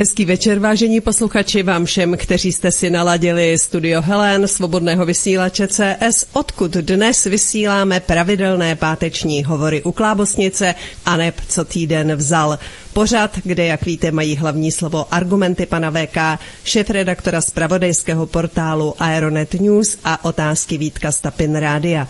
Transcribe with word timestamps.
Hezký 0.00 0.24
večer, 0.24 0.58
vážení 0.58 1.00
posluchači, 1.00 1.62
vám 1.62 1.84
všem, 1.84 2.16
kteří 2.16 2.52
jste 2.52 2.72
si 2.72 2.90
naladili 2.90 3.58
studio 3.58 4.02
Helen, 4.02 4.48
svobodného 4.48 5.06
vysílače 5.06 5.68
CS, 5.68 6.26
odkud 6.32 6.70
dnes 6.70 7.24
vysíláme 7.24 8.00
pravidelné 8.00 8.76
páteční 8.76 9.44
hovory 9.44 9.82
u 9.82 9.92
Klábosnice 9.92 10.74
a 11.04 11.16
neb 11.16 11.34
co 11.48 11.64
týden 11.64 12.16
vzal. 12.16 12.58
Pořad, 12.92 13.38
kde, 13.44 13.66
jak 13.66 13.86
víte, 13.86 14.10
mají 14.10 14.36
hlavní 14.36 14.72
slovo 14.72 15.14
argumenty 15.14 15.66
pana 15.66 15.90
VK, 15.90 16.40
šéf-redaktora 16.64 17.40
zpravodajského 17.40 18.26
portálu 18.26 18.94
Aeronet 18.98 19.54
News 19.54 19.98
a 20.04 20.24
otázky 20.24 20.78
Vítka 20.78 21.12
Stapin 21.12 21.56
Rádia. 21.56 22.08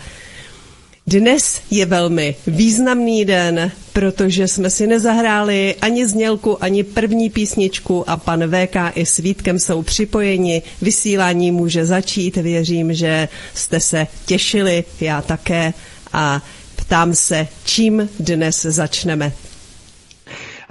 Dnes 1.07 1.61
je 1.71 1.85
velmi 1.85 2.35
významný 2.47 3.25
den, 3.25 3.71
protože 3.93 4.47
jsme 4.47 4.69
si 4.69 4.87
nezahráli 4.87 5.75
ani 5.81 6.07
znělku, 6.07 6.63
ani 6.63 6.83
první 6.83 7.29
písničku 7.29 8.09
a 8.09 8.17
pan 8.17 8.43
VK 8.51 8.75
i 8.95 9.05
s 9.05 9.17
Vítkem 9.17 9.59
jsou 9.59 9.81
připojeni. 9.81 10.61
Vysílání 10.81 11.51
může 11.51 11.85
začít, 11.85 12.37
věřím, 12.37 12.93
že 12.93 13.27
jste 13.53 13.79
se 13.79 14.07
těšili, 14.25 14.83
já 15.01 15.21
také 15.21 15.73
a 16.13 16.41
ptám 16.75 17.15
se, 17.15 17.47
čím 17.65 18.09
dnes 18.19 18.61
začneme. 18.61 19.31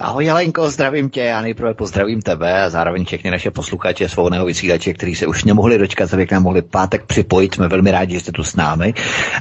Ahoj 0.01 0.25
Jelenko, 0.25 0.71
zdravím 0.71 1.11
tě, 1.11 1.21
já 1.21 1.41
nejprve 1.41 1.75
pozdravím 1.75 2.23
tebe 2.23 2.63
a 2.63 2.71
zároveň 2.71 3.05
všechny 3.05 3.31
naše 3.31 3.51
posluchače 3.51 4.09
svobodného 4.09 4.47
vysílače, 4.47 4.93
kteří 4.93 5.15
se 5.15 5.27
už 5.27 5.45
nemohli 5.45 5.79
dočkat, 5.79 6.15
aby 6.15 6.27
k 6.27 6.33
nám 6.33 6.43
mohli 6.43 6.63
pátek 6.63 7.07
připojit. 7.07 7.55
Jsme 7.55 7.69
velmi 7.69 7.91
rádi, 7.91 8.15
že 8.15 8.21
jste 8.21 8.33
tu 8.33 8.45
s 8.45 8.57
námi. 8.57 8.95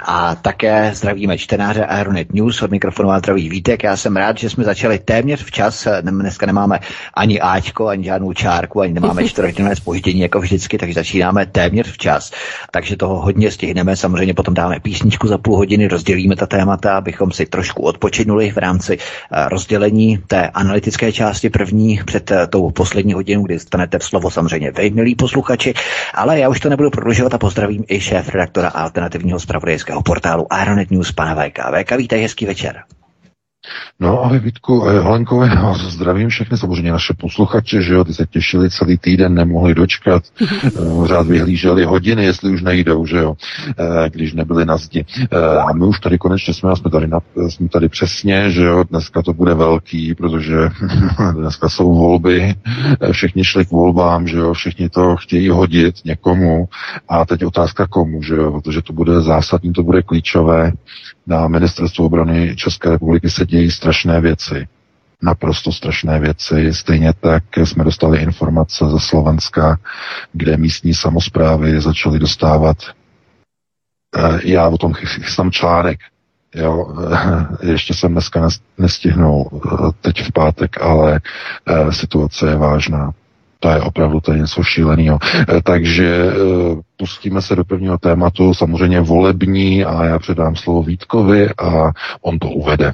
A 0.05 0.35
také 0.35 0.91
zdravíme 0.95 1.37
čtenáře 1.37 1.85
Aeronet 1.85 2.33
News 2.33 2.61
od 2.61 2.71
mikrofonu 2.71 3.11
a 3.11 3.19
zdraví 3.19 3.49
Vítek. 3.49 3.83
Já 3.83 3.97
jsem 3.97 4.17
rád, 4.17 4.37
že 4.37 4.49
jsme 4.49 4.63
začali 4.63 4.99
téměř 4.99 5.43
včas. 5.43 5.87
Dneska 6.01 6.45
nemáme 6.45 6.79
ani 7.13 7.41
Ačko, 7.41 7.87
ani 7.87 8.03
žádnou 8.03 8.33
čárku, 8.33 8.81
ani 8.81 8.93
nemáme 8.93 9.23
čtvrthodinové 9.27 9.75
spoždění 9.75 10.19
jako 10.19 10.39
vždycky, 10.39 10.77
takže 10.77 10.93
začínáme 10.93 11.45
téměř 11.45 11.91
včas. 11.91 12.31
Takže 12.71 12.97
toho 12.97 13.21
hodně 13.21 13.51
stihneme. 13.51 13.95
Samozřejmě 13.95 14.33
potom 14.33 14.53
dáme 14.53 14.79
písničku 14.79 15.27
za 15.27 15.37
půl 15.37 15.55
hodiny, 15.55 15.87
rozdělíme 15.87 16.35
ta 16.35 16.45
témata, 16.45 16.97
abychom 16.97 17.31
si 17.31 17.45
trošku 17.45 17.83
odpočinuli 17.83 18.51
v 18.51 18.57
rámci 18.57 18.97
eh, 18.97 19.49
rozdělení 19.49 20.17
té 20.27 20.48
analytické 20.49 21.11
části 21.11 21.49
první 21.49 21.99
před 22.05 22.31
eh, 22.31 22.47
tou 22.47 22.71
poslední 22.71 23.13
hodinou, 23.13 23.43
kdy 23.43 23.59
stanete 23.59 23.99
v 23.99 24.03
slovo 24.03 24.31
samozřejmě 24.31 24.71
vy, 24.71 24.89
milí 24.89 25.15
posluchači, 25.15 25.73
ale 26.13 26.39
já 26.39 26.49
už 26.49 26.59
to 26.59 26.69
nebudu 26.69 26.89
prodlužovat 26.89 27.33
a 27.33 27.37
pozdravím 27.37 27.83
i 27.87 27.99
šéf 27.99 28.29
redaktora 28.29 28.69
alternativního 28.69 29.39
zpravodajského 29.39 30.01
portálu 30.03 30.53
Aeronet 30.53 30.91
News, 30.91 31.11
pana 31.11 31.35
VK. 31.35 31.59
VK, 31.83 31.91
vítej, 31.97 32.21
hezký 32.21 32.45
večer. 32.45 32.83
No 33.99 34.23
ahoj 34.23 34.39
Vítku, 34.39 34.79
Helenko, 34.79 35.43
já 35.43 35.73
zdravím 35.89 36.29
všechny, 36.29 36.57
samozřejmě 36.57 36.91
naše 36.91 37.13
posluchače, 37.13 37.81
že 37.81 37.93
jo, 37.93 38.03
ty 38.03 38.13
se 38.13 38.25
těšili 38.25 38.69
celý 38.69 38.97
týden, 38.97 39.33
nemohli 39.33 39.75
dočkat, 39.75 40.23
řád 41.05 41.27
vyhlíželi 41.27 41.85
hodiny, 41.85 42.25
jestli 42.25 42.51
už 42.51 42.61
nejdou, 42.61 43.05
že 43.05 43.17
jo, 43.17 43.35
eh, 43.77 44.09
když 44.09 44.33
nebyli 44.33 44.65
na 44.65 44.77
zdi. 44.77 45.05
Eh, 45.31 45.37
a 45.57 45.73
my 45.73 45.85
už 45.85 45.99
tady 45.99 46.17
konečně 46.17 46.53
jsme, 46.53 46.75
jsme 46.75 46.91
tady, 46.91 47.07
na, 47.07 47.19
jsme 47.49 47.69
tady 47.69 47.89
přesně, 47.89 48.51
že 48.51 48.63
jo, 48.63 48.83
dneska 48.89 49.21
to 49.21 49.33
bude 49.33 49.53
velký, 49.53 50.15
protože 50.15 50.57
dneska 51.33 51.69
jsou 51.69 51.93
volby, 51.93 52.55
eh, 53.01 53.13
všichni 53.13 53.43
šli 53.43 53.65
k 53.65 53.71
volbám, 53.71 54.27
že 54.27 54.37
jo, 54.37 54.53
všichni 54.53 54.89
to 54.89 55.15
chtějí 55.15 55.49
hodit 55.49 55.95
někomu. 56.05 56.67
A 57.09 57.25
teď 57.25 57.45
otázka 57.45 57.87
komu, 57.87 58.23
že 58.23 58.35
jo, 58.35 58.51
protože 58.51 58.81
to 58.81 58.93
bude 58.93 59.21
zásadní, 59.21 59.73
to 59.73 59.83
bude 59.83 60.01
klíčové, 60.01 60.71
na 61.29 61.47
ministerstvu 61.47 62.05
obrany 62.05 62.55
České 62.55 62.89
republiky 62.89 63.29
se 63.29 63.45
dějí 63.59 63.71
strašné 63.71 64.21
věci. 64.21 64.67
Naprosto 65.21 65.71
strašné 65.71 66.19
věci. 66.19 66.73
Stejně 66.73 67.13
tak 67.13 67.43
jsme 67.57 67.83
dostali 67.83 68.19
informace 68.19 68.85
ze 68.89 68.99
Slovenska, 68.99 69.79
kde 70.33 70.57
místní 70.57 70.93
samozprávy 70.93 71.81
začaly 71.81 72.19
dostávat. 72.19 72.77
Eh, 74.17 74.39
já 74.43 74.67
o 74.67 74.77
tom 74.77 74.93
chystám 74.93 75.51
článek. 75.51 75.99
Jo, 76.55 76.87
eh, 77.11 77.67
ještě 77.71 77.93
jsem 77.93 78.11
dneska 78.11 78.49
nestihnul, 78.77 79.49
eh, 79.53 79.91
teď 80.01 80.23
v 80.23 80.31
pátek, 80.31 80.81
ale 80.81 81.21
situace 81.91 82.49
je 82.49 82.55
vážná. 82.55 83.13
To 83.59 83.69
je 83.69 83.81
opravdu 83.81 84.19
to 84.19 84.31
je 84.31 84.39
něco 84.39 84.63
šíleného. 84.63 85.19
Eh, 85.23 85.61
takže 85.61 86.07
eh, 86.07 86.35
pustíme 86.97 87.41
se 87.41 87.55
do 87.55 87.63
prvního 87.63 87.97
tématu, 87.97 88.53
samozřejmě 88.53 89.01
volební 89.01 89.85
a 89.85 90.05
já 90.05 90.19
předám 90.19 90.55
slovo 90.55 90.83
Vítkovi 90.83 91.49
a 91.57 91.91
on 92.21 92.39
to 92.39 92.47
uvede. 92.47 92.93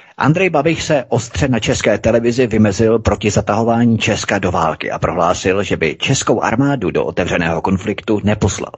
Andrej 0.21 0.49
Babiš 0.49 0.83
se 0.83 1.05
ostře 1.09 1.47
na 1.47 1.59
české 1.59 1.97
televizi 1.97 2.47
vymezil 2.47 2.99
proti 2.99 3.29
zatahování 3.31 3.97
Česka 3.97 4.39
do 4.39 4.51
války 4.51 4.91
a 4.91 4.99
prohlásil, 4.99 5.63
že 5.63 5.77
by 5.77 5.95
českou 5.99 6.41
armádu 6.41 6.91
do 6.91 7.05
otevřeného 7.05 7.61
konfliktu 7.61 8.19
neposlal. 8.23 8.71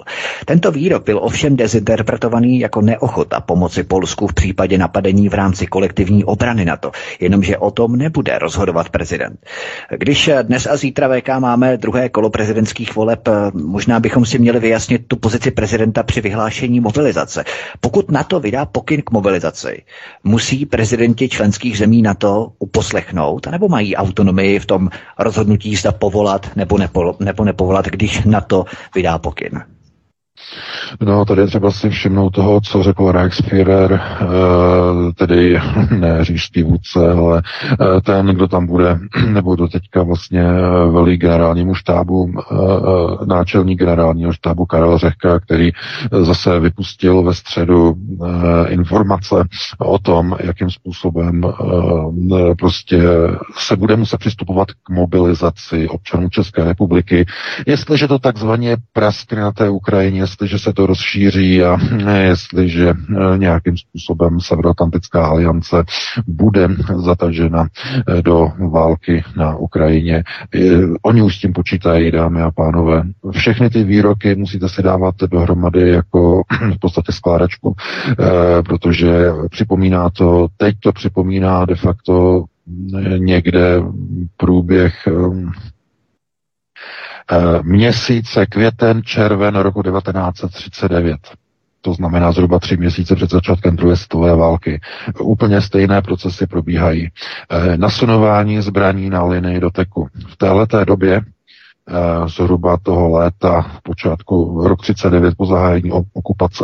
Tento 0.45 0.71
výrok 0.71 1.03
byl 1.05 1.19
ovšem 1.23 1.55
dezinterpretovaný 1.55 2.59
jako 2.59 2.81
neochota 2.81 3.39
pomoci 3.41 3.83
Polsku 3.83 4.27
v 4.27 4.33
případě 4.33 4.77
napadení 4.77 5.29
v 5.29 5.33
rámci 5.33 5.67
kolektivní 5.67 6.23
obrany 6.23 6.65
NATO, 6.65 6.91
jenomže 7.19 7.57
o 7.57 7.71
tom 7.71 7.95
nebude 7.95 8.39
rozhodovat 8.39 8.89
prezident. 8.89 9.39
Když 9.97 10.29
dnes 10.43 10.67
a 10.67 10.77
zítra 10.77 11.07
VK 11.19 11.29
máme 11.39 11.77
druhé 11.77 12.09
kolo 12.09 12.29
prezidentských 12.29 12.95
voleb, 12.95 13.29
možná 13.53 13.99
bychom 13.99 14.25
si 14.25 14.39
měli 14.39 14.59
vyjasnit 14.59 15.07
tu 15.07 15.15
pozici 15.15 15.51
prezidenta 15.51 16.03
při 16.03 16.21
vyhlášení 16.21 16.79
mobilizace. 16.79 17.43
Pokud 17.81 18.11
NATO 18.11 18.39
vydá 18.39 18.65
pokyn 18.65 19.01
k 19.01 19.11
mobilizaci, 19.11 19.81
musí 20.23 20.65
prezidenti 20.65 21.32
členských 21.33 21.77
zemí 21.77 22.01
na 22.01 22.13
to 22.13 22.53
uposlechnout, 22.59 23.47
nebo 23.47 23.69
mají 23.69 23.95
autonomii 23.95 24.59
v 24.59 24.65
tom 24.65 24.89
rozhodnutí, 25.19 25.75
zda 25.75 25.91
povolat 25.91 26.55
nebo, 26.55 26.77
nepo, 26.77 27.15
nebo 27.19 27.43
nepovolat, 27.43 27.85
když 27.85 28.23
na 28.23 28.41
to 28.41 28.65
vydá 28.95 29.17
pokyn? 29.17 29.65
No, 31.01 31.25
tady 31.25 31.41
je 31.41 31.47
třeba 31.47 31.71
si 31.71 31.89
všimnout 31.89 32.29
toho, 32.29 32.61
co 32.61 32.83
řekl 32.83 33.11
Reichsführer, 33.11 34.01
eh, 34.21 34.25
tedy 35.13 35.59
ne 35.97 36.25
říšský 36.25 36.63
vůdce, 36.63 37.11
ale 37.11 37.41
eh, 37.71 38.01
ten, 38.01 38.25
kdo 38.25 38.47
tam 38.47 38.65
bude, 38.67 38.99
nebo 39.27 39.55
do 39.55 39.67
teďka 39.67 40.03
vlastně 40.03 40.41
eh, 40.41 40.89
velí 40.91 41.17
generálnímu 41.17 41.75
štábu, 41.75 42.33
náčelník 43.25 43.79
generálního 43.79 44.33
štábu 44.33 44.65
Karel 44.65 44.97
Řehka, 44.97 45.39
který 45.39 45.71
zase 46.11 46.59
vypustil 46.59 47.23
ve 47.23 47.33
středu 47.33 47.95
informace 48.67 49.35
o 49.77 49.99
tom, 49.99 50.35
jakým 50.39 50.69
způsobem 50.69 51.41
prostě 52.59 53.01
se 53.57 53.75
bude 53.75 53.95
muset 53.95 54.17
přistupovat 54.17 54.67
k 54.71 54.89
mobilizaci 54.89 55.87
občanů 55.89 56.29
České 56.29 56.63
republiky, 56.63 57.25
jestliže 57.67 58.07
to 58.07 58.19
takzvaně 58.19 58.77
praskne 58.93 59.41
na 59.41 59.51
té 59.51 59.69
Ukrajině, 59.69 60.22
jestliže 60.23 60.59
se 60.59 60.73
to 60.73 60.85
rozšíří 60.85 61.63
a 61.63 61.77
jestliže 62.17 62.89
eh, 62.89 63.37
nějakým 63.37 63.77
způsobem 63.77 64.39
Severoatlantická 64.39 65.25
aliance 65.25 65.83
bude 66.27 66.67
zatažena 66.95 67.67
eh, 67.67 68.21
do 68.21 68.51
války 68.71 69.23
na 69.37 69.55
Ukrajině. 69.55 70.23
Oni 71.01 71.21
už 71.21 71.35
s 71.35 71.39
tím 71.39 71.53
počítají, 71.53 72.11
dámy 72.11 72.41
a 72.41 72.51
pánové. 72.51 73.03
Všechny 73.31 73.69
ty 73.69 73.83
výroky 73.83 74.35
musíte 74.35 74.69
si 74.69 74.83
dávat 74.83 75.15
dohromady 75.31 75.89
jako 75.89 76.41
v 76.75 76.79
podstatě 76.79 77.11
skládačku, 77.11 77.75
eh, 78.09 78.63
protože 78.63 79.31
připomíná 79.51 80.09
to, 80.09 80.47
teď 80.57 80.75
to 80.79 80.91
připomíná 80.91 81.65
de 81.65 81.75
facto 81.75 82.45
někde 83.17 83.81
průběh 84.37 85.07
Eh, 85.07 85.73
měsíce 87.61 88.45
květen, 88.45 89.01
červen 89.03 89.55
roku 89.55 89.83
1939. 89.83 91.17
To 91.81 91.93
znamená 91.93 92.31
zhruba 92.31 92.59
tři 92.59 92.77
měsíce 92.77 93.15
před 93.15 93.29
začátkem 93.29 93.75
druhé 93.75 93.95
světové 93.97 94.35
války. 94.35 94.81
Úplně 95.19 95.61
stejné 95.61 96.01
procesy 96.01 96.47
probíhají. 96.47 97.09
Eh, 97.49 97.77
nasunování 97.77 98.61
zbraní 98.61 99.09
na 99.09 99.23
linii 99.23 99.59
doteku. 99.59 100.07
V 100.27 100.37
této 100.37 100.85
době 100.85 101.21
Eh, 101.21 101.42
zhruba 102.27 102.77
toho 102.83 103.09
léta, 103.09 103.61
v 103.61 103.81
počátku 103.83 104.61
rok 104.67 104.81
39 104.81 105.35
po 105.37 105.45
zahájení 105.45 105.91
okupace, 106.13 106.63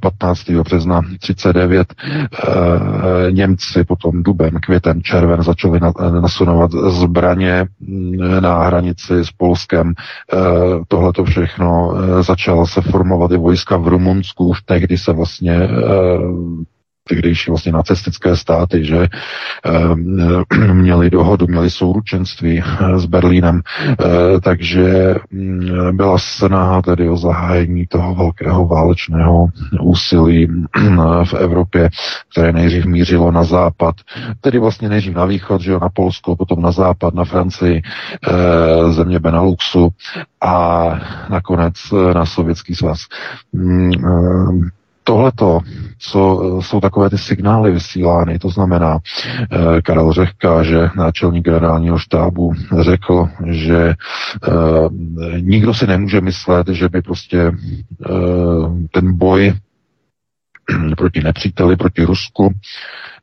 15. 0.00 0.60
Eh, 0.60 0.62
března 0.62 1.00
39, 1.20 1.94
eh, 1.98 3.32
Němci 3.32 3.84
potom 3.84 4.22
duben, 4.22 4.60
květen, 4.60 5.02
červen 5.02 5.42
začali 5.42 5.80
nasunovat 6.20 6.70
zbraně 6.70 7.66
mm, 7.80 8.40
na 8.40 8.62
hranici 8.62 9.24
s 9.24 9.30
Polskem. 9.30 9.94
Tohle 10.88 11.12
to 11.12 11.24
všechno 11.24 11.94
začalo 12.20 12.66
se 12.66 12.80
formovat 12.80 13.30
i 13.30 13.36
vojska 13.36 13.76
v 13.76 13.88
Rumunsku, 13.88 14.48
už 14.48 14.62
tehdy 14.62 14.98
se 14.98 15.12
vlastně 15.12 15.68
tehdejší 17.08 17.50
vlastně 17.50 17.72
nacistické 17.72 18.36
státy, 18.36 18.84
že 18.84 18.96
e, 18.98 19.08
měli 20.72 21.10
dohodu, 21.10 21.46
měli 21.46 21.70
souručenství 21.70 22.62
s 22.96 23.04
Berlínem, 23.06 23.60
e, 23.90 24.40
takže 24.40 25.14
mm, 25.30 25.96
byla 25.96 26.18
snaha 26.18 26.82
tedy 26.82 27.08
o 27.08 27.16
zahájení 27.16 27.86
toho 27.86 28.14
velkého 28.14 28.66
válečného 28.66 29.46
úsilí 29.80 30.48
v 31.24 31.34
Evropě, 31.34 31.90
které 32.32 32.52
nejdřív 32.52 32.84
mířilo 32.84 33.32
na 33.32 33.44
západ, 33.44 33.94
tedy 34.40 34.58
vlastně 34.58 34.88
nejdřív 34.88 35.14
na 35.14 35.24
východ, 35.24 35.60
že 35.60 35.72
jo, 35.72 35.78
na 35.80 35.88
Polsko, 35.88 36.36
potom 36.36 36.62
na 36.62 36.72
západ, 36.72 37.14
na 37.14 37.24
Francii, 37.24 37.82
země 38.90 39.18
Beneluxu 39.18 39.88
a 40.40 40.88
nakonec 41.30 41.74
na 42.14 42.26
Sovětský 42.26 42.74
svaz. 42.74 42.98
Tohleto, 45.08 45.60
co 45.98 46.40
jsou 46.62 46.80
takové 46.80 47.10
ty 47.10 47.18
signály 47.18 47.72
vysílány, 47.72 48.38
to 48.38 48.50
znamená, 48.50 48.98
eh, 49.50 49.82
Karel 49.82 50.12
Řehka, 50.12 50.62
že 50.62 50.88
náčelník 50.96 51.44
generálního 51.44 51.98
štábu 51.98 52.52
řekl, 52.80 53.28
že 53.46 53.76
eh, 53.88 54.50
nikdo 55.40 55.74
si 55.74 55.86
nemůže 55.86 56.20
myslet, 56.20 56.68
že 56.68 56.88
by 56.88 57.02
prostě 57.02 57.38
eh, 57.40 58.10
ten 58.92 59.16
boj 59.18 59.54
proti 60.96 61.20
nepříteli, 61.20 61.76
proti 61.76 62.04
Rusku, 62.04 62.52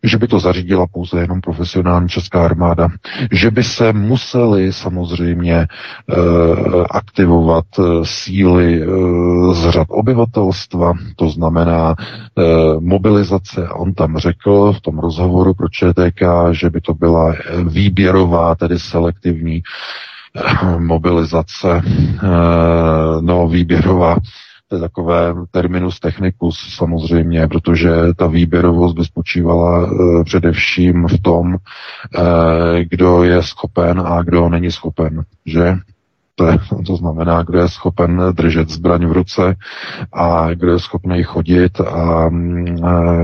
že 0.03 0.17
by 0.17 0.27
to 0.27 0.39
zařídila 0.39 0.87
pouze 0.87 1.19
jenom 1.19 1.41
profesionální 1.41 2.09
česká 2.09 2.45
armáda, 2.45 2.87
že 3.31 3.51
by 3.51 3.63
se 3.63 3.93
museli 3.93 4.73
samozřejmě 4.73 5.55
e, 5.55 5.67
aktivovat 6.89 7.65
e, 7.79 7.81
síly 8.03 8.81
e, 8.81 8.85
z 9.53 9.69
řad 9.69 9.87
obyvatelstva, 9.89 10.93
to 11.15 11.29
znamená 11.29 11.95
e, 11.95 12.43
mobilizace. 12.79 13.69
On 13.69 13.93
tam 13.93 14.17
řekl 14.17 14.73
v 14.73 14.81
tom 14.81 14.99
rozhovoru 14.99 15.53
pro 15.53 15.67
ČTK, 15.69 16.21
že 16.51 16.69
by 16.69 16.81
to 16.81 16.93
byla 16.93 17.33
výběrová, 17.67 18.55
tedy 18.55 18.79
selektivní 18.79 19.61
mobilizace, 20.77 21.81
no 23.21 23.47
výběrová 23.47 24.17
to 24.67 24.75
je 24.75 24.81
takové 24.81 25.33
terminus 25.51 25.99
technicus 25.99 26.75
samozřejmě, 26.75 27.47
protože 27.47 27.91
ta 28.17 28.27
výběrovost 28.27 28.95
by 28.95 29.05
spočívala 29.05 29.87
e, 29.87 30.23
především 30.23 31.07
v 31.07 31.21
tom, 31.21 31.55
e, 31.55 31.57
kdo 32.83 33.23
je 33.23 33.43
schopen 33.43 33.99
a 33.99 34.21
kdo 34.23 34.49
není 34.49 34.71
schopen, 34.71 35.23
že? 35.45 35.77
To, 36.85 36.95
znamená, 36.95 37.43
kdo 37.43 37.59
je 37.59 37.69
schopen 37.69 38.21
držet 38.31 38.69
zbraň 38.69 39.05
v 39.05 39.11
ruce 39.11 39.55
a 40.13 40.53
kdo 40.53 40.71
je 40.71 40.79
schopný 40.79 41.23
chodit 41.23 41.79
a, 41.81 42.29
mm, 42.29 42.65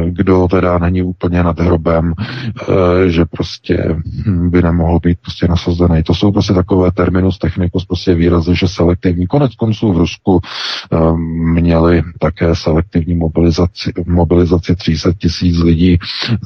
kdo 0.10 0.48
teda 0.48 0.78
není 0.78 1.02
úplně 1.02 1.44
nad 1.44 1.60
hrobem, 1.60 2.14
e, 2.16 3.10
že 3.10 3.26
prostě 3.26 3.96
by 4.26 4.62
nemohl 4.62 5.00
být 5.00 5.20
prostě 5.22 5.48
nasazený. 5.48 6.04
To 6.04 6.14
jsou 6.14 6.32
prostě 6.32 6.54
takové 6.54 6.92
terminus 6.92 7.38
technicus, 7.38 7.86
prostě 7.86 8.14
výrazy, 8.14 8.56
že 8.56 8.68
selektivní. 8.68 9.28
Konec 9.28 9.56
konců 9.56 9.94
v 9.94 9.98
Rusku 9.98 10.40
e, 10.40 11.18
měli 11.62 12.04
také 12.20 12.56
selektivní 12.56 13.16
mobilizaci, 13.16 13.92
mobilizaci 14.06 14.76
300 14.76 15.12
tisíc 15.18 15.58
lidí, 15.58 15.98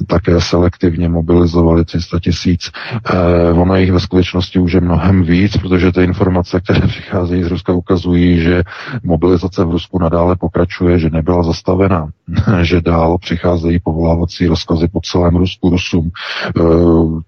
také 0.06 0.40
selektivně 0.40 1.08
mobilizovali 1.08 1.84
300 1.84 2.20
tisíc. 2.20 2.70
E, 3.12 3.52
ono 3.52 3.76
jich 3.76 3.92
ve 3.92 4.00
skutečnosti 4.00 4.58
už 4.58 4.72
je 4.72 4.80
mnohem 4.80 5.22
víc, 5.22 5.56
protože 5.56 5.92
ty 5.92 6.04
informace 6.04 6.55
informace, 6.56 6.60
které 6.60 6.86
přicházejí 6.86 7.42
z 7.42 7.46
Ruska, 7.46 7.72
ukazují, 7.72 8.40
že 8.40 8.62
mobilizace 9.02 9.64
v 9.64 9.70
Rusku 9.70 9.98
nadále 9.98 10.36
pokračuje, 10.36 10.98
že 10.98 11.10
nebyla 11.10 11.42
zastavena, 11.42 12.10
že 12.62 12.80
dál 12.80 13.18
přicházejí 13.18 13.78
povolávací 13.80 14.46
rozkazy 14.46 14.88
po 14.88 15.00
celém 15.00 15.36
Rusku 15.36 15.70
Rusům. 15.70 16.10
E, 16.48 16.52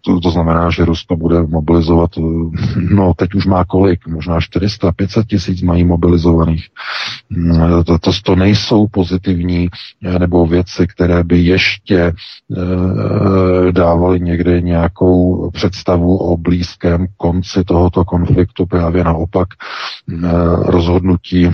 to, 0.00 0.20
to 0.22 0.30
znamená, 0.30 0.70
že 0.70 0.84
Rusko 0.84 1.16
bude 1.16 1.42
mobilizovat, 1.42 2.10
e, 2.18 2.20
no 2.94 3.14
teď 3.14 3.34
už 3.34 3.46
má 3.46 3.64
kolik, 3.64 4.06
možná 4.06 4.40
400, 4.40 4.92
500 4.92 5.26
tisíc 5.26 5.62
mají 5.62 5.84
mobilizovaných. 5.84 6.66
E, 7.80 7.84
to, 7.84 7.98
to, 7.98 8.10
to 8.24 8.36
nejsou 8.36 8.86
pozitivní 8.88 9.68
nebo 10.18 10.46
věci, 10.46 10.86
které 10.86 11.24
by 11.24 11.38
ještě 11.38 12.12
dávali 13.70 14.20
někde 14.20 14.60
nějakou 14.60 15.50
představu 15.50 16.16
o 16.16 16.36
blízkém 16.36 17.06
konci 17.16 17.64
tohoto 17.64 18.04
konfliktu 18.04 18.66
právě 18.66 19.04
na 19.04 19.12
naopak 19.18 19.48
rozhodnutí 20.66 21.50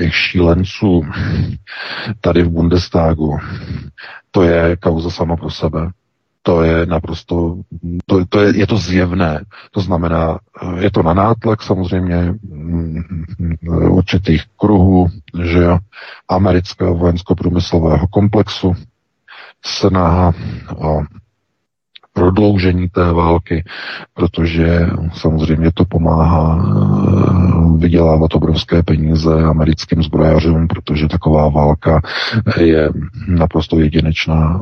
těch 0.00 0.14
šílenců 0.14 1.02
tady 2.20 2.42
v 2.42 2.48
Bundestagu, 2.50 3.38
to 4.30 4.42
je 4.42 4.76
kauza 4.76 5.10
sama 5.10 5.36
pro 5.36 5.50
sebe. 5.50 5.90
To 6.42 6.62
je 6.62 6.86
naprosto, 6.86 7.56
to, 8.06 8.24
to 8.28 8.40
je, 8.40 8.58
je 8.58 8.66
to 8.66 8.76
zjevné. 8.78 9.44
To 9.70 9.80
znamená, 9.80 10.38
je 10.78 10.90
to 10.90 11.02
na 11.02 11.14
nátlak 11.14 11.62
samozřejmě 11.62 12.32
mm, 12.42 13.02
určitých 13.68 14.42
kruhů, 14.56 15.08
že 15.44 15.58
jo, 15.58 15.78
amerického 16.28 16.94
vojensko-průmyslového 16.94 18.06
komplexu, 18.08 18.72
snaha 19.64 20.32
o 20.76 21.02
prodloužení 22.12 22.88
té 22.88 23.12
války, 23.12 23.64
protože 24.14 24.86
samozřejmě 25.12 25.70
to 25.74 25.84
pomáhá 25.84 26.58
eh, 26.58 27.78
vydělávat 27.78 28.34
obrovské 28.34 28.82
peníze 28.82 29.42
americkým 29.42 30.02
zbrojařům, 30.02 30.68
protože 30.68 31.08
taková 31.08 31.48
válka 31.48 32.02
je 32.60 32.90
naprosto 33.28 33.80
jedinečná. 33.80 34.60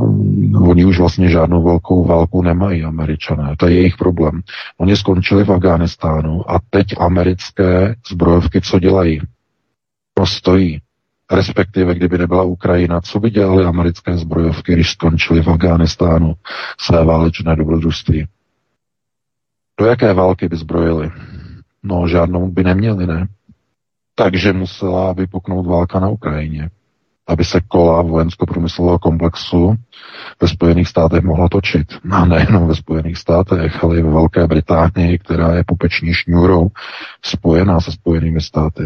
Oni 0.60 0.84
už 0.84 0.98
vlastně 0.98 1.28
žádnou 1.28 1.64
velkou 1.64 2.04
válku 2.04 2.42
nemají, 2.42 2.84
američané. 2.84 3.54
To 3.56 3.66
je 3.66 3.74
jejich 3.74 3.96
problém. 3.96 4.40
Oni 4.78 4.96
skončili 4.96 5.44
v 5.44 5.52
Afghánistánu 5.52 6.50
a 6.50 6.58
teď 6.70 6.86
americké 6.98 7.94
zbrojovky 8.10 8.60
co 8.60 8.78
dělají? 8.78 9.20
Prostojí 10.14 10.80
respektive 11.30 11.94
kdyby 11.94 12.18
nebyla 12.18 12.42
Ukrajina, 12.42 13.00
co 13.00 13.20
by 13.20 13.30
dělali 13.30 13.64
americké 13.64 14.16
zbrojovky, 14.16 14.72
když 14.72 14.90
skončili 14.90 15.42
v 15.42 15.50
Afghánistánu 15.50 16.34
své 16.80 17.04
válečné 17.04 17.56
dobrodružství? 17.56 18.26
Do 19.80 19.86
jaké 19.86 20.14
války 20.14 20.48
by 20.48 20.56
zbrojili? 20.56 21.10
No, 21.82 22.08
žádnou 22.08 22.50
by 22.50 22.64
neměli, 22.64 23.06
ne? 23.06 23.28
Takže 24.14 24.52
musela 24.52 25.12
vypuknout 25.12 25.66
válka 25.66 26.00
na 26.00 26.08
Ukrajině 26.08 26.70
aby 27.28 27.44
se 27.44 27.60
kola 27.60 28.02
vojensko-průmyslového 28.02 28.98
komplexu 28.98 29.74
ve 30.42 30.48
Spojených 30.48 30.88
státech 30.88 31.24
mohla 31.24 31.48
točit. 31.48 31.86
A 32.10 32.24
nejenom 32.24 32.68
ve 32.68 32.74
Spojených 32.74 33.18
státech, 33.18 33.84
ale 33.84 33.98
i 33.98 34.02
ve 34.02 34.10
Velké 34.10 34.46
Británii, 34.46 35.18
která 35.18 35.54
je 35.54 35.64
pupeční 35.66 36.14
šňůrou 36.14 36.68
spojená 37.24 37.80
se 37.80 37.92
Spojenými 37.92 38.40
státy. 38.40 38.82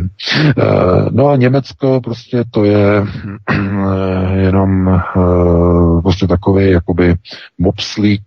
Eh, 0.58 0.62
no 1.10 1.28
a 1.28 1.36
Německo 1.36 2.00
prostě 2.00 2.44
to 2.50 2.64
je 2.64 3.02
eh, 3.02 4.40
jenom 4.40 4.88
eh, 4.88 5.00
prostě 6.02 6.26
takový 6.26 6.70
jakoby 6.70 7.14
mopslík 7.58 8.22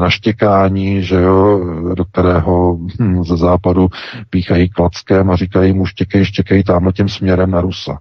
na 0.00 0.10
štěkání, 0.10 1.02
že 1.02 1.14
jo, 1.14 1.60
do 1.94 2.04
kterého 2.04 2.78
hm, 3.00 3.24
ze 3.24 3.36
západu 3.36 3.88
píchají 4.30 4.68
klackem 4.68 5.30
a 5.30 5.36
říkají 5.36 5.72
mu 5.72 5.86
štěkej, 5.86 6.24
štěkej 6.24 6.62
tamhle 6.62 6.92
tím 6.92 7.08
směrem 7.08 7.50
na 7.50 7.60
Rusa. 7.60 7.98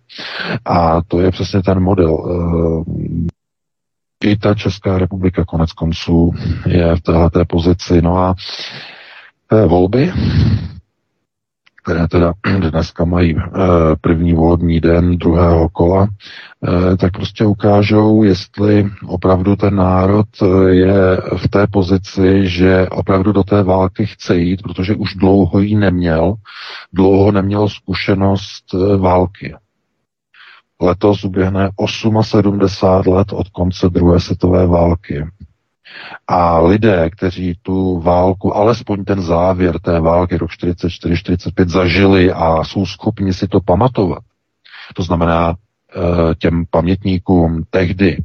A 0.65 1.01
to 1.07 1.19
je 1.19 1.31
přesně 1.31 1.61
ten 1.61 1.79
model. 1.79 2.17
I 4.23 4.37
ta 4.37 4.53
Česká 4.53 4.97
republika 4.97 5.45
konec 5.45 5.73
konců 5.73 6.31
je 6.65 6.95
v 6.95 7.01
této 7.01 7.45
pozici. 7.45 8.01
No 8.01 8.17
a 8.17 8.35
eh, 9.51 9.65
volby, 9.65 10.11
které 11.83 12.07
teda 12.07 12.33
dneska 12.71 13.05
mají 13.05 13.35
eh, 13.37 13.41
první 14.01 14.33
volební 14.33 14.79
den 14.79 15.17
druhého 15.17 15.69
kola, 15.69 16.07
tak 16.97 17.11
prostě 17.13 17.45
ukážou, 17.45 18.23
jestli 18.23 18.89
opravdu 19.07 19.55
ten 19.55 19.75
národ 19.75 20.27
je 20.67 21.17
v 21.37 21.47
té 21.47 21.67
pozici, 21.67 22.47
že 22.49 22.87
opravdu 22.89 23.31
do 23.31 23.43
té 23.43 23.63
války 23.63 24.05
chce 24.05 24.37
jít, 24.37 24.61
protože 24.61 24.95
už 24.95 25.15
dlouho 25.15 25.59
ji 25.59 25.75
neměl, 25.75 26.33
dlouho 26.93 27.31
neměl 27.31 27.69
zkušenost 27.69 28.73
války. 28.97 29.55
Letos 30.81 31.23
uběhne 31.23 31.69
78 32.21 33.13
let 33.13 33.33
od 33.33 33.49
konce 33.49 33.89
druhé 33.89 34.19
světové 34.19 34.67
války. 34.67 35.25
A 36.27 36.59
lidé, 36.59 37.09
kteří 37.09 37.59
tu 37.61 37.99
válku, 37.99 38.55
alespoň 38.55 39.03
ten 39.05 39.21
závěr 39.21 39.79
té 39.79 39.99
války 39.99 40.37
rok 40.37 40.49
44-45 40.51 41.67
zažili 41.67 42.31
a 42.31 42.63
jsou 42.63 42.85
schopni 42.85 43.33
si 43.33 43.47
to 43.47 43.59
pamatovat, 43.61 44.23
to 44.95 45.03
znamená 45.03 45.55
eh, 45.55 46.35
těm 46.35 46.65
pamětníkům 46.69 47.63
tehdy 47.69 48.17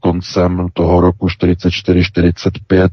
koncem 0.00 0.66
toho 0.72 1.00
roku 1.00 1.26
44-45 1.26 2.88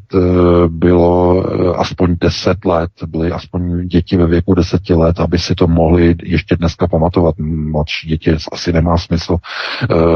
bylo 0.68 1.44
aspoň 1.80 2.16
10 2.20 2.66
let, 2.66 2.90
byly 3.08 3.32
aspoň 3.32 3.88
děti 3.88 4.18
ve 4.18 4.28
věku 4.28 4.54
10 4.54 4.90
let, 4.90 5.20
aby 5.20 5.40
si 5.40 5.56
to 5.56 5.68
mohli 5.68 6.16
ještě 6.24 6.56
dneska 6.56 6.88
pamatovat. 6.88 7.36
Mladší 7.40 8.08
děti 8.08 8.36
asi 8.52 8.74
nemá 8.74 8.98
smysl 8.98 9.38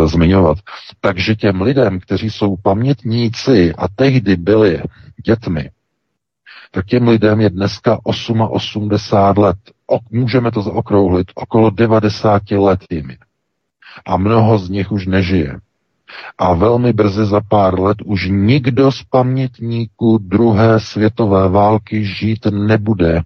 zmiňovat. 0.06 0.58
Takže 1.02 1.36
těm 1.36 1.62
lidem, 1.62 2.00
kteří 2.00 2.30
jsou 2.30 2.56
pamětníci 2.56 3.74
a 3.78 3.88
tehdy 3.96 4.36
byli 4.36 4.82
dětmi, 5.26 5.70
tak 6.72 6.86
těm 6.86 7.08
lidem 7.08 7.42
je 7.42 7.50
dneska 7.50 8.00
88 8.04 8.90
let. 9.38 9.58
O, 9.92 10.00
můžeme 10.12 10.52
to 10.52 10.62
zaokrouhlit, 10.62 11.28
okolo 11.36 11.70
90 11.70 12.52
let 12.52 12.80
jim 12.90 13.10
je. 13.10 13.18
A 14.06 14.18
mnoho 14.18 14.58
z 14.58 14.70
nich 14.70 14.92
už 14.92 15.08
nežije. 15.08 15.60
A 16.38 16.54
velmi 16.54 16.94
brzy 16.94 17.26
za 17.26 17.42
pár 17.42 17.80
let 17.80 17.98
už 18.06 18.30
nikdo 18.30 18.92
z 18.92 19.04
pamětníků 19.04 20.18
druhé 20.18 20.80
světové 20.80 21.50
války 21.50 22.06
žít 22.06 22.46
nebude, 22.52 23.22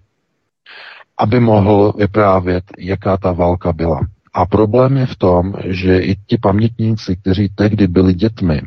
aby 1.18 1.40
mohl 1.40 1.92
vyprávět, 1.98 2.64
jaká 2.78 3.16
ta 3.16 3.32
válka 3.32 3.72
byla. 3.72 4.00
A 4.34 4.46
problém 4.46 4.96
je 4.96 5.06
v 5.06 5.16
tom, 5.16 5.54
že 5.64 5.98
i 5.98 6.16
ti 6.26 6.38
pamětníci, 6.38 7.16
kteří 7.16 7.48
tehdy 7.54 7.86
byli 7.86 8.14
dětmi, 8.14 8.62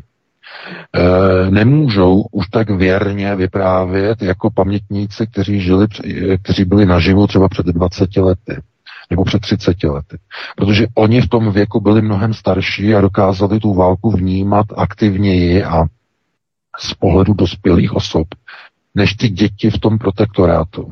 Eh, 0.94 1.50
nemůžou 1.50 2.24
už 2.32 2.48
tak 2.48 2.70
věrně 2.70 3.36
vyprávět 3.36 4.22
jako 4.22 4.50
pamětníci, 4.50 5.26
kteří, 5.26 5.60
žili, 5.60 5.86
kteří 6.42 6.64
byli 6.64 6.86
naživu 6.86 7.26
třeba 7.26 7.48
před 7.48 7.66
20 7.66 8.16
lety 8.16 8.56
nebo 9.12 9.24
před 9.24 9.40
30 9.40 9.84
lety. 9.84 10.18
Protože 10.56 10.86
oni 10.94 11.20
v 11.20 11.28
tom 11.28 11.52
věku 11.52 11.80
byli 11.80 12.02
mnohem 12.02 12.34
starší 12.34 12.94
a 12.94 13.00
dokázali 13.00 13.60
tu 13.60 13.74
válku 13.74 14.10
vnímat 14.10 14.66
aktivněji 14.76 15.64
a 15.64 15.84
z 16.78 16.94
pohledu 16.94 17.34
dospělých 17.34 17.92
osob, 17.92 18.28
než 18.94 19.14
ty 19.14 19.28
děti 19.28 19.70
v 19.70 19.78
tom 19.78 19.98
protektorátu. 19.98 20.90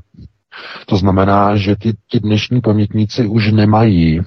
To 0.87 0.97
znamená, 0.97 1.57
že 1.57 1.77
ty, 1.77 1.93
ty 2.11 2.21
dnešní 2.21 2.61
pamětníci 2.61 3.27
už 3.27 3.53
nemají 3.53 4.21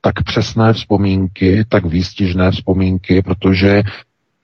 tak 0.00 0.22
přesné 0.24 0.72
vzpomínky, 0.72 1.64
tak 1.68 1.84
výstižné 1.84 2.50
vzpomínky, 2.50 3.22
protože 3.22 3.82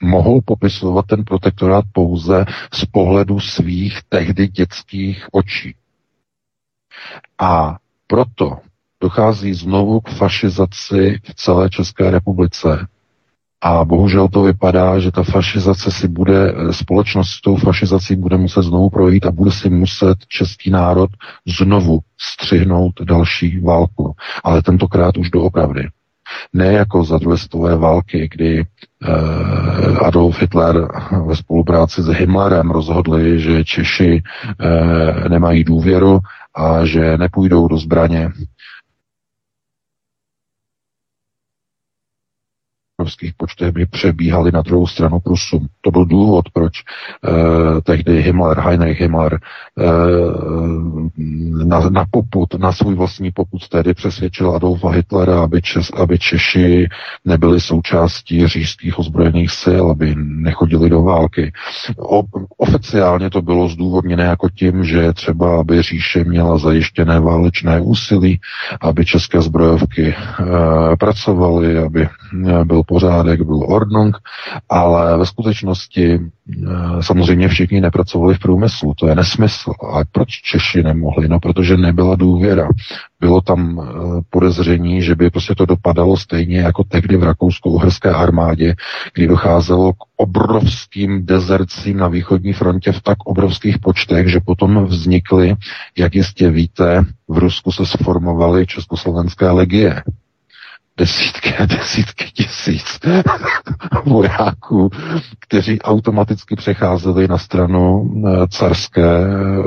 mohou 0.03 0.41
popisovat 0.41 1.07
ten 1.07 1.25
protektorát 1.25 1.85
pouze 1.93 2.45
z 2.73 2.85
pohledu 2.85 3.41
svých 3.41 3.99
tehdy 4.09 4.49
dětských 4.49 5.27
očí. 5.33 5.75
A 7.39 7.77
proto 8.07 8.59
dochází 9.05 9.55
znovu 9.55 10.01
k 10.01 10.09
fašizaci 10.11 11.19
v 11.25 11.35
celé 11.35 11.71
České 11.71 12.11
republice. 12.11 12.87
A 13.61 13.85
bohužel 13.85 14.29
to 14.29 14.43
vypadá, 14.43 14.99
že 14.99 15.13
ta 15.13 15.23
fašizace 15.23 15.91
si 15.91 16.09
bude, 16.09 16.55
společnost 16.71 17.29
s 17.31 17.41
tou 17.41 17.57
fašizací 17.57 18.17
bude 18.17 18.37
muset 18.37 18.63
znovu 18.63 18.91
projít 18.91 19.27
a 19.27 19.31
bude 19.31 19.51
si 19.51 19.71
muset 19.71 20.19
český 20.29 20.71
národ 20.71 21.11
znovu 21.59 21.99
střihnout 22.21 22.93
další 23.05 23.61
válku. 23.61 24.15
Ale 24.45 24.63
tentokrát 24.63 25.17
už 25.17 25.31
doopravdy. 25.31 25.89
Ne 26.53 26.73
jako 26.73 27.05
za 27.05 27.19
druhé 27.19 27.39
světové 27.39 27.77
války, 27.77 28.29
kdy 28.35 28.61
eh, 28.61 29.09
Adolf 30.05 30.41
Hitler 30.41 30.89
ve 31.27 31.37
spolupráci 31.37 32.03
s 32.03 32.07
Himmlerem 32.07 32.71
rozhodli, 32.71 33.41
že 33.41 33.65
Češi 33.65 34.23
eh, 34.23 35.29
nemají 35.29 35.65
důvěru 35.65 36.21
a 36.55 36.85
že 36.87 37.19
nepůjdou 37.19 37.69
do 37.69 37.77
zbraně 37.77 38.31
obrovských 43.05 43.35
počtech 43.37 43.73
by 43.73 43.87
přebíhali 43.87 44.53
na 44.53 44.63
druhou 44.63 44.87
stranu 44.87 45.21
Prusu. 45.21 45.67
To 45.81 45.91
byl 45.91 46.05
důvod, 46.05 46.45
proč 46.53 46.73
eh, 46.81 47.81
tehdy 47.81 48.23
Himmler, 48.23 48.61
Heinrich 48.61 49.01
Himmler 49.01 49.39
eh, 49.79 49.85
na, 51.65 51.89
na 51.91 52.05
poput, 52.11 52.55
na 52.55 52.73
svůj 52.73 52.95
vlastní 52.95 53.31
poput 53.33 53.69
tedy 53.69 53.95
přesvědčil 53.95 54.51
Adolfa 54.51 54.91
Hitlera, 54.91 55.43
aby, 55.43 55.63
Čes, 55.63 55.91
aby 55.97 56.19
Češi 56.19 56.89
nebyli 57.25 57.61
součástí 57.61 58.47
říšských 58.47 58.99
ozbrojených 58.99 59.51
sil, 59.63 59.85
aby 59.91 60.15
nechodili 60.19 60.91
do 60.91 61.03
války. 61.03 61.53
O, 61.99 62.23
oficiálně 62.57 63.31
to 63.31 63.43
bylo 63.43 63.69
zdůvodněné 63.69 64.25
jako 64.25 64.49
tím, 64.49 64.85
že 64.85 65.13
třeba, 65.13 65.61
aby 65.61 65.83
říše 65.83 66.25
měla 66.25 66.59
zajištěné 66.59 67.21
válečné 67.21 67.81
úsilí, 67.81 68.41
aby 68.81 69.05
české 69.05 69.41
zbrojovky 69.41 70.15
eh, 70.15 70.97
pracovaly, 70.97 71.79
aby 71.79 72.09
eh, 72.09 72.65
byl 72.65 72.83
pořádek, 72.95 73.43
byl 73.43 73.61
ordnung, 73.67 74.17
ale 74.69 75.19
ve 75.19 75.27
skutečnosti 75.27 76.15
eh, 76.15 76.67
samozřejmě 77.01 77.49
všichni 77.49 77.81
nepracovali 77.81 78.35
v 78.35 78.39
průmyslu. 78.39 78.95
To 78.95 79.09
je 79.09 79.15
nesmysl. 79.15 79.73
A 79.93 80.05
proč 80.13 80.29
Češi 80.29 80.83
nemohli? 80.83 81.29
No, 81.29 81.41
protože 81.41 81.77
nebyla 81.77 82.17
důvěra. 82.17 82.69
Bylo 83.21 83.41
tam 83.41 83.81
eh, 83.81 84.21
podezření, 84.31 85.03
že 85.03 85.15
by 85.15 85.31
prostě 85.31 85.55
to 85.55 85.67
dopadalo 85.67 86.17
stejně 86.17 86.59
jako 86.59 86.85
tehdy 86.85 87.17
v 87.17 87.23
rakousko-uherské 87.23 88.11
armádě, 88.11 88.75
kdy 89.15 89.27
docházelo 89.27 89.93
k 89.93 89.97
obrovským 90.17 91.27
dezercím 91.27 91.97
na 91.97 92.09
východní 92.09 92.53
frontě 92.53 92.93
v 92.93 93.03
tak 93.03 93.19
obrovských 93.25 93.79
počtech, 93.79 94.29
že 94.31 94.41
potom 94.41 94.85
vznikly, 94.85 95.57
jak 95.99 96.15
jistě 96.15 96.51
víte, 96.51 97.05
v 97.29 97.39
Rusku 97.39 97.73
se 97.73 97.87
sformovaly 97.87 98.67
československé 98.67 99.51
legie 99.51 100.03
desítky 100.99 101.57
a 101.57 101.67
desítky 101.67 102.25
tisíc 102.25 103.01
vojáků, 104.07 104.91
kteří 105.41 105.83
automaticky 105.83 106.57
přecházeli 106.57 107.29
na 107.29 107.39
stranu 107.39 108.11
eh, 108.27 108.47
carské, 108.49 109.27
eh, 109.27 109.63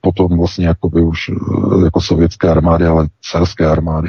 potom 0.00 0.38
vlastně 0.38 0.66
jakoby 0.66 1.00
už 1.00 1.28
eh, 1.28 1.84
jako 1.84 2.00
sovětské 2.00 2.48
armády, 2.48 2.86
ale 2.86 3.06
carské 3.30 3.66
armády. 3.66 4.08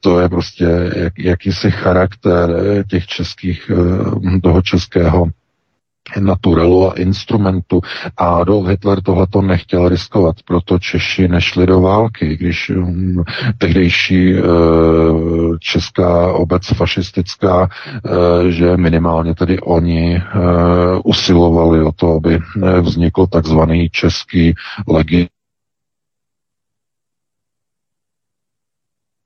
To 0.00 0.20
je 0.20 0.28
prostě 0.28 0.64
jak, 0.96 1.18
jakýsi 1.18 1.70
charakter 1.70 2.50
těch 2.90 3.06
českých, 3.06 3.70
toho 4.42 4.62
českého 4.62 5.26
naturelu 6.20 6.90
a 6.90 6.94
instrumentu. 6.94 7.80
A 8.16 8.26
Adolf 8.26 8.68
Hitler 8.68 9.02
tohleto 9.02 9.42
nechtěl 9.42 9.88
riskovat, 9.88 10.36
proto 10.46 10.78
Češi 10.78 11.28
nešli 11.28 11.66
do 11.66 11.80
války, 11.80 12.36
když 12.36 12.70
um, 12.70 13.24
tehdejší 13.58 14.34
uh, 14.34 15.56
česká 15.60 16.32
obec 16.32 16.66
fašistická, 16.66 17.60
uh, 17.60 18.46
že 18.48 18.76
minimálně 18.76 19.34
tedy 19.34 19.58
oni 19.60 20.16
uh, 20.16 21.00
usilovali 21.04 21.82
o 21.82 21.92
to, 21.92 22.12
aby 22.12 22.38
vznikl 22.80 23.26
takzvaný 23.26 23.88
český 23.90 24.54
legi 24.88 25.28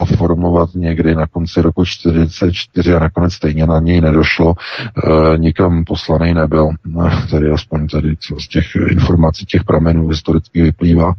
formovat 0.04 0.70
někdy 0.74 1.14
na 1.14 1.26
konci 1.26 1.62
roku 1.62 1.84
44 1.84 2.94
a 2.94 2.98
nakonec 2.98 3.32
stejně 3.32 3.66
na 3.66 3.80
něj 3.80 4.00
nedošlo, 4.00 4.54
e, 4.54 5.38
nikam 5.38 5.84
poslaný 5.84 6.34
nebyl, 6.34 6.70
e, 7.06 7.26
tedy 7.30 7.50
aspoň 7.50 7.88
tady 7.88 8.16
co 8.16 8.40
z 8.40 8.48
těch 8.48 8.76
informací, 8.76 9.46
těch 9.46 9.64
pramenů 9.64 10.08
historicky 10.08 10.62
vyplývá, 10.62 11.12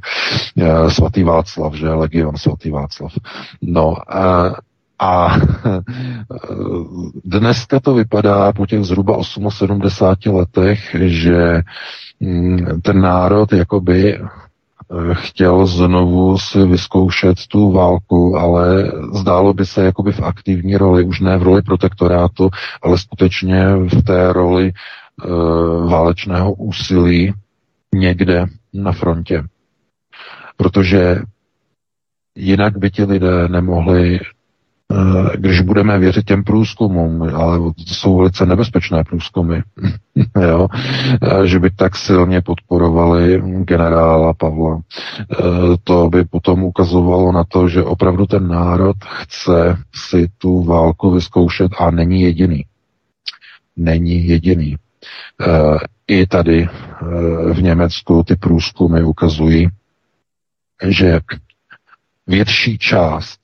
e, 0.58 0.90
svatý 0.90 1.24
Václav, 1.24 1.74
že? 1.74 1.90
Legion 1.90 2.38
svatý 2.38 2.70
Václav. 2.70 3.12
No, 3.62 3.96
e, 4.12 4.52
a 5.00 5.38
dneska 7.26 7.80
to 7.80 7.94
vypadá 7.94 8.54
po 8.54 8.66
těch 8.66 8.84
zhruba 8.84 9.20
78 9.50 10.36
letech, 10.36 10.96
že 11.00 11.62
mm, 12.20 12.82
ten 12.82 13.02
národ 13.02 13.54
jakoby 13.54 14.20
chtěl 15.14 15.66
znovu 15.66 16.38
si 16.38 16.66
vyzkoušet 16.66 17.48
tu 17.48 17.72
válku, 17.72 18.38
ale 18.38 18.92
zdálo 19.14 19.54
by 19.54 19.66
se 19.66 19.84
jakoby 19.86 20.12
v 20.12 20.22
aktivní 20.22 20.78
roli, 20.78 21.06
už 21.06 21.20
ne 21.20 21.38
v 21.38 21.44
roli 21.44 21.62
protektorátu, 21.62 22.50
ale 22.82 22.98
skutečně 22.98 23.76
v 23.76 24.02
té 24.02 24.34
roli 24.34 24.72
uh, 25.26 25.92
válečného 25.92 26.54
úsilí 26.54 27.34
někde 27.96 28.46
na 28.74 28.92
frontě. 28.92 29.44
Protože 30.58 31.22
jinak 32.36 32.78
by 32.78 32.92
ti 32.92 33.04
lidé 33.04 33.48
nemohli 33.48 34.20
Eh, 34.20 34.37
když 35.36 35.62
budeme 35.62 36.00
věřit 36.00 36.26
těm 36.26 36.44
průzkumům, 36.44 37.22
ale 37.22 37.58
to 37.58 37.94
jsou 37.94 38.18
velice 38.18 38.46
nebezpečné 38.46 39.04
průzkumy, 39.04 39.62
jo, 40.42 40.68
eh, 41.22 41.48
že 41.48 41.60
by 41.60 41.72
tak 41.72 41.96
silně 41.96 42.42
podporovali 42.42 43.42
generála 43.64 44.34
Pavla. 44.34 44.82
Eh, 45.20 45.36
to 45.84 46.10
by 46.10 46.26
potom 46.26 46.64
ukazovalo 46.64 47.32
na 47.32 47.44
to, 47.44 47.68
že 47.70 47.84
opravdu 47.84 48.26
ten 48.26 48.48
národ 48.48 48.98
chce 49.04 49.78
si 49.96 50.28
tu 50.38 50.64
válku 50.64 51.12
vyzkoušet 51.12 51.72
a 51.80 51.92
není 51.92 52.22
jediný. 52.22 52.66
Není 53.78 54.28
jediný. 54.28 54.76
I 56.08 56.28
tady 56.28 56.70
v 57.54 57.62
Německu 57.62 58.24
ty 58.24 58.36
průzkumy 58.36 59.04
ukazují, 59.04 59.70
že 60.88 61.20
větší 62.28 62.78
část 62.78 63.40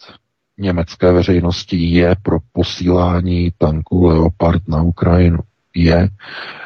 německé 0.57 1.11
veřejnosti 1.11 1.77
je 1.77 2.15
pro 2.21 2.37
posílání 2.53 3.51
tanků 3.57 4.05
Leopard 4.05 4.67
na 4.67 4.81
Ukrajinu. 4.81 5.39
Je. 5.75 6.09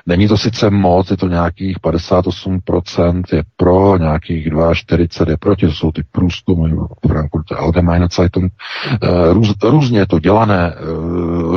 Není 0.05 0.27
to 0.27 0.37
sice 0.37 0.69
moc, 0.69 1.11
je 1.11 1.17
to 1.17 1.27
nějakých 1.27 1.79
58% 1.79 3.23
je 3.33 3.43
pro, 3.57 3.97
nějakých 3.97 4.47
42 4.73 5.31
je 5.31 5.37
proti, 5.37 5.65
to 5.65 5.71
jsou 5.71 5.91
ty 5.91 6.03
průzkumy 6.11 6.75
Frankfurt 7.07 7.51
Allgemeine 7.51 8.07
Zeitung. 8.11 8.53
Eh, 8.91 9.33
růz, 9.33 9.53
různě 9.63 9.99
je 9.99 10.07
to 10.07 10.19
dělané, 10.19 10.73
eh, 10.75 10.83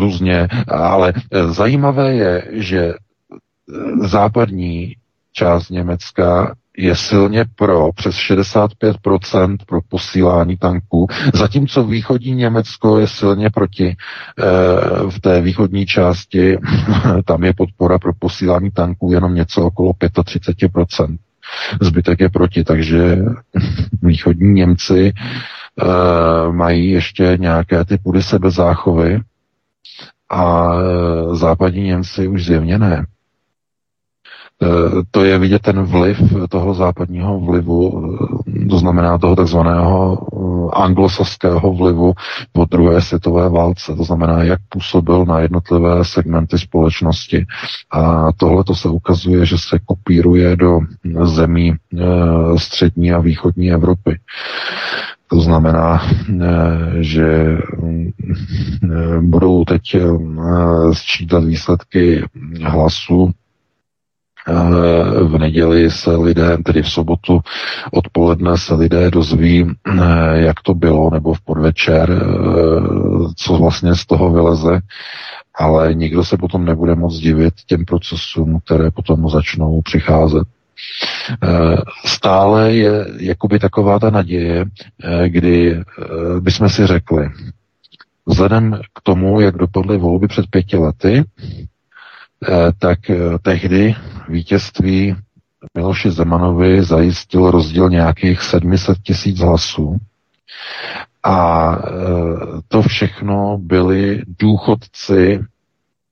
různě, 0.00 0.48
ale 0.68 1.12
eh, 1.32 1.46
zajímavé 1.46 2.14
je, 2.14 2.48
že 2.52 2.94
západní 4.00 4.94
část 5.32 5.70
Německa 5.70 6.54
je 6.80 6.96
silně 6.96 7.44
pro, 7.56 7.92
přes 7.92 8.14
65% 8.14 9.56
pro 9.66 9.80
posílání 9.88 10.56
tanků, 10.56 11.06
zatímco 11.34 11.84
východní 11.84 12.32
Německo 12.34 12.98
je 12.98 13.06
silně 13.06 13.50
proti. 13.50 13.86
E, 13.86 13.96
v 15.10 15.20
té 15.20 15.40
východní 15.40 15.86
části 15.86 16.58
tam 17.24 17.44
je 17.44 17.52
podpora 17.54 17.98
pro 17.98 18.12
posílání 18.18 18.70
tanků 18.70 19.12
jenom 19.12 19.34
něco 19.34 19.66
okolo 19.66 19.92
35%. 19.92 21.16
Zbytek 21.80 22.20
je 22.20 22.28
proti, 22.28 22.64
takže 22.64 23.18
východní 24.02 24.52
Němci 24.52 25.12
e, 25.12 26.52
mají 26.52 26.90
ještě 26.90 27.36
nějaké 27.40 27.84
ty 27.84 27.98
pudy 27.98 28.22
sebezáchovy 28.22 29.20
a 30.30 30.72
e, 30.74 31.36
západní 31.36 31.82
Němci 31.82 32.28
už 32.28 32.44
zjevně 32.44 32.78
ne. 32.78 33.06
Eh, 34.62 34.66
to 35.10 35.24
je 35.24 35.38
vidět 35.38 35.62
ten 35.62 35.82
vliv 35.82 36.20
toho 36.48 36.74
západního 36.74 37.40
vlivu, 37.40 38.10
eh, 38.64 38.68
to 38.68 38.78
znamená 38.78 39.18
toho 39.18 39.36
takzvaného 39.36 40.18
eh, 40.20 40.80
anglosaského 40.82 41.74
vlivu 41.74 42.12
po 42.52 42.64
druhé 42.64 43.00
světové 43.00 43.48
válce, 43.48 43.96
to 43.96 44.04
znamená, 44.04 44.42
jak 44.42 44.58
působil 44.68 45.24
na 45.24 45.40
jednotlivé 45.40 46.04
segmenty 46.04 46.58
společnosti. 46.58 47.46
A 47.90 48.32
tohle 48.32 48.64
to 48.64 48.74
se 48.74 48.88
ukazuje, 48.88 49.46
že 49.46 49.58
se 49.58 49.78
kopíruje 49.84 50.56
do 50.56 50.78
zemí 51.22 51.74
střední 52.56 53.12
a 53.12 53.18
východní 53.20 53.72
Evropy. 53.72 54.18
To 55.30 55.40
znamená, 55.40 56.02
že 57.00 57.58
budou 59.20 59.64
teď 59.64 59.82
sčítat 60.92 61.44
výsledky 61.44 62.24
hlasu 62.64 63.32
v 65.26 65.38
neděli 65.38 65.90
se 65.90 66.16
lidé, 66.16 66.58
tedy 66.64 66.82
v 66.82 66.90
sobotu 66.90 67.40
odpoledne 67.92 68.58
se 68.58 68.74
lidé 68.74 69.10
dozví, 69.10 69.66
eh, 69.86 69.96
jak 70.32 70.60
to 70.60 70.74
bylo, 70.74 71.10
nebo 71.10 71.34
v 71.34 71.40
podvečer, 71.40 72.10
eh, 72.10 72.24
co 73.36 73.54
vlastně 73.56 73.94
z 73.94 74.06
toho 74.06 74.32
vyleze, 74.32 74.80
ale 75.54 75.94
nikdo 75.94 76.24
se 76.24 76.36
potom 76.36 76.64
nebude 76.64 76.94
moc 76.94 77.16
divit 77.16 77.54
těm 77.66 77.84
procesům, 77.84 78.60
které 78.64 78.90
potom 78.90 79.28
začnou 79.28 79.82
přicházet. 79.82 80.42
Stále 82.04 82.72
je 82.72 83.06
jakoby 83.18 83.58
taková 83.58 83.98
ta 83.98 84.10
naděje, 84.10 84.64
kdy 85.26 85.82
bychom 86.40 86.68
si 86.68 86.86
řekli, 86.86 87.28
vzhledem 88.26 88.80
k 88.94 89.00
tomu, 89.02 89.40
jak 89.40 89.56
dopadly 89.56 89.98
volby 89.98 90.28
před 90.28 90.46
pěti 90.50 90.76
lety, 90.76 91.24
Eh, 92.48 92.72
tak 92.78 93.10
eh, 93.10 93.16
tehdy 93.42 93.94
vítězství 94.30 95.16
Miloši 95.74 96.10
Zemanovi 96.10 96.82
zajistil 96.82 97.50
rozdíl 97.50 97.90
nějakých 97.90 98.42
700 98.42 98.98
tisíc 99.02 99.38
hlasů. 99.38 99.96
A 101.22 101.72
eh, 101.76 101.90
to 102.68 102.82
všechno 102.82 103.58
byli 103.58 104.22
důchodci 104.40 105.44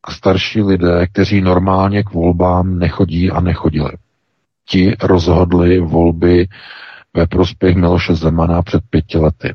a 0.04 0.12
starší 0.12 0.62
lidé, 0.62 1.06
kteří 1.06 1.40
normálně 1.40 2.02
k 2.02 2.12
volbám 2.12 2.78
nechodí 2.78 3.30
a 3.30 3.40
nechodili. 3.40 3.92
Ti 4.68 4.96
rozhodli 5.02 5.80
volby 5.80 6.48
ve 7.14 7.26
prospěch 7.26 7.76
Miloše 7.76 8.14
Zemana 8.14 8.62
před 8.62 8.82
pěti 8.90 9.18
lety. 9.18 9.54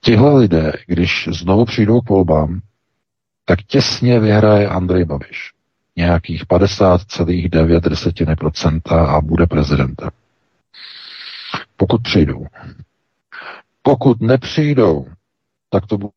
Tihle 0.00 0.38
lidé, 0.38 0.72
když 0.86 1.28
znovu 1.32 1.64
přijdou 1.64 2.00
k 2.00 2.08
volbám, 2.08 2.60
tak 3.44 3.62
těsně 3.62 4.20
vyhraje 4.20 4.68
Andrej 4.68 5.04
Babiš. 5.04 5.52
Nějakých 6.00 6.46
50,9% 6.46 8.80
a 9.16 9.20
bude 9.20 9.46
prezidentem. 9.46 10.10
Pokud 11.76 12.02
přijdou. 12.02 12.46
Pokud 13.82 14.20
nepřijdou, 14.20 15.06
tak 15.70 15.86
to 15.86 15.98
bude 15.98 16.10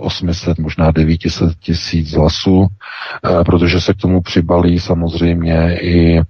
800, 0.00 0.58
možná 0.58 0.90
900 0.90 1.58
tisíc 1.60 2.12
hlasů, 2.12 2.66
eh, 2.66 2.68
protože 3.44 3.80
se 3.80 3.94
k 3.94 3.96
tomu 3.96 4.20
přibalí 4.22 4.80
samozřejmě 4.80 5.78
i 5.80 6.18
e, 6.18 6.24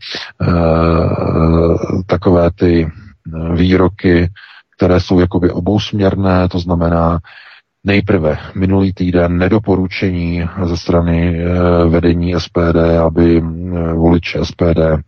takové 2.07 2.51
ty 2.51 2.87
výroky 3.55 4.31
které 4.83 5.01
jsou 5.01 5.21
jakoby 5.21 5.51
obousměrné, 5.51 6.49
to 6.49 6.59
znamená 6.59 7.19
nejprve 7.85 8.39
minulý 8.55 8.93
týden 8.93 9.39
nedoporučení 9.39 10.45
ze 10.65 10.77
strany 10.77 11.39
e, 11.39 11.45
vedení 11.89 12.35
SPD, 12.39 12.77
aby 13.05 13.39
e, 13.39 13.43
voliči 13.93 14.39
SPD 14.43 14.79
e, 14.79 14.99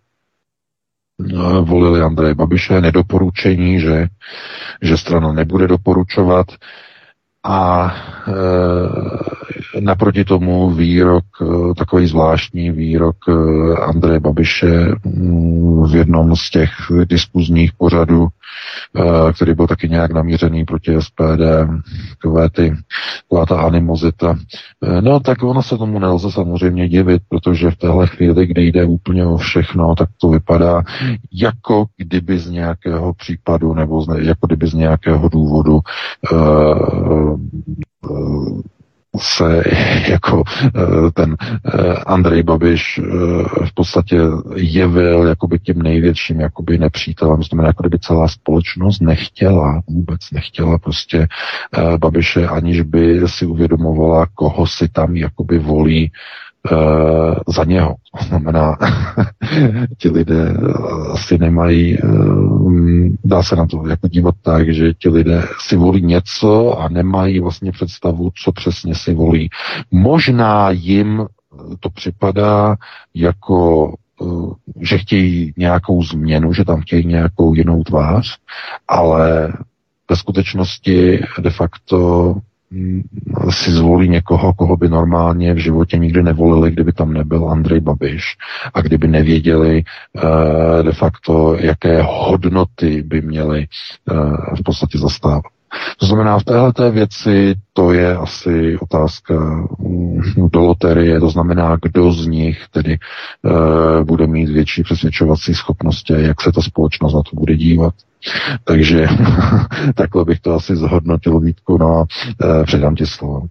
volili 1.61 2.03
Andreje 2.03 2.35
Babiše, 2.35 2.81
nedoporučení, 2.81 3.81
že, 3.81 4.07
že 4.83 4.97
strana 4.97 5.33
nebude 5.33 5.69
doporučovat. 5.69 6.47
A 7.47 7.91
e, 9.77 9.81
naproti 9.81 10.25
tomu 10.25 10.71
výrok, 10.71 11.25
takový 11.79 12.07
zvláštní 12.07 12.71
výrok 12.71 13.17
Andreje 13.87 14.21
Babiše 14.21 14.95
mm, 15.05 15.85
v 15.87 15.97
jednom 15.97 16.37
z 16.37 16.51
těch 16.51 16.71
diskuzních 17.05 17.73
pořadů, 17.73 18.29
který 19.35 19.55
byl 19.55 19.67
taky 19.67 19.89
nějak 19.89 20.13
namířený 20.13 20.65
proti 20.65 20.97
SPD, 21.01 21.41
takové 22.11 22.51
ty, 22.51 22.75
taková 23.23 23.47
ta 23.47 23.63
animozita. 23.63 24.37
E, 24.83 25.03
no 25.03 25.21
tak 25.21 25.43
ono 25.43 25.63
se 25.63 25.79
tomu 25.79 25.99
nelze 25.99 26.31
samozřejmě 26.31 26.89
divit, 26.89 27.23
protože 27.29 27.71
v 27.71 27.77
téhle 27.77 28.07
chvíli, 28.07 28.47
kdy 28.47 28.67
jde 28.67 28.85
úplně 28.85 29.27
o 29.27 29.37
všechno, 29.37 29.95
tak 29.95 30.09
to 30.21 30.29
vypadá 30.29 30.83
jako 31.33 31.85
kdyby 31.97 32.39
z 32.39 32.51
nějakého 32.51 33.15
případu 33.15 33.75
nebo 33.75 34.03
z, 34.03 34.07
jako 34.19 34.47
kdyby 34.47 34.67
z 34.67 34.75
nějakého 34.75 35.29
důvodu 35.29 35.81
e, 36.33 36.37
se 39.19 39.63
jako 40.09 40.43
eh, 40.67 41.11
ten 41.15 41.37
eh, 41.41 41.95
Andrej 42.07 42.43
Babiš 42.43 42.99
eh, 42.99 43.03
v 43.67 43.75
podstatě 43.75 44.21
jevil 44.57 45.27
jakoby 45.27 45.59
tím 45.59 45.83
největším 45.83 46.41
jakoby 46.41 46.79
nepřítelem. 46.79 47.43
Znamená, 47.43 47.69
jako 47.69 47.83
kdyby 47.83 47.99
celá 47.99 48.29
společnost 48.29 49.01
nechtěla, 49.01 49.83
vůbec 49.87 50.21
nechtěla 50.33 50.79
prostě 50.79 51.27
Babiše, 51.99 52.47
aniž 52.49 52.81
by 52.81 53.21
si 53.27 53.47
uvědomovala, 53.47 54.27
koho 54.35 54.67
si 54.67 54.89
tam 54.89 55.17
jakoby 55.17 55.59
volí 55.59 56.11
uh, 56.73 57.35
za 57.55 57.65
něho. 57.65 57.95
To 58.19 58.25
znamená, 58.25 58.77
ti 59.99 60.09
lidé 60.09 60.57
asi 61.13 61.39
nemají, 61.39 61.99
uh, 61.99 63.09
dá 63.25 63.43
se 63.43 63.57
na 63.57 63.67
to 63.67 63.89
jako 63.89 64.09
dívat 64.09 64.35
tak, 64.43 64.75
že 64.75 64.95
ti 64.95 65.09
lidé 65.09 65.43
si 65.59 65.77
volí 65.77 66.03
něco 66.03 66.79
a 66.79 66.89
nemají 66.89 67.41
vlastně 67.41 67.73
představu, 67.73 68.31
co 68.45 68.53
přesně 68.53 68.95
si 68.95 69.15
volí. 69.15 69.51
Možná 69.91 70.71
jim 70.71 71.27
to 71.81 71.91
připadá 71.91 72.77
jako 73.15 73.93
že 74.81 74.99
chtějí 74.99 75.53
nějakou 75.57 76.03
změnu, 76.03 76.53
že 76.53 76.65
tam 76.65 76.81
chtějí 76.81 77.07
nějakou 77.07 77.55
jinou 77.55 77.83
tvář, 77.83 78.39
ale 78.89 79.53
ve 80.11 80.17
skutečnosti 80.17 81.21
de 81.41 81.51
facto 81.51 82.35
si 83.51 83.71
zvolí 83.71 84.09
někoho, 84.09 84.55
koho 84.55 84.77
by 84.77 84.89
normálně 84.89 85.55
v 85.55 85.59
životě 85.59 85.99
nikdy 85.99 86.23
nevolili, 86.23 86.71
kdyby 86.71 86.93
tam 86.93 87.13
nebyl 87.13 87.51
Andrej 87.51 87.81
Babiš 87.81 88.37
a 88.75 88.81
kdyby 88.81 89.09
nevěděli 89.09 89.85
uh, 90.13 90.83
de 90.83 90.93
facto, 90.93 91.57
jaké 91.61 92.03
hodnoty 92.03 93.03
by 93.03 93.21
měli 93.21 93.67
uh, 94.11 94.37
v 94.61 94.63
podstatě 94.65 94.99
zastávat. 94.99 95.54
To 95.99 96.07
znamená, 96.07 96.39
v 96.39 96.45
této 96.45 96.93
věci 96.93 97.55
to 97.73 97.93
je 97.93 98.17
asi 98.17 98.79
otázka 98.79 99.35
mm, 99.79 100.49
do 100.53 100.61
loterie, 100.61 101.21
to 101.21 101.31
znamená, 101.31 101.77
kdo 101.83 102.13
z 102.13 102.27
nich 102.27 102.65
tedy 102.71 102.99
uh, 103.43 104.05
bude 104.05 104.27
mít 104.27 104.49
větší 104.49 104.83
přesvědčovací 104.83 105.55
schopnosti 105.55 106.15
jak 106.19 106.41
se 106.41 106.53
ta 106.53 106.63
společnost 106.63 107.15
na 107.15 107.23
to 107.23 107.37
bude 107.37 107.57
dívat. 107.57 107.95
Takže 108.65 109.07
takhle 109.95 110.25
bych 110.25 110.41
to 110.41 110.55
asi 110.55 110.77
zhodnotil, 110.77 111.41
Vítku, 111.41 111.79
no 111.79 111.87
a 111.87 112.01
uh, 112.01 112.65
předám 112.65 112.95
ti 112.95 113.07
slovo. 113.07 113.47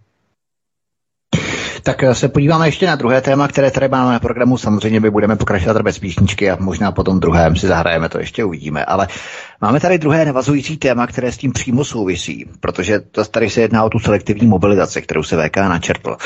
Tak 1.83 2.03
se 2.13 2.27
podíváme 2.29 2.67
ještě 2.67 2.87
na 2.87 2.95
druhé 2.95 3.21
téma, 3.21 3.47
které 3.47 3.71
tady 3.71 3.87
máme 3.87 4.11
na 4.11 4.19
programu. 4.19 4.57
Samozřejmě 4.57 4.99
my 4.99 5.09
budeme 5.09 5.35
pokračovat 5.35 5.81
bez 5.81 5.99
písničky 5.99 6.51
a 6.51 6.57
možná 6.59 6.91
potom 6.91 7.19
druhém 7.19 7.55
si 7.55 7.67
zahrajeme, 7.67 8.09
to 8.09 8.19
ještě 8.19 8.43
uvidíme. 8.43 8.85
Ale 8.85 9.07
Máme 9.63 9.79
tady 9.79 9.97
druhé 9.97 10.25
navazující 10.25 10.77
téma, 10.77 11.07
které 11.07 11.31
s 11.31 11.37
tím 11.37 11.51
přímo 11.51 11.85
souvisí, 11.85 12.45
protože 12.59 12.99
to 12.99 13.25
tady 13.25 13.49
se 13.49 13.61
jedná 13.61 13.83
o 13.83 13.89
tu 13.89 13.99
selektivní 13.99 14.47
mobilizaci, 14.47 15.01
kterou 15.01 15.23
se 15.23 15.37
VK 15.47 15.57
načrtl. 15.57 16.17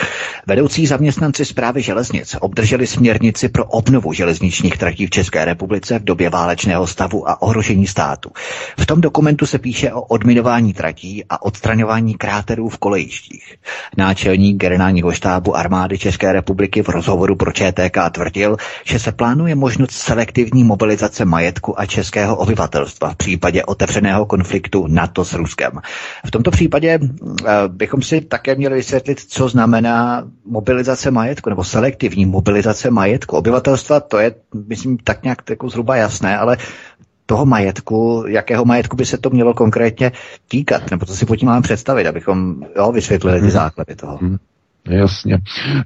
Vedoucí 0.47 0.87
zaměstnanci 0.87 1.45
zprávy 1.45 1.81
železnic 1.81 2.35
obdrželi 2.39 2.87
směrnici 2.87 3.49
pro 3.49 3.65
obnovu 3.65 4.13
železničních 4.13 4.77
tratí 4.77 5.05
v 5.05 5.09
České 5.09 5.45
republice 5.45 5.99
v 5.99 6.03
době 6.03 6.29
válečného 6.29 6.87
stavu 6.87 7.29
a 7.29 7.41
ohrožení 7.41 7.87
státu. 7.87 8.31
V 8.79 8.85
tom 8.85 9.01
dokumentu 9.01 9.45
se 9.45 9.59
píše 9.59 9.93
o 9.93 10.01
odminování 10.01 10.73
tratí 10.73 11.23
a 11.29 11.41
odstraňování 11.41 12.13
kráterů 12.15 12.69
v 12.69 12.77
kolejištích. 12.77 13.55
Náčelník 13.97 14.57
generálního 14.57 15.11
štábu 15.11 15.46
armády 15.55 15.97
České 15.97 16.31
republiky 16.33 16.83
v 16.83 16.89
rozhovoru 16.89 17.35
pro 17.35 17.51
ČTK 17.51 17.97
tvrdil, 18.11 18.57
že 18.85 18.99
se 18.99 19.11
plánuje 19.11 19.55
možnost 19.55 19.91
selektivní 19.91 20.63
mobilizace 20.63 21.25
majetku 21.25 21.79
a 21.79 21.85
českého 21.85 22.35
obyvatelstva 22.35 23.09
v 23.09 23.15
případě 23.15 23.63
otevřeného 23.63 24.25
konfliktu 24.25 24.87
NATO 24.87 25.25
s 25.25 25.33
Ruskem. 25.33 25.71
V 26.25 26.31
tomto 26.31 26.51
případě 26.51 26.99
eh, 26.99 27.51
bychom 27.67 28.01
si 28.01 28.21
také 28.21 28.55
měli 28.55 28.75
vysvětlit, 28.75 29.19
co 29.19 29.49
znamená 29.49 30.23
mobilizace 30.45 31.11
majetku 31.11 31.49
nebo 31.49 31.63
selektivní 31.63 32.25
mobilizace 32.25 32.91
majetku. 32.91 33.37
Obyvatelstva, 33.37 33.99
to 33.99 34.17
je, 34.17 34.35
myslím, 34.67 34.97
tak 34.97 35.23
nějak 35.23 35.49
jako 35.49 35.69
zhruba 35.69 35.95
jasné, 35.95 36.37
ale 36.37 36.57
toho 37.27 37.45
majetku, 37.45 38.23
jakého 38.27 38.65
majetku 38.65 38.95
by 38.97 39.05
se 39.05 39.17
to 39.17 39.29
mělo 39.29 39.53
konkrétně 39.53 40.11
týkat, 40.47 40.91
nebo 40.91 41.05
co 41.05 41.15
si 41.15 41.25
pod 41.25 41.35
tím 41.35 41.47
máme 41.47 41.61
představit, 41.61 42.07
abychom 42.07 42.63
jo, 42.75 42.91
vysvětlili 42.91 43.37
ty 43.39 43.41
mhm. 43.45 43.51
základy 43.51 43.95
toho. 43.95 44.17
Hmm. 44.17 44.37
Jasně. 44.89 45.37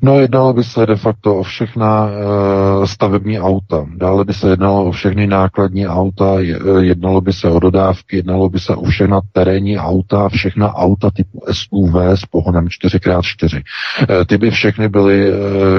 No 0.01 0.19
jednalo 0.19 0.53
by 0.53 0.63
se 0.63 0.85
de 0.85 0.95
facto 0.95 1.35
o 1.35 1.43
všechna 1.43 2.09
e, 2.09 2.87
stavební 2.87 3.39
auta. 3.39 3.85
Dále 3.95 4.25
by 4.25 4.33
se 4.33 4.49
jednalo 4.49 4.85
o 4.85 4.91
všechny 4.91 5.27
nákladní 5.27 5.87
auta, 5.87 6.39
jednalo 6.79 7.21
by 7.21 7.33
se 7.33 7.49
o 7.49 7.59
dodávky, 7.59 8.15
jednalo 8.15 8.49
by 8.49 8.59
se 8.59 8.75
o 8.75 8.83
všechna 8.83 9.21
terénní 9.31 9.77
auta, 9.77 10.29
všechna 10.29 10.73
auta 10.75 11.11
typu 11.11 11.41
SUV 11.51 11.95
s 11.95 12.25
pohonem 12.25 12.67
4x4. 12.67 13.61
E, 14.09 14.25
ty 14.25 14.37
by 14.37 14.51
všechny 14.51 14.89
byly 14.89 15.29
e, 15.29 15.33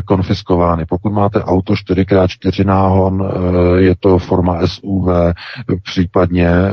konfiskovány. 0.05 0.85
Pokud 0.87 1.13
máte 1.13 1.45
auto 1.45 1.75
4x4 1.75 2.67
náhon, 2.67 3.23
e, 3.23 3.83
je 3.83 3.95
to 4.01 4.19
forma 4.19 4.67
SUV, 4.67 5.09
případně 5.83 6.49
e, 6.49 6.71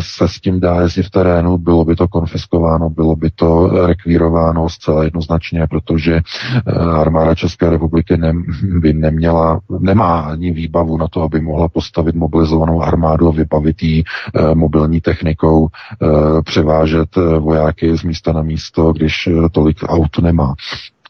se 0.00 0.28
s 0.28 0.40
tím 0.40 0.60
dá 0.60 0.80
jezdit 0.80 1.02
v 1.02 1.10
terénu, 1.10 1.58
bylo 1.58 1.84
by 1.84 1.96
to 1.96 2.08
konfiskováno, 2.08 2.90
bylo 2.90 3.16
by 3.16 3.30
to 3.30 3.70
rekvírováno 3.86 4.68
zcela 4.68 5.04
jednoznačně 5.04 5.66
protože 5.80 6.20
eh, 6.20 6.72
armáda 6.72 7.34
České 7.34 7.70
republiky 7.70 8.16
ne, 8.16 8.32
by 8.80 8.92
neměla, 8.92 9.60
nemá 9.78 10.20
ani 10.20 10.52
výbavu 10.52 10.96
na 10.96 11.08
to, 11.08 11.22
aby 11.22 11.40
mohla 11.40 11.68
postavit 11.68 12.14
mobilizovanou 12.14 12.82
armádu 12.82 13.28
a 13.28 13.32
vybavit 13.32 13.82
jí 13.82 14.04
eh, 14.04 14.54
mobilní 14.54 15.00
technikou, 15.00 15.68
eh, 15.68 16.06
převážet 16.42 17.16
vojáky 17.38 17.96
z 17.96 18.02
místa 18.02 18.32
na 18.32 18.42
místo, 18.42 18.92
když 18.92 19.28
tolik 19.52 19.76
aut 19.88 20.18
nemá 20.22 20.54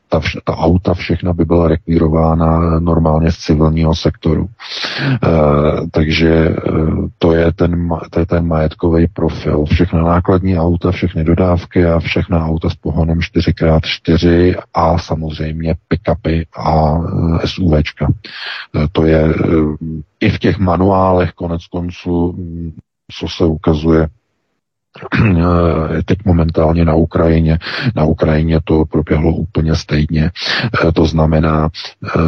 ta, 0.09 0.19
vš- 0.19 0.40
ta 0.45 0.57
auta 0.57 0.95
všechna 0.95 1.33
by 1.33 1.45
byla 1.45 1.69
rekvírována 1.69 2.81
normálně 2.81 3.33
z 3.33 3.37
civilního 3.37 3.95
sektoru. 3.95 4.47
E, 4.47 5.19
takže 5.90 6.31
e, 6.31 6.55
to, 7.19 7.33
je 7.33 7.53
ten, 7.53 7.88
to 8.11 8.21
je 8.21 8.27
ten 8.27 8.47
majetkový 8.47 9.07
profil. 9.07 9.64
Všechna 9.64 10.03
nákladní 10.03 10.59
auta, 10.59 10.90
všechny 10.90 11.25
dodávky 11.25 11.87
a 11.87 11.99
všechna 11.99 12.47
auta 12.47 12.71
s 12.71 12.75
pohonem 12.75 13.19
4x4 13.19 14.55
a 14.75 14.99
samozřejmě 14.99 15.75
pick-upy 15.88 16.45
a 16.57 16.99
e, 17.42 17.47
SUVčka. 17.47 18.07
E, 18.07 18.88
to 18.92 19.07
je 19.07 19.25
e, 19.25 19.35
i 20.21 20.31
v 20.31 20.38
těch 20.38 20.59
manuálech 20.59 21.33
konec 21.33 21.66
konců, 21.66 22.37
co 23.12 23.29
se 23.29 23.45
ukazuje, 23.45 24.09
teď 26.05 26.19
momentálně 26.25 26.85
na 26.85 26.95
Ukrajině. 26.95 27.59
Na 27.95 28.05
Ukrajině 28.05 28.61
to 28.65 28.85
proběhlo 28.85 29.33
úplně 29.33 29.75
stejně. 29.75 30.31
Eh, 30.89 30.93
to 30.93 31.07
znamená, 31.07 31.69
eh, 32.07 32.21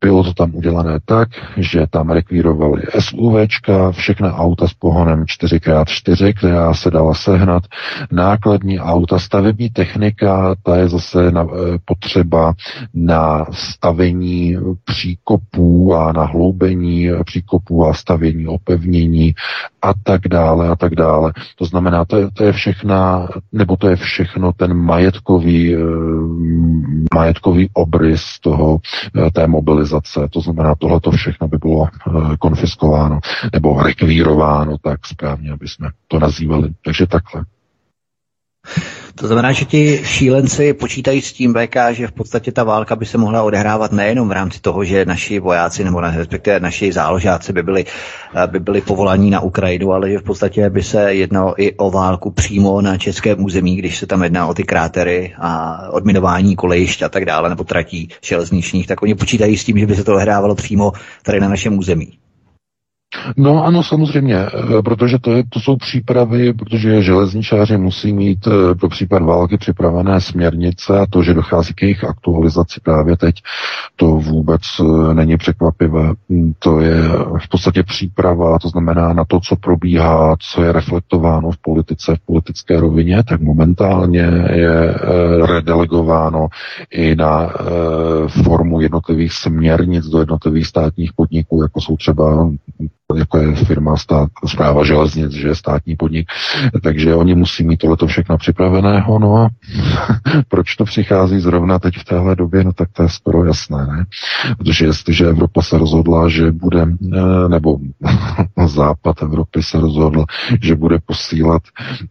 bylo 0.00 0.24
to 0.24 0.34
tam 0.34 0.54
udělané 0.54 0.98
tak, 1.04 1.28
že 1.56 1.86
tam 1.90 2.10
rekvírovali 2.10 2.82
SUVčka, 2.98 3.92
všechna 3.92 4.34
auta 4.34 4.68
s 4.68 4.74
pohonem 4.74 5.24
4x4, 5.24 6.34
která 6.38 6.74
se 6.74 6.90
dala 6.90 7.14
sehnat, 7.14 7.62
nákladní 8.12 8.80
auta, 8.80 9.18
stavební 9.18 9.70
technika, 9.70 10.54
ta 10.62 10.76
je 10.76 10.88
zase 10.88 11.30
na, 11.30 11.42
eh, 11.42 11.78
potřeba 11.84 12.54
na 12.94 13.44
stavení 13.50 14.56
příkopů 14.84 15.94
a 15.94 16.12
na 16.12 16.24
hloubení 16.24 17.08
příkopů 17.24 17.86
a 17.86 17.94
stavění 17.94 18.46
opevnění 18.46 19.34
a 19.82 19.94
tak 20.02 20.28
dále 20.28 20.68
a 20.68 20.76
tak 20.76 20.94
dále. 20.94 21.32
To 21.56 21.64
znamená, 21.64 22.04
to 22.04 22.16
je, 22.16 22.30
to 22.30 22.44
je 22.44 22.52
všechna, 22.52 23.28
nebo 23.52 23.76
to 23.76 23.88
je 23.88 23.96
všechno 23.96 24.52
ten 24.52 24.74
majetkový, 24.74 25.74
eh, 25.74 25.78
majetkový 27.14 27.70
obrys 27.72 28.40
toho, 28.40 28.78
eh, 29.26 29.30
té 29.30 29.46
mobilizace. 29.46 29.87
To 30.30 30.40
znamená, 30.40 30.74
tohle 30.74 31.00
to 31.00 31.10
všechno 31.10 31.48
by 31.48 31.58
bylo 31.58 31.86
eh, 31.86 32.36
konfiskováno 32.36 33.20
nebo 33.52 33.82
rekvírováno, 33.82 34.78
tak 34.78 35.06
správně, 35.06 35.52
aby 35.52 35.68
jsme 35.68 35.90
to 36.08 36.18
nazývali. 36.18 36.68
Takže 36.84 37.06
takhle. 37.06 37.44
To 39.18 39.26
znamená, 39.26 39.52
že 39.52 39.64
ti 39.64 40.00
šílenci 40.04 40.72
počítají 40.72 41.22
s 41.22 41.32
tím 41.32 41.54
VK, 41.54 41.76
že 41.90 42.06
v 42.06 42.12
podstatě 42.12 42.52
ta 42.52 42.64
válka 42.64 42.96
by 42.96 43.06
se 43.06 43.18
mohla 43.18 43.42
odehrávat 43.42 43.92
nejenom 43.92 44.28
v 44.28 44.32
rámci 44.32 44.60
toho, 44.60 44.84
že 44.84 45.04
naši 45.04 45.38
vojáci 45.38 45.84
nebo 45.84 46.00
respektive 46.00 46.60
naši 46.60 46.92
záložáci 46.92 47.52
by 47.52 47.62
byli, 47.62 47.84
eh, 48.34 48.46
by 48.46 48.60
byli 48.60 48.80
povolaní 48.80 49.30
na 49.30 49.40
Ukrajinu, 49.40 49.92
ale 49.92 50.10
že 50.10 50.18
v 50.18 50.22
podstatě 50.22 50.70
by 50.70 50.82
se 50.82 51.14
jednalo 51.14 51.62
i 51.62 51.72
o 51.72 51.90
válku 51.90 52.30
přímo 52.30 52.80
na 52.80 52.98
českém 52.98 53.44
území, 53.44 53.76
když 53.76 53.98
se 53.98 54.06
tam 54.06 54.22
jedná 54.22 54.46
o 54.46 54.54
ty 54.54 54.64
krátery 54.64 55.34
a 55.38 55.80
odminování 55.90 56.56
kolejišť 56.56 57.02
a 57.02 57.08
tak 57.08 57.24
dále, 57.24 57.48
nebo 57.48 57.64
tratí 57.64 58.08
železničních, 58.22 58.86
tak 58.86 59.02
oni 59.02 59.14
počítají 59.14 59.56
s 59.56 59.64
tím, 59.64 59.78
že 59.78 59.86
by 59.86 59.96
se 59.96 60.04
to 60.04 60.14
odehrávalo 60.14 60.54
přímo 60.54 60.92
tady 61.22 61.40
na 61.40 61.48
našem 61.48 61.78
území. 61.78 62.18
No 63.36 63.64
ano, 63.64 63.82
samozřejmě, 63.82 64.36
eh, 64.36 64.82
protože 64.82 65.18
to, 65.18 65.32
je, 65.32 65.44
to 65.48 65.60
jsou 65.60 65.76
přípravy, 65.76 66.52
protože 66.52 67.02
železničáři 67.02 67.76
musí 67.76 68.12
mít 68.12 68.46
eh, 68.46 68.74
pro 68.74 68.88
případ 68.88 69.22
války 69.22 69.58
připravené 69.58 70.20
směrnice 70.20 70.98
a 70.98 71.06
to, 71.10 71.22
že 71.22 71.34
dochází 71.34 71.74
k 71.74 71.82
jejich 71.82 72.04
aktualizaci 72.04 72.80
právě 72.80 73.16
teď, 73.16 73.34
to 73.96 74.06
vůbec 74.06 74.62
eh, 74.80 75.14
není 75.14 75.36
překvapivé. 75.36 76.12
Mm, 76.28 76.52
to 76.58 76.80
je 76.80 77.02
v 77.44 77.48
podstatě 77.48 77.82
příprava, 77.82 78.58
to 78.58 78.68
znamená 78.68 79.12
na 79.12 79.24
to, 79.24 79.40
co 79.40 79.56
probíhá, 79.56 80.36
co 80.38 80.62
je 80.62 80.72
reflektováno 80.72 81.50
v 81.50 81.58
politice, 81.58 82.16
v 82.16 82.26
politické 82.26 82.80
rovině, 82.80 83.22
tak 83.22 83.40
momentálně 83.40 84.20
je 84.52 84.94
redelegováno 85.46 86.48
i 86.90 87.16
na 87.16 87.52
formu 88.42 88.80
jednotlivých 88.80 89.32
směrnic 89.32 90.06
do 90.06 90.18
jednotlivých 90.18 90.66
státních 90.66 91.12
podniků, 91.12 91.62
jako 91.62 91.80
jsou 91.80 91.96
třeba 91.96 92.50
jako 93.16 93.38
je 93.38 93.54
firma 93.54 93.96
stát, 93.96 94.28
zpráva 94.46 94.84
železnic, 94.84 95.32
že 95.32 95.48
je 95.48 95.54
státní 95.54 95.96
podnik, 95.96 96.28
takže 96.82 97.14
oni 97.14 97.34
musí 97.34 97.64
mít 97.64 97.76
tohleto 97.76 98.06
všechno 98.06 98.38
připraveného, 98.38 99.18
no 99.18 99.36
a 99.36 99.48
proč 100.48 100.76
to 100.76 100.84
přichází 100.84 101.40
zrovna 101.40 101.78
teď 101.78 101.96
v 101.96 102.04
téhle 102.04 102.36
době, 102.36 102.64
no 102.64 102.72
tak 102.72 102.88
to 102.92 103.02
je 103.02 103.08
skoro 103.08 103.44
jasné, 103.44 103.86
ne? 103.86 104.04
Protože 104.58 104.86
jestliže 104.86 105.26
Evropa 105.26 105.62
se 105.62 105.78
rozhodla, 105.78 106.28
že 106.28 106.52
bude, 106.52 106.82
eh, 106.82 107.48
nebo 107.48 107.78
západ 108.66 109.22
Evropy 109.22 109.62
se 109.62 109.80
rozhodl, 109.80 110.24
že 110.62 110.74
bude 110.76 110.98
posílat 111.06 111.62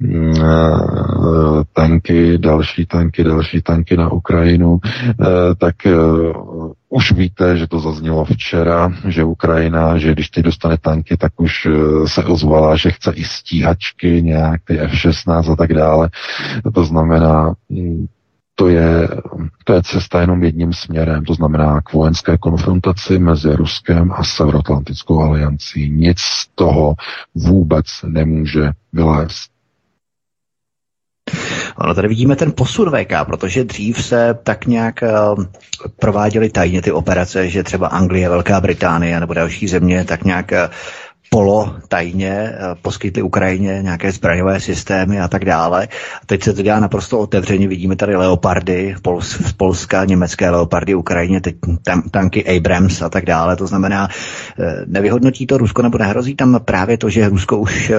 eh, 0.03 0.43
tanky, 1.73 2.37
další 2.37 2.85
tanky, 2.85 3.23
další 3.23 3.61
tanky 3.61 3.97
na 3.97 4.11
Ukrajinu, 4.11 4.79
eh, 4.83 5.25
tak 5.57 5.75
už 6.89 7.11
víte, 7.11 7.57
že 7.57 7.67
to 7.67 7.79
zaznělo 7.79 8.25
včera, 8.25 8.93
že 9.07 9.23
Ukrajina, 9.23 9.97
že 9.97 10.11
když 10.11 10.29
teď 10.29 10.43
dostane 10.43 10.77
tanky, 10.77 11.17
tak 11.17 11.41
už 11.41 11.65
eh, 11.65 12.07
se 12.07 12.23
ozvala, 12.23 12.75
že 12.75 12.91
chce 12.91 13.11
i 13.11 13.23
stíhačky, 13.23 14.21
nějak 14.21 14.61
ty 14.63 14.79
F-16 14.79 15.51
a 15.51 15.55
tak 15.55 15.73
dále. 15.73 16.09
To 16.73 16.85
znamená, 16.85 17.53
mm, 17.69 18.05
to 18.59 18.67
je, 18.67 19.07
to 19.63 19.73
je 19.73 19.83
cesta 19.83 20.21
jenom 20.21 20.43
jedním 20.43 20.73
směrem, 20.73 21.25
to 21.25 21.33
znamená 21.33 21.81
k 21.81 21.93
vojenské 21.93 22.37
konfrontaci 22.37 23.19
mezi 23.19 23.55
Ruskem 23.55 24.11
a 24.11 24.23
Severoatlantickou 24.23 25.21
aliancí. 25.21 25.89
Nic 25.89 26.19
z 26.19 26.47
toho 26.55 26.93
vůbec 27.35 27.85
nemůže 28.05 28.71
vylézt. 28.93 29.56
Ono 31.77 31.93
tady 31.93 32.07
vidíme 32.07 32.35
ten 32.35 32.51
posun 32.51 32.91
VK, 32.91 33.13
protože 33.25 33.63
dřív 33.63 34.05
se 34.05 34.39
tak 34.43 34.65
nějak 34.65 35.03
uh, 35.35 35.43
prováděly 35.99 36.49
tajně 36.49 36.81
ty 36.81 36.91
operace, 36.91 37.49
že 37.49 37.63
třeba 37.63 37.87
Anglie, 37.87 38.29
Velká 38.29 38.61
Británie 38.61 39.19
nebo 39.19 39.33
další 39.33 39.67
země 39.67 40.05
tak 40.05 40.23
nějak 40.23 40.51
uh, 40.51 40.73
polo 41.29 41.75
tajně 41.87 42.29
eh, 42.29 42.55
poskytli 42.81 43.21
Ukrajině 43.21 43.79
nějaké 43.81 44.11
zbraňové 44.11 44.59
systémy 44.59 45.21
a 45.21 45.27
tak 45.27 45.45
dále. 45.45 45.87
A 46.21 46.25
teď 46.25 46.43
se 46.43 46.53
to 46.53 46.61
dělá 46.61 46.79
naprosto 46.79 47.19
otevřeně. 47.19 47.67
Vidíme 47.67 47.95
tady 47.95 48.15
leopardy 48.15 48.95
z 49.21 49.53
Polska, 49.53 50.05
německé 50.05 50.49
leopardy 50.49 50.95
Ukrajině, 50.95 51.41
teď 51.41 51.55
tam, 51.83 52.01
tanky 52.01 52.57
Abrams 52.57 53.01
a 53.01 53.09
tak 53.09 53.25
dále. 53.25 53.55
To 53.55 53.67
znamená, 53.67 54.07
eh, 54.59 54.85
nevyhodnotí 54.87 55.47
to 55.47 55.57
Rusko 55.57 55.81
nebo 55.81 55.97
nehrozí 55.97 56.35
tam 56.35 56.59
právě 56.65 56.97
to, 56.97 57.09
že 57.09 57.29
Rusko 57.29 57.57
už 57.57 57.91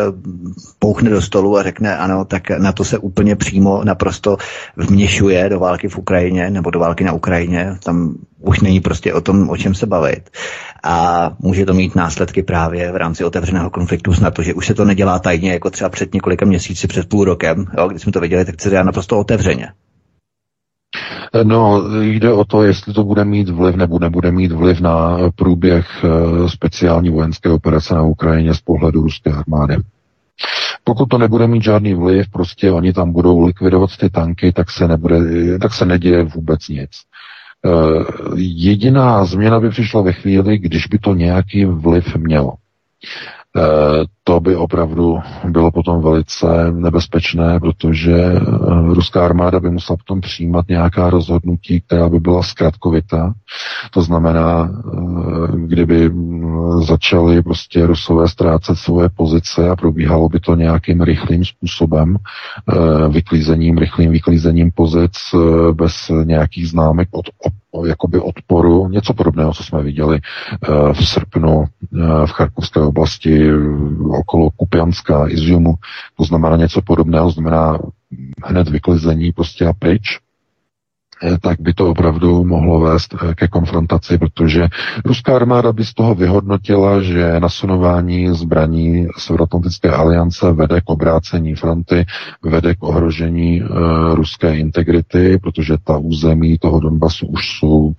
pouchne 0.78 1.10
do 1.10 1.22
stolu 1.22 1.58
a 1.58 1.62
řekne 1.62 1.96
ano, 1.96 2.24
tak 2.24 2.50
na 2.50 2.72
to 2.72 2.84
se 2.84 2.98
úplně 2.98 3.36
přímo 3.36 3.84
naprosto 3.84 4.36
vměšuje 4.76 5.48
do 5.48 5.58
války 5.58 5.88
v 5.88 5.98
Ukrajině 5.98 6.50
nebo 6.50 6.70
do 6.70 6.78
války 6.78 7.04
na 7.04 7.12
Ukrajině. 7.12 7.76
Tam 7.84 8.14
už 8.40 8.60
není 8.60 8.80
prostě 8.80 9.14
o 9.14 9.20
tom, 9.20 9.50
o 9.50 9.56
čem 9.56 9.74
se 9.74 9.86
bavit. 9.86 10.30
A 10.84 11.30
může 11.38 11.66
to 11.66 11.74
mít 11.74 11.94
následky 11.94 12.42
právě 12.42 12.92
v 12.92 12.96
rámci 12.96 13.24
otevřeného 13.24 13.70
konfliktu 13.70 14.12
na 14.22 14.30
to, 14.30 14.42
že 14.42 14.54
už 14.54 14.66
se 14.66 14.74
to 14.74 14.84
nedělá 14.84 15.18
tajně, 15.18 15.52
jako 15.52 15.70
třeba 15.70 15.90
před 15.90 16.14
několika 16.14 16.46
měsíci, 16.46 16.86
před 16.88 17.08
půl 17.08 17.24
rokem, 17.24 17.64
jo, 17.78 17.88
když 17.88 18.02
jsme 18.02 18.12
to 18.12 18.20
viděli, 18.20 18.44
tak 18.44 18.60
se 18.60 18.70
dělá 18.70 18.82
naprosto 18.82 19.18
otevřeně. 19.18 19.68
No, 21.42 21.82
jde 22.00 22.32
o 22.32 22.44
to, 22.44 22.62
jestli 22.62 22.94
to 22.94 23.04
bude 23.04 23.24
mít 23.24 23.48
vliv 23.48 23.76
nebo 23.76 23.98
nebude 23.98 24.32
mít 24.32 24.52
vliv 24.52 24.80
na 24.80 25.18
průběh 25.36 26.04
eh, 26.04 26.48
speciální 26.48 27.10
vojenské 27.10 27.50
operace 27.50 27.94
na 27.94 28.02
Ukrajině 28.02 28.54
z 28.54 28.60
pohledu 28.60 29.02
ruské 29.02 29.30
armády. 29.32 29.76
Pokud 30.84 31.06
to 31.06 31.18
nebude 31.18 31.46
mít 31.46 31.62
žádný 31.62 31.94
vliv, 31.94 32.26
prostě 32.30 32.70
oni 32.70 32.92
tam 32.92 33.12
budou 33.12 33.46
likvidovat 33.46 33.96
ty 33.96 34.10
tanky, 34.10 34.52
tak 34.52 34.70
se, 34.70 34.88
nebude, 34.88 35.18
tak 35.58 35.74
se 35.74 35.84
neděje 35.84 36.24
vůbec 36.24 36.68
nic. 36.68 36.90
Eh, 37.66 38.04
jediná 38.36 39.24
změna 39.24 39.60
by 39.60 39.70
přišla 39.70 40.02
ve 40.02 40.12
chvíli, 40.12 40.58
když 40.58 40.86
by 40.86 40.98
to 40.98 41.14
nějaký 41.14 41.64
vliv 41.64 42.16
mělo. 42.16 42.52
Eh, 44.28 44.32
to 44.32 44.40
by 44.40 44.56
opravdu 44.56 45.18
bylo 45.48 45.70
potom 45.70 46.02
velice 46.02 46.46
nebezpečné, 46.72 47.60
protože 47.60 48.14
eh, 48.14 48.40
ruská 48.94 49.24
armáda 49.24 49.60
by 49.60 49.70
musela 49.70 49.96
potom 49.96 50.20
přijímat 50.20 50.68
nějaká 50.68 51.10
rozhodnutí, 51.10 51.80
která 51.80 52.08
by 52.08 52.20
byla 52.20 52.42
zkratkovitá. 52.42 53.34
To 53.90 54.02
znamená, 54.02 54.70
kdyby 55.54 56.08
mm, 56.08 56.82
začaly 56.82 57.42
prostě 57.42 57.86
rusové 57.86 58.28
ztrácet 58.28 58.78
svoje 58.78 59.08
pozice 59.08 59.70
a 59.70 59.76
probíhalo 59.76 60.28
by 60.28 60.40
to 60.40 60.54
nějakým 60.54 61.00
rychlým 61.00 61.44
způsobem, 61.44 62.16
vyklízením, 63.08 63.78
rychlým 63.78 64.10
vyklízením 64.10 64.70
pozic 64.74 65.12
bez 65.72 66.10
nějakých 66.24 66.68
známek 66.68 67.08
od 67.12 67.26
jakoby 67.86 68.20
odporu, 68.20 68.88
něco 68.88 69.14
podobného, 69.14 69.52
co 69.52 69.64
jsme 69.64 69.82
viděli 69.82 70.20
eh, 70.20 70.92
v 70.92 71.08
srpnu 71.08 71.64
eh, 71.64 72.26
v 72.26 72.30
Charkovské 72.30 72.80
oblasti 72.80 73.50
okolo 74.18 74.50
Kupianska, 74.50 75.28
Iziumu, 75.28 75.74
to 76.16 76.24
znamená 76.24 76.56
něco 76.56 76.82
podobného, 76.82 77.30
znamená 77.30 77.78
hned 78.44 78.68
vyklizení 78.68 79.32
prostě 79.32 79.66
a 79.66 79.72
pryč. 79.72 80.02
Eh, 81.22 81.38
tak 81.40 81.60
by 81.60 81.74
to 81.74 81.90
opravdu 81.90 82.44
mohlo 82.44 82.80
vést 82.80 83.14
eh, 83.14 83.34
ke 83.34 83.48
konfrontaci, 83.48 84.18
protože 84.18 84.68
ruská 85.04 85.36
armáda 85.36 85.72
by 85.72 85.84
z 85.84 85.94
toho 85.94 86.14
vyhodnotila, 86.14 87.02
že 87.02 87.40
nasunování 87.40 88.28
zbraní 88.34 89.08
Severoatlantické 89.18 89.90
aliance 89.90 90.52
vede 90.52 90.80
k 90.80 90.90
obrácení 90.90 91.54
fronty, 91.54 92.06
vede 92.42 92.74
k 92.74 92.82
ohrožení 92.82 93.62
uh, 93.62 93.68
ruské 94.14 94.56
integrity, 94.56 95.38
protože 95.38 95.76
ta 95.84 95.96
území 95.96 96.58
toho 96.58 96.80
Donbasu 96.80 97.26
už 97.26 97.58
jsou 97.58 97.76
uh, 97.76 97.92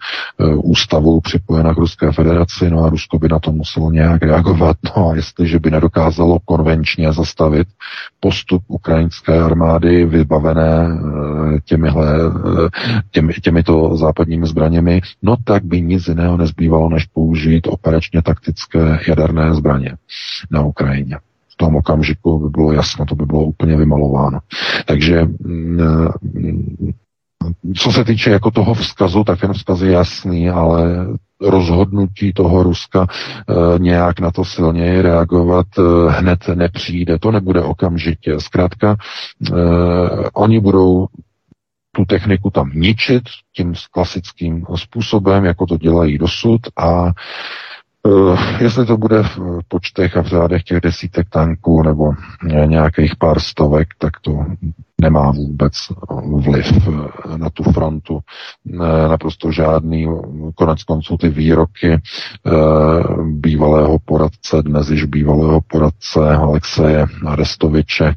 ústavou 0.63 1.19
připojena 1.19 1.73
k 1.73 1.77
Ruské 1.77 2.11
federaci, 2.11 2.69
no 2.69 2.83
a 2.83 2.89
Rusko 2.89 3.19
by 3.19 3.27
na 3.27 3.39
to 3.39 3.51
muselo 3.51 3.91
nějak 3.91 4.21
reagovat. 4.21 4.77
No 4.97 5.09
a 5.09 5.15
jestliže 5.15 5.59
by 5.59 5.71
nedokázalo 5.71 6.39
konvenčně 6.45 7.13
zastavit 7.13 7.67
postup 8.19 8.63
ukrajinské 8.67 9.39
armády 9.39 10.05
vybavené 10.05 10.87
uh, 10.87 11.57
těmihle 11.65 12.07
těmi, 13.11 13.33
těmito 13.33 13.97
západními 13.97 14.47
zbraněmi, 14.47 15.01
no 15.21 15.35
tak 15.43 15.63
by 15.63 15.81
nic 15.81 16.07
jiného 16.07 16.37
nezbývalo, 16.37 16.89
než 16.89 17.05
použít 17.05 17.67
operačně 17.67 18.21
taktické 18.21 18.99
jaderné 19.07 19.53
zbraně 19.53 19.95
na 20.51 20.61
Ukrajině. 20.61 21.17
V 21.49 21.57
tom 21.57 21.75
okamžiku 21.75 22.39
by 22.39 22.49
bylo 22.49 22.71
jasno, 22.73 23.05
to 23.05 23.15
by 23.15 23.25
bylo 23.25 23.43
úplně 23.43 23.77
vymalováno. 23.77 24.39
Takže 24.85 25.25
mm, 25.39 25.79
co 27.75 27.91
se 27.91 28.05
týče 28.05 28.29
jako 28.29 28.51
toho 28.51 28.73
vzkazu, 28.73 29.23
tak 29.23 29.39
ten 29.39 29.53
vzkaz 29.53 29.81
je 29.81 29.91
jasný, 29.91 30.49
ale 30.49 31.07
rozhodnutí 31.41 32.33
toho 32.33 32.63
Ruska 32.63 33.07
e, 33.07 33.79
nějak 33.79 34.19
na 34.19 34.31
to 34.31 34.45
silněji 34.45 35.01
reagovat 35.01 35.67
e, 35.77 35.81
hned 36.11 36.39
nepřijde. 36.55 37.19
To 37.19 37.31
nebude 37.31 37.61
okamžitě. 37.61 38.39
Zkrátka, 38.39 38.95
e, 38.95 39.53
oni 40.33 40.59
budou 40.59 41.07
tu 41.91 42.05
techniku 42.05 42.49
tam 42.49 42.71
ničit 42.73 43.23
tím 43.55 43.73
klasickým 43.91 44.65
způsobem, 44.75 45.45
jako 45.45 45.65
to 45.65 45.77
dělají 45.77 46.17
dosud 46.17 46.61
a 46.77 47.11
Uh, 48.03 48.39
jestli 48.61 48.85
to 48.85 48.97
bude 48.97 49.23
v 49.23 49.59
počtech 49.67 50.17
a 50.17 50.21
v 50.21 50.27
řádech 50.27 50.63
těch 50.63 50.81
desítek 50.81 51.29
tanků 51.29 51.83
nebo 51.83 52.11
nějakých 52.65 53.15
pár 53.15 53.39
stovek, 53.39 53.87
tak 53.97 54.19
to 54.21 54.45
nemá 55.01 55.31
vůbec 55.31 55.73
vliv 56.35 56.87
na 57.37 57.49
tu 57.49 57.63
frontu. 57.63 58.19
Naprosto 59.07 59.51
žádný. 59.51 60.07
Konec 60.55 60.83
konců 60.83 61.17
ty 61.17 61.29
výroky 61.29 62.01
bývalého 63.23 63.97
poradce, 64.05 64.63
dnes 64.63 64.89
již 64.89 65.05
bývalého 65.05 65.61
poradce 65.61 66.35
Alexeje 66.35 67.05
Arestoviče 67.27 68.15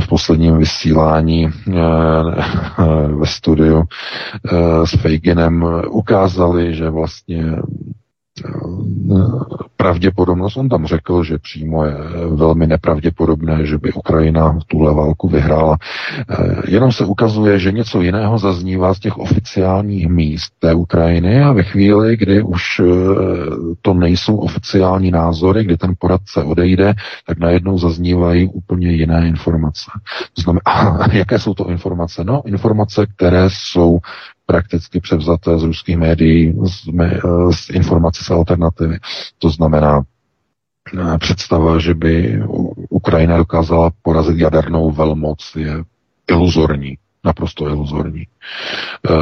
v 0.00 0.08
posledním 0.08 0.58
vysílání 0.58 1.48
ve 3.18 3.26
studiu 3.26 3.82
s 4.84 4.90
Fejginem 5.00 5.66
ukázali, 5.90 6.74
že 6.74 6.90
vlastně 6.90 7.44
pravděpodobnost, 9.76 10.56
on 10.56 10.68
tam 10.68 10.86
řekl, 10.86 11.24
že 11.24 11.38
přímo 11.38 11.84
je 11.84 11.94
velmi 12.28 12.66
nepravděpodobné, 12.66 13.66
že 13.66 13.78
by 13.78 13.92
Ukrajina 13.92 14.58
tuhle 14.66 14.94
válku 14.94 15.28
vyhrála. 15.28 15.78
Eh, 16.30 16.62
jenom 16.68 16.92
se 16.92 17.04
ukazuje, 17.04 17.58
že 17.58 17.72
něco 17.72 18.00
jiného 18.00 18.38
zaznívá 18.38 18.94
z 18.94 18.98
těch 18.98 19.18
oficiálních 19.18 20.08
míst 20.08 20.52
té 20.58 20.74
Ukrajiny 20.74 21.42
a 21.42 21.52
ve 21.52 21.62
chvíli, 21.62 22.16
kdy 22.16 22.42
už 22.42 22.80
eh, 22.80 22.84
to 23.82 23.94
nejsou 23.94 24.36
oficiální 24.36 25.10
názory, 25.10 25.64
kdy 25.64 25.76
ten 25.76 25.94
poradce 25.98 26.42
odejde, 26.42 26.94
tak 27.26 27.38
najednou 27.38 27.78
zaznívají 27.78 28.48
úplně 28.48 28.90
jiné 28.90 29.28
informace. 29.28 29.90
Znamená, 30.38 30.98
jaké 31.12 31.38
jsou 31.38 31.54
to 31.54 31.68
informace? 31.68 32.24
No, 32.24 32.42
informace, 32.46 33.06
které 33.06 33.48
jsou 33.48 33.98
prakticky 34.50 35.00
převzaté 35.00 35.58
z 35.58 35.62
ruských 35.62 35.96
médií, 35.96 36.54
z, 36.64 36.84
z 37.54 37.70
informací 37.70 38.24
z 38.24 38.30
alternativy. 38.30 38.98
To 39.38 39.50
znamená, 39.50 40.02
eh, 40.98 41.18
představa, 41.18 41.78
že 41.78 41.94
by 41.94 42.42
Ukrajina 42.90 43.36
dokázala 43.36 43.90
porazit 44.02 44.38
jadernou 44.38 44.90
velmoc, 44.90 45.52
je 45.56 45.84
iluzorní, 46.30 46.98
naprosto 47.24 47.68
iluzorní. 47.68 48.22
Eh, 48.26 49.12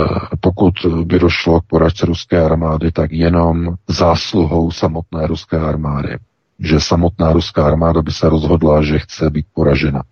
pokud 0.41 0.75
by 1.05 1.19
došlo 1.19 1.61
k 1.61 1.65
poražce 1.67 2.07
ruské 2.07 2.43
armády, 2.45 2.93
tak 2.93 3.13
jenom 3.13 3.75
zásluhou 3.89 4.71
samotné 4.71 5.27
ruské 5.27 5.59
armády 5.59 6.17
že 6.61 6.81
samotná 6.81 7.33
ruská 7.33 7.67
armáda 7.67 8.03
by 8.03 8.13
se 8.13 8.29
rozhodla, 8.29 8.83
že 8.83 8.99
chce 8.99 9.31
být 9.31 9.47
poražena. 9.55 10.03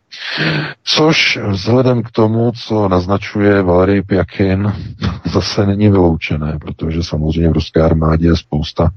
Což 0.84 1.38
vzhledem 1.50 2.02
k 2.02 2.10
tomu, 2.10 2.52
co 2.52 2.88
naznačuje 2.88 3.62
Valery 3.62 4.02
Pjakin, 4.02 4.72
zase 5.32 5.66
není 5.66 5.88
vyloučené, 5.88 6.58
protože 6.58 7.02
samozřejmě 7.02 7.48
v 7.48 7.52
ruské 7.52 7.82
armádě 7.82 8.26
je 8.26 8.36
spousta, 8.36 8.90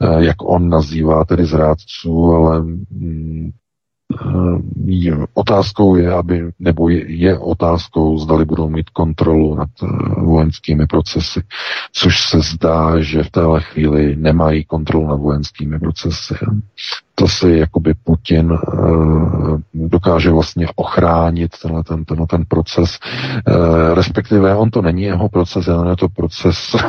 eh, 0.00 0.24
jak 0.24 0.36
on 0.42 0.68
nazývá 0.68 1.24
tedy 1.24 1.44
zrádců, 1.44 2.32
ale 2.32 2.60
mm, 2.60 3.50
otázkou 5.34 5.96
je, 5.96 6.12
aby, 6.12 6.50
nebo 6.58 6.88
je, 6.88 7.04
je 7.12 7.38
otázkou, 7.38 8.18
zdali 8.18 8.44
budou 8.44 8.68
mít 8.68 8.90
kontrolu 8.90 9.54
nad 9.54 9.68
eh, 9.82 9.86
vojenskými 10.20 10.86
procesy, 10.86 11.42
což 11.92 12.28
se 12.28 12.40
zdá, 12.40 13.00
že 13.00 13.22
v 13.22 13.30
téhle 13.30 13.60
chvíli 13.60 14.16
nemají 14.16 14.64
kontrolu 14.64 15.06
nad 15.06 15.16
vojenskými 15.16 15.78
procesy 15.78 16.34
to 17.14 17.28
si 17.28 17.58
jakoby 17.58 17.94
Putin 17.94 18.52
uh, 18.52 19.60
dokáže 19.74 20.30
vlastně 20.30 20.66
ochránit 20.76 21.50
tenhle 21.62 21.84
ten, 21.84 22.04
tenhle 22.04 22.26
ten 22.26 22.44
proces, 22.48 22.98
uh, 23.48 23.94
respektive 23.94 24.56
on 24.56 24.70
to 24.70 24.82
není 24.82 25.02
jeho 25.02 25.28
proces, 25.28 25.66
jen 25.66 25.86
je 25.88 25.96
to 25.96 26.08
proces 26.08 26.74
uh, 26.74 26.80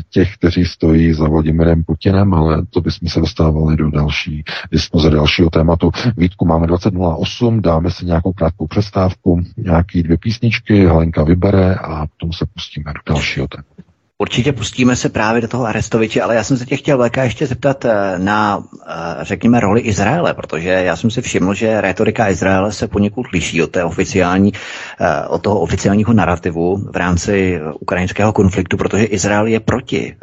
těch, 0.10 0.36
kteří 0.36 0.64
stojí 0.64 1.12
za 1.12 1.28
Vladimirem 1.28 1.84
Putinem, 1.84 2.34
ale 2.34 2.66
to 2.70 2.80
bychom 2.80 3.08
se 3.08 3.20
dostávali 3.20 3.76
do 3.76 3.90
další 3.90 4.44
diskuze, 4.72 5.10
dalšího 5.10 5.50
tématu. 5.50 5.90
Vítku 6.16 6.46
máme 6.46 6.66
20.08, 6.66 7.60
dáme 7.60 7.90
si 7.90 8.06
nějakou 8.06 8.32
krátkou 8.32 8.66
přestávku, 8.66 9.42
nějaký 9.56 10.02
dvě 10.02 10.18
písničky, 10.18 10.86
Helenka 10.86 11.24
vybere 11.24 11.74
a 11.74 12.06
potom 12.06 12.32
se 12.32 12.46
pustíme 12.54 12.92
do 12.92 13.14
dalšího 13.14 13.48
tématu. 13.48 13.93
Určitě 14.18 14.52
pustíme 14.52 14.96
se 14.96 15.08
právě 15.08 15.40
do 15.42 15.48
toho 15.48 15.66
Arestoviče, 15.66 16.22
ale 16.22 16.34
já 16.34 16.44
jsem 16.44 16.56
se 16.56 16.66
tě 16.66 16.76
chtěl 16.76 17.08
VK 17.08 17.16
ještě 17.16 17.46
zeptat 17.46 17.84
eh, 17.84 18.18
na, 18.18 18.62
eh, 18.88 18.94
řekněme, 19.20 19.60
roli 19.60 19.80
Izraele, 19.80 20.34
protože 20.34 20.68
já 20.68 20.96
jsem 20.96 21.10
si 21.10 21.22
všiml, 21.22 21.54
že 21.54 21.80
retorika 21.80 22.28
Izraele 22.28 22.72
se 22.72 22.88
poněkud 22.88 23.26
liší 23.32 23.62
od, 23.62 23.70
té 23.70 23.84
oficiální, 23.84 24.52
eh, 25.00 25.26
od 25.28 25.42
toho 25.42 25.60
oficiálního 25.60 26.12
narrativu 26.12 26.76
v 26.76 26.96
rámci 26.96 27.60
ukrajinského 27.80 28.32
konfliktu, 28.32 28.76
protože 28.76 29.04
Izrael 29.04 29.46
je 29.46 29.60
proti 29.60 30.16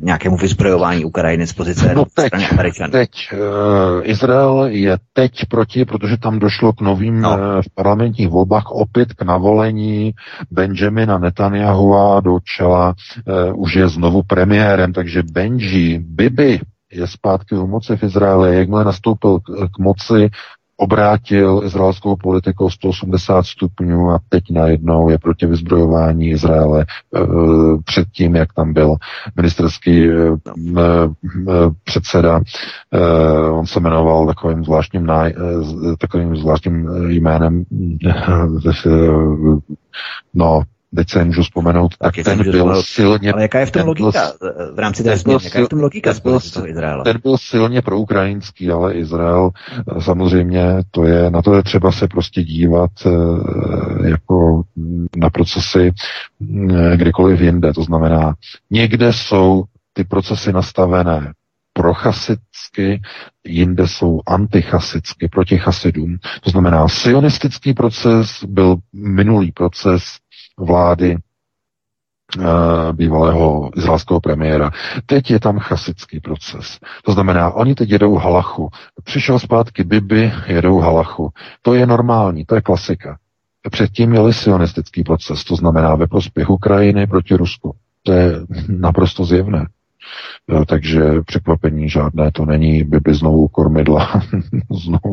nějakému 0.00 0.36
vyzbrojování 0.36 1.04
Ukrajiny 1.04 1.46
z 1.46 1.52
pozice 1.52 1.94
no 1.94 2.04
teď, 2.14 2.26
strany 2.26 2.48
Američanů. 2.48 2.92
Teď, 2.92 3.10
uh, 3.32 3.38
Izrael 4.02 4.66
je 4.70 4.98
teď 5.12 5.32
proti, 5.50 5.84
protože 5.84 6.16
tam 6.16 6.38
došlo 6.38 6.72
k 6.72 6.80
novým 6.80 7.20
no. 7.20 7.30
uh, 7.30 7.38
parlamentních 7.74 8.28
volbách 8.28 8.70
opět 8.70 9.12
k 9.12 9.22
navolení 9.22 10.12
Benjamina 10.50 11.18
Netanyahua 11.18 12.20
do 12.20 12.38
čela 12.56 12.88
uh, 12.88 13.37
už 13.54 13.74
je 13.74 13.88
znovu 13.88 14.22
premiérem, 14.22 14.92
takže 14.92 15.22
Benji, 15.22 15.98
Bibi 15.98 16.60
je 16.92 17.06
zpátky 17.06 17.54
u 17.54 17.66
moci 17.66 17.96
v 17.96 18.02
Izraeli. 18.02 18.56
Jakmile 18.56 18.84
nastoupil 18.84 19.38
k, 19.38 19.68
k 19.74 19.78
moci, 19.78 20.30
obrátil 20.80 21.60
izraelskou 21.64 22.16
politiku 22.16 22.64
o 22.64 22.70
180 22.70 23.46
stupňů 23.46 24.10
a 24.10 24.18
teď 24.28 24.44
najednou 24.50 25.10
je 25.10 25.18
proti 25.18 25.46
vyzbrojování 25.46 26.30
Izraele. 26.30 26.80
E, 26.80 26.86
předtím, 27.84 28.36
jak 28.36 28.52
tam 28.52 28.72
byl 28.72 28.96
ministerský 29.36 30.10
e, 30.10 30.12
e, 30.12 30.84
předseda, 31.84 32.40
on 33.52 33.66
se 33.66 33.80
jmenoval 33.80 34.26
takovým 34.26 34.64
zvláštním, 34.64 35.06
náj, 35.06 35.34
takovým 35.98 36.36
zvláštním 36.36 36.88
jménem 37.08 37.64
no, 40.34 40.62
teď 40.96 41.10
se 41.10 41.24
můžu 41.24 41.42
vzpomenout, 41.42 41.96
tak 41.96 42.14
ten 42.24 42.42
byl 42.42 42.52
vzpomenout. 42.52 42.82
silně... 42.82 43.32
Ale 43.32 43.42
jaká 43.42 43.60
je 43.60 43.66
v 43.66 43.70
tom 43.70 43.86
logika 43.86 44.32
v 44.74 44.78
rámci 44.78 45.04
té 45.04 45.16
změny? 45.16 45.38
Jaká 45.44 45.58
je 45.58 45.64
v 45.64 45.68
tom 45.68 45.80
logika 45.80 46.12
ten 46.12 46.22
byl, 46.22 46.40
toho 46.54 46.68
Izraela? 46.68 47.04
Ten 47.04 47.18
byl 47.22 47.38
silně 47.38 47.82
proukrajinský, 47.82 48.70
ale 48.70 48.94
Izrael 48.94 49.50
samozřejmě 49.98 50.62
to 50.90 51.04
je, 51.04 51.30
na 51.30 51.42
to 51.42 51.54
je 51.54 51.62
třeba 51.62 51.92
se 51.92 52.08
prostě 52.08 52.42
dívat 52.42 52.90
eh, 53.06 53.10
jako 54.08 54.62
na 55.16 55.30
procesy 55.30 55.92
eh, 55.92 56.96
kdekoliv 56.96 57.40
jinde. 57.40 57.72
To 57.72 57.82
znamená, 57.82 58.34
někde 58.70 59.12
jsou 59.12 59.64
ty 59.92 60.04
procesy 60.04 60.52
nastavené 60.52 61.32
prochasicky, 61.72 63.02
jinde 63.46 63.88
jsou 63.88 64.20
antichasicky, 64.26 65.28
proti 65.28 65.58
chasidům. 65.58 66.18
To 66.40 66.50
znamená, 66.50 66.88
sionistický 66.88 67.74
proces 67.74 68.44
byl 68.48 68.76
minulý 68.92 69.52
proces 69.52 70.02
vlády 70.58 71.16
eh, 71.16 72.42
bývalého 72.92 73.70
izraelského 73.76 74.20
premiéra. 74.20 74.70
Teď 75.06 75.30
je 75.30 75.40
tam 75.40 75.58
chasický 75.58 76.20
proces. 76.20 76.78
To 77.04 77.12
znamená, 77.12 77.50
oni 77.50 77.74
teď 77.74 77.90
jedou 77.90 78.14
halachu. 78.14 78.68
Přišel 79.04 79.38
zpátky 79.38 79.84
Bibi, 79.84 80.32
jedou 80.46 80.78
halachu. 80.78 81.30
To 81.62 81.74
je 81.74 81.86
normální, 81.86 82.44
to 82.44 82.54
je 82.54 82.60
klasika. 82.60 83.18
Předtím 83.70 84.10
měli 84.10 84.32
sionistický 84.34 85.04
proces, 85.04 85.44
to 85.44 85.56
znamená 85.56 85.94
ve 85.94 86.06
prospěch 86.06 86.50
Ukrajiny 86.50 87.06
proti 87.06 87.34
Rusku. 87.34 87.74
To 88.02 88.12
je 88.12 88.32
naprosto 88.68 89.24
zjevné. 89.24 89.66
Takže 90.66 91.02
překvapení 91.26 91.88
žádné 91.88 92.30
to 92.32 92.44
není, 92.44 92.84
by 92.84 93.00
by 93.00 93.14
znovu 93.14 93.48
kormidla, 93.48 94.22
znovu 94.84 95.12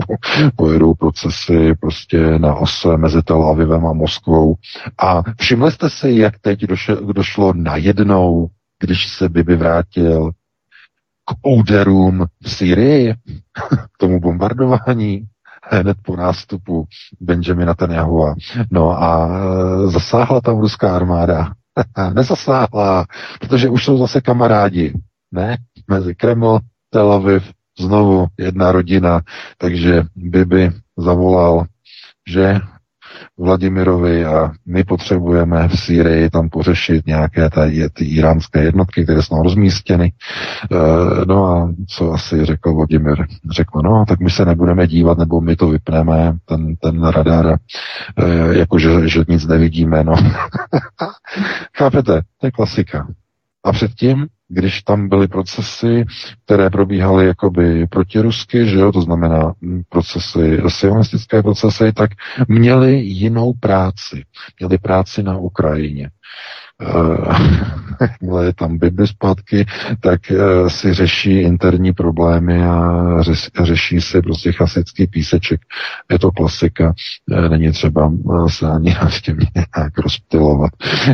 pojedou 0.56 0.94
procesy 0.94 1.76
prostě 1.80 2.40
na 2.40 2.56
ose 2.56 2.98
mezi 2.98 3.22
Tel 3.22 3.44
Avivem 3.44 3.86
a 3.86 3.94
Moskvou. 3.94 4.56
A 4.98 5.24
všimli 5.38 5.72
jste 5.72 5.90
si, 5.90 6.12
jak 6.12 6.40
teď 6.40 6.60
došlo 7.14 7.54
najednou, 7.54 8.48
když 8.80 9.08
se 9.08 9.30
Bibi 9.30 9.56
vrátil 9.56 10.32
k 11.26 11.48
úderům 11.48 12.26
v 12.44 12.52
Syrii, 12.52 13.14
k 13.54 13.98
tomu 14.00 14.20
bombardování, 14.20 15.26
hned 15.72 15.98
po 16.06 16.16
nástupu 16.16 16.86
Benjamina 17.22 17.66
Netanyahua. 17.66 18.36
No 18.72 19.04
a 19.04 19.28
e, 19.28 19.88
zasáhla 19.88 20.42
tam 20.42 20.60
ruská 20.60 20.96
armáda 20.96 21.52
nezasáhla, 22.14 23.06
protože 23.40 23.70
už 23.70 23.86
jsou 23.86 23.98
zase 23.98 24.22
kamarádi. 24.22 24.94
Ne, 25.32 25.58
mezi 25.88 26.16
Kreml, 26.16 26.60
Tel 26.90 27.12
Aviv, 27.12 27.52
znovu 27.80 28.28
jedna 28.38 28.72
rodina, 28.72 29.22
takže 29.58 30.04
Bibi 30.16 30.72
zavolal, 30.98 31.66
že 32.28 32.60
Vladimirovi 33.38 34.26
a 34.26 34.52
my 34.66 34.84
potřebujeme 34.84 35.68
v 35.68 35.80
Sýrii 35.80 36.30
tam 36.30 36.50
pořešit 36.50 37.08
nějaké 37.08 37.50
ty, 37.50 37.90
ty 37.94 38.06
iránské 38.06 38.64
jednotky, 38.64 39.04
které 39.04 39.22
jsou 39.22 39.44
rozmístěny. 39.44 40.14
E, 40.72 41.26
no 41.26 41.46
a 41.46 41.74
co 41.90 42.12
asi 42.12 42.46
řekl 42.46 42.74
Vladimir? 42.74 43.26
Řekl, 43.52 43.82
no 43.84 44.06
tak 44.08 44.20
my 44.20 44.30
se 44.30 44.46
nebudeme 44.46 44.88
dívat, 44.88 45.18
nebo 45.18 45.42
my 45.42 45.56
to 45.56 45.68
vypneme, 45.68 46.38
ten, 46.46 46.76
ten 46.76 47.04
radar, 47.04 47.58
e, 48.18 48.58
jakože 48.58 49.10
že 49.10 49.24
nic 49.28 49.48
nevidíme. 49.48 50.04
No. 50.04 50.16
Chápete? 51.78 52.22
To 52.42 52.48
je 52.48 52.52
klasika. 52.52 53.08
A 53.64 53.72
předtím 53.72 54.28
když 54.48 54.82
tam 54.82 55.10
byly 55.10 55.28
procesy, 55.28 56.06
které 56.46 56.70
probíhaly 56.70 57.28
jakoby 57.28 57.88
protirusky, 57.88 58.66
že 58.68 58.80
jo, 58.80 58.92
to 58.92 59.02
znamená 59.02 59.54
mm, 59.62 59.82
procesy, 59.90 60.62
sionistické 60.68 61.44
procesy, 61.44 61.94
tak 61.94 62.10
měli 62.48 62.96
jinou 62.96 63.54
práci. 63.54 64.24
Měli 64.60 64.78
práci 64.78 65.24
na 65.24 65.38
Ukrajině. 65.38 66.10
Uh, 68.22 68.44
je 68.44 68.54
tam 68.54 68.78
Bibi 68.78 69.08
zpátky, 69.08 69.66
tak 70.00 70.22
uh, 70.32 70.70
si 70.70 70.94
řeší 70.94 71.40
interní 71.40 71.94
problémy 71.94 72.66
a 72.66 73.02
řeš, 73.22 73.50
řeší 73.64 74.02
si 74.02 74.22
prostě 74.22 74.52
chasický 74.52 75.08
píseček. 75.08 75.62
Je 76.12 76.20
to 76.20 76.32
klasika, 76.32 76.94
uh, 77.32 77.50
není 77.50 77.72
třeba 77.72 78.12
se 78.48 78.70
ani 78.70 78.94
nad 79.02 79.14
tím 79.14 79.38
nějak 79.56 79.98
rozptilovat. 79.98 80.72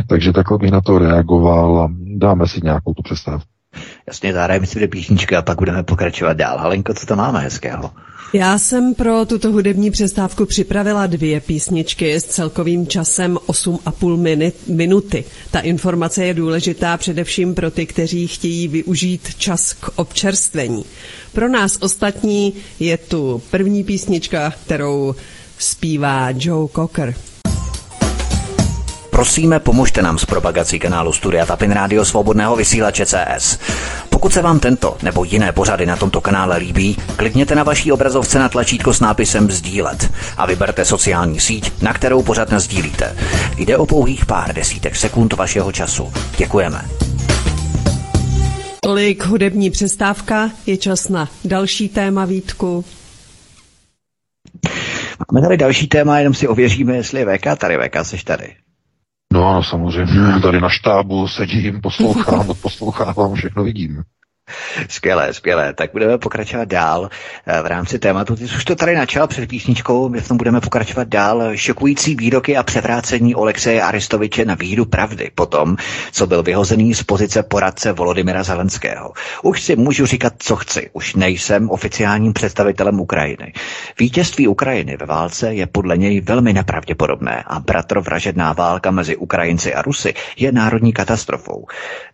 Takže 0.08 0.32
takhle 0.32 0.58
bych 0.58 0.70
na 0.70 0.80
to 0.80 0.98
reagoval 0.98 1.78
a 1.80 1.88
dáme 2.16 2.46
si 2.46 2.60
nějakou 2.62 2.94
tu 2.94 3.02
přestávku. 3.02 3.51
Jasně, 4.06 4.32
zahrajeme 4.32 4.66
si 4.66 4.74
dvě 4.74 4.88
písničky 4.88 5.36
a 5.36 5.42
pak 5.42 5.58
budeme 5.58 5.82
pokračovat 5.82 6.36
dál. 6.36 6.58
Halenko, 6.58 6.94
co 6.94 7.06
to 7.06 7.16
máme 7.16 7.40
hezkého? 7.40 7.90
Já 8.34 8.58
jsem 8.58 8.94
pro 8.94 9.24
tuto 9.26 9.52
hudební 9.52 9.90
přestávku 9.90 10.46
připravila 10.46 11.06
dvě 11.06 11.40
písničky 11.40 12.14
s 12.14 12.24
celkovým 12.24 12.86
časem 12.86 13.34
8,5 13.34 14.52
minuty. 14.68 15.24
Ta 15.50 15.60
informace 15.60 16.24
je 16.24 16.34
důležitá 16.34 16.96
především 16.96 17.54
pro 17.54 17.70
ty, 17.70 17.86
kteří 17.86 18.26
chtějí 18.26 18.68
využít 18.68 19.34
čas 19.38 19.72
k 19.72 19.90
občerstvení. 19.96 20.84
Pro 21.32 21.48
nás 21.48 21.78
ostatní 21.80 22.54
je 22.80 22.96
tu 22.96 23.42
první 23.50 23.84
písnička, 23.84 24.52
kterou 24.64 25.14
zpívá 25.58 26.28
Joe 26.30 26.68
Cocker. 26.74 27.14
Prosíme, 29.12 29.60
pomožte 29.60 30.02
nám 30.02 30.18
s 30.18 30.24
propagací 30.24 30.78
kanálu 30.78 31.12
Studia 31.12 31.46
Tapin 31.46 31.72
Rádio 31.72 32.04
Svobodného 32.04 32.56
vysílače 32.56 33.06
CS. 33.06 33.58
Pokud 34.10 34.32
se 34.32 34.42
vám 34.42 34.60
tento 34.60 34.96
nebo 35.02 35.24
jiné 35.24 35.52
pořady 35.52 35.86
na 35.86 35.96
tomto 35.96 36.20
kanále 36.20 36.56
líbí, 36.56 36.96
klikněte 37.16 37.54
na 37.54 37.62
vaší 37.62 37.92
obrazovce 37.92 38.38
na 38.38 38.48
tlačítko 38.48 38.94
s 38.94 39.00
nápisem 39.00 39.50
Sdílet 39.50 40.12
a 40.36 40.46
vyberte 40.46 40.84
sociální 40.84 41.40
síť, 41.40 41.82
na 41.82 41.92
kterou 41.92 42.22
pořad 42.22 42.52
sdílíte. 42.52 43.16
Jde 43.56 43.76
o 43.76 43.86
pouhých 43.86 44.26
pár 44.26 44.54
desítek 44.54 44.96
sekund 44.96 45.32
vašeho 45.32 45.72
času. 45.72 46.12
Děkujeme. 46.36 46.84
Tolik 48.80 49.24
hudební 49.24 49.70
přestávka, 49.70 50.50
je 50.66 50.76
čas 50.76 51.08
na 51.08 51.28
další 51.44 51.88
téma 51.88 52.24
Vítku. 52.24 52.84
Máme 55.32 55.46
tady 55.46 55.56
další 55.56 55.86
téma, 55.86 56.18
jenom 56.18 56.34
si 56.34 56.48
ověříme, 56.48 56.96
jestli 56.96 57.20
je 57.20 57.26
VK 57.26 57.58
tady. 57.58 57.78
VK, 57.78 57.96
seš 58.02 58.24
tady. 58.24 58.62
No 59.32 59.48
ano, 59.48 59.62
samozřejmě, 59.62 60.40
tady 60.42 60.60
na 60.60 60.68
štábu 60.68 61.28
sedím, 61.28 61.80
poslouchám, 61.80 62.46
poslouchávám, 62.62 63.34
všechno 63.34 63.64
vidím. 63.64 64.02
Skvělé, 64.88 65.34
skvělé. 65.34 65.72
Tak 65.74 65.92
budeme 65.92 66.18
pokračovat 66.18 66.68
dál 66.68 67.10
eh, 67.46 67.62
v 67.62 67.66
rámci 67.66 67.98
tématu. 67.98 68.36
Ty 68.36 68.44
už 68.44 68.64
to 68.64 68.76
tady 68.76 68.94
načal 68.94 69.26
před 69.26 69.48
písničkou, 69.48 70.08
my 70.08 70.20
v 70.20 70.28
tom 70.28 70.36
budeme 70.36 70.60
pokračovat 70.60 71.08
dál. 71.08 71.56
Šokující 71.56 72.14
výroky 72.16 72.56
a 72.56 72.62
převrácení 72.62 73.34
Olexeje 73.34 73.82
Aristoviče 73.82 74.44
na 74.44 74.54
víru 74.54 74.84
pravdy 74.84 75.30
po 75.34 75.46
tom, 75.46 75.76
co 76.12 76.26
byl 76.26 76.42
vyhozený 76.42 76.94
z 76.94 77.02
pozice 77.02 77.42
poradce 77.42 77.92
Volodymyra 77.92 78.42
Zelenského. 78.42 79.12
Už 79.42 79.62
si 79.62 79.76
můžu 79.76 80.06
říkat, 80.06 80.32
co 80.38 80.56
chci. 80.56 80.90
Už 80.92 81.14
nejsem 81.14 81.70
oficiálním 81.70 82.32
představitelem 82.32 83.00
Ukrajiny. 83.00 83.52
Vítězství 83.98 84.48
Ukrajiny 84.48 84.96
ve 84.96 85.06
válce 85.06 85.54
je 85.54 85.66
podle 85.66 85.96
něj 85.96 86.20
velmi 86.20 86.52
nepravděpodobné 86.52 87.44
a 87.46 87.60
bratrovražedná 87.60 88.52
válka 88.52 88.90
mezi 88.90 89.16
Ukrajinci 89.16 89.74
a 89.74 89.82
Rusy 89.82 90.14
je 90.36 90.52
národní 90.52 90.92
katastrofou 90.92 91.66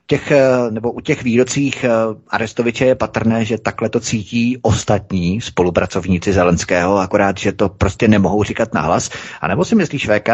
těch, 0.09 0.31
eh, 0.31 0.71
nebo 0.71 0.93
u 0.93 1.01
těch 1.01 1.23
výrocích 1.23 1.85
eh, 1.85 1.91
Arestoviče 2.29 2.85
je 2.85 2.95
patrné, 2.95 3.45
že 3.45 3.59
takhle 3.59 3.89
to 3.89 4.01
cítí 4.01 4.59
ostatní 4.62 5.41
spolupracovníci 5.41 6.33
Zelenského, 6.33 6.99
akorát, 6.99 7.39
že 7.39 7.53
to 7.53 7.69
prostě 7.69 8.09
nemohou 8.09 8.45
říkat 8.45 8.75
nahlas. 8.75 9.11
A 9.41 9.49
nebo 9.49 9.64
si 9.64 9.75
myslíš, 9.75 10.09
VK, 10.09 10.29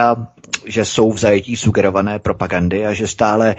že 0.66 0.85
jsou 0.85 1.12
v 1.12 1.18
zajetí 1.18 1.57
sugerované 1.57 2.18
propagandy 2.18 2.87
a 2.87 2.93
že 2.93 3.09
stále 3.09 3.57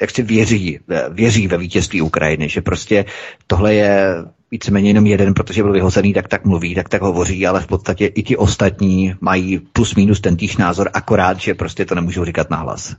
jak 0.00 0.10
si 0.10 0.22
věří, 0.22 0.78
věří 1.10 1.48
ve 1.48 1.58
vítězství 1.58 2.02
Ukrajiny, 2.02 2.48
že 2.48 2.60
prostě 2.60 3.04
tohle 3.46 3.74
je 3.74 4.24
víceméně 4.50 4.90
jenom 4.90 5.06
jeden, 5.06 5.34
protože 5.34 5.62
byl 5.62 5.72
vyhozený, 5.72 6.14
tak 6.14 6.28
tak 6.28 6.44
mluví, 6.44 6.74
tak 6.74 6.88
tak 6.88 7.02
hovoří, 7.02 7.46
ale 7.46 7.60
v 7.60 7.66
podstatě 7.66 8.06
i 8.06 8.22
ti 8.22 8.36
ostatní 8.36 9.14
mají 9.20 9.58
plus 9.58 9.94
minus 9.94 10.20
ten 10.20 10.36
týž 10.36 10.56
názor, 10.56 10.90
akorát, 10.94 11.40
že 11.40 11.54
prostě 11.54 11.84
to 11.84 11.94
nemůžou 11.94 12.24
říkat 12.24 12.50
nahlas. 12.50 12.96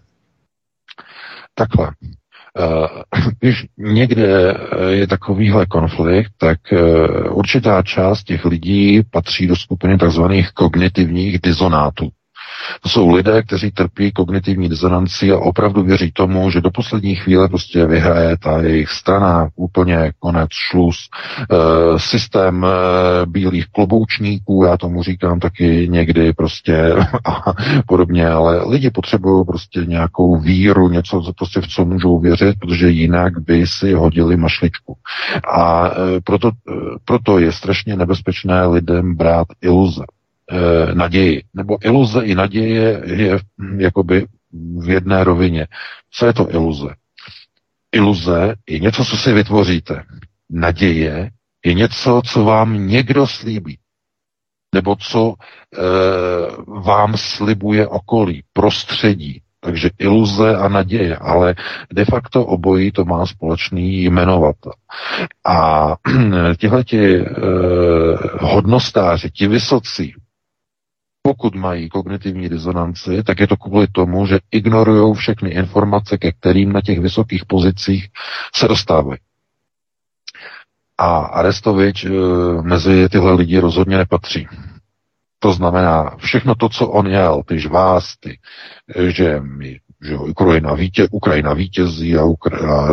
Takhle. 1.56 1.92
Eh, 2.58 2.88
když 3.40 3.66
někde 3.78 4.54
eh, 4.54 4.92
je 4.92 5.08
takovýhle 5.08 5.66
konflikt, 5.66 6.32
tak 6.38 6.74
eh, 6.74 6.80
určitá 7.30 7.82
část 7.82 8.24
těch 8.24 8.46
lidí 8.46 9.04
patří 9.12 9.48
do 9.48 9.56
skupiny 9.56 9.98
tzv. 9.98 10.22
kognitivních 10.54 11.42
disonátů. 11.42 12.10
To 12.82 12.90
jsou 12.90 13.16
lidé, 13.16 13.44
kteří 13.44 13.72
trpí 13.72 14.12
kognitivní 14.12 14.70
disonanci 14.70 15.32
a 15.32 15.38
opravdu 15.38 15.84
věří 15.84 16.12
tomu, 16.12 16.52
že 16.52 16.62
do 16.62 16.72
poslední 16.72 17.16
chvíle 17.16 17.48
prostě 17.48 17.86
vyhraje 17.86 18.38
ta 18.38 18.62
jejich 18.62 18.90
strana, 18.90 19.50
úplně 19.56 20.12
konec, 20.20 20.50
šluz. 20.52 20.98
E, 21.52 22.00
systém 22.00 22.66
e, 22.66 22.70
bílých 23.26 23.66
kloboučníků, 23.68 24.64
já 24.66 24.78
tomu 24.78 25.04
říkám 25.04 25.40
taky 25.40 25.88
někdy 25.90 26.34
prostě 26.34 26.94
a 27.26 27.54
podobně, 27.88 28.28
ale 28.28 28.70
lidi 28.70 28.90
potřebují 28.90 29.46
prostě 29.46 29.86
nějakou 29.86 30.40
víru, 30.40 30.90
něco, 30.90 31.22
co 31.22 31.34
prostě 31.34 31.62
v 31.62 31.68
co 31.68 31.86
můžou 31.86 32.20
věřit, 32.20 32.56
protože 32.60 32.90
jinak 32.90 33.40
by 33.40 33.68
si 33.68 33.94
hodili 33.94 34.38
mašličku. 34.38 34.98
A 35.54 35.88
e, 35.88 36.22
proto, 36.22 36.48
e, 36.50 36.74
proto 37.06 37.40
je 37.40 37.52
strašně 37.52 37.96
nebezpečné 37.96 38.66
lidem 38.66 39.16
brát 39.16 39.48
iluze 39.62 40.04
e, 40.50 40.96
naději. 40.96 41.44
Nebo 41.54 41.78
iluze 41.84 42.26
i 42.26 42.36
naděje 42.36 43.02
je 43.06 43.40
jakoby 43.78 44.26
v 44.80 44.90
jedné 44.90 45.24
rovině. 45.24 45.68
Co 46.12 46.26
je 46.26 46.34
to 46.34 46.50
iluze? 46.52 46.88
Iluze 47.92 48.56
je 48.70 48.80
něco, 48.80 49.06
co 49.06 49.18
si 49.18 49.34
vytvoříte. 49.34 50.04
Naděje 50.50 51.30
je 51.66 51.74
něco, 51.74 52.22
co 52.26 52.44
vám 52.44 52.88
někdo 52.88 53.28
slíbí. 53.28 53.78
Nebo 54.76 54.96
co 54.96 55.34
e, 55.34 55.82
vám 56.82 57.14
slibuje 57.18 57.88
okolí, 57.88 58.44
prostředí. 58.54 59.42
Takže 59.62 59.90
iluze 60.00 60.56
a 60.56 60.68
naděje, 60.68 61.16
ale 61.18 61.56
de 61.94 62.06
facto 62.06 62.46
obojí 62.46 62.92
to 62.92 63.06
má 63.06 63.26
společný 63.26 64.04
jmenovatel. 64.04 64.72
A 65.46 65.96
tihleti 66.58 67.16
e, 67.16 67.26
hodnostáři, 68.42 69.32
ti 69.32 69.48
vysocí, 69.48 70.14
pokud 71.30 71.56
mají 71.56 71.90
kognitivní 71.90 72.50
disonanci, 72.50 73.24
tak 73.24 73.40
je 73.40 73.48
to 73.48 73.58
kvůli 73.58 73.88
tomu, 73.88 74.26
že 74.26 74.40
ignorují 74.52 75.14
všechny 75.14 75.50
informace, 75.50 76.18
ke 76.18 76.32
kterým 76.32 76.74
na 76.74 76.82
těch 76.82 77.00
vysokých 77.00 77.46
pozicích 77.46 78.08
se 78.56 78.68
dostávají. 78.68 79.20
A 80.98 81.18
Arestovič 81.18 82.06
e, 82.06 82.10
mezi 82.62 83.10
tyhle 83.10 83.34
lidi 83.34 83.60
rozhodně 83.60 83.98
nepatří. 83.98 84.48
To 85.40 85.54
znamená, 85.54 86.16
všechno 86.18 86.56
to, 86.56 86.70
co 86.70 86.88
on 86.88 87.08
jel, 87.08 87.44
ty 87.46 87.60
žvásty, 87.60 88.40
že 89.08 89.40
my 89.40 89.80
že 90.02 90.18
Ukrajina, 90.18 90.74
vítě, 90.74 91.08
Ukrajina 91.12 91.54
vítězí 91.54 92.18
a, 92.18 92.24
Ukra- 92.24 92.72
a 92.72 92.88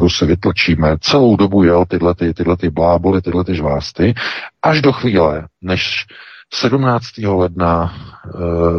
Rusy 0.00 0.26
vytlačíme. 0.26 0.96
Celou 1.00 1.36
dobu 1.36 1.62
jel 1.62 1.84
tyhle, 1.86 2.14
ty, 2.14 2.34
tyhle 2.34 2.56
ty 2.56 2.70
bláboli, 2.70 3.22
tyhle 3.22 3.44
ty 3.44 3.54
žvásty, 3.54 4.14
až 4.62 4.82
do 4.82 4.92
chvíle, 4.92 5.48
než 5.62 6.06
17. 6.54 7.18
ledna 7.18 7.94
e, 7.94 8.30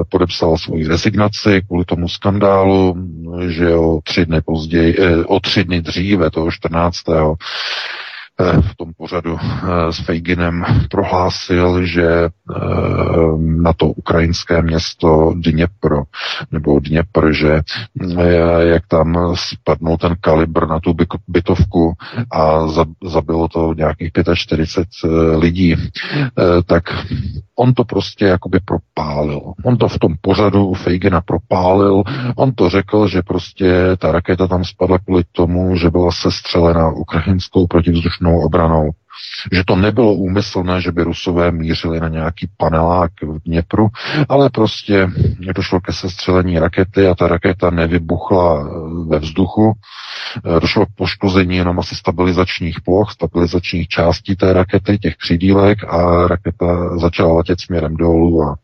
podepsal 0.09 0.57
svoji 0.57 0.88
rezignaci 0.88 1.61
kvůli 1.67 1.86
tomu 1.86 2.09
skandálu, 2.09 2.95
že 3.47 3.76
o 3.76 3.99
tři 4.03 4.26
dny 4.26 4.41
později, 4.41 4.99
e, 4.99 5.26
o 5.26 5.39
tři 5.39 5.63
dny 5.63 5.82
dříve, 5.82 6.32
toho 6.32 6.51
14 6.51 6.97
Eh, 8.41 8.61
v 8.61 8.76
tom 8.76 8.93
pořadu 8.97 9.38
eh, 9.41 9.93
s 9.93 9.99
Fejginem 10.05 10.65
prohlásil, 10.91 11.86
že 11.86 12.03
eh, 12.05 12.30
na 13.38 13.74
to 13.74 13.88
ukrajinské 13.88 14.61
město 14.61 15.34
Dněpro, 15.36 16.03
nebo 16.51 16.80
Dněpr, 16.80 17.34
že 17.34 17.61
jak 18.59 18.88
tam 18.88 19.36
spadnul 19.36 19.97
ten 19.97 20.15
kalibr 20.22 20.67
na 20.67 20.80
tu 20.80 20.95
bytovku 21.28 21.93
a 22.32 22.67
zabilo 23.03 23.47
to 23.47 23.74
nějakých 23.74 24.11
45 24.36 25.11
lidí, 25.38 25.76
tak 26.65 26.84
on 27.62 27.74
to 27.74 27.84
prostě 27.84 28.26
jakoby 28.26 28.59
propálil. 28.66 29.41
On 29.66 29.78
to 29.78 29.88
v 29.88 29.99
tom 29.99 30.14
pořadu 30.22 30.74
Fejgina 30.74 31.22
propálil, 31.22 32.03
on 32.36 32.51
to 32.51 32.70
řekl, 32.70 33.07
že 33.07 33.22
prostě 33.22 33.97
ta 33.97 34.12
raketa 34.12 34.47
tam 34.47 34.64
spadla 34.64 34.99
kvůli 34.99 35.24
tomu, 35.32 35.76
že 35.76 35.89
byla 35.89 36.12
sestřelena 36.12 36.91
ukrajinskou 36.91 37.68
protivzdušnou 37.68 38.45
obranou. 38.45 38.89
Že 39.51 39.64
to 39.66 39.76
nebylo 39.76 40.14
úmyslné, 40.14 40.82
že 40.82 40.91
by 40.91 41.03
Rusové 41.03 41.51
mířili 41.51 41.99
na 41.99 42.07
nějaký 42.07 42.49
panelák 42.57 43.12
v 43.22 43.39
Dněpru, 43.45 43.88
ale 44.30 44.49
prostě 44.49 45.07
došlo 45.55 45.80
ke 45.80 45.93
sestřelení 45.93 46.59
rakety 46.59 47.07
a 47.07 47.16
ta 47.16 47.28
raketa 47.28 47.70
nevybuchla 47.70 48.70
ve 49.07 49.20
vzduchu. 49.20 49.74
Došlo 50.59 50.86
k 50.86 50.95
poškození 50.95 51.55
jenom 51.55 51.80
asi 51.80 51.95
stabilizačních 51.95 52.82
ploch, 52.82 53.12
stabilizačních 53.12 53.88
částí 53.88 54.36
té 54.36 54.53
rakety, 54.53 54.97
těch 54.97 55.16
křidílek 55.16 55.84
a 55.84 56.28
raketa 56.28 56.97
začala 56.97 57.34
letět 57.34 57.62
směrem 57.62 57.95
dolů 57.95 58.43
a 58.43 58.55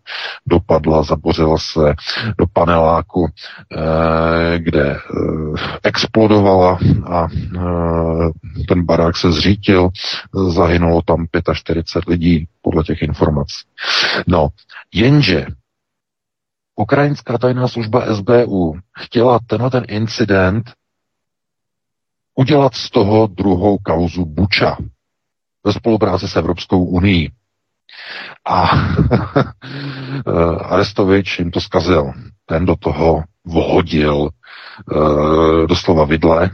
dopadla, 0.47 1.03
zabořila 1.03 1.57
se 1.57 1.93
do 2.37 2.45
paneláku, 2.53 3.27
eh, 3.27 4.59
kde 4.59 4.91
eh, 4.91 4.99
explodovala 5.83 6.79
a 7.05 7.27
eh, 7.55 8.65
ten 8.67 8.85
barák 8.85 9.17
se 9.17 9.31
zřítil, 9.31 9.89
zahynulo 10.37 11.01
tam 11.01 11.27
45 11.53 12.11
lidí 12.11 12.47
podle 12.61 12.83
těch 12.83 13.01
informací. 13.01 13.65
No, 14.27 14.49
jenže 14.93 15.45
ukrajinská 16.75 17.37
tajná 17.37 17.67
služba 17.67 18.15
SBU 18.15 18.79
chtěla 18.99 19.39
tenhle 19.47 19.69
ten 19.69 19.83
incident 19.87 20.71
udělat 22.35 22.75
z 22.75 22.89
toho 22.89 23.27
druhou 23.27 23.77
kauzu 23.77 24.25
Buča 24.25 24.77
ve 25.63 25.73
spolupráci 25.73 26.27
s 26.27 26.35
Evropskou 26.35 26.85
unii. 26.85 27.31
A 28.45 28.61
Arestovič 30.61 31.39
jim 31.39 31.51
to 31.51 31.61
zkazil. 31.61 32.11
Ten 32.45 32.65
do 32.65 32.75
toho 32.75 33.23
vhodil 33.45 34.15
uh, 34.15 35.67
doslova 35.67 36.05
vidle 36.05 36.49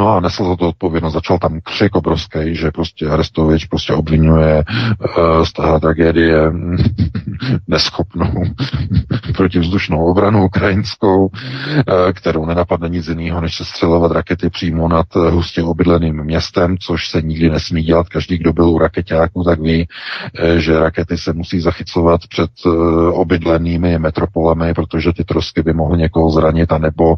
No 0.00 0.08
a 0.08 0.20
nesl 0.20 0.44
za 0.44 0.56
to 0.56 0.68
odpovědnost, 0.68 1.12
začal 1.12 1.38
tam 1.38 1.60
křik 1.60 1.94
obrovský, 1.94 2.54
že 2.56 2.70
prostě 2.70 3.06
Arestovič 3.06 3.64
prostě 3.64 3.92
obvinuje 3.92 4.64
uh, 4.64 5.44
z 5.44 5.52
té 5.52 5.62
tragédie 5.80 6.52
neschopnou 7.68 8.32
protivzdušnou 9.36 10.04
obranu 10.04 10.44
ukrajinskou, 10.44 11.26
uh, 11.26 11.30
kterou 12.12 12.46
nenapadne 12.46 12.88
nic 12.88 13.08
jiného, 13.08 13.40
než 13.40 13.56
se 13.56 13.64
střelovat 13.64 14.12
rakety 14.12 14.50
přímo 14.50 14.88
nad 14.88 15.16
uh, 15.16 15.26
hustě 15.26 15.62
obydleným 15.62 16.24
městem, 16.24 16.78
což 16.78 17.08
se 17.08 17.22
nikdy 17.22 17.50
nesmí 17.50 17.82
dělat. 17.82 18.08
Každý, 18.08 18.38
kdo 18.38 18.52
byl 18.52 18.70
u 18.70 18.78
raketáků, 18.78 19.44
tak 19.44 19.60
ví, 19.60 19.88
že 20.56 20.78
rakety 20.78 21.18
se 21.18 21.32
musí 21.32 21.60
zachycovat 21.60 22.20
před 22.28 22.50
obydlenými 23.12 23.98
metropolemi, 23.98 24.74
protože 24.74 25.12
ty 25.12 25.24
trosky 25.24 25.62
by 25.62 25.72
mohly 25.72 25.98
někoho 25.98 26.30
zranit, 26.30 26.72
anebo 26.72 27.16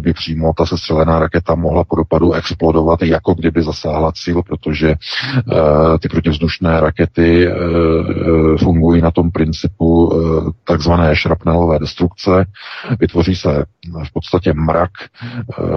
by 0.00 0.12
přímo 0.12 0.52
ta 0.56 0.66
sestřelená 0.66 1.18
raketa 1.18 1.54
mohla 1.54 1.84
podobně 1.84 2.19
dopadu 2.20 2.32
explodovat, 2.32 3.02
jako 3.02 3.34
kdyby 3.34 3.62
zasáhla 3.62 4.12
cíl, 4.12 4.42
protože 4.42 4.94
uh, 4.94 5.98
ty 5.98 6.08
protivzdušné 6.08 6.80
rakety 6.80 7.48
uh, 7.48 7.54
fungují 8.56 9.02
na 9.02 9.10
tom 9.10 9.30
principu 9.30 10.12
takzvané 10.64 11.16
šrapnelové 11.16 11.78
destrukce. 11.78 12.44
Vytvoří 13.00 13.36
se 13.36 13.64
v 14.08 14.12
podstatě 14.12 14.52
mrak 14.52 14.90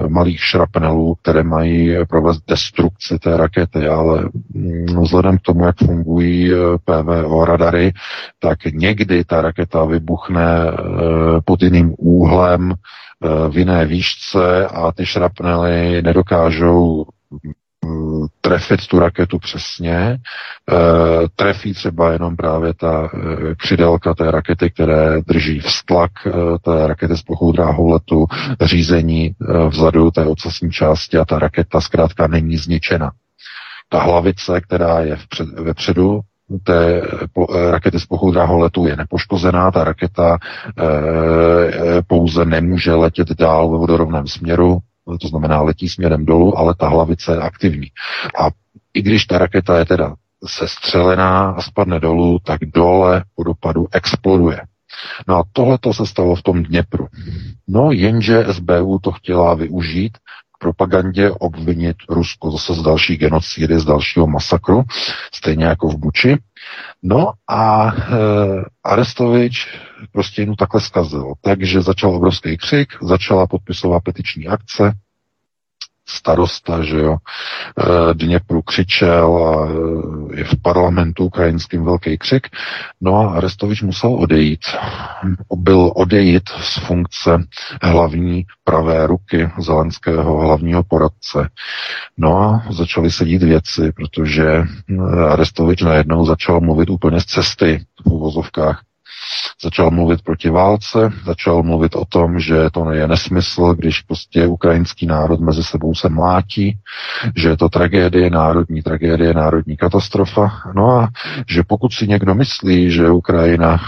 malých 0.08 0.40
šrapnelů, 0.40 1.16
které 1.22 1.44
mají 1.44 1.96
provést 2.10 2.44
destrukci 2.48 3.20
té 3.20 3.38
rakety, 3.38 3.88
ale 3.88 4.24
um, 4.54 5.04
vzhledem 5.04 5.38
k 5.38 5.42
tomu, 5.42 5.66
jak 5.66 5.78
fungují 5.78 6.52
PVO 6.86 7.46
radary, 7.46 7.94
tak 8.40 8.66
někdy 8.66 9.24
ta 9.24 9.42
raketa 9.42 9.86
vybuchne 9.86 10.48
pod 11.46 11.64
jiným 11.64 11.96
úhlem, 11.98 12.74
Eh, 12.74 13.13
v 13.50 13.58
jiné 13.58 13.86
výšce 13.86 14.68
a 14.68 14.92
ty 14.92 15.06
šrapnely 15.06 16.02
nedokážou 16.02 17.06
mm, 17.86 18.26
trefit 18.42 18.88
tu 18.88 19.00
raketu 19.00 19.40
přesně. 19.40 19.98
E, 19.98 20.18
trefí 21.36 21.74
třeba 21.74 22.12
jenom 22.12 22.36
právě 22.36 22.74
ta 22.74 23.10
e, 23.14 23.56
křidelka 23.56 24.14
té 24.14 24.32
rakety, 24.32 24.70
které 24.70 25.22
drží 25.22 25.60
vztlak 25.60 26.12
té 26.62 26.88
rakety 26.88 27.18
s 27.18 27.22
plochou 27.22 27.52
dráhou 27.52 27.90
letu, 27.90 28.26
řízení 28.62 29.36
vzadu 29.70 30.12
té 30.12 30.26
ocasní 30.26 30.72
části 30.72 31.18
a 31.18 31.26
ta 31.26 31.40
raketa 31.40 31.82
zkrátka 31.82 32.28
není 32.28 32.58
zničena. 32.58 33.12
Ta 33.90 34.00
hlavice, 34.04 34.62
která 34.62 35.00
je 35.00 35.16
vpřed, 35.16 35.50
vepředu, 35.50 36.22
té 36.64 37.02
rakety 37.72 38.00
z 38.00 38.06
pochodného 38.06 38.58
letu 38.58 38.88
je 38.88 38.96
nepoškozená, 38.96 39.72
ta 39.72 39.84
raketa 39.84 40.38
e, 40.38 42.02
pouze 42.08 42.46
nemůže 42.46 42.94
letět 42.94 43.32
dál 43.32 43.70
ve 43.72 43.78
vodorovném 43.78 44.28
směru, 44.28 44.78
to 45.22 45.28
znamená 45.28 45.62
letí 45.62 45.90
směrem 45.90 46.26
dolů, 46.26 46.58
ale 46.58 46.76
ta 46.76 46.88
hlavice 46.88 47.32
je 47.32 47.38
aktivní. 47.38 47.88
A 48.40 48.50
i 48.94 49.02
když 49.02 49.26
ta 49.26 49.38
raketa 49.38 49.80
je 49.80 49.86
teda 49.86 50.16
sestřelená 50.46 51.50
a 51.50 51.62
spadne 51.62 52.00
dolů, 52.00 52.40
tak 52.44 52.60
dole 52.66 53.24
po 53.36 53.44
dopadu 53.44 53.88
exploduje. 53.92 54.62
No 55.28 55.36
a 55.36 55.44
tohle 55.54 55.78
to 55.78 55.94
se 55.94 56.06
stalo 56.06 56.36
v 56.36 56.42
tom 56.42 56.64
Dněpru. 56.64 57.08
No 57.68 57.92
jenže 57.92 58.46
SBU 58.52 59.00
to 59.00 59.12
chtěla 59.12 59.54
využít 59.54 60.18
propagandě 60.64 61.32
obvinit 61.32 61.98
Rusko 62.10 62.52
zase 62.52 62.74
z 62.74 62.82
další 62.82 63.18
genocidy, 63.18 63.80
z 63.80 63.86
dalšího 63.86 64.28
masakru, 64.28 64.84
stejně 65.34 65.66
jako 65.66 65.88
v 65.88 65.98
Buči. 65.98 66.38
No 67.04 67.32
a 67.50 67.88
e, 67.88 67.92
Arestovič 68.84 69.68
prostě 70.12 70.42
jim 70.42 70.56
takhle 70.56 70.82
zkazil. 70.82 71.34
Takže 71.42 71.82
začal 71.82 72.16
obrovský 72.16 72.58
křik, 72.58 72.90
začala 73.02 73.48
podpisová 73.48 74.00
petiční 74.00 74.48
akce, 74.48 74.92
starosta, 76.10 76.84
že 76.84 77.00
jo, 77.00 77.18
eh, 77.80 78.14
Dněpru 78.14 78.62
křičel 78.62 79.38
a 79.38 79.68
eh, 79.68 80.38
je 80.38 80.44
v 80.44 80.62
parlamentu 80.62 81.26
ukrajinským 81.26 81.86
velký 81.86 82.18
křik. 82.18 82.48
No 83.02 83.16
a 83.16 83.34
Arestovič 83.34 83.82
musel 83.82 84.14
odejít. 84.14 84.60
Byl 85.56 85.92
odejít 85.96 86.50
z 86.50 86.78
funkce 86.80 87.44
hlavní 87.82 88.46
pravé 88.64 89.08
ruky 89.08 89.50
Zelenského 89.60 90.40
hlavního 90.40 90.84
poradce. 90.84 91.50
No 92.18 92.38
a 92.38 92.64
začaly 92.70 93.12
se 93.12 93.26
dít 93.26 93.44
věci, 93.44 93.92
protože 93.96 94.48
eh, 94.48 95.26
Arestovič 95.30 95.82
najednou 95.82 96.26
začal 96.26 96.60
mluvit 96.60 96.90
úplně 96.90 97.22
z 97.22 97.26
cesty 97.26 97.86
v 98.08 98.12
uvozovkách 98.12 98.82
Začal 99.64 99.92
mluvit 99.92 100.22
proti 100.22 100.50
válce, 100.50 101.10
začal 101.26 101.64
mluvit 101.64 101.96
o 101.96 102.06
tom, 102.06 102.40
že 102.40 102.70
to 102.72 102.92
je 102.92 103.08
nesmysl, 103.08 103.74
když 103.74 104.02
prostě 104.02 104.48
ukrajinský 104.48 105.06
národ 105.06 105.40
mezi 105.40 105.64
sebou 105.64 105.96
se 105.96 106.10
mlátí, 106.10 106.78
že 107.36 107.50
je 107.50 107.58
to 107.58 107.70
tragédie, 107.70 108.30
národní 108.30 108.82
tragédie, 108.82 109.34
národní 109.34 109.78
katastrofa. 109.78 110.52
No 110.76 110.90
a 110.92 111.08
že 111.50 111.64
pokud 111.68 111.94
si 111.94 112.08
někdo 112.08 112.36
myslí, 112.36 112.92
že 112.92 113.10
Ukrajina 113.10 113.78
e, 113.78 113.82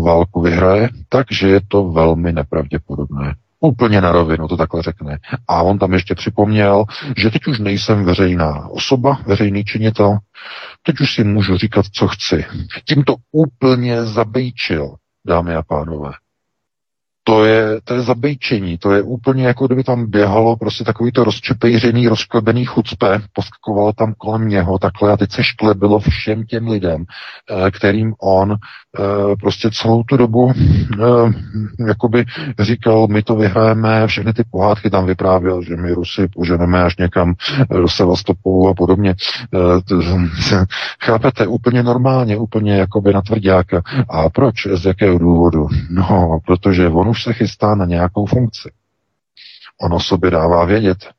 válku 0.00 0.40
vyhraje, 0.40 0.88
takže 1.08 1.48
je 1.48 1.60
to 1.68 1.84
velmi 1.90 2.32
nepravděpodobné. 2.32 3.34
Úplně 3.60 4.00
na 4.00 4.12
rovinu 4.12 4.48
to 4.48 4.56
takhle 4.56 4.82
řekne. 4.82 5.18
A 5.48 5.62
on 5.62 5.78
tam 5.78 5.92
ještě 5.92 6.14
připomněl, 6.14 6.84
že 7.16 7.30
teď 7.30 7.46
už 7.46 7.58
nejsem 7.58 8.04
veřejná 8.04 8.68
osoba, 8.68 9.18
veřejný 9.26 9.64
činitel, 9.64 10.18
teď 10.82 11.00
už 11.00 11.14
si 11.14 11.24
můžu 11.24 11.56
říkat, 11.56 11.86
co 11.92 12.08
chci. 12.08 12.44
Tím 12.84 13.04
to 13.04 13.14
úplně 13.32 14.04
zabejčil, 14.04 14.94
dámy 15.26 15.54
a 15.54 15.62
pánové 15.62 16.10
to 17.30 17.44
je, 17.44 17.80
to 17.84 17.94
je 17.94 18.02
zabejčení, 18.02 18.78
to 18.78 18.92
je 18.92 19.02
úplně 19.02 19.46
jako 19.46 19.66
kdyby 19.66 19.84
tam 19.84 20.10
běhalo 20.10 20.56
prostě 20.56 20.84
takový 20.84 21.12
to 21.12 21.24
rozčepejřený, 21.24 22.08
rozklebený 22.08 22.64
chucpe, 22.64 23.20
poskakovalo 23.32 23.92
tam 23.92 24.14
kolem 24.18 24.48
něho 24.48 24.78
takhle 24.78 25.12
a 25.12 25.16
teď 25.16 25.32
se 25.32 25.44
šklebilo 25.44 25.98
všem 25.98 26.44
těm 26.44 26.68
lidem, 26.68 27.04
eh, 27.04 27.70
kterým 27.70 28.14
on 28.22 28.52
eh, 28.52 29.36
prostě 29.40 29.70
celou 29.72 30.02
tu 30.02 30.16
dobu 30.16 30.52
eh, 30.52 31.04
jakoby 31.88 32.24
říkal, 32.58 33.06
my 33.06 33.22
to 33.22 33.36
vyhrajeme, 33.36 34.06
všechny 34.06 34.32
ty 34.32 34.42
pohádky 34.50 34.90
tam 34.90 35.06
vyprávěl, 35.06 35.62
že 35.62 35.76
my 35.76 35.92
Rusy 35.92 36.28
poženeme 36.28 36.82
až 36.82 36.96
někam 36.96 37.34
do 37.70 37.88
Sevastopolu 37.88 38.68
a 38.68 38.74
podobně. 38.74 39.14
Chápete, 41.02 41.46
úplně 41.46 41.82
normálně, 41.82 42.36
úplně 42.36 42.76
jakoby 42.76 43.12
na 43.12 43.22
tvrdáka. 43.22 43.82
A 44.08 44.30
proč? 44.30 44.54
Z 44.74 44.84
jakého 44.84 45.18
důvodu? 45.18 45.68
No, 45.90 46.38
protože 46.46 46.88
on 46.88 47.08
už 47.08 47.19
se 47.22 47.32
chystá 47.32 47.74
na 47.74 47.84
nějakou 47.84 48.26
funkci. 48.26 48.72
On 49.80 49.94
o 49.94 50.00
sobě 50.00 50.30
dává 50.30 50.64
vědět. 50.64 51.10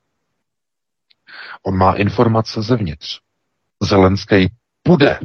On 1.64 1.78
má 1.78 1.94
informace 1.94 2.62
zevnitř. 2.62 3.20
Zelenský 3.84 4.54
půjde. 4.84 5.20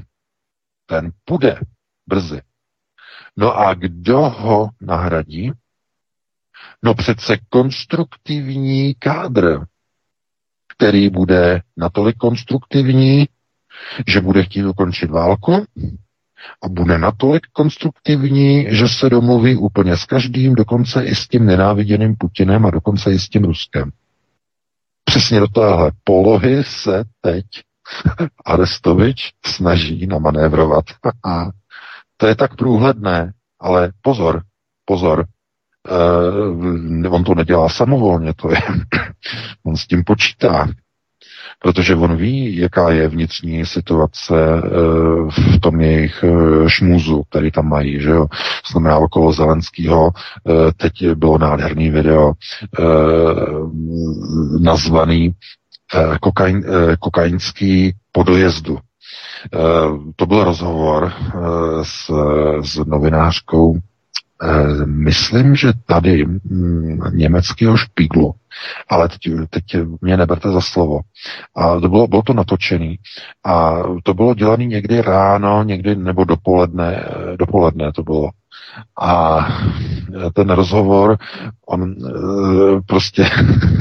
Ten 0.86 1.12
půjde 1.24 1.60
brzy. 2.06 2.42
No 3.36 3.58
a 3.58 3.74
kdo 3.74 4.20
ho 4.20 4.68
nahradí? 4.80 5.52
No 6.82 6.94
přece 6.94 7.36
konstruktivní 7.48 8.94
kádr, 8.94 9.60
který 10.76 11.10
bude 11.10 11.62
natolik 11.76 12.16
konstruktivní, 12.16 13.28
že 14.06 14.20
bude 14.20 14.42
chtít 14.44 14.64
ukončit 14.64 15.10
válku, 15.10 15.66
a 16.64 16.68
bude 16.68 16.98
natolik 16.98 17.46
konstruktivní, 17.52 18.66
že 18.68 18.88
se 18.88 19.10
domluví 19.10 19.56
úplně 19.56 19.96
s 19.96 20.04
každým, 20.04 20.54
dokonce 20.54 21.04
i 21.04 21.14
s 21.14 21.28
tím 21.28 21.46
nenáviděným 21.46 22.16
Putinem 22.16 22.66
a 22.66 22.70
dokonce 22.70 23.12
i 23.12 23.18
s 23.18 23.28
tím 23.28 23.44
Ruskem. 23.44 23.90
Přesně 25.04 25.40
do 25.40 25.48
téhle 25.48 25.92
polohy 26.04 26.64
se 26.64 27.04
teď 27.20 27.46
Arestovič 28.44 29.32
snaží 29.46 30.06
namanévrovat. 30.06 30.84
A 31.24 31.46
to 32.16 32.26
je 32.26 32.34
tak 32.34 32.56
průhledné, 32.56 33.32
ale 33.60 33.92
pozor, 34.02 34.42
pozor, 34.84 35.24
uh, 35.90 37.14
on 37.14 37.24
to 37.24 37.34
nedělá 37.34 37.68
samovolně, 37.68 38.34
to 38.34 38.50
je, 38.50 38.62
on 39.66 39.76
s 39.76 39.86
tím 39.86 40.04
počítá 40.04 40.68
protože 41.58 41.94
on 41.94 42.16
ví, 42.16 42.56
jaká 42.56 42.90
je 42.90 43.08
vnitřní 43.08 43.66
situace 43.66 44.34
eh, 44.34 44.70
v 45.30 45.60
tom 45.60 45.80
jejich 45.80 46.24
eh, 46.24 46.68
šmuzu, 46.68 47.22
který 47.30 47.50
tam 47.50 47.68
mají, 47.68 48.00
že 48.00 48.10
jo. 48.10 48.26
Znamená 48.70 48.98
okolo 48.98 49.32
Zelenského, 49.32 50.10
eh, 50.10 50.72
teď 50.76 50.92
bylo 51.14 51.38
nádherný 51.38 51.90
video 51.90 52.32
nazvaný 54.60 55.34
kokain, 56.20 56.64
kokainský 57.00 57.94
podojezdu. 58.12 58.78
To 60.16 60.26
byl 60.26 60.44
rozhovor 60.44 61.12
s, 61.82 62.10
s 62.62 62.76
novinářkou 62.76 63.78
myslím, 64.84 65.56
že 65.56 65.72
tady 65.86 66.24
mm, 66.26 66.98
německého 67.12 67.76
špíglu, 67.76 68.34
ale 68.88 69.08
teď, 69.08 69.20
teď 69.50 69.64
mě 70.00 70.16
neberte 70.16 70.50
za 70.50 70.60
slovo. 70.60 71.00
A 71.56 71.80
to 71.80 71.88
bylo, 71.88 72.06
bylo 72.06 72.22
to 72.22 72.32
natočený 72.32 72.96
a 73.44 73.82
to 74.02 74.14
bylo 74.14 74.34
dělané 74.34 74.64
někdy 74.64 75.02
ráno, 75.02 75.62
někdy 75.62 75.96
nebo 75.96 76.24
dopoledne, 76.24 76.96
eh, 76.96 77.36
dopoledne 77.36 77.92
to 77.92 78.02
bylo. 78.02 78.30
A 79.00 79.38
ten 80.34 80.50
rozhovor, 80.50 81.16
on 81.66 81.94
eh, 82.06 82.80
prostě, 82.86 83.30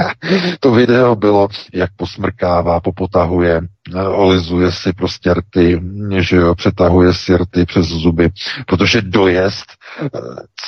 to 0.60 0.72
video 0.72 1.16
bylo, 1.16 1.48
jak 1.74 1.90
posmrkává, 1.96 2.80
popotahuje, 2.80 3.62
olizuje 4.08 4.72
si 4.72 4.94
prostě 4.94 5.34
rty, 5.34 5.82
že 6.20 6.36
jo, 6.36 6.56
přetahuje 6.56 7.14
si 7.14 7.38
rty 7.38 7.66
přes 7.66 7.86
zuby, 7.86 8.30
protože 8.68 9.02
dojezd 9.02 9.66
eh, 9.72 9.85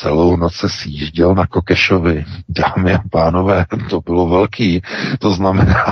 celou 0.01 0.35
noc 0.35 0.53
se 0.53 0.69
sjížděl 0.69 1.35
na 1.35 1.47
Kokešovi. 1.47 2.25
Dámy 2.49 2.93
a 2.93 2.99
pánové, 3.11 3.65
to 3.89 4.01
bylo 4.01 4.27
velký. 4.27 4.81
To 5.19 5.31
znamená, 5.31 5.85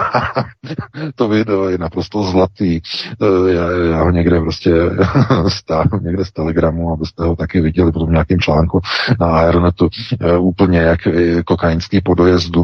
to 1.16 1.28
video 1.28 1.70
je 1.70 1.78
naprosto 1.78 2.24
zlatý. 2.24 2.82
Eh, 3.22 3.54
já, 3.54 3.72
já 3.72 4.04
ho 4.04 4.12
někde 4.12 4.40
prostě 4.40 4.72
stáhnu 5.48 6.00
někde 6.00 6.26
z 6.26 6.32
Telegramu, 6.32 6.94
abyste 6.94 7.24
ho 7.24 7.36
taky 7.36 7.62
viděli 7.62 7.92
potom 7.92 8.10
v 8.10 8.12
nějakém 8.12 8.40
článku 8.40 8.82
na 9.20 9.28
Aeronetu. 9.28 9.90
Eh, 10.22 10.38
úplně 10.38 10.80
jak 10.80 11.00
kokainský 11.46 12.02
podojezdu. 12.02 12.64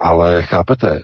Ale 0.00 0.42
chápete, 0.42 1.02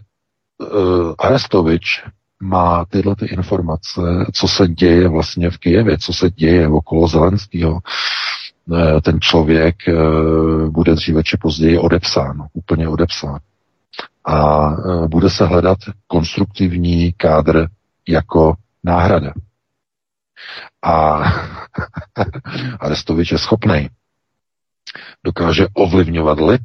Arestovič 1.18 2.02
má 2.42 2.84
tyhle 2.84 3.16
ty 3.16 3.26
informace, 3.26 4.00
co 4.32 4.48
se 4.48 4.68
děje 4.68 5.08
vlastně 5.08 5.50
v 5.50 5.58
Kijevě, 5.58 5.98
co 5.98 6.12
se 6.12 6.30
děje 6.30 6.68
okolo 6.68 7.08
Zelenského, 7.08 7.78
ten 9.02 9.20
člověk 9.20 9.88
eh, 9.88 9.94
bude 10.68 10.94
dříve 10.94 11.22
či 11.22 11.36
později 11.36 11.78
odepsán, 11.78 12.46
úplně 12.52 12.88
odepsán. 12.88 13.38
A 14.24 14.70
eh, 14.70 15.08
bude 15.08 15.30
se 15.30 15.46
hledat 15.46 15.78
konstruktivní 16.06 17.12
kádr 17.12 17.66
jako 18.08 18.54
náhrada. 18.84 19.32
A 20.82 21.22
Arestovič 22.80 23.32
je 23.32 23.38
schopný. 23.38 23.88
Dokáže 25.24 25.66
ovlivňovat 25.74 26.40
lid, 26.40 26.62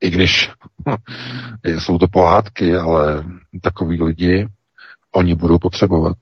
i 0.00 0.10
když 0.10 0.50
jsou 1.64 1.98
to 1.98 2.08
pohádky, 2.08 2.76
ale 2.76 3.24
takový 3.62 4.02
lidi 4.02 4.48
oni 5.12 5.34
budou 5.34 5.58
potřebovat. 5.58 6.16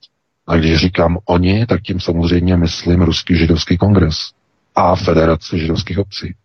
A 0.47 0.55
když 0.55 0.77
říkám 0.77 1.17
oni, 1.25 1.65
tak 1.65 1.81
tím 1.81 1.99
samozřejmě 1.99 2.57
myslím 2.57 3.01
Ruský 3.01 3.35
židovský 3.35 3.77
kongres 3.77 4.15
a 4.75 4.95
Federace 4.95 5.57
židovských 5.57 5.99
obcí. 5.99 6.35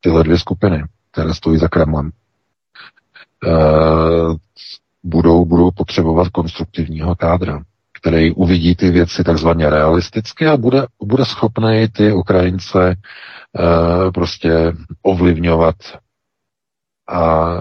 Tyhle 0.00 0.24
dvě 0.24 0.38
skupiny, 0.38 0.82
které 1.12 1.34
stojí 1.34 1.58
za 1.58 1.68
Kremlem. 1.68 2.10
E, 3.46 3.50
budou, 5.02 5.44
budou 5.44 5.70
potřebovat 5.70 6.28
konstruktivního 6.28 7.16
kádra, 7.16 7.62
který 8.00 8.32
uvidí 8.32 8.76
ty 8.76 8.90
věci 8.90 9.24
takzvaně 9.24 9.70
realisticky 9.70 10.46
a 10.46 10.56
bude, 10.56 10.86
bude 11.02 11.24
schopný 11.24 11.88
ty 11.88 12.12
Ukrajince 12.12 12.90
e, 12.90 12.96
prostě 14.12 14.72
ovlivňovat 15.02 15.74
a 17.10 17.52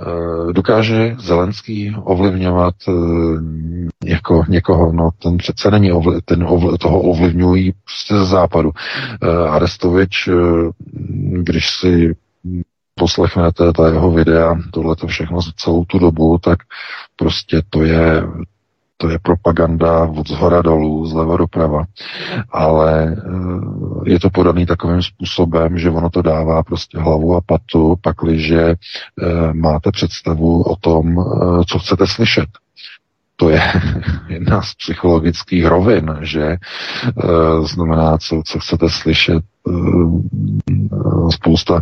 e, 0.49 0.53
dokáže 0.53 1.15
Zelenský 1.19 1.95
ovlivňovat 2.03 2.75
e, 2.87 2.91
jako 4.05 4.43
někoho, 4.47 4.91
no 4.91 5.09
ten 5.21 5.37
přece 5.37 5.71
není 5.71 5.91
ovli, 5.91 6.21
ten 6.25 6.43
ovli, 6.43 6.77
toho 6.77 7.01
ovlivňují 7.01 7.71
prostě 7.71 8.15
ze 8.15 8.25
západu. 8.25 8.71
E, 9.21 9.49
Arestovič, 9.49 10.29
když 11.33 11.69
si 11.69 12.15
poslechnete 12.95 13.73
ta 13.73 13.87
jeho 13.87 14.11
videa, 14.11 14.55
tohle 14.71 14.95
to 14.95 15.07
všechno 15.07 15.41
za 15.41 15.51
celou 15.57 15.85
tu 15.85 15.99
dobu, 15.99 16.37
tak 16.37 16.59
prostě 17.15 17.61
to 17.69 17.83
je 17.83 18.23
to 19.01 19.09
je 19.09 19.19
propaganda 19.19 20.03
od 20.03 20.27
zhora 20.27 20.61
dolů, 20.61 21.05
zleva 21.05 21.37
doprava, 21.37 21.83
ale 22.51 23.15
eh, 23.17 24.09
je 24.11 24.19
to 24.19 24.29
podaný 24.29 24.65
takovým 24.65 25.03
způsobem, 25.03 25.77
že 25.77 25.89
ono 25.89 26.09
to 26.09 26.21
dává 26.21 26.63
prostě 26.63 26.99
hlavu 26.99 27.35
a 27.35 27.41
patu, 27.41 27.95
pakliže 28.01 28.61
eh, 28.61 29.53
máte 29.53 29.91
představu 29.91 30.61
o 30.63 30.75
tom, 30.75 31.19
eh, 31.19 31.63
co 31.67 31.79
chcete 31.79 32.07
slyšet 32.07 32.49
to 33.35 33.49
je 33.49 33.61
jedna 34.27 34.61
z 34.61 34.75
psychologických 34.75 35.65
rovin, 35.65 36.17
že 36.21 36.57
znamená, 37.63 38.17
co, 38.17 38.41
co 38.45 38.59
chcete 38.59 38.89
slyšet. 38.89 39.43
Spousta 41.29 41.81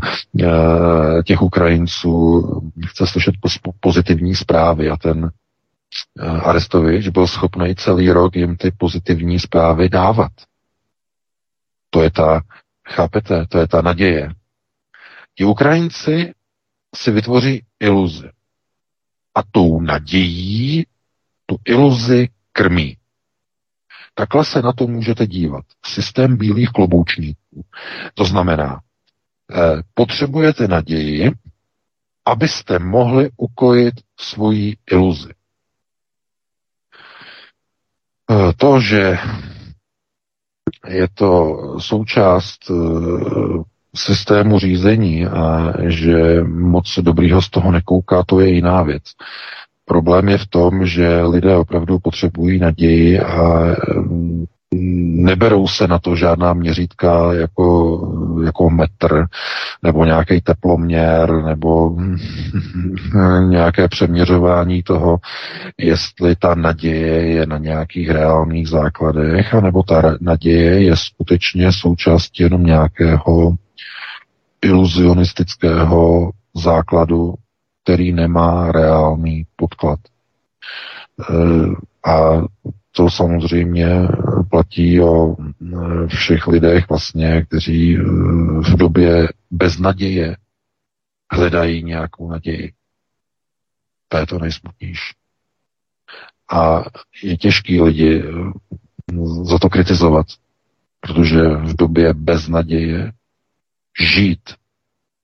těch 1.26 1.41
Ukrajinců 1.41 2.43
chce 2.88 3.07
slyšet 3.07 3.36
pozitivní 3.80 4.36
zprávy 4.36 4.89
a 4.89 4.97
ten 4.97 5.32
Arestovič 6.20 7.08
byl 7.08 7.28
schopný 7.28 7.76
celý 7.76 8.12
rok 8.12 8.36
jim 8.36 8.58
ty 8.58 8.72
pozitivní 8.72 9.40
zprávy 9.40 9.90
dávat. 9.90 10.32
To 11.90 12.02
je 12.02 12.12
ta, 12.12 12.42
chápete, 12.88 13.46
to 13.50 13.60
je 13.60 13.68
ta 13.68 13.82
naděje. 13.82 14.34
Ti 15.36 15.46
Ukrajinci 15.46 16.34
si 16.96 17.12
vytvoří 17.12 17.66
iluzi. 17.80 18.30
A 19.36 19.44
tou 19.52 19.82
nadějí 19.82 20.86
tu 21.46 21.58
iluzi 21.66 22.30
krmí. 22.52 22.98
Takhle 24.14 24.46
se 24.46 24.62
na 24.62 24.74
to 24.74 24.88
můžete 24.88 25.28
dívat. 25.28 25.66
Systém 25.86 26.38
bílých 26.38 26.70
kloboučníků. 26.70 27.66
To 28.14 28.26
znamená, 28.26 28.82
eh, 29.52 29.82
potřebujete 29.94 30.68
naději, 30.68 31.32
abyste 32.26 32.80
mohli 32.80 33.30
ukojit 33.38 33.94
svoji 34.20 34.78
iluzi. 34.92 35.37
Eh, 38.32 38.54
to, 38.58 38.80
že 38.80 39.18
je 40.88 41.08
to 41.14 41.58
součást 41.80 42.60
eh, 42.72 42.74
systému 43.96 44.60
řízení 44.60 45.26
a 45.26 45.74
že 45.88 46.44
moc 46.44 47.00
dobrýho 47.02 47.42
z 47.42 47.50
toho 47.50 47.72
nekouká, 47.72 48.24
to 48.24 48.40
je 48.40 48.50
jiná 48.50 48.84
věc. 48.84 49.04
Problém 49.86 50.30
je 50.30 50.38
v 50.38 50.48
tom, 50.48 50.86
že 50.86 51.22
lidé 51.22 51.56
opravdu 51.56 52.00
potřebují 52.00 52.60
naději 52.60 53.20
a 53.20 53.66
neberou 54.76 55.68
se 55.68 55.88
na 55.88 55.99
to 55.99 56.15
žádná 56.15 56.53
měřítka 56.53 57.34
jako, 57.34 57.99
jako 58.45 58.70
metr 58.70 59.26
nebo 59.84 60.05
nějaký 60.05 60.41
teploměr 60.41 61.43
nebo 61.43 61.97
nějaké 63.49 63.88
přeměřování 63.88 64.84
toho, 64.84 65.18
jestli 65.78 66.36
ta 66.36 66.55
naděje 66.55 67.28
je 67.28 67.45
na 67.45 67.57
nějakých 67.57 68.09
reálných 68.09 68.70
základech, 68.70 69.53
anebo 69.53 69.84
ta 69.84 70.18
naděje 70.22 70.84
je 70.84 70.95
skutečně 70.97 71.72
součástí 71.72 72.43
jenom 72.43 72.63
nějakého 72.63 73.55
iluzionistického 74.61 76.32
základu 76.55 77.34
který 77.88 78.11
nemá 78.11 78.72
reálný 78.72 79.45
podklad. 79.55 79.99
E, 81.20 81.34
a 82.11 82.41
to 82.98 83.10
samozřejmě 83.10 83.88
platí 84.50 85.02
o 85.02 85.36
e, 85.36 86.08
všech 86.08 86.48
lidech 86.48 86.89
vlastně, 86.89 87.45
kteří 87.45 87.95
e, 87.95 88.00
v 88.62 88.76
době 88.78 89.28
beznaděje 89.52 90.38
hledají 91.32 91.84
nějakou 91.84 92.32
naději. 92.32 92.74
To 94.08 94.18
je 94.18 94.26
to 94.26 94.39
nejsmutnější. 94.39 95.14
A 96.52 96.84
je 97.24 97.38
těžký 97.38 97.82
lidi 97.82 98.24
za 99.43 99.60
to 99.60 99.70
kritizovat, 99.70 100.26
protože 101.00 101.41
v 101.41 101.76
době 101.76 102.14
beznaděje 102.14 103.12
žít 104.00 104.56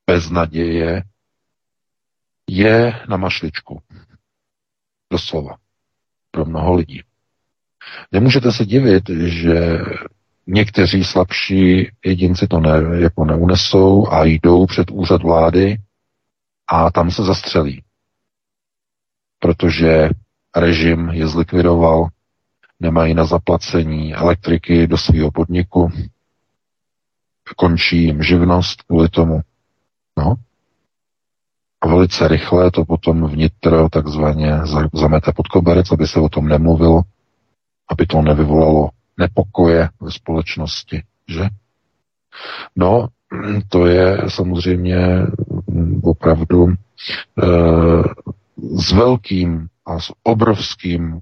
bez 0.07 0.29
naděje 0.29 1.03
je 2.49 2.99
na 3.09 3.17
mašličku. 3.17 3.81
Doslova. 5.11 5.57
Pro 6.31 6.45
mnoho 6.45 6.73
lidí. 6.75 7.03
Nemůžete 8.11 8.51
se 8.51 8.65
divit, 8.65 9.09
že 9.09 9.79
někteří 10.47 11.03
slabší 11.03 11.89
jedinci 12.05 12.47
to 12.47 12.59
ne, 12.59 12.99
jako 12.99 13.25
neunesou 13.25 14.07
a 14.07 14.23
jdou 14.25 14.65
před 14.65 14.91
úřad 14.91 15.23
vlády 15.23 15.77
a 16.67 16.91
tam 16.91 17.11
se 17.11 17.23
zastřelí. 17.23 17.83
Protože 19.39 20.09
režim 20.55 21.09
je 21.09 21.27
zlikvidoval, 21.27 22.07
nemají 22.79 23.13
na 23.13 23.25
zaplacení 23.25 24.13
elektriky 24.13 24.87
do 24.87 24.97
svého 24.97 25.31
podniku, 25.31 25.91
končí 27.57 28.03
jim 28.03 28.23
živnost 28.23 28.81
kvůli 28.81 29.09
tomu. 29.09 29.41
No, 30.17 30.35
a 31.81 31.87
velice 31.87 32.27
rychle 32.27 32.71
to 32.71 32.85
potom 32.85 33.27
vnitro 33.27 33.89
takzvaně 33.89 34.59
zamete 34.93 35.31
pod 35.35 35.47
koberec, 35.47 35.91
aby 35.91 36.07
se 36.07 36.19
o 36.19 36.29
tom 36.29 36.47
nemluvilo, 36.47 37.01
aby 37.89 38.05
to 38.05 38.21
nevyvolalo 38.21 38.89
nepokoje 39.17 39.89
ve 40.01 40.11
společnosti, 40.11 41.03
že? 41.27 41.47
No, 42.75 43.07
to 43.69 43.85
je 43.85 44.17
samozřejmě 44.27 44.97
opravdu 46.03 46.67
e, 46.67 46.73
s 48.77 48.91
velkým 48.91 49.67
a 49.85 49.99
s 49.99 50.13
obrovským 50.23 51.13
e, 51.13 51.19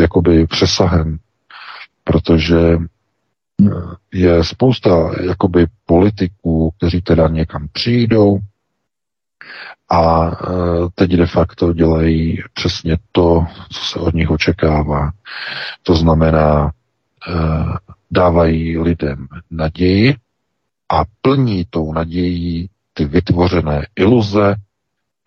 jakoby 0.00 0.46
přesahem, 0.46 1.18
protože 2.04 2.78
je 4.12 4.44
spousta 4.44 5.10
jakoby 5.22 5.66
politiků, 5.86 6.70
kteří 6.76 7.00
teda 7.00 7.28
někam 7.28 7.68
přijdou, 7.72 8.38
a 9.90 10.26
e, 10.26 10.30
teď 10.94 11.10
de 11.10 11.26
facto 11.26 11.72
dělají 11.72 12.42
přesně 12.54 12.96
to, 13.12 13.46
co 13.72 13.80
se 13.80 13.98
od 13.98 14.14
nich 14.14 14.30
očekává. 14.30 15.10
To 15.82 15.94
znamená, 15.94 16.66
e, 16.68 17.32
dávají 18.10 18.78
lidem 18.78 19.26
naději 19.50 20.16
a 20.88 21.04
plní 21.22 21.64
tou 21.70 21.92
nadějí 21.92 22.70
ty 22.92 23.04
vytvořené 23.04 23.86
iluze 23.96 24.54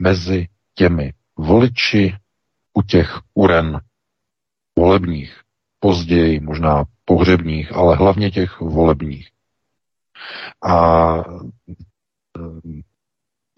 mezi 0.01 0.47
těmi 0.76 1.13
voliči 1.38 2.15
u 2.74 2.82
těch 2.82 3.20
uren 3.34 3.80
volebních, 4.78 5.41
později 5.80 6.39
možná 6.39 6.84
pohřebních, 7.05 7.72
ale 7.76 7.95
hlavně 7.95 8.32
těch 8.32 8.59
volebních. 8.59 9.30
A 10.63 11.13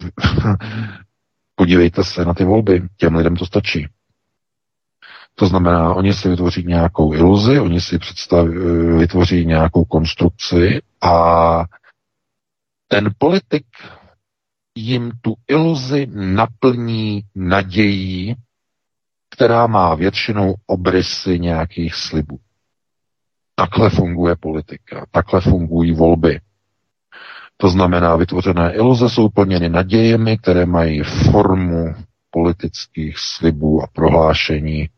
Podívejte 1.54 2.04
se 2.04 2.24
na 2.24 2.34
ty 2.34 2.44
volby, 2.44 2.82
těm 2.96 3.14
lidem 3.14 3.36
to 3.36 3.46
stačí. 3.46 3.88
To 5.34 5.46
znamená, 5.46 5.94
oni 5.94 6.14
si 6.14 6.28
vytvoří 6.28 6.64
nějakou 6.66 7.14
iluzi, 7.14 7.60
oni 7.60 7.80
si 7.80 7.98
představí, 7.98 8.58
vytvoří 8.98 9.46
nějakou 9.46 9.84
konstrukci 9.84 10.82
a 11.00 11.64
ten 12.88 13.10
politik 13.18 13.66
jim 14.74 15.12
tu 15.20 15.34
iluzi 15.48 16.06
naplní 16.14 17.22
nadějí, 17.34 18.36
která 19.30 19.66
má 19.66 19.94
většinou 19.94 20.54
obrysy 20.66 21.38
nějakých 21.38 21.94
slibů. 21.94 22.38
Takhle 23.54 23.90
funguje 23.90 24.36
politika, 24.36 25.06
takhle 25.10 25.40
fungují 25.40 25.92
volby. 25.92 26.40
To 27.60 27.68
znamená, 27.68 28.16
vytvořené 28.16 28.72
iluze 28.72 29.08
jsou 29.08 29.28
plněny 29.28 29.68
nadějemi, 29.68 30.38
které 30.38 30.66
mají 30.66 31.02
formu 31.02 31.94
politických 32.30 33.14
slibů 33.18 33.82
a 33.82 33.86
prohlášení. 33.92 34.88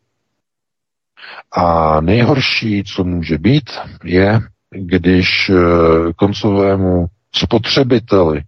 A 1.51 2.01
nejhorší, 2.01 2.83
co 2.83 3.03
může 3.03 3.37
být, 3.37 3.69
je, 4.03 4.39
když 4.69 5.49
eh, 5.49 6.13
koncovému 6.15 7.05
spotřebiteli 7.35 8.43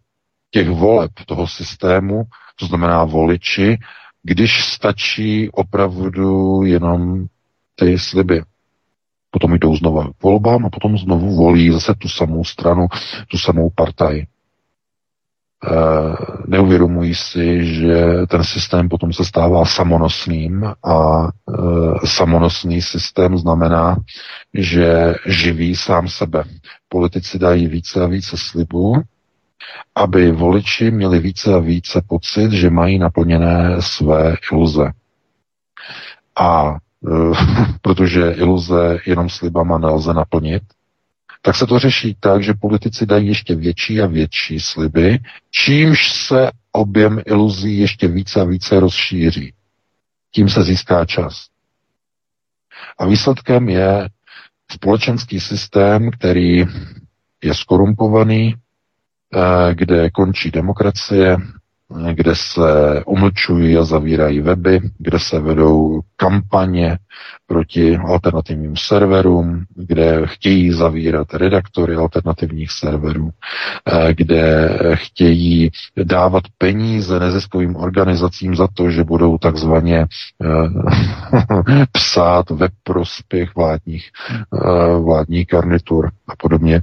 těch 0.51 0.69
voleb 0.69 1.11
toho 1.25 1.47
systému, 1.47 2.23
to 2.55 2.65
znamená 2.65 3.03
voliči, 3.03 3.77
když 4.23 4.65
stačí 4.65 5.49
opravdu 5.51 6.61
jenom 6.63 7.25
ty 7.75 7.99
sliby. 7.99 8.41
Potom 9.35 9.53
jdou 9.53 9.75
znovu 9.75 10.13
k 10.13 10.23
volbám 10.23 10.65
a 10.65 10.69
potom 10.69 10.97
znovu 10.97 11.35
volí 11.35 11.71
zase 11.71 11.93
tu 11.95 12.07
samou 12.09 12.43
stranu, 12.43 12.87
tu 13.27 13.37
samou 13.37 13.69
partaj. 13.75 14.19
E, 14.19 14.25
neuvědomují 16.47 17.15
si, 17.15 17.65
že 17.65 18.05
ten 18.27 18.43
systém 18.43 18.89
potom 18.89 19.13
se 19.13 19.25
stává 19.25 19.65
samonosným 19.65 20.63
a 20.65 21.27
e, 21.27 22.07
samonosný 22.07 22.81
systém 22.81 23.37
znamená, 23.37 23.97
že 24.53 25.15
živí 25.25 25.75
sám 25.75 26.07
sebe. 26.07 26.43
Politici 26.89 27.39
dají 27.39 27.67
více 27.67 28.03
a 28.03 28.07
více 28.07 28.37
slibů, 28.37 28.93
aby 29.95 30.31
voliči 30.31 30.91
měli 30.91 31.19
více 31.19 31.53
a 31.53 31.59
více 31.59 32.01
pocit, 32.07 32.51
že 32.51 32.69
mají 32.69 32.99
naplněné 32.99 33.75
své 33.79 34.35
iluze. 34.51 34.91
A 36.39 36.77
protože 37.81 38.31
iluze 38.31 38.97
jenom 39.05 39.29
slibama 39.29 39.77
nelze 39.77 40.13
naplnit, 40.13 40.63
tak 41.41 41.55
se 41.55 41.67
to 41.67 41.79
řeší 41.79 42.17
tak, 42.19 42.43
že 42.43 42.53
politici 42.53 43.05
dají 43.05 43.27
ještě 43.27 43.55
větší 43.55 44.01
a 44.01 44.05
větší 44.05 44.59
sliby, 44.59 45.19
čímž 45.51 46.13
se 46.13 46.51
objem 46.71 47.21
iluzí 47.25 47.79
ještě 47.79 48.07
více 48.07 48.41
a 48.41 48.43
více 48.43 48.79
rozšíří. 48.79 49.53
Tím 50.31 50.49
se 50.49 50.63
získá 50.63 51.05
čas. 51.05 51.45
A 52.97 53.05
výsledkem 53.05 53.69
je 53.69 54.09
společenský 54.71 55.39
systém, 55.39 56.11
který 56.11 56.65
je 57.43 57.53
skorumpovaný, 57.53 58.55
Eh, 59.35 59.73
kde 59.73 60.09
končí 60.09 60.51
demokracie, 60.51 61.37
kde 62.13 62.35
se 62.35 63.03
umlčují 63.05 63.77
a 63.77 63.83
zavírají 63.83 64.41
weby, 64.41 64.79
kde 64.97 65.19
se 65.19 65.39
vedou 65.39 66.01
kampaně 66.15 66.97
proti 67.47 67.97
alternativním 67.97 68.75
serverům, 68.77 69.63
kde 69.75 70.21
chtějí 70.25 70.71
zavírat 70.71 71.33
redaktory 71.33 71.95
alternativních 71.95 72.71
serverů, 72.71 73.29
eh, 73.85 74.13
kde 74.13 74.69
chtějí 74.93 75.69
dávat 76.03 76.43
peníze 76.57 77.19
neziskovým 77.19 77.75
organizacím 77.75 78.55
za 78.55 78.67
to, 78.73 78.89
že 78.89 79.03
budou 79.03 79.37
takzvaně 79.37 80.05
eh, 80.43 80.47
psát 81.91 82.49
ve 82.49 82.67
prospěch 82.83 83.55
vládních, 83.55 84.09
vládní 85.03 85.43
garnitur 85.43 86.11
a 86.27 86.35
podobně. 86.35 86.81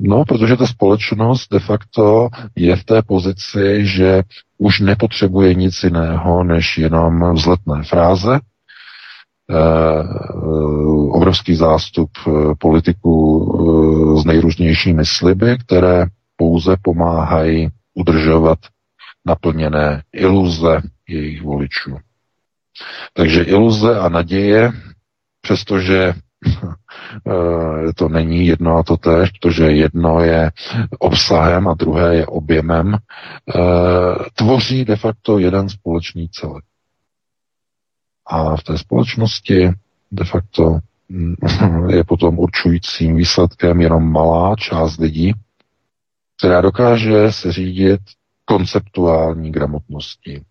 No, 0.00 0.24
protože 0.24 0.56
ta 0.56 0.66
společnost 0.66 1.52
de 1.52 1.58
facto 1.58 2.28
je 2.56 2.76
v 2.76 2.84
té 2.84 3.02
pozici, 3.02 3.49
že 3.78 4.22
už 4.58 4.80
nepotřebuje 4.80 5.54
nic 5.54 5.82
jiného, 5.82 6.44
než 6.44 6.78
jenom 6.78 7.34
vzletné 7.34 7.82
fráze, 7.82 8.40
eh, 9.50 9.54
obrovský 11.10 11.54
zástup 11.54 12.10
eh, 12.26 12.30
politiků 12.58 13.16
eh, 14.16 14.20
s 14.20 14.24
nejrůznějšími 14.24 15.06
sliby, 15.06 15.58
které 15.58 16.06
pouze 16.36 16.76
pomáhají 16.82 17.68
udržovat 17.94 18.58
naplněné 19.26 20.02
iluze 20.12 20.80
jejich 21.08 21.42
voličů. 21.42 21.96
Takže 23.12 23.42
iluze 23.42 23.98
a 24.00 24.08
naděje, 24.08 24.72
přestože 25.40 26.14
Eh, 26.14 26.29
to 27.94 28.08
není 28.08 28.46
jedno 28.46 28.76
a 28.76 28.82
to 28.82 28.96
tež, 28.96 29.30
protože 29.30 29.64
jedno 29.64 30.20
je 30.20 30.50
obsahem 30.98 31.68
a 31.68 31.74
druhé 31.74 32.16
je 32.16 32.26
objemem, 32.26 32.94
eh, 32.94 33.60
tvoří 34.34 34.84
de 34.84 34.96
facto 34.96 35.38
jeden 35.38 35.68
společný 35.68 36.28
celek. 36.28 36.64
A 38.26 38.56
v 38.56 38.62
té 38.62 38.78
společnosti 38.78 39.70
de 40.12 40.24
facto 40.24 40.78
mm, 41.08 41.34
je 41.88 42.04
potom 42.04 42.38
určujícím 42.38 43.16
výsledkem 43.16 43.80
jenom 43.80 44.12
malá 44.12 44.56
část 44.56 44.98
lidí, 44.98 45.34
která 46.38 46.60
dokáže 46.60 47.32
se 47.32 47.52
řídit 47.52 48.00
konceptuální 48.44 49.52
gramotností, 49.52 50.42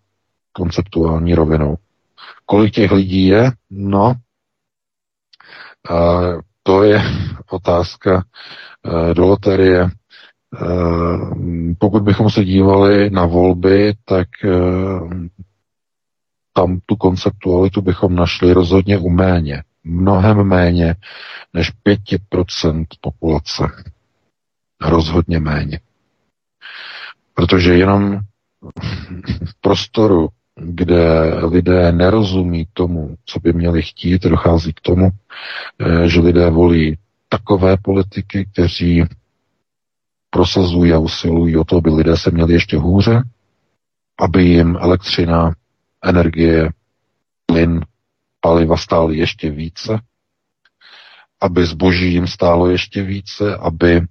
konceptuální 0.54 1.36
rovinou. 1.36 1.78
Kolik 2.46 2.74
těch 2.74 2.92
lidí 2.92 3.26
je? 3.28 3.52
No, 3.70 4.16
to 6.64 6.84
je 6.84 7.02
otázka 7.50 8.24
eh, 8.24 9.14
do 9.14 9.26
loterie. 9.28 9.82
Eh, 9.82 9.90
pokud 11.80 12.04
bychom 12.04 12.30
se 12.30 12.46
dívali 12.46 13.10
na 13.10 13.26
volby, 13.26 13.94
tak 14.06 14.28
eh, 14.46 14.50
tam 16.54 16.80
tu 16.86 16.96
konceptualitu 16.96 17.82
bychom 17.82 18.16
našli 18.16 18.54
rozhodně 18.54 18.98
u 18.98 19.10
méně. 19.10 19.64
Mnohem 19.84 20.44
méně 20.44 20.96
než 21.54 21.72
5% 21.86 22.86
populace. 23.02 23.64
Rozhodně 24.82 25.40
méně. 25.40 25.80
Protože 27.34 27.74
jenom 27.78 28.20
v 29.46 29.62
prostoru 29.62 30.30
kde 30.62 31.34
lidé 31.46 31.92
nerozumí 31.92 32.68
tomu, 32.74 33.16
co 33.26 33.40
by 33.40 33.54
měli 33.54 33.82
chtít, 33.82 34.24
dochází 34.24 34.74
k 34.74 34.82
tomu, 34.82 35.10
eh, 35.80 36.10
že 36.10 36.20
lidé 36.20 36.50
volí 36.50 36.98
takové 37.30 37.78
politiky, 37.78 38.48
kteří 38.54 39.04
prosazují 40.30 40.94
a 40.94 41.00
usilují 41.00 41.58
o 41.58 41.64
to, 41.64 41.78
aby 41.78 41.90
lidé 41.90 42.18
se 42.18 42.32
měli 42.32 42.54
ještě 42.54 42.78
hůře, 42.78 43.24
aby 44.20 44.44
jim 44.44 44.78
elektřina, 44.82 45.54
energie, 46.04 46.70
plyn, 47.46 47.86
paliva 48.42 48.78
stály 48.78 49.18
ještě 49.18 49.52
více, 49.52 50.00
aby 51.42 51.66
zboží 51.66 52.14
jim 52.14 52.28
stálo 52.28 52.70
ještě 52.70 53.04
více, 53.04 53.56
aby 53.56 54.02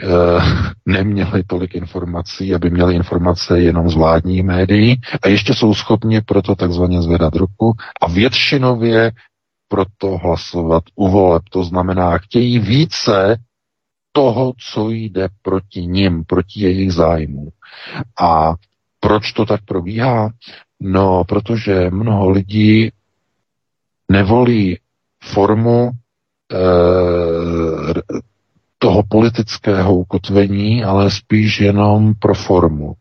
neměli 0.86 1.42
tolik 1.46 1.74
informací, 1.74 2.54
aby 2.54 2.70
měli 2.70 2.94
informace 2.94 3.60
jenom 3.60 3.90
z 3.90 3.94
vládních 3.94 4.42
médií 4.42 5.00
a 5.22 5.28
ještě 5.28 5.54
jsou 5.54 5.74
schopni 5.74 6.20
proto 6.20 6.54
takzvaně 6.54 7.02
zvedat 7.02 7.34
ruku 7.36 7.72
a 8.00 8.08
většinově 8.08 9.12
proto 9.68 10.18
hlasovat 10.18 10.84
u 10.94 11.08
voleb. 11.08 11.42
To 11.50 11.64
znamená, 11.64 12.18
chtějí 12.18 12.58
více 12.58 13.36
toho, 14.12 14.52
co 14.72 14.90
jde 14.90 15.28
proti 15.42 15.86
nim, 15.86 16.24
proti 16.24 16.60
jejich 16.60 16.92
zájmu. 16.92 17.48
A 18.20 18.54
proč 19.00 19.32
to 19.32 19.46
tak 19.46 19.60
probíhá? 19.64 20.30
No, 20.80 21.24
protože 21.24 21.90
mnoho 21.90 22.30
lidí 22.30 22.90
nevolí 24.10 24.78
formu 25.24 25.90
e, 26.52 26.58
toho 28.78 29.02
politického 29.08 29.94
ukotvení, 29.94 30.84
ale 30.84 31.10
spíš 31.10 31.60
jenom 31.60 32.14
pro 32.14 32.34
formu. 32.34 32.94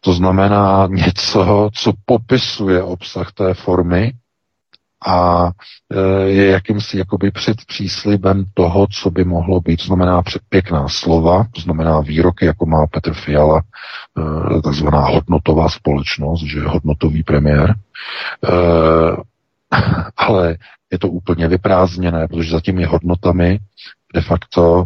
To 0.00 0.12
znamená 0.12 0.88
něco, 0.90 1.70
co 1.74 1.92
popisuje 2.04 2.82
obsah 2.82 3.32
té 3.32 3.54
formy 3.54 4.12
a 5.06 5.50
e, 5.92 6.28
je 6.28 6.46
jakýmsi 6.46 6.98
jakoby 6.98 7.30
před 7.30 7.56
příslibem 7.66 8.44
toho, 8.54 8.86
co 8.90 9.10
by 9.10 9.24
mohlo 9.24 9.60
být. 9.60 9.76
To 9.76 9.84
znamená 9.84 10.22
pěkná 10.48 10.88
slova, 10.88 11.46
to 11.54 11.60
znamená 11.60 12.00
výroky, 12.00 12.44
jako 12.44 12.66
má 12.66 12.86
Petr 12.86 13.14
Fiala, 13.14 13.62
e, 14.58 14.62
takzvaná 14.62 15.00
hodnotová 15.00 15.68
společnost, 15.68 16.42
že 16.42 16.58
je 16.58 16.68
hodnotový 16.68 17.22
premiér. 17.22 17.70
E, 17.70 17.76
ale 20.16 20.56
je 20.92 20.98
to 20.98 21.08
úplně 21.08 21.48
vyprázdněné, 21.48 22.28
protože 22.28 22.50
za 22.50 22.60
těmi 22.60 22.84
hodnotami 22.84 23.58
de 24.14 24.20
facto 24.20 24.84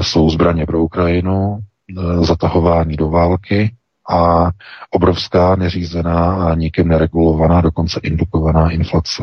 jsou 0.00 0.30
zbraně 0.30 0.66
pro 0.66 0.82
Ukrajinu, 0.82 1.58
eh, 1.98 2.24
zatahování 2.24 2.96
do 2.96 3.08
války 3.08 3.74
a 4.10 4.50
obrovská 4.90 5.56
neřízená 5.56 6.34
a 6.34 6.54
nikým 6.54 6.88
neregulovaná, 6.88 7.60
dokonce 7.60 8.00
indukovaná 8.02 8.70
inflace. 8.70 9.22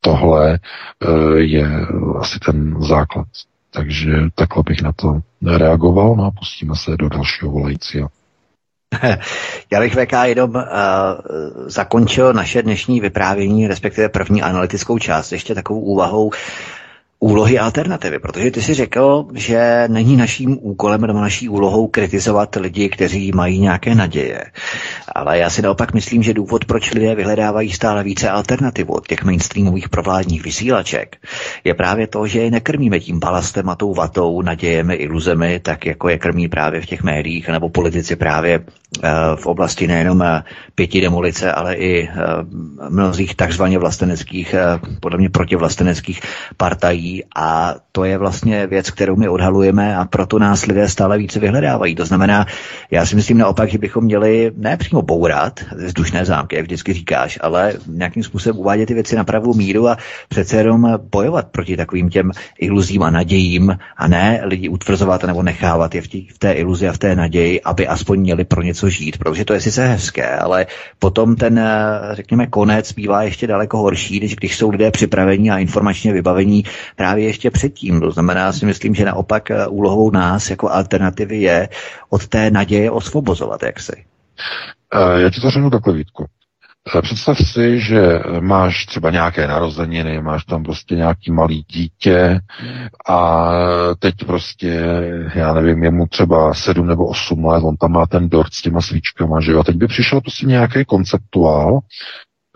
Tohle 0.00 0.54
eh, 0.54 1.38
je 1.38 1.86
asi 2.18 2.38
ten 2.38 2.82
základ. 2.82 3.26
Takže 3.70 4.12
takhle 4.34 4.62
bych 4.66 4.82
na 4.82 4.92
to 4.92 5.20
reagoval, 5.46 6.16
no 6.16 6.24
a 6.24 6.30
pustíme 6.30 6.76
se 6.76 6.96
do 6.96 7.08
dalšího 7.08 7.50
volajícího. 7.50 8.08
Já 9.72 9.80
bych 9.80 9.94
VK 9.94 10.12
jenom 10.24 10.54
uh, 10.54 10.62
zakončil 11.66 12.32
naše 12.32 12.62
dnešní 12.62 13.00
vyprávění, 13.00 13.68
respektive 13.68 14.08
první 14.08 14.42
analytickou 14.42 14.98
část, 14.98 15.32
ještě 15.32 15.54
takovou 15.54 15.80
úvahou 15.80 16.30
úlohy 17.18 17.58
alternativy, 17.58 18.18
protože 18.18 18.50
ty 18.50 18.62
si 18.62 18.74
řekl, 18.74 19.26
že 19.34 19.84
není 19.88 20.16
naším 20.16 20.58
úkolem 20.60 21.00
nebo 21.00 21.20
naší 21.20 21.48
úlohou 21.48 21.86
kritizovat 21.88 22.56
lidi, 22.56 22.88
kteří 22.88 23.32
mají 23.34 23.58
nějaké 23.58 23.94
naděje. 23.94 24.44
Ale 25.14 25.38
já 25.38 25.50
si 25.50 25.62
naopak 25.62 25.94
myslím, 25.94 26.22
že 26.22 26.34
důvod, 26.34 26.64
proč 26.64 26.92
lidé 26.94 27.14
vyhledávají 27.14 27.72
stále 27.72 28.04
více 28.04 28.30
alternativu 28.30 28.94
od 28.94 29.08
těch 29.08 29.24
mainstreamových 29.24 29.88
provládních 29.88 30.44
vysílaček, 30.44 31.16
je 31.64 31.74
právě 31.74 32.06
to, 32.06 32.26
že 32.26 32.40
je 32.40 32.50
nekrmíme 32.50 33.00
tím 33.00 33.18
balastem 33.20 33.68
a 33.68 33.76
tou 33.76 33.94
vatou, 33.94 34.42
nadějemi, 34.42 34.94
iluzemi, 34.94 35.60
tak 35.60 35.86
jako 35.86 36.08
je 36.08 36.18
krmí 36.18 36.48
právě 36.48 36.80
v 36.80 36.86
těch 36.86 37.02
médiích, 37.02 37.48
nebo 37.48 37.68
politici 37.68 38.16
právě 38.16 38.60
eh, 38.60 39.10
v 39.36 39.46
oblasti 39.46 39.86
nejenom 39.86 40.22
eh, 40.22 40.42
pěti 40.74 41.00
demolice, 41.00 41.52
ale 41.52 41.74
i 41.74 42.08
eh, 42.08 42.14
mnozích 42.88 43.34
takzvaně 43.34 43.78
vlasteneckých, 43.78 44.54
podle 45.00 45.18
mě 45.18 45.30
protivlasteneckých 45.30 46.20
partají, 46.56 47.05
a 47.36 47.74
to 47.92 48.04
je 48.04 48.18
vlastně 48.18 48.66
věc, 48.66 48.90
kterou 48.90 49.16
my 49.16 49.28
odhalujeme 49.28 49.96
a 49.96 50.04
proto 50.04 50.38
nás 50.38 50.66
lidé 50.66 50.88
stále 50.88 51.18
více 51.18 51.40
vyhledávají. 51.40 51.94
To 51.94 52.06
znamená, 52.06 52.46
já 52.90 53.06
si 53.06 53.16
myslím 53.16 53.38
naopak, 53.38 53.70
že 53.70 53.78
bychom 53.78 54.04
měli 54.04 54.52
ne 54.56 54.76
přímo 54.76 55.02
bourat 55.02 55.60
vzdušné 55.76 56.24
zámky, 56.24 56.56
jak 56.56 56.64
vždycky 56.64 56.92
říkáš, 56.92 57.38
ale 57.42 57.72
nějakým 57.86 58.22
způsobem 58.22 58.58
uvádět 58.58 58.88
ty 58.88 58.94
věci 58.94 59.16
na 59.16 59.24
pravou 59.24 59.54
míru 59.54 59.88
a 59.88 59.96
přece 60.28 60.56
jenom 60.56 60.98
bojovat 61.12 61.48
proti 61.48 61.76
takovým 61.76 62.10
těm 62.10 62.30
iluzím 62.58 63.02
a 63.02 63.10
nadějím 63.10 63.78
a 63.96 64.08
ne 64.08 64.40
lidi 64.44 64.68
utvrzovat 64.68 65.24
nebo 65.24 65.42
nechávat 65.42 65.94
je 65.94 66.02
v, 66.02 66.08
tí, 66.08 66.28
v 66.34 66.38
té 66.38 66.52
iluzi 66.52 66.88
a 66.88 66.92
v 66.92 66.98
té 66.98 67.16
naději, 67.16 67.60
aby 67.60 67.86
aspoň 67.86 68.20
měli 68.20 68.44
pro 68.44 68.62
něco 68.62 68.88
žít, 68.88 69.18
protože 69.18 69.44
to 69.44 69.54
je 69.54 69.60
sice 69.60 69.86
hezké, 69.86 70.36
ale 70.36 70.66
potom 70.98 71.36
ten, 71.36 71.60
řekněme, 72.12 72.46
konec 72.46 72.92
bývá 72.92 73.22
ještě 73.22 73.46
daleko 73.46 73.78
horší, 73.78 74.20
než 74.20 74.36
když 74.36 74.56
jsou 74.56 74.70
lidé 74.70 74.90
připravení 74.90 75.50
a 75.50 75.58
informačně 75.58 76.12
vybavení 76.12 76.64
právě 76.96 77.24
ještě 77.24 77.50
předtím. 77.50 78.00
To 78.00 78.10
znamená, 78.10 78.40
já 78.40 78.52
si 78.52 78.66
myslím, 78.66 78.94
že 78.94 79.04
naopak 79.04 79.50
eh, 79.50 79.66
úlohou 79.66 80.10
nás 80.10 80.50
jako 80.50 80.70
alternativy 80.70 81.36
je 81.36 81.68
od 82.10 82.28
té 82.28 82.50
naděje 82.50 82.90
osvobozovat, 82.90 83.62
jak 83.62 83.80
si. 83.80 84.04
Eh, 84.94 85.20
já 85.20 85.30
ti 85.30 85.40
to 85.40 85.50
řeknu 85.50 85.70
takhle, 85.70 85.94
Vítku. 85.94 86.26
Eh, 86.98 87.02
představ 87.02 87.38
si, 87.38 87.80
že 87.80 88.20
máš 88.40 88.86
třeba 88.86 89.10
nějaké 89.10 89.46
narozeniny, 89.46 90.22
máš 90.22 90.44
tam 90.44 90.62
prostě 90.62 90.94
nějaký 90.94 91.32
malý 91.32 91.64
dítě 91.70 92.40
a 93.08 93.50
teď 93.98 94.14
prostě, 94.26 94.82
já 95.34 95.52
nevím, 95.52 95.84
je 95.84 95.90
mu 95.90 96.06
třeba 96.06 96.54
sedm 96.54 96.86
nebo 96.86 97.06
osm 97.06 97.44
let, 97.44 97.62
on 97.64 97.76
tam 97.76 97.92
má 97.92 98.06
ten 98.06 98.28
dort 98.28 98.54
s 98.54 98.62
těma 98.62 98.80
svíčkama, 98.80 99.40
že 99.40 99.52
jo, 99.52 99.60
a 99.60 99.64
teď 99.64 99.76
by 99.76 99.86
přišel 99.86 100.20
prostě 100.20 100.46
nějaký 100.46 100.84
konceptuál, 100.84 101.80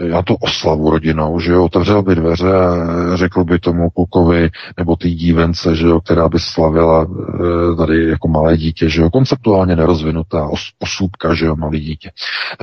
já 0.00 0.22
to 0.22 0.36
oslavu 0.36 0.90
rodinou, 0.90 1.40
že 1.40 1.52
jo, 1.52 1.64
otevřel 1.64 2.02
by 2.02 2.14
dveře 2.14 2.54
a 2.54 3.16
řekl 3.16 3.44
by 3.44 3.58
tomu 3.58 3.90
klukovi 3.90 4.50
nebo 4.76 4.96
té 4.96 5.08
dívence, 5.08 5.76
že 5.76 5.86
jo, 5.86 6.00
která 6.00 6.28
by 6.28 6.38
slavila 6.38 7.02
e, 7.02 7.76
tady 7.76 8.08
jako 8.08 8.28
malé 8.28 8.56
dítě, 8.56 8.88
že 8.88 9.00
jo, 9.00 9.10
konceptuálně 9.10 9.76
nerozvinutá 9.76 10.48
os, 10.48 10.60
osůbka, 10.78 11.34
že 11.34 11.46
jo, 11.46 11.56
malý 11.56 11.80
dítě. 11.80 12.10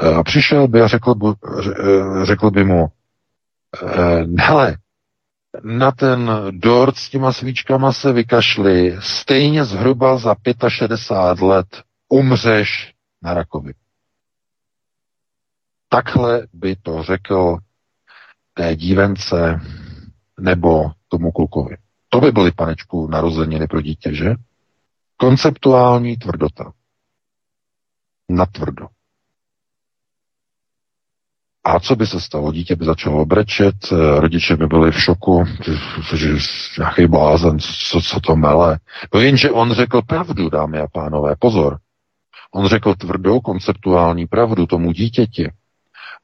E, 0.01 0.13
a 0.13 0.23
přišel 0.23 0.67
by 0.67 0.81
a 0.81 0.87
řekl, 0.87 1.15
by, 1.15 1.27
e, 1.27 2.25
řekl 2.25 2.51
by 2.51 2.63
mu, 2.63 2.87
hele, 4.39 4.77
na 5.63 5.91
ten 5.91 6.31
dort 6.51 6.97
s 6.97 7.09
těma 7.09 7.31
svíčkama 7.33 7.91
se 7.91 8.13
vykašli, 8.13 8.95
stejně 8.99 9.65
zhruba 9.65 10.17
za 10.17 10.35
65 10.67 11.47
let 11.47 11.67
umřeš 12.09 12.93
na 13.23 13.33
rakovinu. 13.33 13.86
Takhle 15.89 16.47
by 16.53 16.75
to 16.75 17.03
řekl 17.03 17.57
té 18.53 18.75
dívence 18.75 19.61
nebo 20.39 20.91
tomu 21.07 21.31
klukovi. 21.31 21.77
To 22.09 22.21
by 22.21 22.31
byly, 22.31 22.51
panečku, 22.51 23.07
narozeniny 23.07 23.67
pro 23.67 23.81
dítě, 23.81 24.13
že? 24.13 24.35
Konceptuální 25.17 26.17
tvrdota. 26.17 26.71
Natvrdo. 28.29 28.87
A 31.63 31.79
co 31.79 31.95
by 31.95 32.07
se 32.07 32.21
stalo? 32.21 32.51
Dítě 32.51 32.75
by 32.75 32.85
začalo 32.85 33.25
brečet, 33.25 33.75
rodiče 34.17 34.55
by 34.55 34.67
byli 34.67 34.91
v 34.91 35.01
šoku, 35.01 35.43
že 36.15 36.29
nějaký 36.79 37.07
blázen, 37.07 37.59
co, 37.59 38.01
co 38.01 38.19
to 38.19 38.35
mele. 38.35 38.79
No 39.13 39.19
jenže 39.19 39.51
on 39.51 39.73
řekl 39.73 40.01
pravdu, 40.01 40.49
dámy 40.49 40.79
a 40.79 40.87
pánové, 40.87 41.35
pozor. 41.39 41.79
On 42.51 42.67
řekl 42.67 42.95
tvrdou 42.95 43.39
konceptuální 43.39 44.27
pravdu 44.27 44.65
tomu 44.65 44.91
dítěti. 44.91 45.51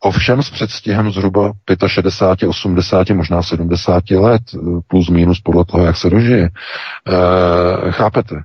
Ovšem 0.05 0.43
s 0.43 0.49
předstihem 0.49 1.11
zhruba 1.11 1.51
65, 1.87 2.47
80, 2.47 3.09
možná 3.09 3.43
70 3.43 4.11
let, 4.11 4.41
plus 4.87 5.09
minus 5.09 5.39
podle 5.41 5.65
toho, 5.65 5.85
jak 5.85 5.97
se 5.97 6.09
dožije. 6.09 6.43
E, 6.43 6.51
chápete? 7.91 8.35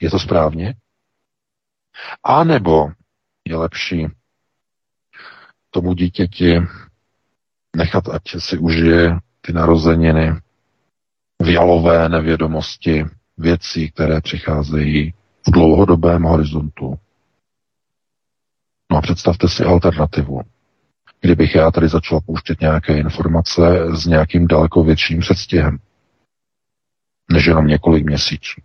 Je 0.00 0.10
to 0.10 0.18
správně? 0.18 0.74
A 2.24 2.44
nebo 2.44 2.88
je 3.44 3.56
lepší 3.56 4.06
tomu 5.70 5.94
dítěti 5.94 6.60
nechat, 7.76 8.08
ať 8.08 8.22
si 8.38 8.58
užije 8.58 9.18
ty 9.40 9.52
narozeniny 9.52 10.32
v 11.42 11.48
jalové 11.48 12.08
nevědomosti 12.08 13.04
věcí, 13.38 13.90
které 13.90 14.20
přicházejí 14.20 15.14
v 15.46 15.50
dlouhodobém 15.50 16.22
horizontu, 16.22 16.98
No 18.94 18.98
a 18.98 19.02
představte 19.02 19.48
si 19.48 19.64
alternativu. 19.64 20.40
Kdybych 21.20 21.54
já 21.54 21.70
tady 21.70 21.88
začal 21.88 22.20
pouštět 22.20 22.60
nějaké 22.60 22.98
informace 22.98 23.62
s 23.92 24.06
nějakým 24.06 24.46
daleko 24.46 24.84
větším 24.84 25.20
předstihem, 25.20 25.78
než 27.32 27.46
jenom 27.46 27.66
několik 27.66 28.04
měsíců. 28.04 28.60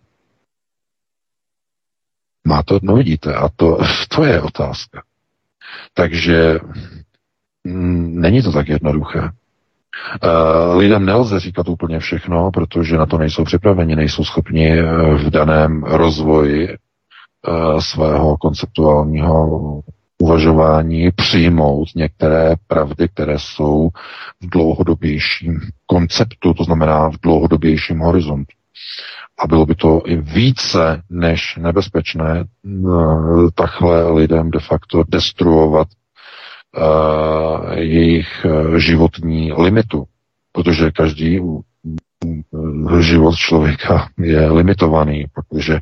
Má 2.48 2.64
to, 2.64 2.80
no 2.82 2.96
vidíte, 2.96 3.34
a 3.34 3.50
to, 3.56 3.78
to 4.16 4.24
je 4.24 4.42
otázka. 4.42 5.04
Takže 5.94 6.60
mm, 7.64 8.22
není 8.22 8.42
to 8.42 8.52
tak 8.52 8.68
jednoduché. 8.70 9.22
Uh, 9.22 10.78
lidem 10.78 11.06
nelze 11.06 11.40
říkat 11.40 11.70
úplně 11.70 12.00
všechno, 12.00 12.52
protože 12.52 12.98
na 12.98 13.06
to 13.06 13.18
nejsou 13.18 13.44
připraveni, 13.44 13.96
nejsou 13.96 14.24
schopni 14.24 14.80
eh, 14.80 14.84
v 15.14 15.30
daném 15.30 15.84
rozvoji 15.84 16.78
uh, 17.48 17.80
svého 17.80 18.38
konceptuálního 18.38 19.82
uvažování 20.22 21.12
přijmout 21.12 21.88
některé 21.96 22.56
pravdy, 22.68 23.08
které 23.08 23.40
jsou 23.40 23.90
v 24.42 24.50
dlouhodobějším 24.50 25.60
konceptu, 25.86 26.54
to 26.54 26.64
znamená 26.64 27.10
v 27.10 27.16
dlouhodobějším 27.24 28.00
horizontu. 28.00 28.56
A 29.40 29.48
bylo 29.48 29.66
by 29.66 29.76
to 29.76 30.02
i 30.06 30.16
více 30.16 31.02
než 31.10 31.56
nebezpečné 31.58 32.44
eh, 32.44 33.52
takhle 33.56 34.12
lidem 34.12 34.52
de 34.52 34.60
facto 34.60 35.04
destruovat 35.08 35.88
uh, 36.78 37.72
jejich 37.74 38.46
eh, 38.46 38.80
životní 38.80 39.54
limitu, 39.54 40.04
protože 40.52 40.92
každý 40.92 41.40
život 43.00 43.36
člověka 43.36 44.10
je 44.20 44.52
limitovaný, 44.52 45.26
protože 45.34 45.80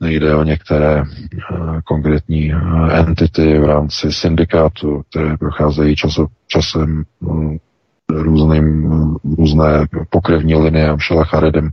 Nejde 0.00 0.34
o 0.34 0.44
některé 0.44 1.02
uh, 1.02 1.80
konkrétní 1.84 2.54
uh, 2.54 2.94
entity 2.94 3.58
v 3.58 3.64
rámci 3.64 4.12
syndikátu, 4.12 5.02
které 5.10 5.36
procházejí 5.36 5.96
časo, 5.96 6.26
časem 6.46 7.04
um, 7.20 7.58
různým, 8.10 8.84
um, 8.84 9.16
různé 9.38 9.86
pokrevní 10.10 10.54
linie 10.54 10.96
Šelacharedem, 10.98 11.70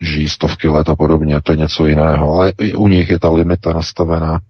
žijí 0.00 0.28
stovky 0.28 0.68
let 0.68 0.88
a 0.88 0.96
podobně, 0.96 1.40
to 1.42 1.52
je 1.52 1.58
něco 1.58 1.86
jiného, 1.86 2.34
ale 2.34 2.52
i 2.58 2.74
u 2.74 2.88
nich 2.88 3.10
je 3.10 3.18
ta 3.18 3.30
limita 3.30 3.72
nastavená 3.72 4.40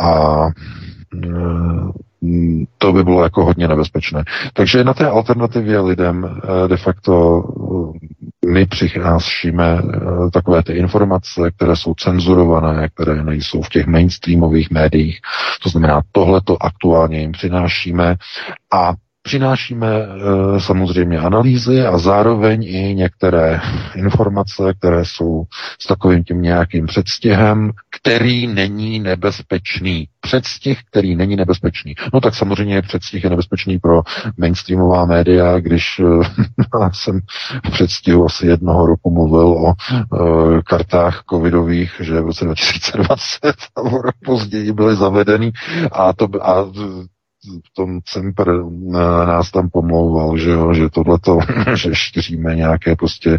a 0.00 0.44
uh, 0.44 1.90
to 2.78 2.92
by 2.92 3.04
bylo 3.04 3.22
jako 3.22 3.44
hodně 3.44 3.68
nebezpečné. 3.68 4.24
Takže 4.52 4.84
na 4.84 4.94
té 4.94 5.06
alternativě 5.06 5.80
lidem 5.80 6.40
de 6.66 6.76
facto 6.76 7.42
my 8.46 8.66
přicházíme 8.66 9.78
eh, 9.78 10.30
takové 10.32 10.62
ty 10.62 10.72
informace, 10.72 11.50
které 11.56 11.76
jsou 11.76 11.94
cenzurované, 11.94 12.88
které 12.88 13.22
nejsou 13.24 13.62
v 13.62 13.68
těch 13.68 13.86
mainstreamových 13.86 14.70
médiích. 14.70 15.20
To 15.62 15.68
znamená, 15.68 16.02
tohle 16.12 16.40
to 16.40 16.62
aktuálně 16.62 17.20
jim 17.20 17.32
přinášíme 17.32 18.16
a 18.72 18.94
Přinášíme 19.26 19.88
e, 19.88 20.60
samozřejmě 20.60 21.18
analýzy 21.18 21.86
a 21.86 21.98
zároveň 21.98 22.62
i 22.62 22.94
některé 22.94 23.60
informace, 23.94 24.74
které 24.78 25.04
jsou 25.04 25.44
s 25.80 25.86
takovým 25.86 26.24
tím 26.24 26.42
nějakým 26.42 26.86
předstihem, 26.86 27.70
který 28.00 28.46
není 28.46 28.98
nebezpečný. 28.98 30.08
Předstih, 30.20 30.78
který 30.90 31.16
není 31.16 31.36
nebezpečný. 31.36 31.94
No 32.14 32.20
tak 32.20 32.34
samozřejmě 32.34 32.82
předstih 32.82 33.24
je 33.24 33.30
nebezpečný 33.30 33.78
pro 33.78 34.02
mainstreamová 34.38 35.04
média, 35.04 35.60
když 35.60 36.00
e, 36.00 36.90
jsem 36.92 37.20
v 37.66 37.70
předstihu 37.70 38.24
asi 38.24 38.46
jednoho 38.46 38.86
roku 38.86 39.10
mluvil 39.10 39.46
o 39.46 39.68
e, 39.72 40.62
kartách 40.62 41.22
covidových, 41.30 41.92
že 42.00 42.20
v 42.20 42.24
roce 42.26 42.44
2020 42.44 43.38
a 43.76 43.80
rok 43.80 44.14
později 44.24 44.72
byly 44.72 44.96
zavedeny 44.96 45.52
a, 45.92 46.12
to, 46.12 46.28
a 46.42 46.66
v 47.44 47.74
tom 47.74 48.00
Cemper 48.04 48.64
nás 49.26 49.50
tam 49.50 49.68
pomlouval, 49.70 50.38
že, 50.38 50.50
jo, 50.50 50.74
že 50.74 50.90
tohleto, 50.90 51.38
že 51.74 51.94
šíříme 51.94 52.54
nějaké 52.54 52.96
prostě 52.96 53.38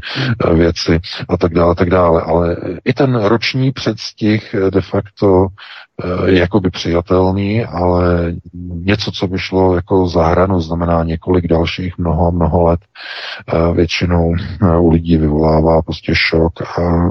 věci 0.54 1.00
a 1.30 1.38
tak 1.38 1.54
dále, 1.54 1.76
tak 1.76 1.90
dále. 1.90 2.22
Ale 2.22 2.58
i 2.86 2.94
ten 2.94 3.16
roční 3.16 3.72
předstih 3.72 4.56
de 4.70 4.82
facto 4.82 5.48
je 6.26 6.40
jakoby 6.40 6.70
přijatelný, 6.70 7.66
ale 7.66 8.34
něco, 8.74 9.12
co 9.12 9.28
by 9.28 9.40
šlo 9.40 9.76
jako 9.76 10.08
za 10.08 10.28
hranu, 10.28 10.62
znamená 10.62 11.04
několik 11.04 11.48
dalších 11.48 11.98
mnoho, 11.98 12.32
mnoho 12.32 12.64
let, 12.64 12.80
většinou 13.74 14.36
u 14.80 14.90
lidí 14.90 15.18
vyvolává 15.18 15.82
prostě 15.82 16.12
šok 16.16 16.62
a 16.62 17.10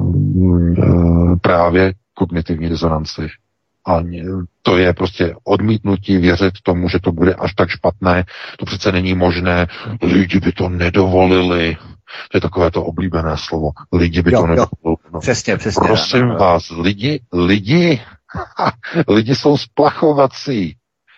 právě 1.41 1.93
kognitivní 2.13 2.69
disonanci. 2.69 3.27
A 3.87 4.03
to 4.61 4.77
je 4.77 4.93
prostě 4.93 5.35
odmítnutí 5.43 6.17
věřit 6.17 6.53
tomu, 6.63 6.89
že 6.89 6.99
to 6.99 7.11
bude 7.11 7.33
až 7.33 7.53
tak 7.53 7.69
špatné. 7.69 8.23
To 8.59 8.65
přece 8.65 8.91
není 8.91 9.13
možné. 9.13 9.67
Lidi 10.01 10.39
by 10.39 10.51
to 10.51 10.69
nedovolili. 10.69 11.77
To 12.31 12.37
je 12.37 12.41
takové 12.41 12.71
to 12.71 12.83
oblíbené 12.83 13.37
slovo. 13.37 13.69
Lidi 13.93 14.21
by 14.21 14.33
jo, 14.33 14.41
to 14.41 14.47
nedovolili. 14.47 14.97
No. 15.13 15.19
Přesně, 15.19 15.57
přesně. 15.57 15.87
Prosím 15.87 16.27
no, 16.27 16.35
vás, 16.35 16.69
lidi, 16.69 17.21
lidi, 17.33 18.01
lidi 19.07 19.35
jsou 19.35 19.57
splachovací. 19.57 20.77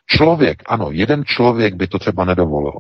Člověk, 0.09 0.63
ano, 0.65 0.87
jeden 0.91 1.25
člověk 1.25 1.75
by 1.75 1.87
to 1.87 1.99
třeba 1.99 2.25
nedovolil 2.25 2.73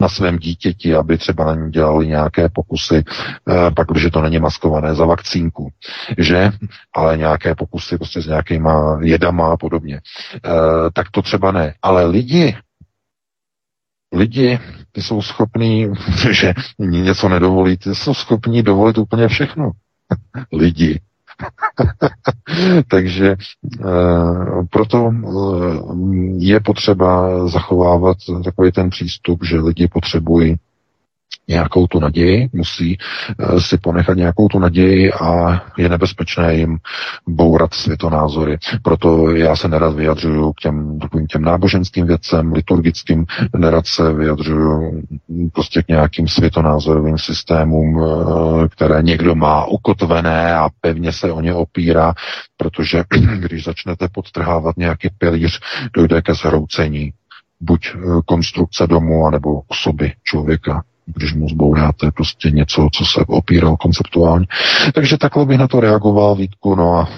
na 0.00 0.08
svém 0.08 0.38
dítěti, 0.38 0.94
aby 0.94 1.18
třeba 1.18 1.44
na 1.44 1.54
ní 1.54 1.70
dělali 1.70 2.06
nějaké 2.06 2.48
pokusy, 2.48 3.04
eh, 3.50 3.70
pak, 3.70 3.88
když 3.88 4.10
to 4.12 4.20
není 4.20 4.38
maskované 4.38 4.94
za 4.94 5.04
vakcínku, 5.04 5.70
že? 6.18 6.52
Ale 6.94 7.16
nějaké 7.16 7.54
pokusy 7.54 7.96
prostě 7.96 8.22
s 8.22 8.26
nějakýma 8.26 8.98
jedama 9.02 9.52
a 9.52 9.56
podobně. 9.56 10.00
Eh, 10.34 10.50
tak 10.92 11.10
to 11.10 11.22
třeba 11.22 11.52
ne. 11.52 11.74
Ale 11.82 12.06
lidi, 12.06 12.56
lidi, 14.12 14.58
ty 14.92 15.02
jsou 15.02 15.22
schopní, 15.22 15.88
že 16.30 16.54
něco 16.78 17.28
nedovolí, 17.28 17.76
ty 17.76 17.94
jsou 17.94 18.14
schopní 18.14 18.62
dovolit 18.62 18.98
úplně 18.98 19.28
všechno. 19.28 19.70
lidi. 20.52 21.00
Takže 22.88 23.26
e, 23.30 23.36
proto 24.70 25.12
e, 25.12 25.20
je 26.38 26.60
potřeba 26.60 27.48
zachovávat 27.48 28.16
takový 28.44 28.72
ten 28.72 28.90
přístup, 28.90 29.44
že 29.44 29.60
lidi 29.60 29.88
potřebují 29.88 30.56
nějakou 31.48 31.86
tu 31.86 32.00
naději, 32.00 32.48
musí 32.52 32.98
uh, 33.38 33.58
si 33.58 33.78
ponechat 33.78 34.16
nějakou 34.16 34.48
tu 34.48 34.58
naději 34.58 35.12
a 35.12 35.62
je 35.78 35.88
nebezpečné 35.88 36.54
jim 36.54 36.78
bourat 37.28 37.74
světonázory. 37.74 38.58
Proto 38.82 39.30
já 39.30 39.56
se 39.56 39.68
nerad 39.68 39.94
vyjadřuju 39.94 40.52
k 40.52 40.60
těm, 40.60 40.98
k 40.98 41.26
těm 41.28 41.42
náboženským 41.42 42.06
věcem, 42.06 42.52
liturgickým, 42.52 43.26
nerad 43.56 43.86
se 43.86 44.12
vyjadřuju 44.12 45.02
prostě 45.52 45.82
k 45.82 45.88
nějakým 45.88 46.28
světonázorovým 46.28 47.18
systémům, 47.18 47.96
uh, 47.96 48.68
které 48.68 49.02
někdo 49.02 49.34
má 49.34 49.64
ukotvené 49.64 50.54
a 50.54 50.68
pevně 50.80 51.12
se 51.12 51.32
o 51.32 51.40
ně 51.40 51.54
opírá, 51.54 52.14
protože 52.56 53.04
když 53.38 53.64
začnete 53.64 54.08
podtrhávat 54.08 54.76
nějaký 54.76 55.08
pilíř, 55.18 55.60
dojde 55.94 56.22
ke 56.22 56.34
zhroucení 56.34 57.12
buď 57.60 57.86
eh, 57.94 57.98
konstrukce 58.26 58.86
domu, 58.86 59.26
anebo 59.26 59.60
osoby 59.68 60.12
člověka 60.24 60.84
když 61.06 61.34
mu 61.34 61.48
zbouráte 61.48 62.10
prostě 62.10 62.50
něco, 62.50 62.88
co 62.92 63.04
se 63.04 63.24
opíral 63.26 63.76
konceptuálně. 63.76 64.46
Takže 64.94 65.18
takhle 65.18 65.46
bych 65.46 65.58
na 65.58 65.68
to 65.68 65.80
reagoval, 65.80 66.36
Vítku, 66.36 66.74
no 66.74 66.98
a 66.98 67.08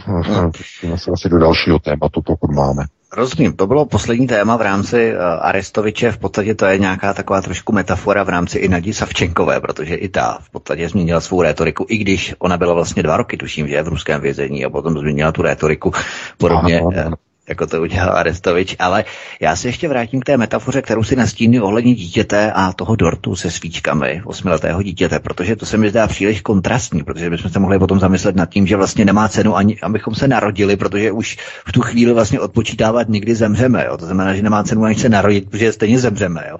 pustíme 0.56 0.98
se 0.98 1.10
asi 1.10 1.28
do 1.28 1.38
dalšího 1.38 1.78
tématu, 1.78 2.22
pokud 2.22 2.50
máme. 2.50 2.84
Rozumím, 3.12 3.52
to 3.52 3.66
bylo 3.66 3.86
poslední 3.86 4.26
téma 4.26 4.56
v 4.56 4.60
rámci 4.60 5.12
uh, 5.12 5.20
Arestoviče, 5.40 6.12
v 6.12 6.18
podstatě 6.18 6.54
to 6.54 6.66
je 6.66 6.78
nějaká 6.78 7.14
taková 7.14 7.42
trošku 7.42 7.72
metafora 7.72 8.22
v 8.22 8.28
rámci 8.28 8.58
i 8.58 8.68
Nadí 8.68 8.92
Savčenkové, 8.92 9.60
protože 9.60 9.94
i 9.94 10.08
ta 10.08 10.38
v 10.40 10.50
podstatě 10.50 10.88
změnila 10.88 11.20
svou 11.20 11.42
rétoriku, 11.42 11.86
i 11.88 11.98
když 11.98 12.34
ona 12.38 12.56
byla 12.56 12.74
vlastně 12.74 13.02
dva 13.02 13.16
roky, 13.16 13.36
tuším, 13.36 13.68
že 13.68 13.82
v 13.82 13.88
ruském 13.88 14.20
vězení 14.20 14.64
a 14.64 14.70
potom 14.70 14.98
změnila 14.98 15.32
tu 15.32 15.42
rétoriku 15.42 15.92
podobně, 16.38 16.80
ano, 16.80 16.90
ano 17.06 17.16
jako 17.48 17.66
to 17.66 17.82
udělal 17.82 18.16
Arestovič, 18.16 18.76
ale 18.78 19.04
já 19.40 19.56
se 19.56 19.68
ještě 19.68 19.88
vrátím 19.88 20.20
k 20.20 20.24
té 20.24 20.36
metafoře, 20.36 20.82
kterou 20.82 21.04
si 21.04 21.16
nastínil 21.16 21.64
ohledně 21.64 21.94
dítěte 21.94 22.52
a 22.52 22.72
toho 22.72 22.96
dortu 22.96 23.36
se 23.36 23.50
svíčkami 23.50 24.22
osmiletého 24.24 24.82
dítěte, 24.82 25.18
protože 25.18 25.56
to 25.56 25.66
se 25.66 25.76
mi 25.76 25.90
zdá 25.90 26.06
příliš 26.06 26.40
kontrastní, 26.40 27.02
protože 27.02 27.30
bychom 27.30 27.50
se 27.50 27.58
mohli 27.58 27.78
potom 27.78 28.00
zamyslet 28.00 28.36
nad 28.36 28.50
tím, 28.50 28.66
že 28.66 28.76
vlastně 28.76 29.04
nemá 29.04 29.28
cenu 29.28 29.56
ani, 29.56 29.76
abychom 29.82 30.14
se 30.14 30.28
narodili, 30.28 30.76
protože 30.76 31.12
už 31.12 31.36
v 31.66 31.72
tu 31.72 31.82
chvíli 31.82 32.12
vlastně 32.12 32.40
odpočítávat 32.40 33.08
nikdy 33.08 33.34
zemřeme. 33.34 33.84
Jo? 33.86 33.96
To 33.96 34.06
znamená, 34.06 34.34
že 34.34 34.42
nemá 34.42 34.64
cenu 34.64 34.84
ani 34.84 34.94
se 34.94 35.08
narodit, 35.08 35.50
protože 35.50 35.72
stejně 35.72 35.98
zemřeme. 35.98 36.44
Jo? 36.50 36.56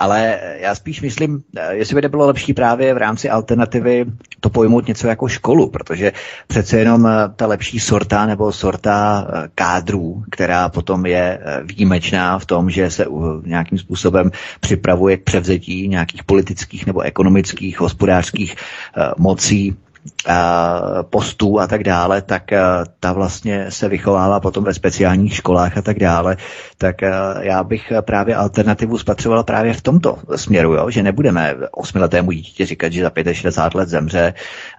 Ale 0.00 0.40
já 0.56 0.74
spíš 0.74 1.00
myslím, 1.00 1.42
jestli 1.70 1.94
by 1.94 2.02
nebylo 2.02 2.26
lepší 2.26 2.54
právě 2.54 2.94
v 2.94 2.96
rámci 2.96 3.30
alternativy 3.30 4.04
to 4.40 4.50
pojmout 4.50 4.86
něco 4.86 5.06
jako 5.06 5.28
školu, 5.28 5.70
protože 5.70 6.12
přece 6.46 6.78
jenom 6.78 7.08
ta 7.36 7.46
lepší 7.46 7.80
sorta 7.80 8.26
nebo 8.26 8.52
sorta 8.52 9.26
kádrů, 9.54 10.24
která 10.30 10.68
potom 10.68 11.06
je 11.06 11.38
eh, 11.42 11.60
výjimečná 11.64 12.38
v 12.38 12.46
tom, 12.46 12.70
že 12.70 12.90
se 12.90 13.06
nějakým 13.44 13.78
způsobem 13.78 14.30
připravuje 14.60 15.16
k 15.16 15.24
převzetí 15.24 15.88
nějakých 15.88 16.24
politických 16.24 16.86
nebo 16.86 17.00
ekonomických, 17.00 17.80
hospodářských 17.80 18.54
eh, 18.54 19.10
mocí 19.18 19.76
eh, 19.76 19.89
postů 21.10 21.60
a 21.60 21.66
tak 21.66 21.84
dále, 21.84 22.22
tak 22.22 22.42
ta 23.00 23.12
vlastně 23.12 23.70
se 23.70 23.88
vychovává 23.88 24.40
potom 24.40 24.64
ve 24.64 24.74
speciálních 24.74 25.34
školách 25.34 25.78
a 25.78 25.82
tak 25.82 25.98
dále, 25.98 26.36
tak 26.78 26.96
já 27.40 27.64
bych 27.64 27.92
právě 28.00 28.36
alternativu 28.36 28.98
spatřoval 28.98 29.44
právě 29.44 29.74
v 29.74 29.82
tomto 29.82 30.18
směru, 30.36 30.74
jo? 30.74 30.90
že 30.90 31.02
nebudeme 31.02 31.56
osmiletému 31.72 32.32
dítě 32.32 32.66
říkat, 32.66 32.92
že 32.92 33.02
za 33.02 33.32
65 33.32 33.78
let 33.78 33.88
zemře, 33.88 34.34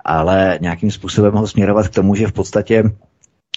ale 0.05 0.57
nějakým 0.61 0.91
způsobem 0.91 1.33
ho 1.33 1.47
směrovat 1.47 1.87
k 1.87 1.95
tomu, 1.95 2.15
že 2.15 2.27
v 2.27 2.33
podstatě 2.33 2.83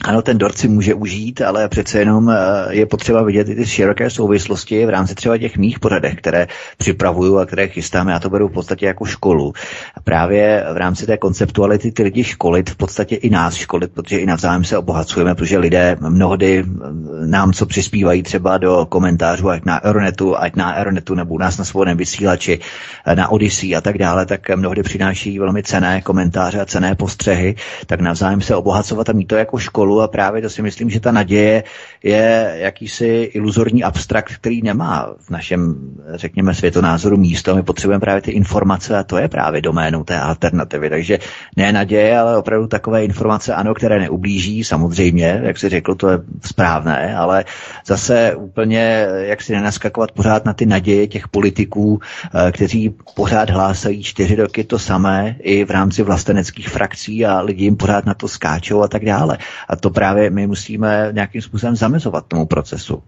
ano, 0.02 0.22
ten 0.22 0.38
dort 0.38 0.58
si 0.58 0.68
může 0.68 0.94
užít, 0.94 1.40
ale 1.40 1.68
přece 1.68 1.98
jenom 1.98 2.30
eh, 2.30 2.36
je 2.70 2.86
potřeba 2.86 3.22
vidět 3.22 3.48
i 3.48 3.54
ty 3.54 3.66
široké 3.66 4.10
souvislosti 4.10 4.86
v 4.86 4.88
rámci 4.88 5.14
třeba 5.14 5.38
těch 5.38 5.56
mých 5.56 5.78
pořadech, 5.78 6.14
které 6.14 6.46
připravuju 6.78 7.38
a 7.38 7.46
které 7.46 7.68
chystáme. 7.68 8.12
Já 8.12 8.18
to 8.18 8.30
beru 8.30 8.48
v 8.48 8.52
podstatě 8.52 8.86
jako 8.86 9.04
školu. 9.04 9.52
A 9.94 10.00
právě 10.00 10.64
v 10.72 10.76
rámci 10.76 11.06
té 11.06 11.16
konceptuality 11.16 11.92
ty 11.92 12.02
lidi 12.02 12.24
školit, 12.24 12.70
v 12.70 12.76
podstatě 12.76 13.16
i 13.16 13.30
nás 13.30 13.54
školit, 13.54 13.92
protože 13.92 14.18
i 14.18 14.26
navzájem 14.26 14.64
se 14.64 14.78
obohacujeme, 14.78 15.34
protože 15.34 15.58
lidé 15.58 15.96
mnohdy 16.00 16.64
eh, 16.66 17.26
nám 17.26 17.52
co 17.52 17.66
přispívají 17.66 18.22
třeba 18.22 18.58
do 18.58 18.86
komentářů, 18.88 19.50
ať 19.50 19.64
na 19.64 19.84
Euronetu, 19.84 20.38
ať 20.38 20.56
na 20.56 20.76
Euronetu 20.76 21.14
nebo 21.14 21.34
u 21.34 21.38
nás 21.38 21.58
na 21.58 21.64
svobodném 21.64 21.96
vysílači, 21.96 22.58
eh, 23.06 23.16
na 23.16 23.28
Odyssey 23.28 23.76
a 23.76 23.80
tak 23.80 23.98
dále, 23.98 24.26
tak 24.26 24.56
mnohdy 24.56 24.82
přináší 24.82 25.38
velmi 25.38 25.62
cené 25.62 26.00
komentáře 26.00 26.60
a 26.60 26.66
cené 26.66 26.94
postřehy, 26.94 27.54
tak 27.86 28.00
navzájem 28.00 28.40
se 28.40 28.56
obohacovat 28.56 29.08
a 29.08 29.12
mít 29.12 29.26
to 29.26 29.36
jako 29.36 29.58
školu 29.58 29.83
školu 29.84 30.00
a 30.00 30.08
právě 30.08 30.42
to 30.42 30.50
si 30.50 30.62
myslím, 30.62 30.90
že 30.90 31.00
ta 31.00 31.12
naděje 31.12 31.64
je 32.02 32.54
jakýsi 32.56 33.06
iluzorní 33.34 33.84
abstrakt, 33.84 34.34
který 34.34 34.62
nemá 34.62 35.12
v 35.20 35.30
našem, 35.30 35.76
řekněme, 36.14 36.54
světonázoru 36.54 37.16
místo. 37.16 37.54
My 37.54 37.62
potřebujeme 37.62 38.00
právě 38.00 38.22
ty 38.22 38.30
informace 38.30 38.96
a 38.98 39.04
to 39.04 39.16
je 39.18 39.28
právě 39.28 39.60
doménou 39.60 40.04
té 40.04 40.20
alternativy. 40.20 40.90
Takže 40.90 41.18
ne 41.56 41.72
naděje, 41.72 42.18
ale 42.18 42.36
opravdu 42.38 42.66
takové 42.66 43.04
informace, 43.04 43.54
ano, 43.54 43.74
které 43.74 44.00
neublíží, 44.00 44.64
samozřejmě, 44.64 45.40
jak 45.44 45.58
si 45.58 45.68
řekl, 45.68 45.94
to 45.94 46.08
je 46.08 46.18
správné, 46.44 47.16
ale 47.16 47.44
zase 47.86 48.34
úplně, 48.34 49.06
jak 49.28 49.42
si 49.42 49.52
nenaskakovat 49.52 50.12
pořád 50.12 50.44
na 50.44 50.52
ty 50.52 50.66
naděje 50.66 51.06
těch 51.06 51.28
politiků, 51.28 52.00
eh, 52.00 52.52
kteří 52.52 52.94
pořád 53.14 53.50
hlásají 53.50 54.02
čtyři 54.02 54.34
roky 54.36 54.64
to 54.64 54.78
samé 54.78 55.36
i 55.40 55.64
v 55.64 55.70
rámci 55.70 56.02
vlasteneckých 56.02 56.68
frakcí 56.68 57.26
a 57.26 57.40
lidi 57.40 57.64
jim 57.64 57.76
pořád 57.76 58.06
na 58.06 58.14
to 58.14 58.28
skáčou 58.28 58.82
a 58.82 58.88
tak 58.88 59.04
dále. 59.04 59.38
A 59.68 59.73
a 59.74 59.76
to 59.76 59.90
právě 59.90 60.30
my 60.30 60.46
musíme 60.46 61.08
nějakým 61.12 61.42
způsobem 61.42 61.76
zamezovat 61.76 62.26
tomu 62.26 62.46
procesu. 62.46 63.02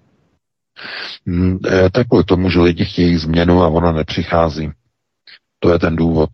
Hmm, 1.27 1.59
tak 1.93 2.09
kvůli 2.09 2.25
tomu, 2.25 2.51
že 2.51 2.61
lidi 2.61 2.85
chtějí 2.85 3.17
změnu 3.17 3.63
a 3.63 3.69
ona 3.69 3.93
nepřichází. 3.93 4.71
To 5.59 5.73
je 5.73 5.79
ten 5.79 5.97
důvod, 5.97 6.31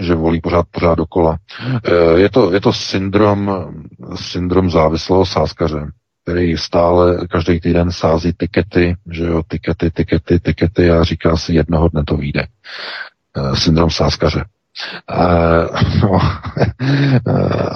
že 0.00 0.14
volí 0.14 0.40
pořád, 0.40 0.66
pořád 0.70 0.94
dokola. 0.94 1.38
E, 1.84 2.18
je 2.20 2.30
to, 2.30 2.52
je 2.52 2.60
to 2.60 2.72
syndrom, 2.72 3.50
syndrom 4.14 4.70
závislého 4.70 5.26
sáskaře, 5.26 5.86
který 6.22 6.56
stále 6.56 7.26
každý 7.30 7.60
týden 7.60 7.92
sází 7.92 8.32
tikety, 8.32 8.96
že 9.10 9.24
jo, 9.24 9.42
tikety, 9.48 9.90
tikety, 9.90 10.40
tikety 10.40 10.90
a 10.90 11.04
říká 11.04 11.36
si, 11.36 11.54
jednoho 11.54 11.88
dne 11.88 12.04
to 12.04 12.16
vyjde. 12.16 12.42
E, 12.42 13.56
syndrom 13.56 13.90
sáskaře. 13.90 14.44
No, 16.02 16.18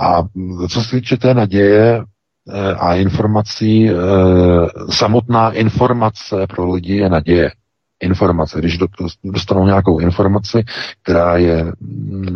a 0.03 0.28
co 0.68 0.82
se 0.82 0.90
týče 0.90 1.16
té 1.16 1.34
naděje 1.34 2.05
eh, 2.53 2.74
a 2.74 2.94
informací, 2.94 3.90
eh, 3.90 3.94
samotná 4.90 5.51
informace 5.53 6.46
pro 6.46 6.72
lidi 6.72 6.96
je 6.96 7.09
naděje. 7.09 7.51
Informace. 8.03 8.59
Když 8.59 8.78
dostanou 9.24 9.66
nějakou 9.66 9.98
informaci, 9.98 10.64
která 11.03 11.36
je 11.36 11.72
mm, 11.80 12.26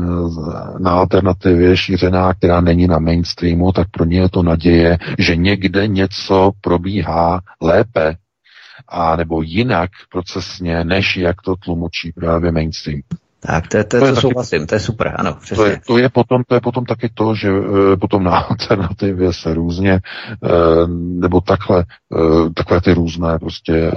na 0.79 0.91
alternativě 0.91 1.77
šířená, 1.77 2.35
která 2.35 2.61
není 2.61 2.87
na 2.87 2.99
mainstreamu, 2.99 3.73
tak 3.73 3.89
pro 3.91 4.05
ně 4.05 4.19
je 4.21 4.29
to 4.29 4.43
naděje, 4.43 4.99
že 5.19 5.37
někde 5.37 5.87
něco 5.87 6.51
probíhá 6.61 7.41
lépe, 7.62 8.17
a 8.89 9.17
nebo 9.17 9.43
jinak 9.43 9.91
procesně, 10.11 10.85
než 10.85 11.17
jak 11.17 11.43
to 11.43 11.57
tlumočí 11.57 12.12
právě 12.12 12.53
mainstream. 12.53 13.01
Tak, 13.47 13.68
to, 13.68 13.78
to, 13.78 13.84
to, 13.84 14.07
to, 14.07 14.14
to 14.14 14.20
souhlasím, 14.20 14.66
to 14.66 14.74
je 14.74 14.80
super, 14.80 15.14
ano, 15.16 15.34
přesně. 15.40 15.64
To 15.64 15.66
je, 15.66 15.80
to 15.86 15.99
je, 15.99 16.09
potom, 16.09 16.42
to 16.49 16.55
je 16.55 16.61
potom 16.61 16.84
taky 16.84 17.11
to, 17.14 17.34
že 17.34 17.49
e, 17.49 17.97
potom 17.97 18.24
na 18.24 18.38
alternativě 18.51 19.32
se 19.32 19.55
různě, 19.55 19.92
e, 19.92 20.01
nebo 20.97 21.40
takhle, 21.40 21.80
e, 21.80 22.51
takové 22.55 22.80
ty 22.80 22.95
různé 22.95 23.38
prostě 23.38 23.92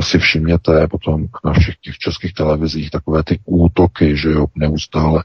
si 0.00 0.18
všimněte 0.18 0.86
potom 0.88 1.26
na 1.44 1.52
všech 1.52 1.74
těch 1.76 1.98
českých 1.98 2.34
televizích 2.34 2.90
takové 2.90 3.22
ty 3.22 3.38
útoky, 3.44 4.16
že 4.16 4.30
jo, 4.30 4.46
neustále 4.54 5.22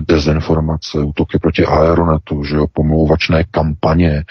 dezinformace, 0.00 0.98
útoky 0.98 1.38
proti 1.38 1.66
aeronetu, 1.66 2.44
že 2.44 2.56
jo, 2.56 2.66
pomlouvačné 2.72 3.44
kampaně, 3.50 4.24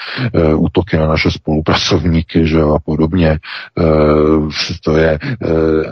útoky 0.55 0.97
na 0.97 1.07
naše 1.07 1.31
spolupracovníky, 1.31 2.47
že 2.47 2.57
jo, 2.57 2.73
a 2.73 2.79
podobně. 2.79 3.39
To 4.83 4.97
je, 4.97 5.19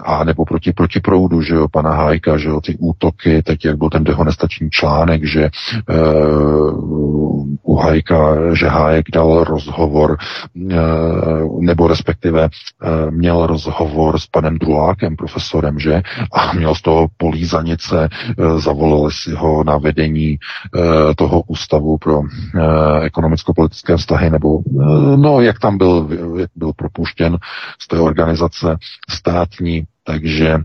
a 0.03 0.23
nebo 0.23 0.45
proti, 0.45 0.73
proti 0.73 0.99
proudu, 0.99 1.41
že 1.41 1.55
jo, 1.55 1.67
pana 1.67 1.91
Hajka, 1.91 2.37
že 2.37 2.48
jo, 2.49 2.61
ty 2.61 2.77
útoky, 2.79 3.43
teď 3.43 3.65
jak 3.65 3.77
byl 3.77 3.89
ten 3.89 4.03
dehonestační 4.03 4.69
článek, 4.69 5.25
že 5.25 5.49
uh, 5.89 7.59
u 7.63 7.75
Hajka, 7.75 8.53
že 8.53 8.67
Hájek 8.67 9.05
dal 9.13 9.43
rozhovor, 9.43 10.17
uh, 10.55 11.63
nebo 11.63 11.87
respektive 11.87 12.43
uh, 12.43 13.11
měl 13.11 13.47
rozhovor 13.47 14.19
s 14.19 14.27
panem 14.27 14.57
Drulákem, 14.57 15.15
profesorem, 15.15 15.79
že, 15.79 16.01
a 16.33 16.53
měl 16.53 16.75
z 16.75 16.81
toho 16.81 17.07
polízanice, 17.17 18.09
uh, 18.37 18.59
zavolali 18.59 19.11
si 19.11 19.31
ho 19.31 19.63
na 19.63 19.77
vedení 19.77 20.37
uh, 20.37 20.81
toho 21.17 21.41
ústavu 21.47 21.97
pro 21.97 22.19
uh, 22.19 22.25
ekonomicko-politické 23.03 23.97
vztahy, 23.97 24.29
nebo 24.29 24.57
uh, 24.57 25.17
no, 25.17 25.41
jak 25.41 25.59
tam 25.59 25.77
byl, 25.77 26.09
jak 26.37 26.49
byl 26.55 26.73
propuštěn 26.73 27.37
z 27.81 27.87
té 27.87 27.99
organizace 27.99 28.77
státní, 29.09 29.83
takže 30.09 30.47
e, 30.47 30.59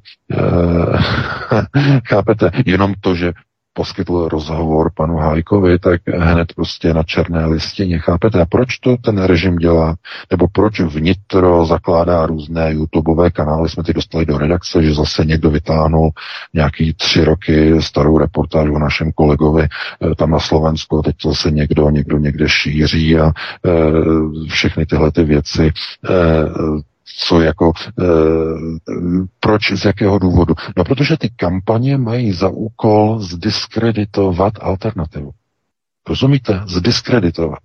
chápete, 2.08 2.50
jenom 2.66 2.94
to, 3.00 3.14
že 3.14 3.32
poskytl 3.72 4.28
rozhovor 4.28 4.90
panu 4.94 5.16
Hájkovi, 5.16 5.78
tak 5.78 6.00
hned 6.06 6.52
prostě 6.52 6.94
na 6.94 7.02
černé 7.02 7.46
listině. 7.46 7.98
Chápete? 7.98 8.40
A 8.40 8.46
proč 8.46 8.78
to 8.78 8.96
ten 8.96 9.22
režim 9.22 9.56
dělá? 9.56 9.94
Nebo 10.30 10.48
proč 10.48 10.80
vnitro 10.80 11.66
zakládá 11.66 12.26
různé 12.26 12.72
YouTubeové 12.72 13.30
kanály? 13.30 13.68
Jsme 13.68 13.82
ty 13.82 13.92
dostali 13.92 14.26
do 14.26 14.38
redakce, 14.38 14.82
že 14.82 14.94
zase 14.94 15.24
někdo 15.24 15.50
vytáhnul 15.50 16.10
nějaký 16.54 16.94
tři 16.94 17.24
roky 17.24 17.82
starou 17.82 18.18
reportáž 18.18 18.68
o 18.68 18.78
našem 18.78 19.12
kolegovi 19.12 19.62
e, 19.62 19.68
tam 20.14 20.30
na 20.30 20.40
Slovensku. 20.40 21.02
Teď 21.02 21.16
to 21.22 21.28
zase 21.28 21.50
někdo, 21.50 21.90
někdo 21.90 22.18
někde 22.18 22.48
šíří 22.48 23.18
a 23.18 23.26
e, 23.26 23.32
všechny 24.48 24.86
tyhle 24.86 25.12
ty 25.12 25.24
věci. 25.24 25.72
E, 26.10 26.14
co 27.04 27.40
jako, 27.40 27.72
e, 28.00 28.04
proč, 29.40 29.72
z 29.72 29.84
jakého 29.84 30.18
důvodu? 30.18 30.54
No, 30.76 30.84
protože 30.84 31.16
ty 31.16 31.30
kampaně 31.36 31.96
mají 31.96 32.32
za 32.32 32.48
úkol 32.48 33.20
zdiskreditovat 33.20 34.52
alternativu. 34.60 35.30
Rozumíte? 36.08 36.60
Zdiskreditovat. 36.66 37.58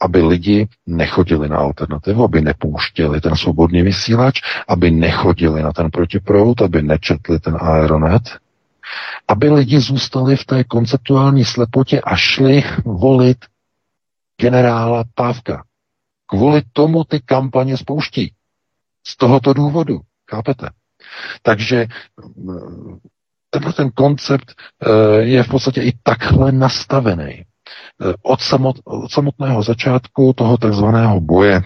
Aby 0.00 0.22
lidi 0.22 0.68
nechodili 0.86 1.48
na 1.48 1.56
alternativu, 1.56 2.24
aby 2.24 2.40
nepouštěli 2.40 3.20
ten 3.20 3.36
svobodný 3.36 3.82
vysílač, 3.82 4.40
aby 4.68 4.90
nechodili 4.90 5.62
na 5.62 5.72
ten 5.72 5.90
protiprout, 5.90 6.62
aby 6.62 6.82
nečetli 6.82 7.40
ten 7.40 7.56
aeronet, 7.60 8.22
aby 9.28 9.50
lidi 9.50 9.80
zůstali 9.80 10.36
v 10.36 10.44
té 10.44 10.64
konceptuální 10.64 11.44
slepotě 11.44 12.00
a 12.00 12.16
šli 12.16 12.62
volit 12.84 13.38
generála 14.40 15.04
Pávka. 15.14 15.64
Kvůli 16.26 16.62
tomu 16.72 17.04
ty 17.04 17.20
kampaně 17.20 17.76
spouští. 17.76 18.32
Z 19.06 19.16
tohoto 19.16 19.52
důvodu. 19.52 20.00
Chápete? 20.30 20.68
Takže 21.42 21.86
mm, 22.36 22.98
tenhle 23.50 23.72
ten 23.72 23.90
koncept 23.90 24.54
eh, 24.54 25.22
je 25.22 25.42
v 25.42 25.48
podstatě 25.48 25.82
i 25.82 25.92
takhle 26.02 26.52
nastavený. 26.52 27.32
Eh, 27.32 28.14
od, 28.22 28.40
samot, 28.40 28.76
od 28.84 29.10
samotného 29.10 29.62
začátku 29.62 30.32
toho 30.32 30.56
takzvaného 30.56 31.20
boje 31.20 31.62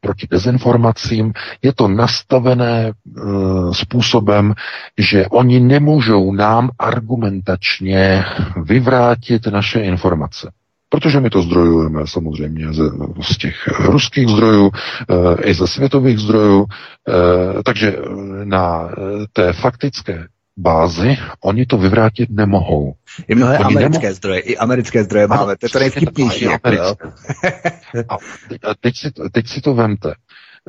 proti 0.00 0.26
dezinformacím 0.30 1.32
je 1.62 1.72
to 1.72 1.88
nastavené 1.88 2.92
uh, 2.92 3.72
způsobem, 3.72 4.54
že 4.98 5.26
oni 5.26 5.60
nemůžou 5.60 6.32
nám 6.32 6.70
argumentačně 6.78 8.24
vyvrátit 8.64 9.46
naše 9.46 9.80
informace. 9.80 10.50
Protože 10.88 11.20
my 11.20 11.30
to 11.30 11.42
zdrojujeme 11.42 12.06
samozřejmě 12.06 12.72
z, 12.72 12.92
z 13.22 13.38
těch 13.38 13.68
ruských 13.78 14.28
zdrojů, 14.28 14.70
e, 15.08 15.42
i 15.42 15.54
ze 15.54 15.66
světových 15.66 16.18
zdrojů, 16.18 16.66
e, 16.66 17.62
takže 17.62 17.96
na 18.44 18.88
té 19.32 19.52
faktické 19.52 20.26
bázi 20.56 21.16
oni 21.44 21.66
to 21.66 21.78
vyvrátit 21.78 22.30
nemohou. 22.30 22.94
I 23.28 23.34
mnohé 23.34 23.58
oni 23.58 23.76
americké 23.76 24.02
nemohou. 24.06 24.16
zdroje, 24.16 24.40
i 24.40 24.56
americké 24.56 25.04
zdroje 25.04 25.24
ano, 25.24 25.36
máme, 25.36 25.56
to 25.56 25.66
je 25.66 25.70
to 25.70 25.78
nejvtipnější. 25.78 26.44
Jako, 26.44 26.60
a 28.62 28.74
teď 28.80 28.96
si, 28.96 29.10
teď 29.32 29.46
si 29.48 29.60
to 29.60 29.74
vemte. 29.74 30.14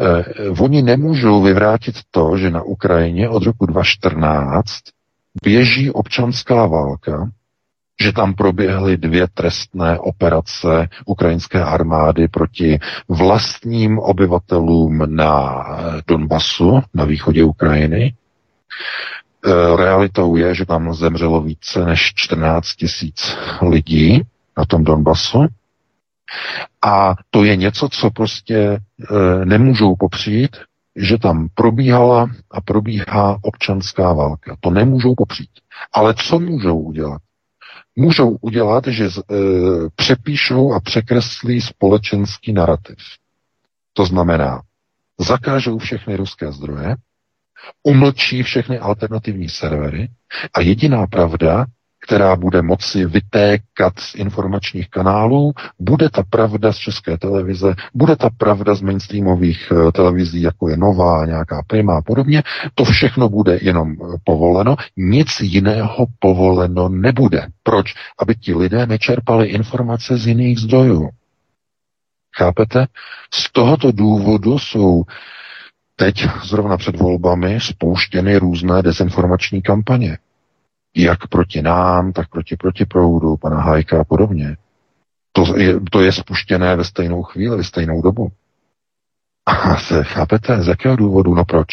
Eh, 0.02 0.50
oni 0.60 0.82
nemůžou 0.82 1.42
vyvrátit 1.42 1.96
to, 2.12 2.38
že 2.38 2.52
na 2.52 2.62
Ukrajině 2.62 3.30
od 3.30 3.44
roku 3.44 3.66
2014 3.66 4.70
běží 5.44 5.92
občanská 5.92 6.66
válka, 6.66 7.30
že 8.02 8.12
tam 8.14 8.34
proběhly 8.34 8.98
dvě 8.98 9.28
trestné 9.34 10.00
operace 10.00 10.90
ukrajinské 11.06 11.64
armády 11.64 12.28
proti 12.28 12.80
vlastním 13.10 14.00
obyvatelům 14.00 15.16
na 15.16 15.66
Donbasu, 16.08 16.80
na 16.94 17.06
východě 17.06 17.44
Ukrajiny. 17.44 18.14
E, 19.46 19.78
realitou 19.78 20.36
je, 20.36 20.56
že 20.56 20.66
tam 20.66 20.94
zemřelo 20.94 21.42
více 21.42 21.86
než 21.86 22.14
14 22.16 22.68
tisíc 22.68 23.38
lidí 23.62 24.22
na 24.58 24.66
tom 24.66 24.84
Donbasu. 24.84 25.46
A 26.82 27.16
to 27.30 27.44
je 27.44 27.56
něco, 27.56 27.90
co 27.90 28.12
prostě 28.12 28.58
e, 28.58 28.80
nemůžou 29.46 29.96
popřít, 29.96 30.58
že 30.96 31.18
tam 31.18 31.48
probíhala 31.54 32.28
a 32.52 32.62
probíhá 32.62 33.38
občanská 33.42 34.14
válka. 34.14 34.58
To 34.60 34.70
nemůžou 34.70 35.16
popřít. 35.16 35.50
Ale 35.94 36.14
co 36.14 36.40
můžou 36.40 36.80
udělat? 36.80 37.22
Můžou 37.98 38.38
udělat, 38.42 38.88
že 38.88 39.06
e, 39.06 39.10
přepíšou 39.96 40.74
a 40.74 40.80
překreslí 40.80 41.62
společenský 41.62 42.54
narrativ. 42.54 42.98
To 43.94 44.06
znamená, 44.06 44.62
zakážou 45.20 45.78
všechny 45.78 46.16
ruské 46.16 46.52
zdroje, 46.52 46.96
umlčí 47.84 48.44
všechny 48.44 48.80
alternativní 48.80 49.50
servery 49.50 50.10
a 50.54 50.62
jediná 50.62 51.08
pravda 51.08 51.66
která 52.08 52.36
bude 52.36 52.62
moci 52.62 53.06
vytékat 53.06 54.00
z 54.00 54.16
informačních 54.16 54.90
kanálů, 54.90 55.54
bude 55.80 56.10
ta 56.10 56.24
pravda 56.30 56.74
z 56.74 56.78
české 56.78 57.18
televize, 57.18 57.76
bude 57.94 58.16
ta 58.16 58.30
pravda 58.38 58.76
z 58.76 58.82
mainstreamových 58.82 59.72
eh, 59.72 59.92
televizí, 59.92 60.42
jako 60.42 60.70
je 60.70 60.78
Nová, 60.78 61.26
nějaká 61.26 61.62
Prima 61.68 61.98
a 61.98 62.02
podobně, 62.02 62.44
to 62.76 62.84
všechno 62.84 63.30
bude 63.30 63.60
jenom 63.62 63.92
eh, 63.92 64.18
povoleno, 64.24 64.76
nic 64.98 65.28
jiného 65.42 66.06
povoleno 66.20 66.90
nebude. 66.90 67.48
Proč? 67.64 67.94
Aby 68.20 68.36
ti 68.36 68.54
lidé 68.54 68.86
nečerpali 68.86 69.48
informace 69.48 70.18
z 70.18 70.28
jiných 70.28 70.60
zdrojů. 70.60 71.10
Chápete? 72.38 72.86
Z 73.34 73.52
tohoto 73.52 73.92
důvodu 73.92 74.60
jsou 74.60 75.04
teď 75.96 76.28
zrovna 76.44 76.78
před 76.78 76.96
volbami 76.96 77.60
spouštěny 77.62 78.38
různé 78.38 78.82
dezinformační 78.82 79.62
kampaně 79.62 80.18
jak 80.96 81.28
proti 81.28 81.62
nám, 81.62 82.14
tak 82.14 82.30
proti 82.30 82.56
protiproudu, 82.56 83.38
pana 83.38 83.62
Hajka 83.62 84.02
a 84.02 84.04
podobně. 84.04 84.58
To 85.32 85.58
je, 85.58 85.80
to 85.92 86.02
je 86.02 86.12
spuštěné 86.12 86.76
ve 86.76 86.84
stejnou 86.84 87.24
chvíli, 87.24 87.58
ve 87.58 87.64
stejnou 87.64 88.02
dobu. 88.02 88.32
A 89.46 89.78
se 89.78 90.04
chápete, 90.04 90.64
z 90.64 90.68
jakého 90.68 90.96
důvodu? 90.96 91.36
No 91.36 91.46
proč? 91.46 91.68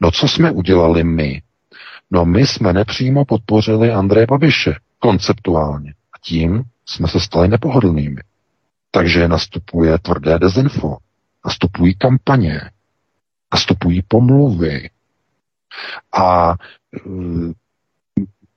No 0.00 0.10
co 0.10 0.28
jsme 0.28 0.50
udělali 0.50 1.04
my? 1.04 1.42
No 2.10 2.24
my 2.24 2.46
jsme 2.46 2.72
nepřímo 2.72 3.24
podpořili 3.24 3.92
Andreje 3.92 4.26
Babiše, 4.26 4.74
konceptuálně. 4.98 5.90
A 5.90 6.18
tím 6.22 6.62
jsme 6.86 7.08
se 7.08 7.20
stali 7.20 7.48
nepohodlnými. 7.48 8.20
Takže 8.90 9.28
nastupuje 9.28 9.98
tvrdé 9.98 10.38
dezinfo, 10.38 10.96
nastupují 11.44 11.94
kampaně, 11.94 12.60
nastupují 13.52 14.02
pomluvy. 14.08 14.90
A 16.12 16.54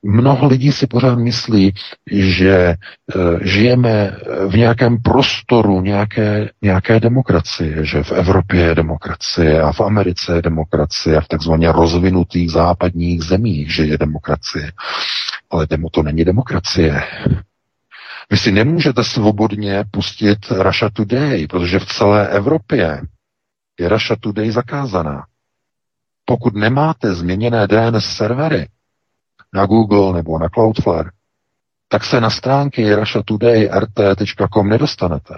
mnoho 0.04 0.46
lidí 0.46 0.72
si 0.72 0.86
pořád 0.86 1.18
myslí, 1.18 1.74
že 2.12 2.74
uh, 3.14 3.38
žijeme 3.42 4.16
v 4.48 4.56
nějakém 4.56 5.02
prostoru 5.02 5.80
nějaké, 5.80 6.50
nějaké 6.62 7.00
demokracie, 7.00 7.84
že 7.86 8.02
v 8.02 8.12
Evropě 8.12 8.60
je 8.60 8.74
demokracie 8.74 9.62
a 9.62 9.72
v 9.72 9.80
Americe 9.80 10.34
je 10.36 10.42
demokracie 10.42 11.16
a 11.16 11.20
v 11.20 11.28
takzvaně 11.28 11.72
rozvinutých 11.72 12.50
západních 12.50 13.22
zemích, 13.22 13.74
že 13.74 13.84
je 13.86 13.98
demokracie. 13.98 14.72
Ale 15.50 15.66
to 15.92 16.02
není 16.02 16.24
demokracie. 16.24 17.02
Vy 18.30 18.36
si 18.36 18.52
nemůžete 18.52 19.04
svobodně 19.04 19.84
pustit 19.90 20.38
Russia 20.50 20.90
Today, 20.92 21.46
protože 21.46 21.78
v 21.78 21.86
celé 21.86 22.28
Evropě 22.28 23.00
je 23.80 23.88
Russia 23.88 24.16
Today 24.20 24.50
zakázaná. 24.50 25.24
Pokud 26.24 26.54
nemáte 26.54 27.14
změněné 27.14 27.66
DNS 27.66 28.04
servery 28.16 28.66
na 29.54 29.66
Google 29.66 30.12
nebo 30.12 30.38
na 30.38 30.48
Cloudflare, 30.48 31.10
tak 31.88 32.04
se 32.04 32.20
na 32.20 32.30
stránky 32.30 32.94
russiatoday.rt.com 32.94 34.68
nedostanete. 34.68 35.34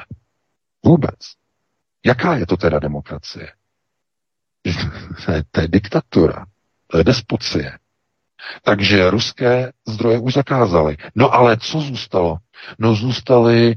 Vůbec. 0.84 1.18
Jaká 2.04 2.36
je 2.36 2.46
to 2.46 2.56
teda 2.56 2.78
demokracie? 2.78 3.52
to 5.50 5.60
je 5.60 5.68
diktatura, 5.68 6.46
to 6.86 6.98
je 6.98 7.04
despocie. 7.04 7.78
Takže 8.62 9.10
ruské 9.10 9.72
zdroje 9.88 10.18
už 10.18 10.34
zakázali. 10.34 10.96
No 11.14 11.34
ale 11.34 11.56
co 11.56 11.80
zůstalo? 11.80 12.36
No 12.78 12.94
zůstaly 12.94 13.74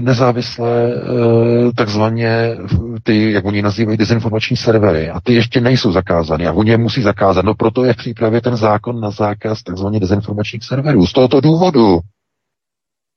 nezávislé 0.00 0.92
e, 0.92 1.72
takzvaně 1.76 2.56
ty, 3.02 3.32
jak 3.32 3.44
oni 3.44 3.62
nazývají, 3.62 3.98
dezinformační 3.98 4.56
servery. 4.56 5.10
A 5.10 5.20
ty 5.20 5.34
ještě 5.34 5.60
nejsou 5.60 5.92
zakázány. 5.92 6.46
A 6.46 6.52
oni 6.52 6.70
je 6.70 6.76
musí 6.78 7.02
zakázat. 7.02 7.44
No 7.44 7.54
proto 7.54 7.84
je 7.84 7.92
v 7.92 7.96
přípravě 7.96 8.40
ten 8.40 8.56
zákon 8.56 9.00
na 9.00 9.10
zákaz 9.10 9.62
takzvaně 9.62 10.00
dezinformačních 10.00 10.64
serverů. 10.64 11.06
Z 11.06 11.12
tohoto 11.12 11.40
důvodu. 11.40 12.00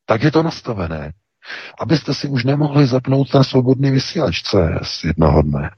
Tak 0.05 0.23
je 0.23 0.31
to 0.31 0.43
nastavené. 0.43 1.13
Abyste 1.79 2.13
si 2.13 2.27
už 2.27 2.43
nemohli 2.43 2.87
zapnout 2.87 3.29
ten 3.31 3.43
svobodný 3.43 3.91
vysílač 3.91 4.41
CS 4.41 5.03
jednoho 5.03 5.41
dne. 5.41 5.71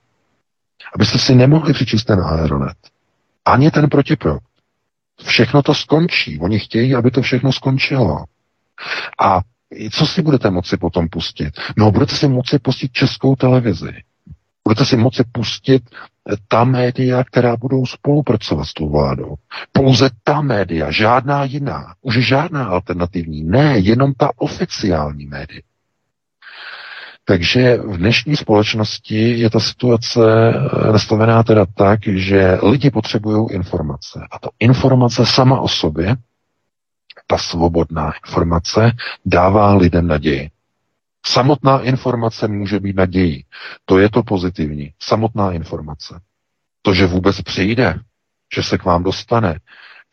Abyste 0.95 1.19
si 1.19 1.35
nemohli 1.35 1.73
přičíst 1.73 2.07
ten 2.07 2.19
aeronet. 2.21 2.77
Ani 3.45 3.71
ten 3.71 3.89
protiprok. 3.89 4.43
Všechno 5.23 5.61
to 5.63 5.73
skončí. 5.73 6.39
Oni 6.39 6.59
chtějí, 6.59 6.95
aby 6.95 7.11
to 7.11 7.21
všechno 7.21 7.53
skončilo. 7.53 8.25
A 9.21 9.39
co 9.91 10.07
si 10.07 10.21
budete 10.21 10.49
moci 10.49 10.77
potom 10.77 11.09
pustit? 11.09 11.53
No, 11.77 11.91
budete 11.91 12.15
si 12.15 12.27
moci 12.27 12.59
pustit 12.59 12.91
českou 12.91 13.35
televizi. 13.35 13.93
Budete 14.67 14.85
si 14.85 14.97
moci 14.97 15.23
pustit 15.31 15.83
ta 16.47 16.63
média, 16.63 17.23
která 17.23 17.57
budou 17.57 17.85
spolupracovat 17.85 18.65
s 18.65 18.73
tou 18.73 18.89
vládou. 18.89 19.35
Pouze 19.71 20.09
ta 20.23 20.41
média, 20.41 20.91
žádná 20.91 21.43
jiná. 21.43 21.93
Už 22.01 22.27
žádná 22.27 22.65
alternativní. 22.65 23.43
Ne, 23.43 23.77
jenom 23.79 24.13
ta 24.13 24.29
oficiální 24.35 25.25
média. 25.25 25.61
Takže 27.25 27.77
v 27.77 27.97
dnešní 27.97 28.35
společnosti 28.35 29.39
je 29.39 29.49
ta 29.49 29.59
situace 29.59 30.19
eh, 30.19 30.91
nastavená 30.91 31.43
teda 31.43 31.65
tak, 31.65 31.99
že 32.07 32.59
lidi 32.63 32.91
potřebují 32.91 33.51
informace. 33.51 34.27
A 34.31 34.39
ta 34.39 34.49
informace 34.59 35.25
sama 35.25 35.59
o 35.59 35.67
sobě, 35.67 36.15
ta 37.31 37.37
svobodná 37.37 38.11
informace, 38.25 38.91
dává 39.25 39.75
lidem 39.75 40.07
naději. 40.07 40.49
Samotná 41.25 41.79
informace 41.79 42.47
může 42.47 42.79
být 42.79 42.95
nadějí. 42.95 43.45
To 43.85 43.99
je 43.99 44.09
to 44.09 44.23
pozitivní. 44.23 44.93
Samotná 44.99 45.51
informace. 45.51 46.19
To, 46.81 46.93
že 46.93 47.05
vůbec 47.05 47.41
přijde, 47.41 47.99
že 48.55 48.63
se 48.63 48.77
k 48.77 48.85
vám 48.85 49.03
dostane, 49.03 49.59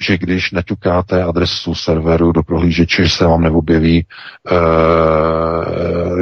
že 0.00 0.18
když 0.18 0.50
neťukáte 0.50 1.22
adresu 1.22 1.74
serveru 1.74 2.32
do 2.32 2.42
prohlížeče, 2.42 3.04
že 3.04 3.10
se 3.10 3.26
vám 3.26 3.42
neobjeví, 3.42 3.98
e, 4.00 4.06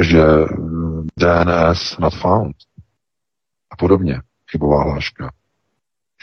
že 0.03 0.23
DNS 1.17 1.97
not 1.99 2.15
found 2.15 2.55
a 3.71 3.75
podobně, 3.75 4.21
chybová 4.51 4.83
hláška, 4.83 5.31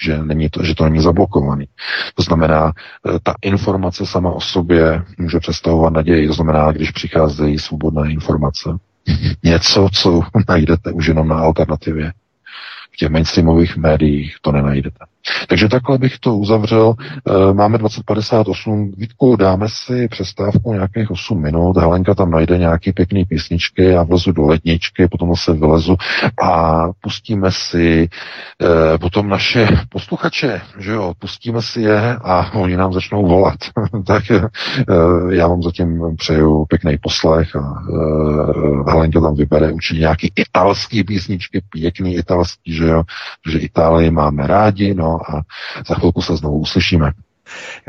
že, 0.02 0.18
není 0.22 0.50
to, 0.50 0.64
že 0.64 0.74
to 0.74 0.84
není 0.84 1.02
zablokovaný. 1.02 1.66
To 2.14 2.22
znamená, 2.22 2.72
eh, 3.08 3.18
ta 3.22 3.34
informace 3.42 4.06
sama 4.06 4.30
o 4.30 4.40
sobě 4.40 5.02
může 5.18 5.40
představovat 5.40 5.92
naději. 5.92 6.28
To 6.28 6.34
znamená, 6.34 6.72
když 6.72 6.90
přicházejí 6.90 7.58
svobodné 7.58 8.12
informace, 8.12 8.70
něco, 9.42 9.88
co 9.92 10.20
najdete 10.48 10.92
už 10.92 11.06
jenom 11.06 11.28
na 11.28 11.36
alternativě, 11.36 12.12
v 12.92 12.96
těch 12.96 13.08
mainstreamových 13.08 13.76
médiích 13.76 14.36
to 14.40 14.52
nenajdete. 14.52 15.04
Takže 15.48 15.68
takhle 15.68 15.98
bych 15.98 16.18
to 16.18 16.36
uzavřel. 16.36 16.94
Eh, 17.00 17.54
máme 17.54 17.78
2058. 17.78 18.92
Vítku, 18.96 19.36
dáme 19.36 19.66
si 19.68 20.08
přestávku 20.08 20.72
nějakých 20.72 21.10
8 21.10 21.42
minut. 21.42 21.76
Helenka 21.76 22.14
tam 22.14 22.30
najde 22.30 22.58
nějaký 22.58 22.92
pěkný 22.92 23.24
písničky, 23.24 23.84
já 23.84 24.02
vlezu 24.02 24.32
do 24.32 24.46
ledničky, 24.46 25.08
potom 25.08 25.36
se 25.36 25.52
vylezu 25.52 25.96
a 26.42 26.82
pustíme 27.00 27.52
si 27.52 28.08
eh, 28.62 28.98
potom 28.98 29.28
naše 29.28 29.68
posluchače, 29.88 30.60
že 30.78 30.92
jo, 30.92 31.12
pustíme 31.18 31.62
si 31.62 31.80
je 31.80 32.16
a 32.16 32.54
oni 32.54 32.76
nám 32.76 32.92
začnou 32.92 33.26
volat. 33.26 33.58
tak 34.06 34.30
eh, 34.30 34.40
já 35.30 35.48
vám 35.48 35.62
zatím 35.62 36.16
přeju 36.16 36.64
pěkný 36.64 36.98
poslech 37.02 37.56
a 37.56 37.82
Helenka 38.90 39.20
tam 39.20 39.34
vybere 39.34 39.72
určitě 39.72 40.00
nějaký 40.00 40.32
italský 40.36 41.04
písničky, 41.04 41.62
pěkný 41.70 42.16
italský, 42.16 42.72
že 42.72 42.84
jo, 42.84 43.02
že 43.50 43.58
Itálii 43.58 44.10
máme 44.10 44.46
rádi, 44.46 44.94
no 44.94 45.13
a 45.16 45.40
za 45.88 45.94
chvilku 45.94 46.22
se 46.22 46.36
znovu 46.36 46.58
uslyšíme. 46.58 47.10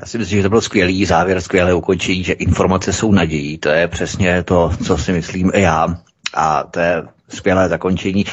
Já 0.01 0.07
si 0.07 0.17
myslím, 0.17 0.37
že 0.37 0.43
to 0.43 0.49
byl 0.49 0.61
skvělý 0.61 1.05
závěr, 1.05 1.41
skvělé 1.41 1.73
ukončení, 1.73 2.23
že 2.23 2.33
informace 2.33 2.93
jsou 2.93 3.11
nadějí. 3.11 3.57
To 3.57 3.69
je 3.69 3.87
přesně 3.87 4.43
to, 4.43 4.71
co 4.85 4.97
si 4.97 5.11
myslím 5.11 5.51
já. 5.55 5.87
A 6.33 6.63
to 6.63 6.79
je 6.79 7.03
skvělé 7.29 7.69
zakončení. 7.69 8.25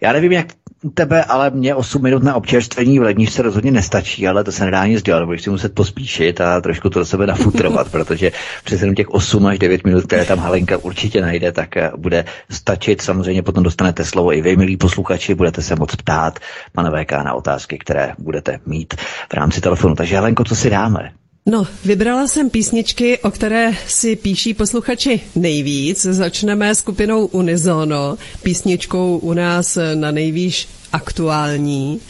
Já 0.00 0.12
nevím, 0.12 0.32
jak 0.32 0.46
tebe, 0.94 1.24
ale 1.24 1.50
mě 1.50 1.74
8 1.74 2.02
minut 2.02 2.22
na 2.22 2.34
občerstvení 2.34 2.98
v 2.98 3.02
ledničce 3.02 3.42
rozhodně 3.42 3.70
nestačí, 3.70 4.28
ale 4.28 4.44
to 4.44 4.52
se 4.52 4.64
nedá 4.64 4.86
nic 4.86 5.02
dělat, 5.02 5.24
budeš 5.24 5.42
si 5.42 5.50
muset 5.50 5.74
pospíšit 5.74 6.40
a 6.40 6.60
trošku 6.60 6.90
to 6.90 6.98
do 6.98 7.04
sebe 7.04 7.26
nafutrovat, 7.26 7.90
protože 7.90 8.32
přes 8.64 8.80
jenom 8.80 8.94
těch 8.94 9.08
8 9.08 9.46
až 9.46 9.58
9 9.58 9.84
minut, 9.84 10.04
které 10.04 10.24
tam 10.24 10.38
Halenka 10.38 10.78
určitě 10.78 11.20
najde, 11.20 11.52
tak 11.52 11.76
eh, 11.76 11.90
bude 11.96 12.24
stačit. 12.50 13.02
Samozřejmě 13.02 13.42
potom 13.42 13.62
dostanete 13.62 14.04
slovo 14.04 14.32
i 14.32 14.42
vy, 14.42 14.56
milí 14.56 14.76
posluchači, 14.76 15.34
budete 15.34 15.62
se 15.62 15.76
moc 15.76 15.96
ptát, 15.96 16.38
pane 16.72 16.90
VK, 16.90 17.12
na 17.12 17.34
otázky, 17.34 17.78
které 17.78 18.12
budete 18.18 18.58
mít 18.66 18.94
v 19.30 19.34
rámci 19.34 19.60
telefonu. 19.60 19.94
Takže 19.94 20.16
Halenko, 20.16 20.44
co 20.44 20.56
si 20.56 20.70
dáme? 20.70 21.10
No, 21.48 21.66
vybrala 21.84 22.26
jsem 22.26 22.50
písničky, 22.50 23.18
o 23.18 23.30
které 23.30 23.72
si 23.86 24.16
píší 24.16 24.54
posluchači 24.54 25.20
nejvíc. 25.34 26.02
Začneme 26.02 26.74
skupinou 26.74 27.26
Unizono, 27.26 28.16
písničkou 28.42 29.18
u 29.18 29.32
nás 29.32 29.78
na 29.94 30.10
nejvýš 30.10 30.68
aktuální. 30.92 32.00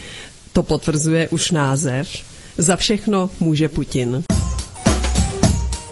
To 0.53 0.63
potvrzuje 0.63 1.29
už 1.29 1.51
název. 1.51 2.09
Za 2.59 2.77
všechno 2.77 3.31
může 3.41 3.69
Putin. 3.69 4.25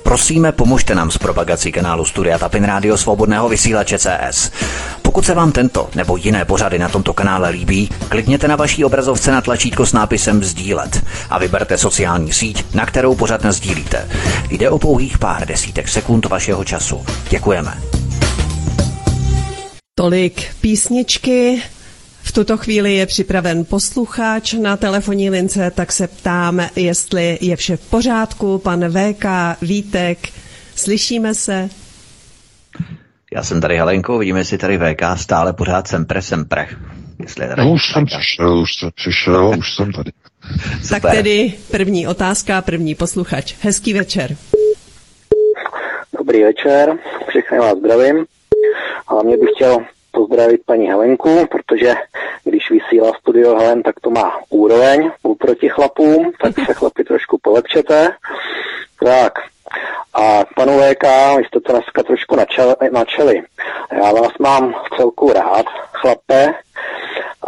Prosíme, 0.02 0.52
pomožte 0.52 0.94
nám 0.94 1.10
s 1.10 1.18
propagací 1.18 1.72
kanálu 1.72 2.04
Studia 2.04 2.38
Tapin 2.38 2.64
Rádio 2.64 2.98
Svobodného 2.98 3.48
vysílače 3.48 3.98
CS. 3.98 4.50
Pokud 5.14 5.26
se 5.26 5.34
vám 5.34 5.52
tento 5.52 5.90
nebo 5.94 6.16
jiné 6.16 6.44
pořady 6.44 6.78
na 6.78 6.88
tomto 6.88 7.12
kanále 7.12 7.50
líbí, 7.50 7.88
klikněte 8.08 8.48
na 8.48 8.56
vaší 8.56 8.84
obrazovce 8.84 9.32
na 9.32 9.40
tlačítko 9.40 9.86
s 9.86 9.92
nápisem 9.92 10.44
Sdílet 10.44 11.04
a 11.30 11.38
vyberte 11.38 11.78
sociální 11.78 12.32
síť, 12.32 12.74
na 12.74 12.86
kterou 12.86 13.14
pořad 13.14 13.46
sdílíte. 13.46 14.08
Jde 14.50 14.70
o 14.70 14.78
pouhých 14.78 15.18
pár 15.18 15.46
desítek 15.46 15.88
sekund 15.88 16.26
vašeho 16.26 16.64
času. 16.64 17.04
Děkujeme. 17.30 17.78
Tolik 19.94 20.54
písničky. 20.60 21.62
V 22.22 22.32
tuto 22.32 22.56
chvíli 22.56 22.94
je 22.94 23.06
připraven 23.06 23.64
posluchač 23.64 24.52
na 24.52 24.76
telefonní 24.76 25.30
lince, 25.30 25.70
tak 25.70 25.92
se 25.92 26.06
ptám, 26.06 26.68
jestli 26.76 27.38
je 27.40 27.56
vše 27.56 27.76
v 27.76 27.90
pořádku. 27.90 28.58
Pan 28.58 28.84
VK, 28.88 29.24
Vítek, 29.62 30.28
slyšíme 30.76 31.34
se? 31.34 31.68
Já 33.34 33.42
jsem 33.42 33.60
tady 33.60 33.76
Helenko, 33.76 34.18
vidíme 34.18 34.44
si 34.44 34.58
tady 34.58 34.78
VK, 34.78 35.02
stále 35.16 35.52
pořád 35.52 35.88
sempre, 35.88 36.22
sempre. 36.22 36.66
Jestli 37.18 37.48
tady 37.48 37.62
no, 37.62 37.72
už 37.72 37.92
jsem 37.92 38.06
přišel, 38.06 38.58
už 38.58 38.70
jsem 38.78 38.90
přišel, 38.94 39.54
už 39.58 39.74
jsem 39.74 39.92
tady. 39.92 40.10
Super. 40.82 41.00
Tak 41.00 41.10
tedy 41.10 41.54
první 41.70 42.06
otázka, 42.06 42.62
první 42.62 42.94
posluchač. 42.94 43.54
Hezký 43.60 43.92
večer. 43.92 44.36
Dobrý 46.18 46.42
večer, 46.42 46.98
všechny 47.28 47.58
vás 47.58 47.78
zdravím. 47.78 48.26
A 49.08 49.22
mě 49.22 49.36
bych 49.36 49.50
chtěl 49.54 49.78
pozdravit 50.12 50.60
paní 50.66 50.86
Helenku, 50.86 51.46
protože 51.50 51.94
když 52.44 52.70
vysílá 52.70 53.12
studio 53.20 53.56
Helen, 53.58 53.82
tak 53.82 54.00
to 54.00 54.10
má 54.10 54.32
úroveň 54.50 55.10
oproti 55.22 55.68
chlapům, 55.68 56.32
tak 56.42 56.66
se 56.66 56.74
chlapi 56.74 57.04
trošku 57.04 57.38
polepšete. 57.42 58.10
Tak, 59.04 59.32
a 60.14 60.44
panu 60.56 60.78
VK, 60.78 61.04
jste 61.46 61.60
to 61.60 61.72
dneska 61.72 62.02
trošku 62.02 62.36
načeli. 62.92 63.42
Já 63.92 64.12
vás 64.12 64.32
mám 64.38 64.72
v 64.72 64.96
celku 64.96 65.32
rád, 65.32 65.66
chlape, 65.92 66.54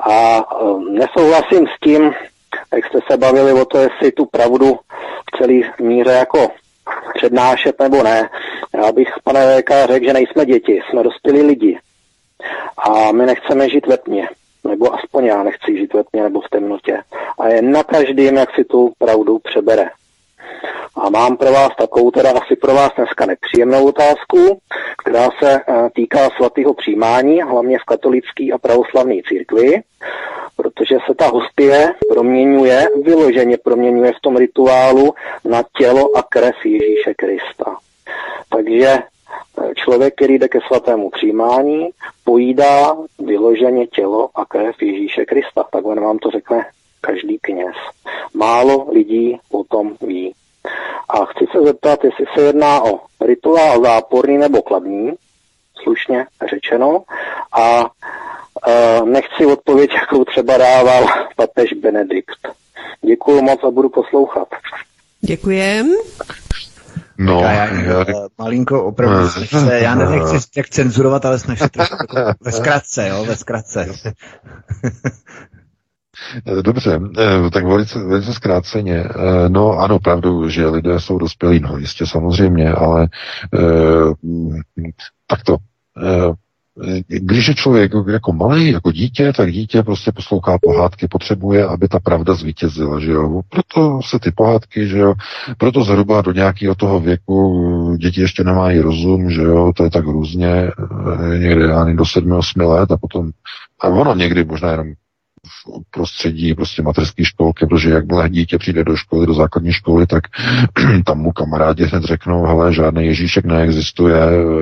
a 0.01 0.45
um, 0.61 0.95
nesouhlasím 0.95 1.67
s 1.67 1.81
tím, 1.85 2.15
jak 2.75 2.87
jste 2.87 2.99
se 3.11 3.17
bavili 3.17 3.53
o 3.53 3.65
to, 3.65 3.79
jestli 3.79 4.13
tu 4.13 4.27
pravdu 4.27 4.79
v 5.35 5.39
celý 5.39 5.65
míře 5.81 6.11
jako 6.11 6.51
přednášet 7.15 7.81
nebo 7.81 8.03
ne. 8.03 8.31
Já 8.75 8.93
bych, 8.93 9.09
pane 9.25 9.63
VK, 9.63 9.71
řekl, 9.87 10.07
že 10.07 10.13
nejsme 10.13 10.47
děti, 10.47 10.81
jsme 10.91 11.03
dospělí 11.03 11.43
lidi. 11.43 11.79
A 12.79 13.13
my 13.13 13.27
nechceme 13.27 13.69
žít 13.69 13.87
ve 13.87 13.97
tmě. 13.97 14.29
Nebo 14.65 14.95
aspoň 14.95 15.25
já 15.25 15.43
nechci 15.43 15.79
žít 15.79 15.95
ve 15.95 16.05
tmě 16.05 16.23
nebo 16.23 16.41
v 16.41 16.49
temnotě. 16.51 17.03
A 17.39 17.49
je 17.49 17.63
na 17.63 17.85
každým, 17.85 18.37
jak 18.37 18.55
si 18.55 18.65
tu 18.65 18.93
pravdu 18.99 19.39
přebere. 19.39 19.91
A 20.97 21.11
mám 21.11 21.37
pro 21.37 21.53
vás 21.53 21.69
takovou, 21.79 22.11
teda 22.11 22.31
asi 22.31 22.57
pro 22.57 22.75
vás 22.75 22.93
dneska 22.97 23.27
nepříjemnou 23.27 23.89
otázku, 23.89 24.61
která 24.99 25.29
se 25.39 25.61
týká 25.95 26.31
svatého 26.37 26.75
přijímání, 26.75 27.43
hlavně 27.43 27.79
v 27.79 27.85
katolické 27.85 28.53
a 28.55 28.59
pravoslavné 28.59 29.15
církvi, 29.29 29.83
protože 30.57 30.99
se 31.07 31.15
ta 31.15 31.27
hostie 31.27 31.95
proměňuje, 32.09 32.89
vyloženě 33.03 33.57
proměňuje 33.57 34.13
v 34.13 34.21
tom 34.23 34.37
rituálu 34.37 35.15
na 35.45 35.63
tělo 35.79 36.17
a 36.17 36.23
krev 36.23 36.55
Ježíše 36.65 37.15
Krista. 37.15 37.77
Takže 38.49 38.99
člověk, 39.75 40.15
který 40.15 40.39
jde 40.39 40.49
ke 40.49 40.59
svatému 40.67 41.11
přijímání, 41.11 41.89
pojídá 42.25 42.97
vyloženě 43.19 43.87
tělo 43.87 44.29
a 44.35 44.45
krev 44.45 44.83
Ježíše 44.83 45.25
Krista. 45.25 45.65
Takhle 45.73 45.95
vám 45.95 46.19
to 46.19 46.31
řekne 46.31 46.67
každý 47.01 47.39
kněz. 47.39 47.77
Málo 48.35 48.89
lidí 48.93 49.41
o 49.53 49.65
tom 49.65 49.97
ví. 50.01 50.35
A 51.09 51.25
chci 51.25 51.47
se 51.53 51.63
zeptat, 51.63 52.05
jestli 52.05 52.25
se 52.35 52.43
jedná 52.43 52.85
o 52.85 53.01
rituál 53.21 53.83
záporný 53.83 54.39
nebo 54.39 54.63
kladný, 54.63 55.13
slušně 55.83 56.27
řečeno, 56.51 57.03
a 57.53 57.85
e, 58.69 59.01
nechci 59.05 59.47
odpověď, 59.47 59.91
jakou 59.95 60.25
třeba 60.25 60.59
dával 60.59 61.07
papež 61.37 61.73
Benedikt. 61.73 62.49
Děkuji 63.03 63.43
moc 63.43 63.65
a 63.65 63.71
budu 63.71 63.89
poslouchat. 63.89 64.49
Děkujem. 65.21 65.93
No, 67.19 67.41
já, 67.41 67.53
já, 67.55 68.05
malinko 68.39 68.85
opravdu 68.85 69.29
se, 69.29 69.79
já 69.81 69.95
nechci 69.95 70.49
jak 70.57 70.69
cenzurovat, 70.69 71.25
ale 71.25 71.39
snaž 71.39 71.59
se 71.59 71.69
trošku 71.69 71.97
ve 72.41 72.53
zkratce, 72.53 73.09
jo, 73.09 73.25
ve 73.25 73.37
zkratce. 73.37 73.87
Dobře, 76.63 77.01
eh, 77.19 77.51
tak 77.51 77.65
velice, 77.65 78.05
velice 78.05 78.35
zkráceně. 78.35 78.95
Eh, 78.95 79.49
no 79.49 79.73
ano, 79.73 79.99
pravdu, 79.99 80.49
že 80.49 80.67
lidé 80.67 81.01
jsou 81.01 81.19
dospělí, 81.19 81.61
no 81.61 81.79
jistě 81.79 82.07
samozřejmě, 82.07 82.73
ale 82.73 83.09
eh, 83.55 83.59
takto. 85.27 85.57
Když 87.09 87.49
je 87.49 87.55
člověk 87.55 87.93
jako 88.11 88.33
malý, 88.33 88.71
jako 88.71 88.93
dítě, 88.93 89.33
tak 89.33 89.53
dítě 89.53 89.83
prostě 89.83 90.13
poslouchá 90.13 90.59
pohádky, 90.63 91.09
potřebuje, 91.09 91.67
aby 91.67 91.89
ta 91.89 92.01
pravda 92.01 92.35
zvítězila, 92.35 93.01
že 93.01 93.11
jo. 93.11 93.41
Proto 93.49 94.01
se 94.05 94.19
ty 94.19 94.31
pohádky, 94.31 94.89
že 94.89 94.99
jo, 94.99 95.15
proto 95.59 95.85
zhruba 95.85 96.23
do 96.23 96.33
nějakého 96.33 96.75
toho 96.75 97.01
věku 97.01 97.97
děti 98.01 98.21
ještě 98.21 98.45
nemají 98.45 98.81
rozum, 98.81 99.31
že 99.31 99.43
jo, 99.43 99.73
to 99.77 99.85
je 99.85 99.91
tak 99.91 100.05
různě, 100.05 100.71
někde 101.39 101.73
ani 101.73 101.97
do 101.97 102.05
7-8 102.05 102.69
let 102.69 102.91
a 102.93 102.97
potom, 102.97 103.31
a 103.81 103.89
ono 103.89 104.15
někdy 104.15 104.45
možná 104.45 104.71
jenom 104.71 104.87
v 105.47 105.91
prostředí 105.91 106.55
prostě 106.55 106.83
materské 106.83 107.25
školky, 107.25 107.67
protože 107.67 107.91
jakmile 107.91 108.29
dítě 108.29 108.59
přijde 108.59 108.85
do 108.85 108.97
školy, 108.97 109.27
do 109.27 109.35
základní 109.35 109.73
školy, 109.73 110.07
tak 110.07 110.25
tam 111.05 111.19
mu 111.19 111.33
kamarádi 111.33 111.85
hned 111.85 112.03
řeknou, 112.05 112.47
hele, 112.47 112.73
žádný 112.73 113.07
Ježíšek 113.07 113.45
neexistuje, 113.45 114.19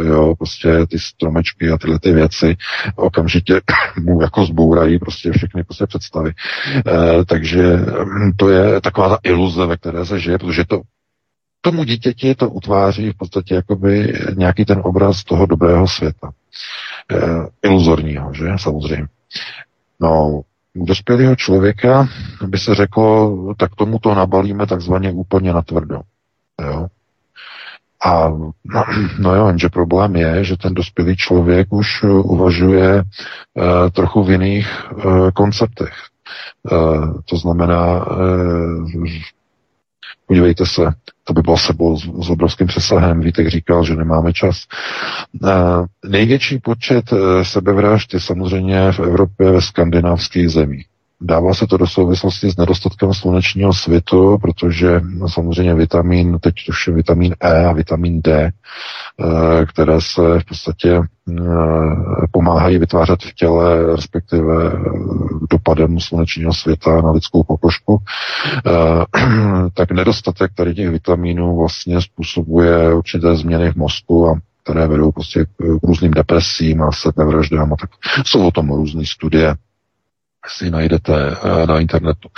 jo, 0.06 0.35
prostě 0.39 0.86
ty 0.86 0.98
stromečky 0.98 1.70
a 1.70 1.78
tyhle 1.78 1.98
ty 1.98 2.12
věci 2.12 2.56
okamžitě 2.97 3.61
mu 4.01 4.23
jako 4.23 4.44
zbourají 4.47 4.98
prostě 4.98 5.32
všechny 5.32 5.65
prostě 5.65 5.86
představy. 5.86 6.32
E, 6.77 7.24
takže 7.24 7.77
hm, 7.77 8.32
to 8.36 8.51
je 8.51 8.81
taková 8.81 9.09
ta 9.09 9.19
iluze, 9.23 9.66
ve 9.66 9.77
které 9.77 10.06
se 10.06 10.20
žije, 10.20 10.39
protože 10.39 10.65
to 10.65 10.81
tomu 11.61 11.85
dítěti 11.85 12.35
to 12.35 12.51
utváří 12.51 13.11
v 13.11 13.16
podstatě 13.16 13.55
jakoby 13.55 14.12
nějaký 14.35 14.65
ten 14.65 14.81
obraz 14.85 15.24
toho 15.24 15.47
dobrého 15.47 15.89
světa. 15.89 16.31
E, 17.12 17.16
iluzorního, 17.62 18.35
že? 18.35 18.44
Samozřejmě. 18.56 19.06
No, 20.01 20.43
dospělého 20.76 21.36
člověka 21.36 22.09
by 22.46 22.59
se 22.59 22.74
řeklo, 22.74 23.36
tak 23.59 23.74
tomu 23.74 23.98
to 23.98 24.14
nabalíme 24.14 24.66
takzvaně 24.66 25.12
úplně 25.12 25.52
natvrdo. 25.52 26.01
Jo? 26.60 26.86
A 28.05 28.28
no, 28.64 28.84
no 29.18 29.34
jo, 29.34 29.46
jenže 29.46 29.68
problém 29.68 30.16
je, 30.16 30.44
že 30.44 30.56
ten 30.56 30.74
dospělý 30.74 31.16
člověk 31.16 31.72
už 31.72 32.02
uvažuje 32.05 33.02
uh, 33.02 33.90
trochu 33.90 34.24
v 34.24 34.30
jiných 34.30 34.92
uh, 34.92 35.30
konceptech. 35.30 35.94
Uh, 36.72 37.20
to 37.24 37.36
znamená, 37.36 38.06
uh, 38.06 38.90
podívejte 40.26 40.66
se, 40.66 40.82
to 41.24 41.32
by 41.32 41.42
bylo 41.42 41.59
sebou 41.59 41.96
s, 41.98 42.26
s 42.26 42.30
obrovským 42.30 42.66
přesahem. 42.66 43.20
Vítek 43.20 43.48
říkal, 43.48 43.84
že 43.84 43.96
nemáme 43.96 44.32
čas. 44.32 44.56
E, 45.46 45.51
největší 46.09 46.59
počet 46.59 47.12
e, 47.12 47.44
sebevražd 47.44 48.14
je 48.14 48.20
samozřejmě 48.20 48.92
v 48.92 49.01
Evropě 49.01 49.51
ve 49.52 49.60
skandinávských 49.60 50.48
zemích. 50.48 50.86
Dává 51.20 51.54
se 51.54 51.66
to 51.66 51.76
do 51.76 51.86
souvislosti 51.86 52.50
s 52.50 52.56
nedostatkem 52.56 53.14
slunečního 53.14 53.72
světu, 53.72 54.38
protože 54.38 55.00
samozřejmě 55.26 55.74
vitamin, 55.74 56.38
teď 56.38 56.54
už 56.68 56.86
je 56.86 56.92
vitamin 56.92 57.34
E 57.40 57.66
a 57.66 57.72
vitamin 57.72 58.20
D, 58.22 58.32
eh, 58.42 59.66
které 59.66 60.00
se 60.00 60.40
v 60.40 60.44
podstatě 60.44 61.00
eh, 61.00 61.42
pomáhají 62.30 62.78
vytvářet 62.78 63.22
v 63.22 63.34
těle, 63.34 63.86
respektive 63.86 64.72
eh, 64.72 64.78
dopadem 65.50 66.00
slunečního 66.00 66.54
světa 66.54 67.00
na 67.00 67.10
lidskou 67.10 67.42
pokožku, 67.42 67.98
tak 69.74 69.90
nedostatek 69.90 70.50
tady 70.54 70.74
těch 70.74 70.90
vitaminů 70.90 71.56
vlastně 71.56 72.00
způsobuje 72.00 72.94
určité 72.94 73.36
změny 73.36 73.72
v 73.72 73.76
mozku 73.76 74.28
a 74.28 74.40
které 74.62 74.86
vedou 74.86 75.12
prostě 75.12 75.44
k 75.44 75.82
různým 75.82 76.10
depresím 76.10 76.82
a 76.82 76.92
sebevraždám 76.92 77.72
a 77.72 77.76
tak. 77.80 77.90
Jsou 78.26 78.46
o 78.46 78.50
tom 78.50 78.68
různé 78.68 79.02
studie 79.06 79.54
si 80.48 80.70
najdete 80.70 81.14
eh, 81.14 81.66
na 81.66 81.80
internetu. 81.80 82.28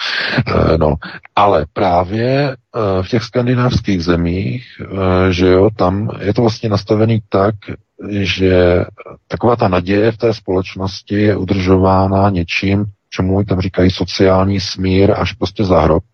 Eh, 0.47 0.79
no, 0.79 0.95
ale 1.37 1.67
právě 1.73 2.51
eh, 2.51 3.03
v 3.03 3.09
těch 3.09 3.23
skandinávských 3.23 4.05
zemích, 4.05 4.67
že 5.31 5.47
jo, 5.47 5.71
tam 5.77 6.11
je 6.21 6.35
to 6.35 6.41
vlastně 6.43 6.69
nastavený 6.69 7.21
tak, 7.29 7.55
že 8.11 8.85
taková 9.29 9.57
ta 9.57 9.69
naděje 9.69 10.13
v 10.13 10.17
té 10.17 10.35
společnosti 10.35 11.15
je 11.15 11.37
udržována 11.37 12.31
něčím, 12.31 12.85
čemu 13.11 13.45
tam 13.45 13.61
říkají 13.61 13.91
sociální 13.91 14.61
smír 14.61 15.15
až 15.17 15.33
prostě 15.33 15.65
za 15.65 15.81
hrob. 15.81 16.05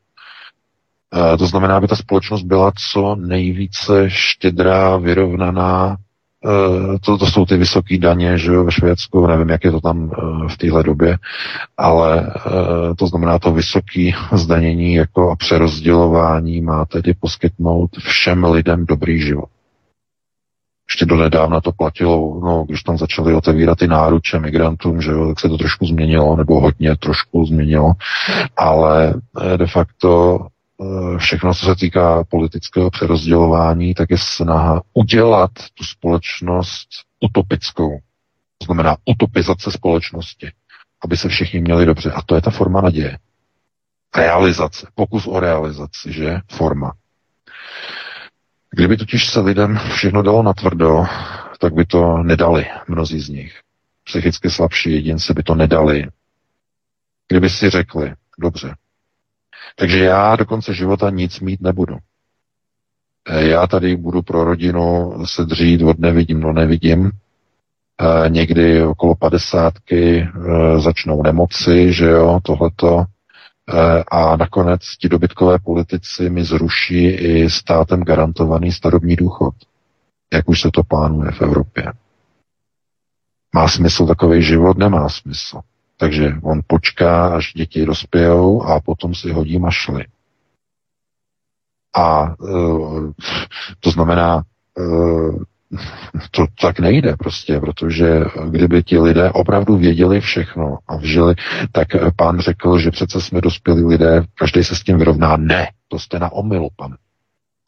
To 1.38 1.46
znamená, 1.46 1.76
aby 1.76 1.88
ta 1.88 1.96
společnost 1.96 2.42
byla 2.42 2.72
co 2.92 3.14
nejvíce 3.14 4.04
štědrá, 4.08 4.96
vyrovnaná, 4.96 5.96
to, 7.00 7.18
to 7.18 7.26
jsou 7.26 7.46
ty 7.46 7.56
vysoké 7.56 7.98
daně, 7.98 8.38
že 8.38 8.52
jo, 8.52 8.64
ve 8.64 8.72
Švédsku, 8.72 9.26
nevím, 9.26 9.48
jak 9.48 9.64
je 9.64 9.70
to 9.70 9.80
tam 9.80 10.02
uh, 10.02 10.48
v 10.48 10.56
téhle 10.56 10.82
době, 10.82 11.18
ale 11.76 12.20
uh, 12.20 12.94
to 12.98 13.06
znamená 13.06 13.38
to 13.38 13.52
vysoké 13.52 14.10
zdanění 14.32 14.94
jako 14.94 15.30
a 15.30 15.36
přerozdělování 15.36 16.60
má 16.60 16.84
tedy 16.84 17.14
poskytnout 17.20 17.90
všem 17.98 18.44
lidem 18.44 18.86
dobrý 18.86 19.20
život. 19.20 19.48
Ještě 20.90 21.06
do 21.06 21.16
nedávna 21.16 21.60
to 21.60 21.72
platilo, 21.72 22.40
no, 22.44 22.64
když 22.68 22.82
tam 22.82 22.98
začali 22.98 23.34
otevírat 23.34 23.78
ty 23.78 23.88
náruče 23.88 24.38
migrantům, 24.38 25.00
že 25.00 25.10
jo, 25.10 25.28
tak 25.28 25.40
se 25.40 25.48
to 25.48 25.58
trošku 25.58 25.86
změnilo, 25.86 26.36
nebo 26.36 26.60
hodně 26.60 26.96
trošku 26.96 27.44
změnilo, 27.44 27.92
ale 28.56 29.14
de 29.56 29.66
facto 29.66 30.38
Eh, 30.40 30.51
všechno, 31.18 31.54
co 31.54 31.66
se 31.66 31.74
týká 31.74 32.24
politického 32.24 32.90
přerozdělování, 32.90 33.94
tak 33.94 34.10
je 34.10 34.18
snaha 34.18 34.82
udělat 34.92 35.50
tu 35.74 35.84
společnost 35.84 36.88
utopickou. 37.20 37.98
To 38.58 38.64
znamená 38.64 38.96
utopizace 39.04 39.70
společnosti, 39.70 40.52
aby 41.04 41.16
se 41.16 41.28
všichni 41.28 41.60
měli 41.60 41.86
dobře. 41.86 42.12
A 42.12 42.22
to 42.22 42.34
je 42.34 42.40
ta 42.40 42.50
forma 42.50 42.80
naděje. 42.80 43.18
Realizace, 44.16 44.86
pokus 44.94 45.26
o 45.26 45.40
realizaci, 45.40 46.12
že? 46.12 46.40
Forma. 46.50 46.92
Kdyby 48.70 48.96
totiž 48.96 49.28
se 49.28 49.40
lidem 49.40 49.78
všechno 49.92 50.22
dalo 50.22 50.42
natvrdo, 50.42 51.04
tak 51.60 51.74
by 51.74 51.84
to 51.84 52.18
nedali 52.22 52.66
mnozí 52.88 53.20
z 53.20 53.28
nich. 53.28 53.60
Psychicky 54.04 54.50
slabší 54.50 54.92
jedinci 54.92 55.34
by 55.34 55.42
to 55.42 55.54
nedali. 55.54 56.06
Kdyby 57.28 57.50
si 57.50 57.70
řekli, 57.70 58.14
dobře, 58.38 58.74
takže 59.76 60.04
já 60.04 60.36
do 60.36 60.46
konce 60.46 60.74
života 60.74 61.10
nic 61.10 61.40
mít 61.40 61.60
nebudu. 61.60 61.96
E, 63.28 63.48
já 63.48 63.66
tady 63.66 63.96
budu 63.96 64.22
pro 64.22 64.44
rodinu 64.44 65.14
se 65.24 65.44
dřít 65.44 65.82
od 65.82 65.98
nevidím 65.98 66.40
do 66.40 66.52
nevidím. 66.52 67.10
E, 67.10 68.28
někdy 68.28 68.82
okolo 68.84 69.14
padesátky 69.14 70.18
e, 70.20 70.28
začnou 70.80 71.22
nemoci, 71.22 71.92
že 71.92 72.06
jo, 72.06 72.40
tohleto. 72.42 73.04
A 74.10 74.36
nakonec 74.36 74.80
ti 75.00 75.08
dobytkové 75.08 75.58
politici 75.58 76.30
mi 76.30 76.44
zruší 76.44 77.04
i 77.06 77.50
státem 77.50 78.02
garantovaný 78.02 78.72
starobní 78.72 79.16
důchod. 79.16 79.54
Jak 80.32 80.48
už 80.48 80.60
se 80.60 80.70
to 80.70 80.82
plánuje 80.82 81.30
v 81.30 81.42
Evropě. 81.42 81.92
Má 83.54 83.68
smysl 83.68 84.06
takový 84.06 84.42
život? 84.42 84.78
Nemá 84.78 85.08
smysl. 85.08 85.60
Takže 86.02 86.34
on 86.42 86.60
počká, 86.66 87.26
až 87.26 87.52
děti 87.56 87.86
dospějou 87.86 88.62
a 88.62 88.80
potom 88.80 89.14
si 89.14 89.32
hodí 89.32 89.58
mašly. 89.58 90.06
A 91.96 92.24
e, 92.24 92.34
to 93.80 93.90
znamená, 93.90 94.42
e, 94.78 94.82
to 96.30 96.46
tak 96.60 96.80
nejde 96.80 97.16
prostě, 97.16 97.60
protože 97.60 98.20
kdyby 98.50 98.82
ti 98.82 98.98
lidé 98.98 99.30
opravdu 99.30 99.76
věděli 99.76 100.20
všechno 100.20 100.78
a 100.88 100.96
vžili, 100.96 101.34
tak 101.72 101.88
pán 102.16 102.40
řekl, 102.40 102.78
že 102.78 102.90
přece 102.90 103.20
jsme 103.20 103.40
dospělí 103.40 103.84
lidé, 103.84 104.24
každý 104.34 104.64
se 104.64 104.76
s 104.76 104.82
tím 104.82 104.98
vyrovná. 104.98 105.36
Ne, 105.36 105.68
to 105.88 105.98
jste 105.98 106.18
na 106.18 106.32
omyl, 106.32 106.68
pan. 106.76 106.96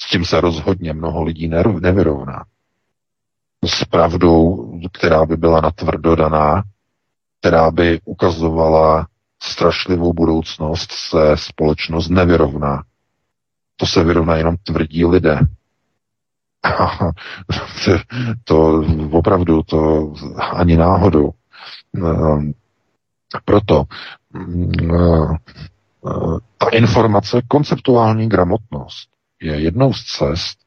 S 0.03 0.11
tím 0.11 0.25
se 0.25 0.41
rozhodně 0.41 0.93
mnoho 0.93 1.23
lidí 1.23 1.51
nevyrovná. 1.81 2.45
s 3.67 3.85
pravdou, 3.85 4.73
která 4.93 5.27
by 5.27 5.37
byla 5.37 5.61
natvrdo 5.61 6.17
daná, 6.17 6.63
která 7.45 7.71
by 7.71 8.01
ukazovala 8.05 9.07
strašlivou 9.43 10.13
budoucnost, 10.13 10.93
se 10.93 11.19
společnost 11.35 12.09
nevyrovná. 12.09 12.83
To 13.77 13.87
se 13.87 14.05
vyrovná 14.05 14.37
jenom 14.37 14.57
tvrdí 14.57 15.05
lidé. 15.05 15.39
to 18.45 18.85
opravdu, 19.11 19.63
to 19.63 20.13
ani 20.53 20.77
náhodou. 20.77 21.31
Ehm, 21.97 22.53
proto 23.45 23.85
ehm, 24.35 25.37
ta 26.59 26.69
informace, 26.73 27.43
konceptuální 27.49 28.29
gramotnost 28.29 29.09
je 29.43 29.61
jednou 29.61 29.93
z 29.93 30.05
cest, 30.05 30.59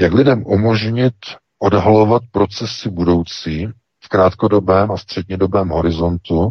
jak 0.00 0.12
lidem 0.12 0.42
umožnit 0.46 1.14
odhalovat 1.58 2.22
procesy 2.32 2.90
budoucí 2.90 3.68
v 4.06 4.08
krátkodobém 4.08 4.90
a 4.90 4.96
střednědobém 4.96 5.68
horizontu, 5.68 6.50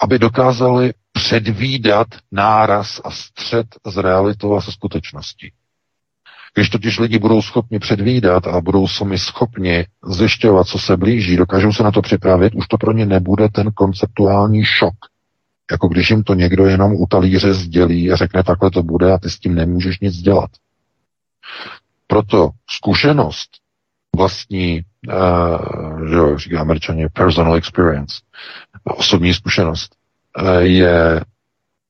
aby 0.00 0.18
dokázali 0.18 0.92
předvídat 1.12 2.06
náraz 2.32 3.00
a 3.04 3.10
střed 3.10 3.66
s 3.86 3.96
realitou 3.96 4.56
a 4.56 4.60
se 4.60 4.72
skutečností. 4.72 5.52
Když 6.54 6.68
totiž 6.68 6.98
lidi 6.98 7.18
budou 7.18 7.42
schopni 7.42 7.78
předvídat 7.78 8.46
a 8.46 8.60
budou 8.60 8.88
sami 8.88 9.18
schopni 9.18 9.86
zjišťovat, 10.04 10.66
co 10.66 10.78
se 10.78 10.96
blíží, 10.96 11.36
dokážou 11.36 11.72
se 11.72 11.82
na 11.82 11.90
to 11.90 12.02
připravit, 12.02 12.54
už 12.54 12.68
to 12.68 12.78
pro 12.78 12.92
ně 12.92 13.06
nebude 13.06 13.48
ten 13.48 13.72
konceptuální 13.72 14.64
šok. 14.64 14.94
Jako 15.70 15.88
když 15.88 16.10
jim 16.10 16.22
to 16.22 16.34
někdo 16.34 16.66
jenom 16.66 16.92
u 16.92 17.06
talíře 17.06 17.54
sdělí 17.54 18.12
a 18.12 18.16
řekne, 18.16 18.42
takhle 18.42 18.70
to 18.70 18.82
bude 18.82 19.12
a 19.12 19.18
ty 19.18 19.30
s 19.30 19.38
tím 19.38 19.54
nemůžeš 19.54 20.00
nic 20.00 20.16
dělat. 20.16 20.50
Proto 22.06 22.50
zkušenost 22.70 23.50
vlastní, 24.16 24.82
uh, 25.08 26.08
že 26.08 26.14
jo, 26.14 26.38
říká 26.38 26.60
američaně, 26.60 27.08
personal 27.12 27.54
experience, 27.54 28.14
osobní 28.84 29.34
zkušenost, 29.34 29.96
uh, 30.42 30.58
je 30.58 31.20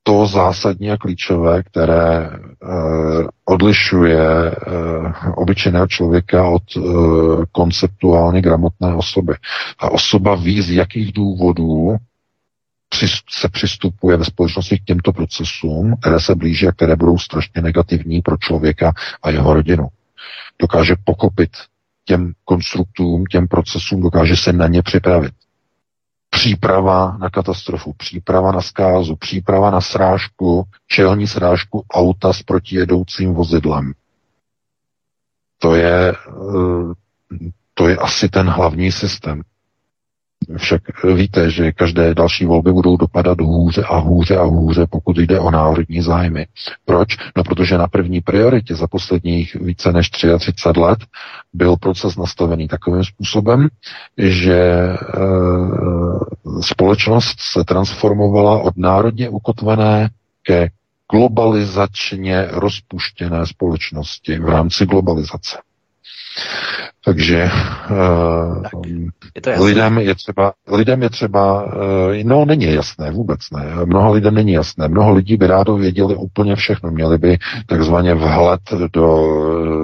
to 0.03 0.27
zásadní 0.27 0.91
a 0.91 0.97
klíčové, 0.97 1.63
které 1.63 2.31
uh, 2.31 3.27
odlišuje 3.45 4.51
uh, 4.51 5.13
obyčejného 5.35 5.87
člověka 5.87 6.49
od 6.49 6.77
uh, 6.77 7.45
konceptuálně 7.53 8.43
gramotné 8.43 8.95
osoby. 8.95 9.35
A 9.79 9.91
osoba 9.91 10.35
ví, 10.35 10.63
z 10.63 10.71
jakých 10.71 11.13
důvodů 11.13 11.97
se 13.31 13.49
přistupuje 13.49 14.17
ve 14.17 14.25
společnosti 14.25 14.79
k 14.79 14.85
těmto 14.85 15.13
procesům, 15.13 15.97
které 16.01 16.21
se 16.21 16.35
blíží 16.35 16.69
a 16.69 16.73
které 16.73 16.97
budou 16.97 17.19
strašně 17.19 17.63
negativní 17.63 18.21
pro 18.21 18.37
člověka 18.37 18.93
a 19.23 19.31
jeho 19.31 19.55
rodinu. 19.55 19.89
Dokáže 20.61 20.95
pokopit 21.05 21.51
těm 22.11 22.32
konstruktům, 22.45 23.24
těm 23.24 23.49
procesům, 23.49 24.01
dokáže 24.03 24.37
se 24.37 24.53
na 24.53 24.66
ně 24.66 24.82
připravit. 24.82 25.32
Příprava 26.31 27.16
na 27.20 27.31
katastrofu, 27.31 27.93
příprava 27.93 28.53
na 28.53 28.61
zkázu, 28.61 29.16
příprava 29.16 29.70
na 29.70 29.81
srážku, 29.81 30.65
čelní 30.87 31.27
srážku 31.27 31.85
auta 31.93 32.32
s 32.32 32.43
protijedoucím 32.43 33.35
vozidlem. 33.35 33.93
To 35.59 35.74
je, 35.74 36.12
eh, 36.12 36.95
to 37.74 37.89
je 37.89 37.97
asi 37.97 38.28
ten 38.28 38.49
hlavní 38.49 38.93
systém. 38.93 39.43
Však 40.57 40.83
víte, 41.15 41.51
že 41.51 41.73
každé 41.73 42.15
další 42.15 42.45
volby 42.47 42.73
budou 42.73 42.97
dopadat 42.97 43.41
hůře 43.41 43.83
a 43.83 43.97
hůře 43.97 44.37
a 44.37 44.43
hůře, 44.43 44.87
pokud 44.91 45.19
jde 45.19 45.41
o 45.41 45.51
národní 45.51 46.03
zájmy. 46.03 46.47
Proč? 46.85 47.17
No 47.37 47.45
protože 47.45 47.79
na 47.79 47.89
první 47.89 48.21
prioritě 48.21 48.75
za 48.75 48.87
posledních 48.87 49.55
více 49.55 49.93
než 49.93 50.11
33 50.11 50.69
let 50.81 50.99
byl 51.53 51.77
proces 51.77 52.17
nastavený 52.17 52.69
takovým 52.69 53.05
způsobem, 53.05 53.69
že 54.19 54.57
e, 54.59 54.97
společnost 56.61 57.41
se 57.41 57.65
transformovala 57.65 58.59
od 58.59 58.77
národně 58.77 59.29
ukotvené 59.29 60.11
ke 60.43 60.69
globalizačně 61.12 62.47
rozpuštěné 62.51 63.47
společnosti 63.47 64.39
v 64.39 64.49
rámci 64.49 64.87
globalizace. 64.87 65.59
Takže 67.05 67.51
uh, 67.90 68.62
je 69.35 69.43
to 69.57 69.65
lidem 69.65 69.98
je 69.98 70.15
třeba, 70.15 70.52
lidem 70.73 71.02
je 71.02 71.11
třeba, 71.11 71.65
uh, 71.65 71.73
no 72.23 72.44
není 72.44 72.74
jasné, 72.74 73.11
vůbec 73.11 73.40
ne. 73.52 73.85
Mnoho 73.85 74.12
lidem 74.12 74.35
není 74.35 74.52
jasné. 74.52 74.89
Mnoho 74.89 75.12
lidí 75.12 75.36
by 75.36 75.47
rádo 75.47 75.77
věděli 75.77 76.16
úplně 76.16 76.57
všechno. 76.57 76.90
Měli 76.90 77.19
by 77.19 77.39
takzvaně 77.66 78.15
vhled 78.15 78.61
do 78.93 79.28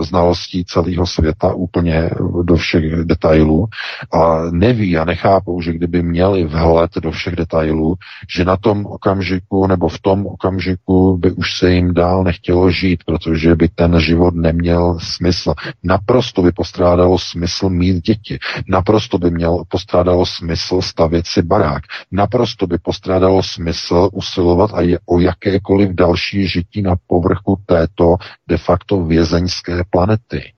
znalostí 0.02 0.64
celého 0.64 1.06
světa, 1.06 1.54
úplně 1.54 2.10
do 2.42 2.56
všech 2.56 2.84
detailů 3.04 3.66
a 4.12 4.42
neví 4.50 4.98
a 4.98 5.04
nechápou, 5.04 5.60
že 5.60 5.72
kdyby 5.72 6.02
měli 6.02 6.44
vhled 6.44 6.90
do 7.02 7.10
všech 7.10 7.36
detailů, 7.36 7.94
že 8.36 8.44
na 8.44 8.56
tom 8.56 8.86
okamžiku 8.86 9.66
nebo 9.66 9.88
v 9.88 9.98
tom 9.98 10.26
okamžiku 10.26 11.16
by 11.16 11.32
už 11.32 11.58
se 11.58 11.70
jim 11.70 11.94
dál 11.94 12.24
nechtělo 12.24 12.70
žít, 12.70 13.04
protože 13.06 13.54
by 13.54 13.68
ten 13.68 14.00
život 14.00 14.34
neměl 14.34 14.98
smysl. 15.00 15.54
Naprosto 15.84 16.42
by 16.46 16.52
postrádalo 16.52 17.18
smysl 17.18 17.68
mít 17.68 18.04
děti. 18.04 18.38
Naprosto 18.68 19.18
by 19.18 19.30
měl 19.30 19.64
postrádalo 19.68 20.26
smysl 20.26 20.82
stavět 20.82 21.26
si 21.26 21.42
barák. 21.42 21.82
Naprosto 22.12 22.66
by 22.66 22.78
postrádalo 22.78 23.42
smysl 23.42 24.08
usilovat 24.12 24.70
a 24.74 24.80
je 24.80 24.98
o 25.06 25.20
jakékoliv 25.20 25.90
další 25.90 26.48
žití 26.48 26.82
na 26.82 26.94
povrchu 27.06 27.58
této 27.66 28.16
de 28.48 28.58
facto 28.58 29.04
vězeňské 29.04 29.84
planety, 29.90 30.52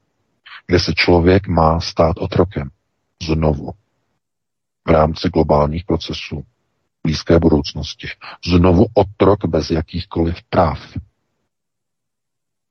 kde 0.67 0.81
se 0.81 0.93
člověk 0.95 1.49
má 1.49 1.81
stát 1.81 2.17
otrokem. 2.19 2.69
Znovu. 3.23 3.73
V 4.89 4.91
rámci 4.91 5.29
globálních 5.29 5.85
procesů 5.85 6.45
blízké 7.03 7.39
budoucnosti. 7.39 8.09
Znovu 8.47 8.87
otrok 8.95 9.45
bez 9.47 9.71
jakýchkoliv 9.71 10.37
práv. 10.51 10.79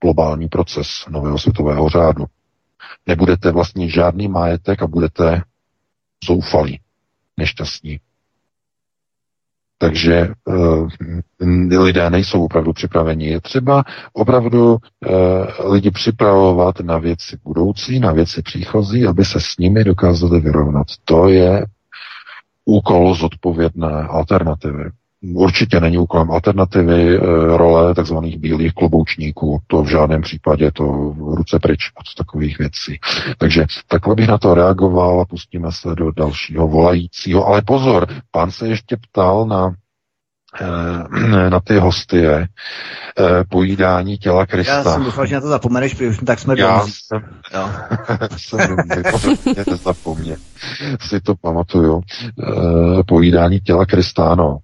Globální 0.04 0.48
proces 0.48 1.06
nového 1.10 1.40
světového 1.40 1.90
řádu. 1.90 2.26
Nebudete 3.08 3.52
vlastnit 3.52 3.90
žádný 3.90 4.28
majetek 4.28 4.82
a 4.82 4.88
budete 4.88 5.42
zoufalí, 6.28 6.80
nešťastní. 7.38 8.00
Takže 9.78 10.34
uh, 10.46 10.90
lidé 11.80 12.10
nejsou 12.10 12.46
opravdu 12.46 12.74
připraveni. 12.74 13.26
Je 13.26 13.42
třeba 13.42 13.84
opravdu 14.14 14.72
uh, 14.74 15.72
lidi 15.72 15.92
připravovat 15.92 16.80
na 16.80 16.98
věci 16.98 17.38
budoucí, 17.44 18.00
na 18.00 18.12
věci 18.12 18.42
příchozí, 18.42 19.06
aby 19.06 19.26
se 19.26 19.40
s 19.42 19.58
nimi 19.58 19.84
dokázali 19.84 20.40
vyrovnat. 20.40 20.88
To 21.06 21.28
je 21.28 21.66
úkol 22.66 23.16
zodpovědné 23.16 24.04
alternativy. 24.10 24.84
Určitě 25.24 25.80
není 25.80 25.98
úkolem 25.98 26.32
alternativy 26.32 27.18
e, 27.18 27.20
role 27.58 27.96
tzv. 27.96 28.18
bílých 28.38 28.74
kloboučníků. 28.74 29.60
To 29.68 29.84
v 29.84 29.90
žádném 29.90 30.22
případě 30.22 30.72
to 30.72 31.16
ruce 31.20 31.60
pryč 31.60 31.92
od 31.96 32.16
takových 32.18 32.60
věcí. 32.60 33.00
Takže 33.38 33.66
takhle 33.88 34.16
bych 34.16 34.28
na 34.28 34.38
to 34.38 34.54
reagoval 34.54 35.22
a 35.22 35.26
pustíme 35.26 35.72
se 35.72 35.96
do 35.96 36.12
dalšího 36.12 36.68
volajícího. 36.68 37.48
Ale 37.48 37.62
pozor, 37.62 38.08
pán 38.32 38.52
se 38.52 38.68
ještě 38.68 38.98
ptal 38.98 39.46
na 39.46 39.76
Eh, 40.62 41.50
na 41.50 41.60
ty 41.60 41.78
hostie 41.78 42.48
eh, 43.20 43.44
pojídání 43.50 44.18
těla 44.18 44.46
Krista. 44.46 44.74
Já 44.74 44.84
jsem 44.84 45.04
doufal, 45.04 45.26
že 45.26 45.36
na 45.36 45.42
to 45.42 45.48
zapomeneš, 45.48 45.94
protože 45.94 46.10
už 46.10 46.18
tak 46.26 46.40
jsme 46.40 46.56
Já 46.58 46.78
domů. 46.80 46.92
jsem, 46.92 47.22
jo. 47.54 47.70
jsem 48.38 48.78
nezapomněl. 49.70 50.38
Si 51.02 51.22
to 51.22 51.36
pamatuju. 51.36 52.02
Pojídání 53.08 53.60
těla 53.60 53.86
Krista, 53.86 54.30
ano. 54.32 54.58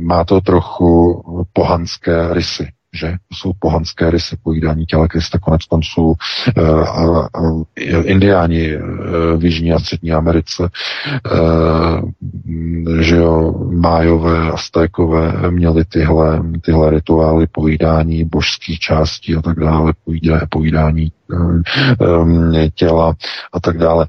Má 0.00 0.24
to 0.24 0.40
trochu 0.40 1.22
pohanské 1.52 2.34
rysy 2.34 2.68
že 2.94 3.10
to 3.28 3.34
jsou 3.34 3.52
pohanské 3.58 4.10
rysy 4.10 4.36
pojídání 4.42 4.86
těla 4.86 5.08
Krista, 5.08 5.38
konec 5.38 5.64
konců 5.64 6.02
uh, 6.02 6.14
a, 6.88 7.28
a, 7.34 7.62
indiáni 8.02 8.76
uh, 8.76 8.82
v 9.36 9.44
Jižní 9.44 9.72
a 9.72 9.78
Střední 9.78 10.12
Americe, 10.12 10.62
uh, 10.62 12.10
že 13.00 13.16
jo, 13.16 13.54
májové, 13.70 14.50
aztékové 14.50 15.50
měli 15.50 15.84
tyhle, 15.84 16.42
tyhle 16.60 16.90
rituály 16.90 17.46
pojídání 17.46 18.24
božských 18.24 18.78
částí 18.78 19.36
a 19.36 19.42
tak 19.42 19.58
dále, 19.58 19.92
pojídání, 20.04 20.40
pojídání 20.50 21.12
těla 22.74 23.14
a 23.52 23.60
tak 23.60 23.78
dále. 23.78 24.06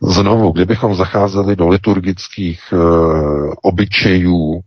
Znovu, 0.00 0.52
kdybychom 0.52 0.94
zacházeli 0.94 1.56
do 1.56 1.68
liturgických 1.68 2.60
uh, 2.72 3.52
obyčejů 3.62 4.60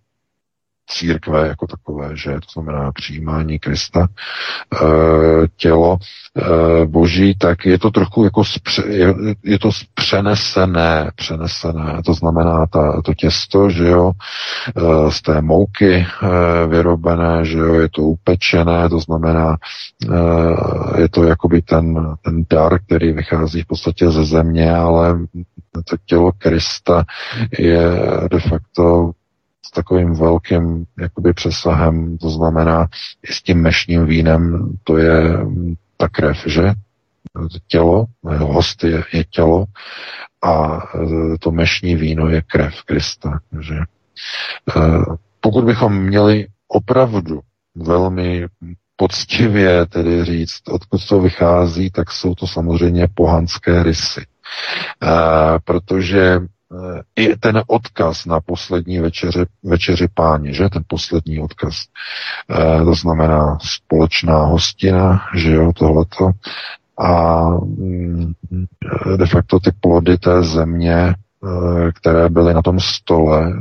církve 0.92 1.48
jako 1.48 1.68
takové, 1.68 2.18
že 2.18 2.32
to 2.32 2.62
znamená 2.62 2.92
přijímání 2.92 3.60
Krista, 3.60 4.08
tělo 5.56 5.98
boží, 6.86 7.36
tak 7.36 7.66
je 7.66 7.80
to 7.80 7.92
trochu 7.92 8.24
jako 8.24 8.44
spře, 8.46 8.84
je, 8.88 9.14
je 9.44 9.60
to 9.60 9.70
přenesené, 9.94 11.12
přenesené, 11.16 12.02
to 12.06 12.14
znamená 12.14 12.66
ta, 12.68 13.02
to 13.02 13.14
těsto, 13.14 13.70
že 13.70 13.88
jo, 13.88 14.12
z 15.10 15.22
té 15.22 15.42
mouky 15.42 16.06
vyrobené, 16.68 17.46
že 17.46 17.58
jo, 17.58 17.74
je 17.74 17.90
to 17.90 18.02
upečené, 18.02 18.90
to 18.90 19.00
znamená, 19.00 19.58
je 20.98 21.10
to 21.10 21.24
jakoby 21.24 21.62
ten, 21.62 22.16
ten 22.22 22.46
dar, 22.50 22.80
který 22.80 23.14
vychází 23.14 23.62
v 23.62 23.68
podstatě 23.68 24.12
ze 24.12 24.26
země, 24.26 24.76
ale 24.76 25.20
to 25.86 25.96
tělo 26.06 26.32
Krista 26.38 27.04
je 27.60 27.82
de 28.32 28.40
facto 28.40 29.12
s 29.66 29.72
takovým 29.72 30.14
velkým 30.14 30.86
jakoby 31.00 31.34
přesahem, 31.34 32.18
to 32.18 32.30
znamená 32.30 32.88
i 33.30 33.34
s 33.34 33.42
tím 33.42 33.62
mešním 33.62 34.06
vínem, 34.06 34.72
to 34.84 34.98
je 34.98 35.38
ta 35.98 36.10
krev, 36.10 36.38
že? 36.46 36.74
Tělo, 37.68 38.06
host 38.24 38.84
je, 38.84 39.04
je 39.14 39.24
tělo 39.24 39.66
a 40.44 40.82
to 41.40 41.52
mešní 41.52 41.96
víno 41.96 42.30
je 42.30 42.42
krev 42.42 42.84
Krista, 42.86 43.40
že? 43.60 43.76
E, 43.76 43.84
pokud 45.40 45.64
bychom 45.66 45.96
měli 45.98 46.48
opravdu 46.68 47.40
velmi 47.76 48.48
poctivě 48.96 49.86
tedy 49.86 50.26
říct, 50.26 50.62
odkud 50.70 51.08
to 51.08 51.22
vychází, 51.22 51.92
tak 51.92 52.12
jsou 52.12 52.36
to 52.36 52.48
samozřejmě 52.48 53.08
pohanské 53.14 53.84
rysy. 53.84 54.22
E, 54.22 54.26
protože 55.64 56.40
i 57.16 57.36
ten 57.38 57.62
odkaz 57.68 58.26
na 58.26 58.40
poslední 58.42 59.00
večeři, 59.00 59.40
večeři 59.64 60.08
páni, 60.14 60.54
že? 60.54 60.70
Ten 60.70 60.84
poslední 60.88 61.40
odkaz, 61.40 61.76
e, 62.50 62.86
to 62.86 62.94
znamená 62.94 63.58
společná 63.62 64.38
hostina, 64.46 65.22
že 65.36 65.52
jo, 65.52 65.72
tohleto, 65.74 66.32
a 66.98 67.42
mm, 67.50 68.34
de 69.18 69.26
facto 69.26 69.60
ty 69.60 69.72
plody 69.80 70.18
té 70.18 70.44
země, 70.44 70.94
e, 70.96 71.16
které 71.92 72.30
byly 72.30 72.54
na 72.54 72.62
tom 72.62 72.80
stole, 72.80 73.50
e, 73.50 73.56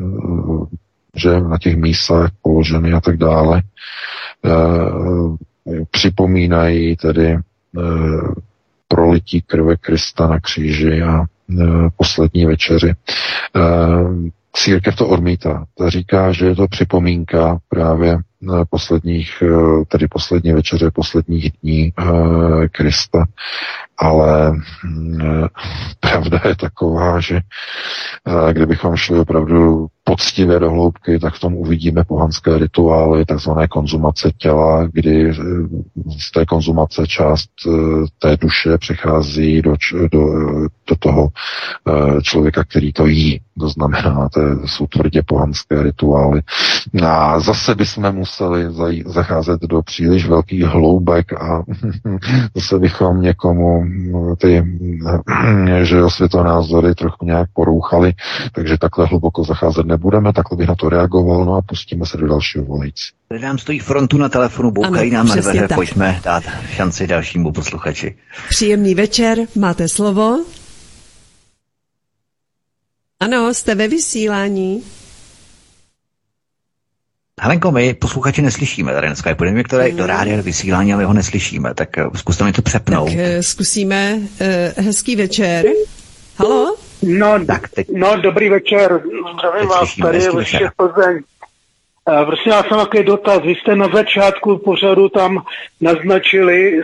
že? 1.17 1.41
Na 1.41 1.59
těch 1.59 1.77
místech 1.77 2.31
položeny 2.43 2.93
a 2.93 3.01
tak 3.01 3.17
dále, 3.17 3.63
připomínají 5.91 6.97
tedy 6.97 7.39
prolití 8.91 9.43
krve 9.43 9.77
Krista 9.77 10.27
na 10.27 10.41
kříži 10.41 11.03
a 11.03 11.25
Eh, 11.59 11.89
poslední 11.97 12.47
večeři. 12.47 12.95
Eh, 13.57 13.61
církev 14.53 14.97
to 14.97 15.09
odmítá. 15.09 15.65
Ta 15.79 15.91
říká, 15.91 16.33
že 16.33 16.47
je 16.47 16.55
to 16.55 16.69
připomínka 16.69 17.59
právě 17.69 18.19
posledních, 18.71 19.43
tedy 19.89 20.09
poslední 20.09 20.53
večeře, 20.53 20.91
posledních 20.91 21.53
dní 21.63 21.93
Krista. 22.73 23.25
Ale 23.99 24.53
mm, 24.85 25.47
pravda 26.01 26.41
je 26.49 26.57
taková, 26.57 27.21
že 27.21 27.41
kdybychom 28.53 28.97
šli 28.97 29.19
opravdu 29.19 29.87
poctivě 30.05 30.59
do 30.59 30.71
hloubky, 30.71 31.19
tak 31.19 31.35
v 31.35 31.41
tom 31.41 31.55
uvidíme 31.55 32.05
pohanské 32.05 32.59
rituály, 32.59 33.25
takzvané 33.25 33.69
konzumace 33.69 34.31
těla, 34.39 34.89
kdy 34.93 35.33
z 36.19 36.33
té 36.33 36.47
konzumace 36.47 37.07
část 37.07 37.51
té 38.19 38.37
duše 38.37 38.79
přechází 38.79 39.63
do, 39.63 39.75
do, 40.13 40.21
do 40.89 40.97
toho 40.99 41.29
člověka, 42.23 42.65
který 42.65 42.93
to 42.93 43.07
jí. 43.07 43.41
To 43.61 43.69
znamená, 43.69 44.29
to 44.29 44.41
jsou 44.67 44.87
tvrdě 44.87 45.23
pohanské 45.27 45.83
rituály. 45.83 46.43
A 47.03 47.41
zase 47.41 47.75
bychom 47.75 48.13
museli 48.13 48.30
zacházet 49.07 49.61
do 49.61 49.83
příliš 49.83 50.29
velkých 50.29 50.63
hloubek 50.63 51.33
a 51.33 51.63
zase 52.57 52.79
bychom 52.79 53.21
někomu 53.21 53.85
ty 54.39 54.65
že 55.83 55.97
jo, 55.97 56.11
světonázory 56.11 56.95
trochu 56.95 57.25
nějak 57.25 57.49
porouchali, 57.53 58.13
takže 58.53 58.79
takhle 58.79 59.07
hluboko 59.07 59.45
zacházet 59.45 59.87
nebudeme, 59.87 60.33
takhle 60.33 60.59
bych 60.59 60.69
na 60.69 60.75
to 60.75 60.89
reagoval, 60.89 61.45
no 61.45 61.55
a 61.55 61.63
pustíme 61.63 62.07
se 62.07 62.17
do 62.17 62.29
dalšího 62.29 62.65
volající. 62.65 63.13
Tady 63.29 63.41
nám 63.41 63.59
stojí 63.59 63.79
frontu 63.79 64.19
na 64.19 64.29
telefonu, 64.29 64.71
boukají 64.71 65.11
nám 65.11 65.29
na 65.29 65.35
dveře, 65.35 65.69
pojďme 65.75 66.21
dát 66.25 66.45
šanci 66.71 67.07
dalšímu 67.07 67.53
posluchači. 67.53 68.17
Příjemný 68.49 68.95
večer, 68.95 69.39
máte 69.57 69.89
slovo. 69.89 70.39
Ano, 73.21 73.55
jste 73.55 73.75
ve 73.75 73.89
vysílání. 73.89 74.83
Helenko, 77.43 77.71
my 77.71 77.95
posluchači 77.95 78.43
neslyšíme 78.43 78.93
tady 78.93 79.07
dneska. 79.07 79.35
Půjdeme 79.35 79.63
které 79.63 79.89
mm. 79.89 79.97
do 79.97 80.07
rádia 80.07 80.43
vysílání, 80.43 80.95
ale 80.95 81.05
ho 81.05 81.13
neslyšíme. 81.13 81.75
Tak 81.75 81.99
eh, 81.99 82.05
zkuste 82.17 82.45
mi 82.45 82.53
to 82.53 82.63
přepnout. 82.63 83.09
Tak 83.09 83.17
uh, 83.17 83.41
zkusíme. 83.41 84.15
Uh, 84.17 84.85
hezký 84.85 85.17
večer. 85.17 85.67
Halo? 86.37 86.77
No, 87.03 87.45
tak 87.47 87.69
teď... 87.69 87.87
no 87.95 88.17
dobrý 88.17 88.49
večer. 88.49 89.03
Zdravím 89.39 89.69
vás, 89.69 89.97
tady 89.97 90.23
je 90.23 90.31
vaše 90.31 90.71
Plzeň. 90.77 91.21
Prosím 92.27 92.53
vás, 92.53 92.67
jsem 92.67 92.79
takový 92.79 93.05
dotaz. 93.05 93.43
Vy 93.43 93.55
jste 93.55 93.77
na 93.77 93.89
začátku 93.95 94.59
pořadu 94.59 95.09
tam 95.09 95.43
naznačili, 95.81 96.81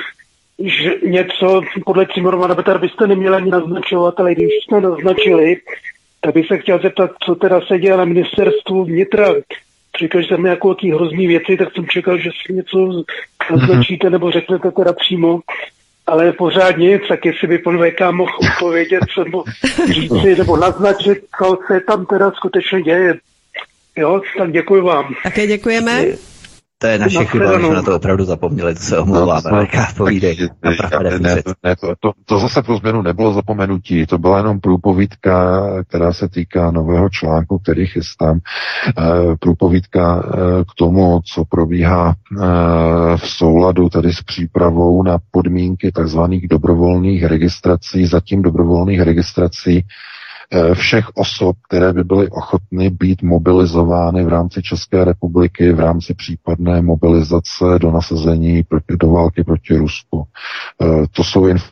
že 0.59 0.91
něco 1.07 1.61
podle 1.85 2.07
Cimorova, 2.15 2.47
nebo 2.47 2.78
vy 2.78 2.89
jste 2.89 3.07
neměli 3.07 3.37
ani 3.37 3.51
naznačovat, 3.51 4.20
ale 4.20 4.35
když 4.35 4.49
jste 4.65 4.81
naznačili, 4.81 5.57
tak 6.20 6.35
bych 6.35 6.47
se 6.47 6.59
chtěl 6.59 6.78
zeptat, 6.83 7.11
co 7.27 7.35
teda 7.35 7.61
se 7.61 7.78
děje 7.78 7.97
na 7.97 8.05
ministerstvu 8.05 8.85
vnitra. 8.85 9.27
Říkal, 10.01 10.23
že 10.23 10.28
jsem 10.28 10.47
jako 10.47 10.68
jaký 10.68 10.93
hrozný 10.93 11.27
věci, 11.27 11.56
tak 11.56 11.68
jsem 11.74 11.86
čekal, 11.89 12.18
že 12.18 12.31
si 12.47 12.52
něco 12.52 13.05
naznačíte 13.51 14.10
nebo 14.10 14.31
řeknete 14.31 14.70
teda 14.70 14.93
přímo. 14.93 15.40
Ale 16.06 16.32
pořád 16.32 16.77
nic, 16.77 17.02
tak 17.09 17.24
jestli 17.24 17.48
by 17.48 17.59
pan 17.59 17.78
VK 17.78 18.01
mohl 18.10 18.32
odpovědět 18.52 19.01
nebo 19.24 19.44
říci 19.86 20.36
nebo 20.39 20.56
naznačit, 20.56 21.18
co 21.39 21.59
se 21.66 21.81
tam 21.81 22.06
teda 22.06 22.31
skutečně 22.31 22.82
děje. 22.82 23.14
Jo, 23.97 24.20
tak 24.39 24.52
děkuji 24.52 24.82
vám. 24.82 25.14
Také 25.23 25.47
děkujeme. 25.47 26.05
To 26.78 26.86
je 26.86 26.98
naše 26.98 27.24
chyba, 27.24 27.59
že 27.59 27.66
jsme 27.66 27.74
na 27.74 27.82
to 27.82 27.97
opravdu 27.97 28.24
zapomněli, 28.24 28.74
to 28.74 28.81
se 28.81 28.98
omlouváme. 28.98 29.51
No, 29.53 29.61
no, 29.61 29.86
povídej. 29.97 30.36
Ne, 31.20 31.43
ne, 31.65 31.77
to, 31.77 31.94
to, 32.01 32.12
to 32.24 32.39
zase 32.39 32.62
pro 32.62 32.77
změnu 32.77 33.03
nebylo 33.03 33.32
zapomenutí, 33.32 34.07
to 34.07 34.19
byla 34.19 34.36
jenom 34.36 34.61
průpovídka, 34.61 35.66
která 35.89 36.12
se 36.12 36.28
týká 36.28 36.70
nového 36.70 37.09
článku, 37.09 37.59
který 37.59 37.86
chystám. 37.86 38.39
E, 38.39 39.36
průpovídka 39.40 40.23
e, 40.24 40.65
k 40.65 40.74
tomu, 40.78 41.20
co 41.35 41.44
probíhá 41.44 42.15
e, 42.15 42.36
v 43.16 43.28
souladu 43.28 43.89
tady 43.89 44.12
s 44.12 44.23
přípravou 44.23 45.03
na 45.03 45.19
podmínky 45.31 45.93
tzv. 45.93 46.20
dobrovolných 46.51 47.24
registrací, 47.24 48.07
zatím 48.07 48.43
dobrovolných 48.43 49.01
registrací 49.01 49.77
Eh, 49.77 49.82
všech 50.74 51.05
osob, 51.14 51.56
které 51.68 51.93
by 51.93 52.05
byly 52.05 52.28
ochotny 52.28 52.90
být 52.90 53.23
mobilizovány 53.23 54.24
v 54.24 54.28
rámci 54.28 54.62
České 54.62 55.05
republiky, 55.05 55.73
v 55.73 55.81
rámci 55.81 56.14
případné 56.14 56.82
mobilizace 56.82 57.64
do 57.81 57.90
nasazení 57.90 58.62
proti, 58.62 58.97
do 59.01 59.10
války 59.10 59.44
proti 59.44 59.77
Rusku. 59.77 60.24
Eh, 60.82 61.06
to 61.10 61.24
jsou 61.24 61.47
inf- 61.47 61.70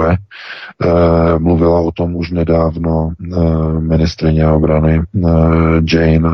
eh, 0.00 1.38
mluvila 1.38 1.80
o 1.80 1.92
tom 1.92 2.16
už 2.16 2.30
nedávno 2.30 3.12
ministrině 3.78 4.48
obrany 4.48 5.02
Jane 5.92 6.28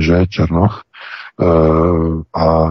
Že 0.00 0.26
Černoch 0.26 0.82
a 2.34 2.68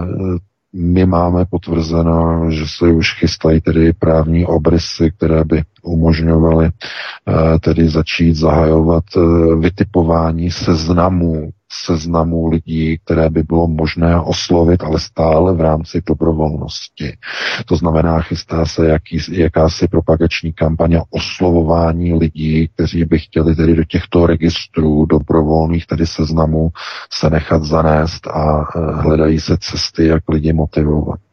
my 0.78 1.06
máme 1.06 1.46
potvrzeno, 1.46 2.52
že 2.52 2.66
se 2.68 2.86
už 2.92 3.20
chystají 3.20 3.62
tedy 3.62 3.94
právní 3.94 4.46
obrysy, 4.46 5.12
které 5.12 5.44
by 5.44 5.64
umožňovaly 5.86 6.66
eh, 6.66 7.60
tedy 7.60 7.90
začít 7.90 8.36
zahajovat 8.36 9.04
eh, 9.18 9.56
vytipování 9.56 10.52
seznamů 10.52 11.52
seznamu 11.86 12.48
lidí, 12.50 12.98
které 13.06 13.30
by 13.30 13.44
bylo 13.44 13.68
možné 13.68 14.20
oslovit, 14.22 14.84
ale 14.84 15.00
stále 15.00 15.54
v 15.54 15.62
rámci 15.62 16.02
dobrovolnosti. 16.08 17.18
To 17.66 17.76
znamená, 17.76 18.22
chystá 18.22 18.66
se 18.66 18.88
jaký, 18.88 19.18
jakási 19.32 19.88
propagační 19.88 20.54
kampaně 20.54 21.02
oslovování 21.10 22.14
lidí, 22.14 22.68
kteří 22.68 23.06
by 23.06 23.20
chtěli 23.20 23.56
tedy 23.56 23.76
do 23.76 23.84
těchto 23.84 24.26
registrů 24.26 25.06
dobrovolných, 25.06 25.88
tedy 25.88 26.08
seznamů, 26.08 26.70
se 27.14 27.30
nechat 27.30 27.64
zanést 27.64 28.28
a 28.28 28.62
eh, 28.76 28.80
hledají 29.02 29.40
se 29.40 29.58
cesty, 29.58 30.06
jak 30.06 30.24
lidi 30.30 30.54
motivovat. 30.54 31.25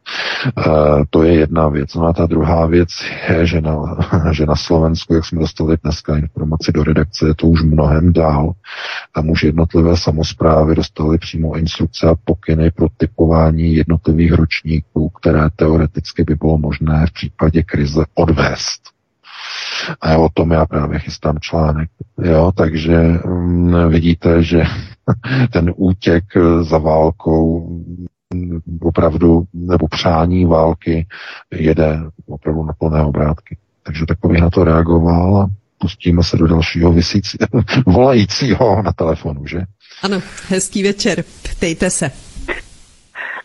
Uh, 0.57 1.03
to 1.09 1.23
je 1.23 1.33
jedna 1.33 1.67
věc. 1.67 1.95
No 1.95 2.05
a 2.05 2.13
ta 2.13 2.25
druhá 2.25 2.65
věc 2.65 2.89
je, 3.29 3.45
že 3.47 3.61
na, 3.61 3.97
že 4.31 4.45
na 4.45 4.55
Slovensku, 4.55 5.13
jak 5.13 5.25
jsme 5.25 5.39
dostali 5.39 5.77
dneska 5.83 6.17
informaci 6.17 6.71
do 6.71 6.83
redakce, 6.83 7.27
je 7.27 7.35
to 7.35 7.47
už 7.47 7.63
mnohem 7.63 8.13
dál. 8.13 8.53
Tam 9.15 9.29
už 9.29 9.43
jednotlivé 9.43 9.97
samozprávy 9.97 10.75
dostaly 10.75 11.17
přímo 11.17 11.55
instrukce 11.55 12.07
a 12.07 12.15
pokyny 12.25 12.71
pro 12.71 12.87
typování 12.97 13.75
jednotlivých 13.75 14.33
ročníků, 14.33 15.09
které 15.09 15.49
teoreticky 15.55 16.23
by 16.23 16.35
bylo 16.35 16.57
možné 16.57 17.05
v 17.07 17.13
případě 17.13 17.63
krize 17.63 18.05
odvést. 18.13 18.93
A 20.01 20.17
o 20.17 20.29
tom 20.33 20.51
já 20.51 20.65
právě 20.65 20.99
chystám 20.99 21.39
článek. 21.39 21.89
Jo, 22.23 22.51
takže 22.55 22.99
um, 23.25 23.89
vidíte, 23.89 24.43
že 24.43 24.63
ten 25.51 25.73
útěk 25.75 26.23
za 26.61 26.77
válkou 26.77 27.69
opravdu, 28.81 29.43
nebo 29.53 29.87
přání 29.87 30.45
války 30.45 31.07
jede 31.51 31.99
opravdu 32.27 32.63
na 32.63 32.73
plné 32.73 33.03
obrátky. 33.03 33.57
Takže 33.83 34.05
takový 34.05 34.41
na 34.41 34.49
to 34.49 34.63
reagoval 34.63 35.37
a 35.37 35.47
pustíme 35.77 36.23
se 36.23 36.37
do 36.37 36.47
dalšího 36.47 36.91
vysící, 36.91 37.37
volajícího 37.85 38.81
na 38.81 38.93
telefonu, 38.93 39.47
že? 39.47 39.61
Ano, 40.01 40.21
hezký 40.49 40.83
večer, 40.83 41.23
ptejte 41.55 41.89
se. 41.89 42.32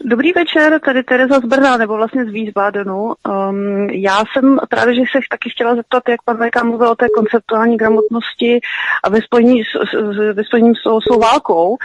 Dobrý 0.04 0.32
večer, 0.32 0.80
tady 0.80 1.02
Tereza 1.02 1.40
z 1.40 1.44
Brna, 1.44 1.76
nebo 1.76 1.96
vlastně 1.96 2.24
z 2.24 2.28
Wiesbadenu. 2.28 3.14
Um, 3.28 3.90
já 3.90 4.22
jsem 4.32 4.58
právě, 4.68 4.94
že 4.94 5.00
se 5.00 5.18
taky 5.30 5.50
chtěla 5.50 5.74
zeptat, 5.74 6.08
jak 6.08 6.22
pan 6.22 6.36
VK 6.36 6.62
mluvil 6.64 6.88
o 6.88 6.94
té 6.94 7.06
konceptuální 7.16 7.76
gramotnosti 7.76 8.60
a 9.04 9.08
ve 9.10 9.22
spojení 9.22 9.62
s, 9.64 9.66
s, 9.66 9.94
s, 10.34 10.78
s 11.02 11.08
tou 11.08 11.18
válkou. 11.18 11.76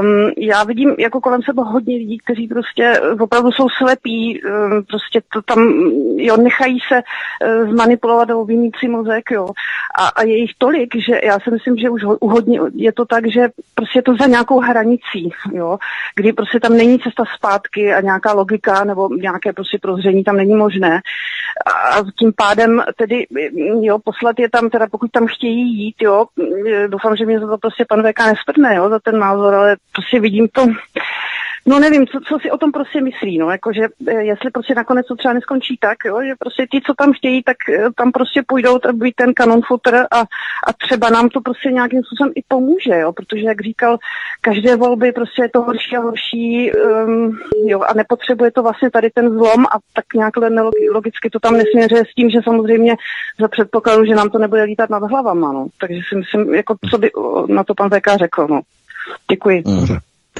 Um, 0.00 0.30
já 0.38 0.64
vidím 0.64 0.94
jako 0.98 1.20
kolem 1.20 1.42
sebe 1.42 1.62
hodně 1.62 1.96
lidí, 1.96 2.18
kteří 2.18 2.48
prostě 2.48 3.00
opravdu 3.20 3.52
jsou 3.52 3.68
slepí, 3.68 4.42
um, 4.42 4.84
prostě 4.84 5.22
to 5.32 5.42
tam, 5.42 5.68
jo, 6.16 6.36
nechají 6.36 6.78
se 6.88 7.02
uh, 7.02 7.70
zmanipulovat 7.70 8.28
nebo 8.28 8.44
vymít 8.44 8.76
si 8.76 8.88
mozek, 8.88 9.30
jo. 9.30 9.48
A, 9.98 10.08
a 10.08 10.22
je 10.22 10.36
jich 10.36 10.50
tolik, 10.58 10.96
že 10.96 11.20
já 11.22 11.40
si 11.40 11.50
myslím, 11.50 11.76
že 11.76 11.90
už 11.90 12.02
u 12.20 12.28
hodně 12.28 12.60
je 12.74 12.92
to 12.92 13.04
tak, 13.04 13.26
že 13.26 13.48
prostě 13.74 13.98
je 13.98 14.02
to 14.02 14.16
za 14.20 14.26
nějakou 14.26 14.60
hranicí, 14.60 15.30
jo, 15.52 15.78
kdy 16.16 16.32
prostě 16.32 16.60
tam 16.60 16.76
není 16.76 16.98
cesta 16.98 17.24
zpátky 17.36 17.94
a 17.94 18.00
nějaká 18.00 18.32
logika 18.32 18.84
nebo 18.84 19.08
nějaké 19.08 19.52
prostě 19.52 19.78
prozření 19.82 20.24
tam 20.24 20.36
není 20.36 20.54
možné. 20.54 21.00
A 21.66 22.02
tím 22.18 22.32
pádem 22.36 22.82
tedy, 22.96 23.26
jo, 23.80 23.98
poslat 24.04 24.38
je 24.38 24.50
tam, 24.50 24.70
teda 24.70 24.86
pokud 24.90 25.10
tam 25.10 25.26
chtějí 25.26 25.78
jít, 25.78 25.96
jo, 26.00 26.26
doufám, 26.86 27.16
že 27.16 27.26
mě 27.26 27.40
za 27.40 27.46
to 27.46 27.58
prostě 27.58 27.84
pan 27.88 28.02
VK 28.02 28.18
nesprdne, 28.26 28.74
jo, 28.74 28.88
za 28.88 28.98
ten 28.98 29.18
názor, 29.18 29.54
ale 29.54 29.76
prostě 29.92 30.20
vidím 30.20 30.48
to, 30.48 30.66
No 31.66 31.78
nevím, 31.78 32.06
co, 32.06 32.20
co 32.28 32.38
si 32.38 32.50
o 32.50 32.58
tom 32.58 32.72
prostě 32.72 33.00
myslí, 33.00 33.38
no, 33.38 33.50
jakože 33.50 33.82
eh, 34.08 34.22
jestli 34.22 34.50
prostě 34.50 34.74
nakonec 34.74 35.06
to 35.06 35.16
třeba 35.16 35.34
neskončí 35.34 35.76
tak, 35.80 35.98
jo, 36.04 36.20
že 36.26 36.32
prostě 36.38 36.66
ti, 36.66 36.80
co 36.86 36.94
tam 36.94 37.12
chtějí, 37.12 37.42
tak 37.42 37.56
eh, 37.68 37.88
tam 37.96 38.12
prostě 38.12 38.42
půjdou 38.46 38.78
být 38.92 39.14
ten 39.14 39.34
kanon 39.34 39.60
footer 39.66 40.06
a, 40.10 40.20
a 40.66 40.72
třeba 40.86 41.10
nám 41.10 41.28
to 41.28 41.40
prostě 41.40 41.72
nějakým 41.72 42.02
způsobem 42.04 42.32
i 42.36 42.42
pomůže, 42.48 42.98
jo, 42.98 43.12
protože 43.12 43.42
jak 43.42 43.60
říkal, 43.60 43.98
každé 44.40 44.76
volby 44.76 45.12
prostě 45.12 45.42
je 45.42 45.48
to 45.48 45.62
horší 45.62 45.96
a 45.96 46.00
horší, 46.00 46.72
um, 46.72 47.38
jo, 47.66 47.80
a 47.80 47.94
nepotřebuje 47.94 48.50
to 48.50 48.62
vlastně 48.62 48.90
tady 48.90 49.10
ten 49.10 49.30
zlom 49.30 49.66
a 49.66 49.78
tak 49.92 50.04
nějak 50.14 50.34
logicky 50.92 51.30
to 51.30 51.40
tam 51.40 51.56
nesměřuje 51.56 52.02
s 52.04 52.14
tím, 52.14 52.30
že 52.30 52.38
samozřejmě 52.44 52.96
za 53.40 53.48
předpokladu, 53.48 54.04
že 54.04 54.14
nám 54.14 54.30
to 54.30 54.38
nebude 54.38 54.62
lítat 54.62 54.90
nad 54.90 55.02
hlavama, 55.02 55.52
no, 55.52 55.66
takže 55.80 56.00
si 56.08 56.16
myslím, 56.16 56.54
jako 56.54 56.76
co 56.90 56.98
by 56.98 57.10
na 57.48 57.64
to 57.64 57.74
pan 57.74 57.90
VK 57.90 58.06
řekl, 58.18 58.46
no. 58.50 58.60
Děkuji. 59.30 59.62
Mm. 59.66 59.86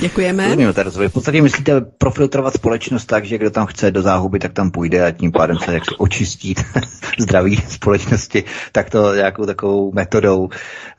Děkujeme. 0.00 0.56
V 0.86 1.12
podstatě 1.12 1.42
myslíte 1.42 1.80
profiltrovat 1.80 2.54
společnost 2.54 3.04
tak, 3.04 3.24
že 3.24 3.38
kdo 3.38 3.50
tam 3.50 3.66
chce 3.66 3.90
do 3.90 4.02
záhuby, 4.02 4.38
tak 4.38 4.52
tam 4.52 4.70
půjde 4.70 5.06
a 5.06 5.10
tím 5.10 5.32
pádem 5.32 5.58
se 5.58 5.74
jak 5.74 5.82
očistí 5.98 6.54
zdraví 7.18 7.56
společnosti, 7.56 8.44
tak 8.72 8.90
to 8.90 9.14
nějakou 9.14 9.46
takovou 9.46 9.92
metodou. 9.92 10.48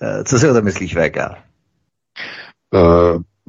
Eh, 0.02 0.24
co 0.24 0.40
si 0.40 0.50
o 0.50 0.54
tom 0.54 0.64
myslíš, 0.64 0.96
VK? 0.96 1.18
Eh, 1.18 1.36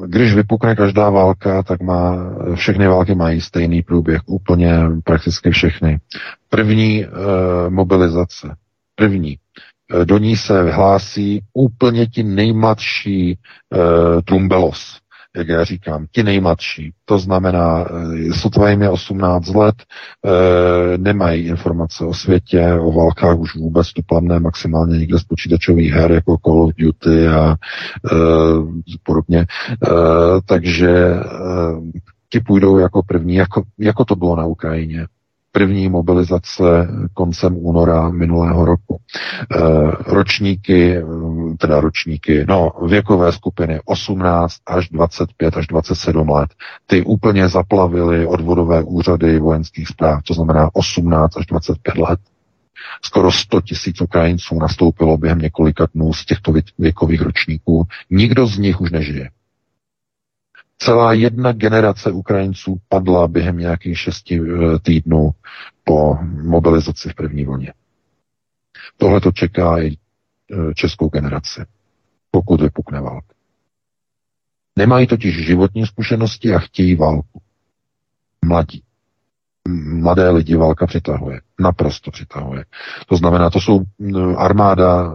když 0.04 0.34
vypukne 0.34 0.76
každá 0.76 1.10
válka, 1.10 1.62
tak 1.62 1.80
má, 1.80 2.16
všechny 2.54 2.88
války 2.88 3.14
mají 3.14 3.40
stejný 3.40 3.82
průběh, 3.82 4.20
úplně 4.26 4.78
prakticky 5.04 5.50
všechny. 5.50 6.00
První 6.48 7.04
e, 7.04 7.08
mobilizace, 7.68 8.56
první. 8.94 9.38
Do 10.04 10.18
ní 10.18 10.36
se 10.36 10.62
vyhlásí 10.62 11.42
úplně 11.54 12.06
ti 12.06 12.22
nejmladší 12.22 13.30
e, 13.30 13.36
trumbelos 14.22 14.98
jak 15.36 15.48
já 15.48 15.64
říkám, 15.64 16.06
ti 16.12 16.22
nejmladší, 16.22 16.92
to 17.04 17.18
znamená, 17.18 17.86
sotva 18.34 18.70
jim 18.70 18.82
je 18.82 18.90
18 18.90 19.54
let, 19.54 19.74
e, 20.24 20.98
nemají 20.98 21.46
informace 21.46 22.04
o 22.04 22.14
světě, 22.14 22.72
o 22.80 22.92
válkách 22.92 23.38
už 23.38 23.54
vůbec 23.56 23.92
tuplamné, 23.92 24.40
maximálně 24.40 24.98
někde 24.98 25.18
z 25.18 25.24
počítačových 25.24 25.92
her, 25.92 26.12
jako 26.12 26.36
Call 26.46 26.62
of 26.62 26.74
Duty 26.78 27.28
a 27.28 27.50
e, 27.52 28.16
podobně. 29.02 29.38
E, 29.38 29.46
takže 30.46 30.90
e, 30.90 31.20
ti 32.28 32.40
půjdou 32.40 32.78
jako 32.78 33.02
první, 33.02 33.34
jako, 33.34 33.62
jako 33.78 34.04
to 34.04 34.16
bylo 34.16 34.36
na 34.36 34.46
Ukrajině 34.46 35.06
první 35.56 35.88
mobilizace 35.88 36.88
koncem 37.14 37.56
února 37.58 38.10
minulého 38.10 38.64
roku. 38.64 39.00
E, 39.00 39.58
ročníky, 40.06 41.02
teda 41.58 41.80
ročníky, 41.80 42.44
no 42.48 42.72
věkové 42.86 43.32
skupiny 43.32 43.80
18 43.84 44.54
až 44.66 44.88
25 44.88 45.56
až 45.56 45.66
27 45.66 46.28
let, 46.28 46.50
ty 46.86 47.02
úplně 47.02 47.48
zaplavily 47.48 48.26
odvodové 48.26 48.82
úřady 48.82 49.38
vojenských 49.38 49.88
zpráv, 49.88 50.22
to 50.22 50.34
znamená 50.34 50.70
18 50.72 51.36
až 51.36 51.46
25 51.46 51.96
let. 51.98 52.20
Skoro 53.02 53.32
100 53.32 53.60
tisíc 53.60 54.00
Ukrajinců 54.00 54.58
nastoupilo 54.58 55.16
během 55.18 55.38
několika 55.38 55.86
dnů 55.94 56.12
z 56.12 56.24
těchto 56.24 56.52
věkových 56.78 57.22
ročníků. 57.22 57.86
Nikdo 58.10 58.46
z 58.46 58.58
nich 58.58 58.80
už 58.80 58.90
nežije. 58.90 59.30
Celá 60.78 61.12
jedna 61.12 61.52
generace 61.52 62.10
Ukrajinců 62.10 62.80
padla 62.88 63.28
během 63.28 63.58
nějakých 63.58 63.98
šesti 63.98 64.40
eh, 64.40 64.78
týdnů 64.78 65.30
po 65.84 66.18
mobilizaci 66.42 67.08
v 67.08 67.14
první 67.14 67.44
vlně. 67.44 67.72
Tohle 68.96 69.20
to 69.20 69.32
čeká 69.32 69.82
i 69.82 69.90
eh, 69.90 70.74
českou 70.74 71.08
generaci, 71.08 71.60
pokud 72.30 72.60
vypukne 72.60 73.00
válka. 73.00 73.34
Nemají 74.76 75.06
totiž 75.06 75.46
životní 75.46 75.86
zkušenosti 75.86 76.54
a 76.54 76.58
chtějí 76.58 76.94
válku. 76.94 77.42
Mladí 78.44 78.82
mladé 79.68 80.30
lidi 80.30 80.56
válka 80.56 80.86
přitahuje. 80.86 81.40
Naprosto 81.60 82.10
přitahuje. 82.10 82.64
To 83.06 83.16
znamená, 83.16 83.50
to 83.50 83.60
jsou 83.60 83.80
armáda 84.36 85.04
e, 85.04 85.10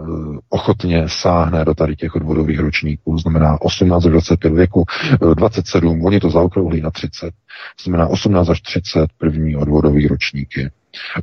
ochotně 0.49 1.03
sáhne 1.07 1.65
do 1.65 1.73
tady 1.73 1.95
těch 1.95 2.15
odvodových 2.15 2.59
ročníků, 2.59 3.17
znamená 3.17 3.61
18 3.61 4.05
až 4.05 4.11
25 4.11 4.53
věku, 4.53 4.85
27, 5.33 5.97
e, 6.01 6.03
oni 6.05 6.19
to 6.19 6.29
zaokrouhlí 6.29 6.81
na 6.81 6.91
30, 6.91 7.25
to 7.27 7.83
znamená 7.83 8.07
18 8.07 8.49
až 8.49 8.61
30 8.61 9.07
první 9.17 9.55
odvodový 9.55 10.07
ročníky. 10.07 10.69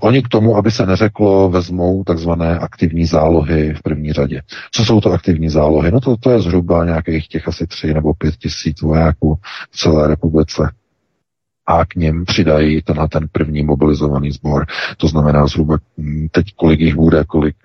Oni 0.00 0.22
k 0.22 0.28
tomu, 0.28 0.56
aby 0.56 0.70
se 0.70 0.86
neřeklo, 0.86 1.48
vezmou 1.48 2.04
takzvané 2.04 2.58
aktivní 2.58 3.06
zálohy 3.06 3.74
v 3.74 3.82
první 3.82 4.12
řadě. 4.12 4.42
Co 4.72 4.84
jsou 4.84 5.00
to 5.00 5.12
aktivní 5.12 5.48
zálohy? 5.48 5.90
No 5.90 6.00
to, 6.00 6.16
to 6.16 6.30
je 6.30 6.40
zhruba 6.40 6.84
nějakých 6.84 7.28
těch 7.28 7.48
asi 7.48 7.66
tři 7.66 7.94
nebo 7.94 8.14
pět 8.14 8.36
tisíc 8.36 8.82
vojáků 8.82 9.38
v 9.70 9.76
celé 9.76 10.08
republice 10.08 10.72
a 11.68 11.84
k 11.84 11.94
něm 11.94 12.24
přidají 12.24 12.82
tenhle 12.82 13.08
ten 13.08 13.28
první 13.32 13.62
mobilizovaný 13.62 14.30
sbor. 14.30 14.66
To 14.96 15.08
znamená 15.08 15.46
zhruba 15.46 15.76
hm, 15.98 16.26
teď 16.32 16.46
kolik 16.56 16.80
jich 16.80 16.94
bude, 16.94 17.24
kolik 17.24 17.56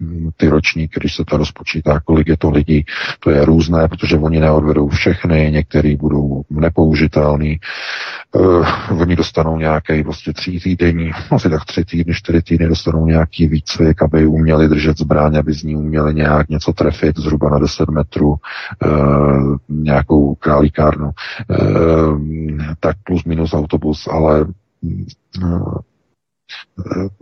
hm, 0.00 0.30
ty 0.36 0.48
ročníky, 0.48 1.00
když 1.00 1.14
se 1.14 1.24
to 1.24 1.36
rozpočítá, 1.36 2.00
kolik 2.00 2.28
je 2.28 2.36
to 2.36 2.50
lidí, 2.50 2.84
to 3.20 3.30
je 3.30 3.44
různé, 3.44 3.88
protože 3.88 4.16
oni 4.16 4.40
neodvedou 4.40 4.88
všechny, 4.88 5.50
některý 5.52 5.96
budou 5.96 6.42
nepoužitelný. 6.50 7.60
Uh, 8.34 8.66
oni 9.00 9.16
dostanou 9.16 9.58
nějaký 9.58 10.02
vlastně 10.02 10.32
tří 10.32 10.60
týdenní, 10.60 11.10
asi 11.30 11.50
tak 11.50 11.64
tři 11.64 11.84
týdny, 11.84 12.14
čtyři 12.14 12.42
týdny 12.42 12.68
dostanou 12.68 13.06
nějaký 13.06 13.48
výcvik, 13.48 14.02
aby 14.02 14.26
uměli 14.26 14.68
držet 14.68 14.98
zbraň, 14.98 15.36
aby 15.36 15.52
z 15.52 15.62
ní 15.62 15.76
uměli 15.76 16.14
nějak 16.14 16.48
něco 16.48 16.72
trefit 16.72 17.18
zhruba 17.18 17.50
na 17.50 17.58
10 17.58 17.88
metrů, 17.88 18.28
uh, 18.28 19.56
nějakou 19.68 20.34
králíkárnu. 20.34 21.10
Uh, 21.50 22.20
tak 22.80 22.96
plus 23.04 23.19
plus 23.22 23.24
minus 23.24 23.54
autobus, 23.54 24.06
ale 24.06 24.46
mm, 24.82 25.06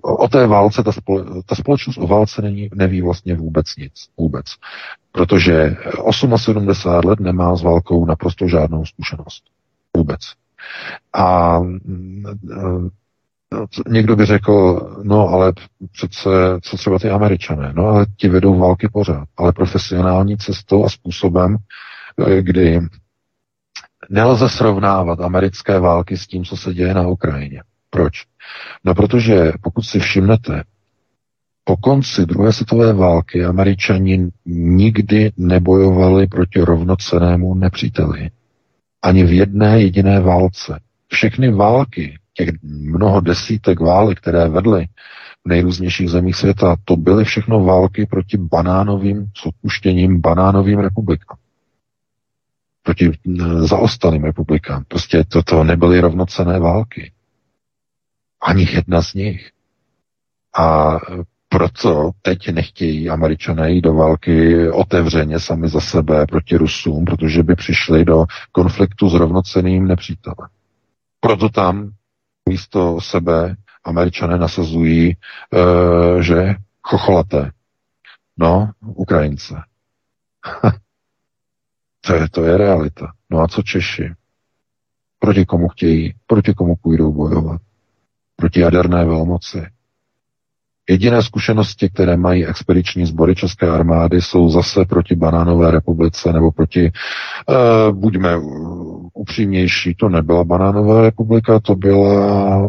o 0.02 0.28
té 0.28 0.46
válce, 0.46 0.82
ta, 0.82 0.92
spole, 0.92 1.24
ta 1.46 1.54
společnost 1.54 1.98
o 1.98 2.06
válce 2.06 2.42
není, 2.42 2.68
neví 2.74 3.02
vlastně 3.02 3.34
vůbec 3.34 3.76
nic. 3.76 3.92
Vůbec. 4.16 4.46
Protože 5.12 5.76
78 6.10 7.08
let 7.08 7.20
nemá 7.20 7.56
s 7.56 7.62
válkou 7.62 8.06
naprosto 8.06 8.48
žádnou 8.48 8.84
zkušenost. 8.84 9.44
Vůbec. 9.96 10.20
A 11.12 11.58
mm, 11.58 12.24
někdo 13.88 14.16
by 14.16 14.26
řekl, 14.26 14.80
no 15.02 15.28
ale 15.28 15.52
přece, 15.92 16.30
co 16.62 16.76
třeba 16.76 16.98
ty 16.98 17.10
američané, 17.10 17.72
no 17.76 17.86
ale 17.86 18.06
ti 18.16 18.28
vedou 18.28 18.58
války 18.58 18.88
pořád, 18.92 19.28
ale 19.36 19.52
profesionální 19.52 20.36
cestou 20.36 20.84
a 20.84 20.88
způsobem, 20.88 21.56
kdy 22.40 22.80
Nelze 24.10 24.48
srovnávat 24.48 25.20
americké 25.20 25.80
války 25.80 26.16
s 26.16 26.26
tím, 26.26 26.44
co 26.44 26.56
se 26.56 26.74
děje 26.74 26.94
na 26.94 27.08
Ukrajině. 27.08 27.62
Proč? 27.90 28.24
No 28.84 28.94
protože 28.94 29.52
pokud 29.62 29.82
si 29.82 30.00
všimnete, 30.00 30.62
po 31.64 31.76
konci 31.76 32.26
druhé 32.26 32.52
světové 32.52 32.92
války 32.92 33.44
američani 33.44 34.28
nikdy 34.46 35.32
nebojovali 35.36 36.26
proti 36.26 36.60
rovnocenému 36.60 37.54
nepříteli. 37.54 38.30
Ani 39.02 39.24
v 39.24 39.32
jedné 39.32 39.80
jediné 39.80 40.20
válce. 40.20 40.80
Všechny 41.08 41.52
války 41.52 42.18
těch 42.34 42.50
mnoho 42.62 43.20
desítek 43.20 43.80
válek, 43.80 44.18
které 44.18 44.48
vedly 44.48 44.86
v 45.44 45.48
nejrůznějších 45.48 46.10
zemích 46.10 46.36
světa, 46.36 46.76
to 46.84 46.96
byly 46.96 47.24
všechno 47.24 47.64
války 47.64 48.06
proti 48.06 48.36
banánovým, 48.36 49.30
s 49.36 49.46
odpuštěním 49.46 50.20
banánovým 50.20 50.78
republikám. 50.78 51.36
Proti 52.89 53.10
zaostalým 53.59 54.24
republikám. 54.24 54.85
Prostě 54.89 55.24
toto 55.24 55.65
nebyly 55.65 56.01
rovnocené 56.01 56.59
války. 56.59 57.12
Ani 58.43 58.69
jedna 58.73 59.02
z 59.02 59.15
nich. 59.15 59.51
A 60.59 60.97
proto 61.48 62.10
teď 62.23 62.48
nechtějí 62.48 63.10
američané 63.10 63.70
jít 63.70 63.81
do 63.81 63.94
války 63.94 64.69
otevřeně 64.70 65.40
sami 65.40 65.69
za 65.69 65.81
sebe 65.81 66.27
proti 66.27 66.56
Rusům, 66.56 67.05
protože 67.05 67.43
by 67.43 67.55
přišli 67.55 68.05
do 68.05 68.24
konfliktu 68.52 69.09
s 69.09 69.15
rovnoceným 69.15 69.86
nepřítelem. 69.86 70.48
Proto 71.20 71.48
tam 71.48 71.90
místo 72.48 73.01
sebe 73.01 73.56
američané 73.85 74.39
nasazují, 74.39 75.10
e, 75.10 75.16
že 76.23 76.55
chocholaté. 76.82 77.51
No, 78.39 78.70
Ukrajince. 78.81 79.55
to, 82.09 82.14
je, 82.14 82.28
to 82.28 82.44
je 82.44 82.59
realita. 82.59 83.12
No 83.30 83.40
a 83.40 83.48
co 83.48 83.62
Češi? 83.62 84.12
Proti 85.18 85.44
komu 85.47 85.68
chtějí? 85.68 86.14
Proti 86.26 86.55
komu 86.55 86.76
půjdou 86.76 87.12
bojovat? 87.12 87.60
Proti 88.36 88.60
jaderné 88.60 89.05
velmoci 89.05 89.66
Jediné 90.89 91.23
zkušenosti, 91.23 91.89
které 91.89 92.16
mají 92.16 92.47
expediční 92.47 93.06
sbory 93.06 93.35
České 93.35 93.69
armády, 93.69 94.23
jsou 94.23 94.48
zase 94.48 94.85
proti 94.85 95.15
Banánové 95.15 95.70
republice 95.70 96.32
nebo 96.32 96.52
proti, 96.52 96.93
uh, 97.48 97.97
buďme 97.97 98.36
upřímnější, 99.15 99.94
to 99.94 100.09
nebyla 100.09 100.44
Banánová 100.44 101.02
republika, 101.02 101.60
to 101.60 101.74
byla 101.74 102.69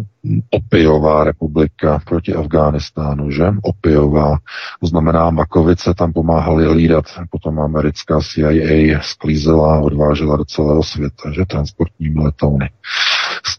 opiová 0.49 1.23
republika 1.23 2.01
proti 2.07 2.33
Afghánistánu, 2.33 3.31
že? 3.31 3.43
Opiová. 3.61 4.37
To 4.81 4.87
znamená, 4.87 5.29
Makovice 5.29 5.93
tam 5.93 6.13
pomáhali 6.13 6.67
lídat, 6.67 7.05
potom 7.31 7.59
americká 7.59 8.19
CIA 8.21 8.99
sklízela 9.01 9.75
a 9.75 9.79
odvážela 9.79 10.37
do 10.37 10.45
celého 10.45 10.83
světa, 10.83 11.31
že? 11.31 11.45
Transportními 11.45 12.23
letouny 12.23 12.69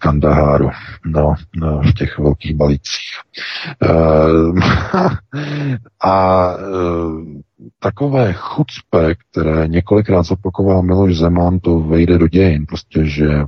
Kandaháru, 0.01 0.71
no, 1.05 1.35
no 1.57 1.81
v 1.83 1.93
těch 1.93 2.19
velkých 2.19 2.57
balících. 2.57 3.11
E, 3.83 3.89
a 6.09 6.47
e, 6.53 7.41
takové 7.79 8.33
chucpe, 8.33 9.15
které 9.15 9.69
několikrát 9.69 10.23
zopakoval 10.23 10.83
Miloš 10.83 11.17
Zeman, 11.17 11.59
to 11.59 11.81
vejde 11.81 12.19
do 12.19 12.29
dějin, 12.29 12.67
prostě, 12.67 13.05
že 13.05 13.29
eh, 13.33 13.45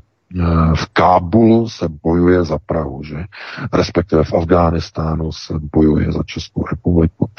v 0.74 0.86
Kábulu 0.92 1.68
se 1.68 1.88
bojuje 2.02 2.44
za 2.44 2.58
Prahu, 2.66 3.02
že? 3.02 3.24
Respektive 3.72 4.24
v 4.24 4.34
Afghánistánu 4.34 5.32
se 5.32 5.54
bojuje 5.76 6.12
za 6.12 6.22
Českou 6.26 6.64
republiku. 6.70 7.30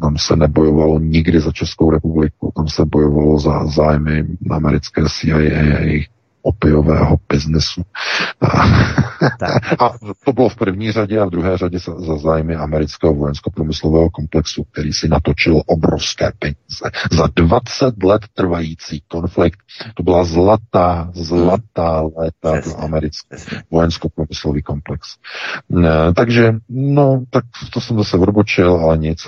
Tam 0.00 0.18
se 0.18 0.36
nebojovalo 0.36 0.98
nikdy 0.98 1.40
za 1.40 1.52
Českou 1.52 1.90
republiku, 1.90 2.52
tam 2.56 2.68
se 2.68 2.84
bojovalo 2.84 3.38
za 3.38 3.66
zájmy 3.66 4.24
americké 4.50 5.02
CIA 5.08 5.36
a 5.36 5.80
jejich 5.80 6.06
opiového 6.46 7.16
biznesu. 7.32 7.82
A 9.78 9.90
to 10.24 10.32
bylo 10.32 10.48
v 10.48 10.56
první 10.56 10.92
řadě 10.92 11.20
a 11.20 11.24
v 11.24 11.30
druhé 11.30 11.58
řadě 11.58 11.78
za, 11.78 12.00
za 12.00 12.16
zájmy 12.16 12.54
amerického 12.54 13.14
vojensko-průmyslového 13.14 14.10
komplexu, 14.10 14.64
který 14.64 14.92
si 14.92 15.08
natočil 15.08 15.62
obrovské 15.66 16.32
peníze. 16.38 16.90
Za 17.12 17.28
20 17.34 18.02
let 18.02 18.22
trvající 18.34 19.02
konflikt 19.08 19.58
to 19.94 20.02
byla 20.02 20.24
zlatá, 20.24 21.10
zlatá 21.14 22.00
léta 22.16 22.62
pro 22.62 22.80
americký 22.84 23.36
vojensko-průmyslový 23.70 24.62
komplex. 24.62 25.08
Ne, 25.68 26.14
takže, 26.16 26.54
no, 26.68 27.24
tak 27.30 27.44
to 27.72 27.80
jsem 27.80 27.98
zase 27.98 28.16
odbočil, 28.16 28.74
ale 28.74 28.98
nic. 28.98 29.18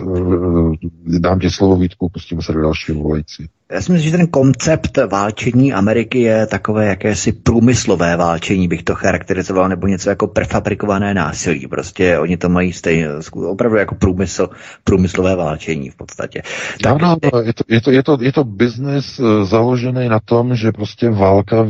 Dám 1.19 1.39
ti 1.39 1.51
slovo 1.51 1.77
Vítku, 1.77 2.09
pustíme 2.09 2.43
se 2.43 2.53
do 2.53 2.61
dalšího 2.61 3.03
volající. 3.03 3.49
Já 3.73 3.81
si 3.81 3.93
myslím, 3.93 4.11
že 4.11 4.17
ten 4.17 4.27
koncept 4.27 4.99
válčení 5.11 5.73
Ameriky 5.73 6.21
je 6.21 6.47
takové 6.47 6.87
jakési 6.87 7.33
průmyslové 7.33 8.17
válčení, 8.17 8.69
bych 8.69 8.83
to 8.83 8.95
charakterizoval, 8.95 9.69
nebo 9.69 9.87
něco 9.87 10.11
jako 10.11 10.27
prefabrikované 10.27 11.15
násilí. 11.15 11.67
Prostě 11.67 12.19
oni 12.19 12.37
to 12.37 12.49
mají 12.49 12.73
stejně, 12.73 13.09
opravdu 13.33 13.79
jako 13.79 13.95
průmysl, 13.95 14.49
průmyslové 14.85 15.37
válčení 15.37 15.91
v 15.91 15.97
podstatě. 15.97 16.43
Tak, 16.83 17.03
ano, 17.03 17.17
je 17.23 17.53
to, 17.53 17.65
je 17.69 17.81
to, 17.81 17.91
je 17.91 18.03
to, 18.03 18.19
je 18.21 18.33
to 18.33 18.45
biznis 18.45 19.21
eh, 19.21 19.45
založený 19.45 20.09
na 20.09 20.21
tom, 20.25 20.57
že 20.57 20.73
prostě 20.73 21.11
válka 21.11 21.67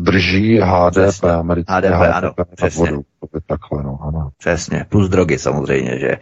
drží 0.00 0.58
HDP, 0.62 1.24
americké 1.24 1.74
HDP, 1.74 1.90
HDP 1.90 2.14
ano, 2.14 2.32
přesně. 2.56 2.90
vodu. 2.90 3.02
Takhle, 3.46 3.82
no, 3.82 3.98
ano. 4.02 4.30
Přesně, 4.38 4.86
plus 4.88 5.08
drogy 5.08 5.38
samozřejmě, 5.38 5.98
že 5.98 6.16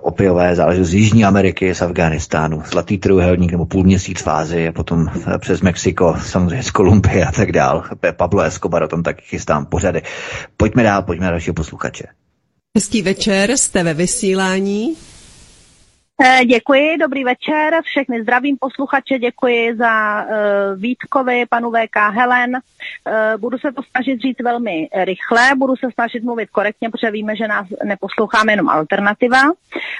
opiové 0.00 0.54
záležitosti 0.54 0.90
z 0.90 0.94
Jižní 0.94 1.24
Ameriky, 1.24 1.74
z 1.74 1.82
Afganistánu, 1.82 2.62
Zlatý 2.70 2.98
trojuhelník 2.98 3.52
nebo 3.52 3.66
půl 3.66 3.84
měsíc 3.84 4.22
fázy 4.22 4.68
a 4.68 4.72
potom 4.72 5.00
uh, 5.00 5.38
přes 5.38 5.60
Mexiko, 5.60 6.16
samozřejmě 6.22 6.62
z 6.62 6.70
Kolumbie 6.70 7.24
a 7.24 7.32
tak 7.32 7.52
dál. 7.52 7.84
Pablo 8.16 8.42
Escobar 8.42 8.82
o 8.82 8.88
tom 8.88 9.02
taky 9.02 9.22
chystám 9.24 9.66
pořady. 9.66 10.02
Pojďme 10.56 10.82
dál, 10.82 11.02
pojďme 11.02 11.24
na 11.24 11.30
dalšího 11.30 11.54
posluchače. 11.54 12.04
Hezký 12.76 13.02
večer, 13.02 13.56
jste 13.56 13.82
ve 13.82 13.94
vysílání. 13.94 14.94
Eh, 16.24 16.44
děkuji, 16.44 16.96
dobrý 16.96 17.24
večer, 17.24 17.80
všechny 17.84 18.22
zdravím 18.22 18.56
posluchače, 18.60 19.18
děkuji 19.18 19.76
za 19.76 20.24
uh, 20.24 20.30
Vítkovi, 20.80 21.46
panu 21.48 21.70
VK 21.70 21.96
Helen. 21.96 22.54
Uh, 22.54 23.40
budu 23.40 23.58
se 23.58 23.72
to 23.72 23.82
snažit 23.82 24.20
říct 24.20 24.42
velmi 24.42 24.88
rychle, 24.94 25.50
budu 25.56 25.76
se 25.76 25.86
snažit 25.94 26.24
mluvit 26.24 26.50
korektně, 26.50 26.90
protože 26.90 27.10
víme, 27.10 27.36
že 27.36 27.48
nás 27.48 27.66
neposloucháme 27.84 28.52
jenom 28.52 28.68
alternativa. 28.68 29.38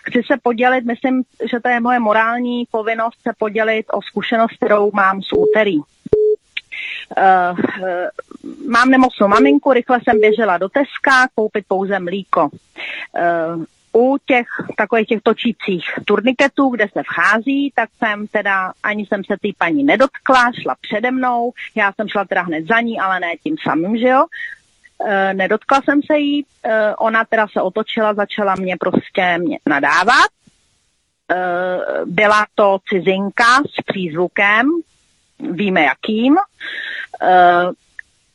Chci 0.03 0.23
se 0.27 0.37
podělit, 0.43 0.85
myslím, 0.85 1.23
že 1.51 1.61
to 1.61 1.69
je 1.69 1.81
moje 1.81 1.99
morální 1.99 2.65
povinnost 2.71 3.19
se 3.23 3.33
podělit 3.39 3.87
o 3.93 4.03
zkušenost, 4.03 4.57
kterou 4.57 4.91
mám 4.95 5.23
z 5.23 5.33
úterý. 5.33 5.77
Uh, 5.77 5.85
uh, 7.49 7.87
mám 8.69 8.91
nemocnou 8.91 9.29
maminku, 9.29 9.73
rychle 9.73 10.01
jsem 10.05 10.21
běžela 10.21 10.59
do 10.59 10.69
Teska 10.69 11.29
koupit 11.35 11.65
pouze 11.69 11.99
mlíko. 11.99 12.49
Uh, 12.49 13.65
u 13.97 14.17
těch 14.27 14.47
takových 14.77 15.07
těch 15.07 15.21
točících 15.23 15.85
turniketů, 16.05 16.69
kde 16.69 16.87
se 16.93 17.03
vchází, 17.03 17.73
tak 17.75 17.89
jsem 17.99 18.27
teda, 18.27 18.73
ani 18.83 19.07
jsem 19.07 19.25
se 19.25 19.37
té 19.43 19.49
paní 19.59 19.85
nedotkla, 19.85 20.53
šla 20.63 20.75
přede 20.81 21.11
mnou, 21.11 21.53
já 21.75 21.93
jsem 21.93 22.09
šla 22.09 22.25
teda 22.25 22.43
hned 22.43 22.67
za 22.69 22.81
ní, 22.81 23.01
ale 23.01 23.21
ne 23.21 23.37
tím 23.45 23.57
samým, 23.63 23.99
že 23.99 24.09
jo. 24.09 24.25
E, 25.07 25.35
nedotkla 25.35 25.81
jsem 25.85 26.01
se 26.03 26.19
jí, 26.19 26.45
e, 26.63 26.97
ona 26.97 27.25
teda 27.25 27.47
se 27.53 27.63
otočila, 27.63 28.15
začala 28.15 28.55
mě 28.55 28.77
prostě 28.81 29.39
mě 29.39 29.59
nadávat. 29.69 30.31
E, 31.31 31.37
byla 32.05 32.47
to 32.55 32.79
cizinka 32.89 33.63
s 33.63 33.83
přízvukem, 33.87 34.71
víme 35.39 35.83
jakým. 35.83 36.37
E, 36.37 37.33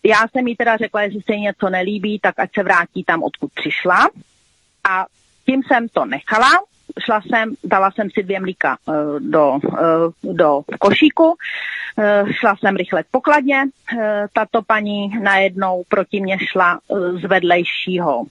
já 0.03 0.27
jsem 0.27 0.47
jí 0.47 0.55
teda 0.55 0.77
řekla, 0.77 1.07
že 1.09 1.19
se 1.25 1.33
jí 1.33 1.41
něco 1.41 1.69
nelíbí, 1.69 2.19
tak 2.19 2.39
ať 2.39 2.49
se 2.53 2.63
vrátí 2.63 3.03
tam, 3.03 3.23
odkud 3.23 3.51
přišla. 3.53 4.09
A 4.89 5.05
tím 5.51 5.63
jsem 5.63 5.87
to 5.87 6.05
nechala, 6.05 6.49
šla 6.99 7.21
jsem, 7.21 7.55
dala 7.63 7.91
jsem 7.91 8.09
si 8.09 8.23
dvě 8.23 8.39
mlíka 8.39 8.77
uh, 8.85 9.19
do, 9.19 9.51
uh, 9.51 10.35
do 10.35 10.61
košíku, 10.79 11.25
uh, 11.25 12.29
šla 12.31 12.55
jsem 12.55 12.75
rychle 12.75 13.03
k 13.03 13.07
pokladně, 13.11 13.63
tato 14.33 14.61
paní 14.61 15.19
najednou 15.19 15.83
proti 15.89 16.21
mě 16.21 16.37
šla 16.51 16.79
z 17.21 17.27
vedlejšího, 17.27 18.23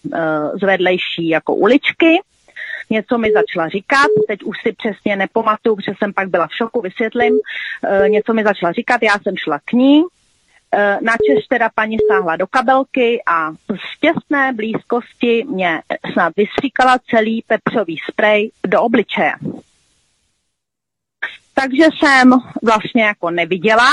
z 0.61 0.67
vedlejší 0.67 1.29
jako 1.29 1.55
uličky, 1.55 2.21
něco 2.91 3.19
mi 3.19 3.33
začala 3.33 3.69
říkat, 3.69 4.09
teď 4.29 4.43
už 4.43 4.57
si 4.63 4.73
přesně 4.73 5.17
nepamatuju, 5.17 5.77
protože 5.77 5.93
jsem 5.99 6.13
pak 6.13 6.29
byla 6.29 6.47
v 6.47 6.55
šoku, 6.55 6.81
vysvětlím, 6.81 7.35
něco 8.09 8.35
mi 8.35 8.45
začala 8.45 8.73
říkat, 8.73 9.03
já 9.03 9.19
jsem 9.23 9.37
šla 9.37 9.59
k 9.65 9.73
ní, 9.73 10.05
Eh, 10.75 10.99
načež 11.01 11.47
teda 11.49 11.71
paní 11.75 11.97
sáhla 12.09 12.37
do 12.37 12.47
kabelky 12.47 13.23
a 13.27 13.53
z 13.53 14.01
těsné 14.01 14.53
blízkosti 14.53 15.45
mě 15.45 15.83
snad 16.13 16.33
vystříkala 16.37 16.99
celý 17.11 17.45
pepřový 17.47 17.99
sprej 18.11 18.51
do 18.67 18.83
obličeje. 18.83 19.33
Takže 21.55 21.85
jsem 21.85 22.33
vlastně 22.63 23.03
jako 23.03 23.31
neviděla. 23.31 23.91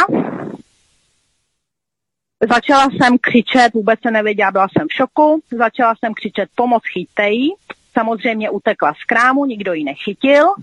Začala 2.49 2.90
jsem 2.90 3.18
křičet, 3.18 3.74
vůbec 3.74 3.99
se 4.02 4.12
nevěděla, 4.12 4.52
byla 4.52 4.68
jsem 4.68 4.88
v 4.88 4.94
šoku. 4.94 5.41
Začala 5.52 5.95
jsem 5.95 6.14
křičet 6.14 6.49
pomoc, 6.56 6.84
chytej. 6.94 7.56
Samozřejmě 7.94 8.49
utekla 8.49 8.94
z 8.94 9.04
krámu, 9.04 9.45
nikdo 9.45 9.74
ji 9.74 9.84
nechytil 9.84 10.54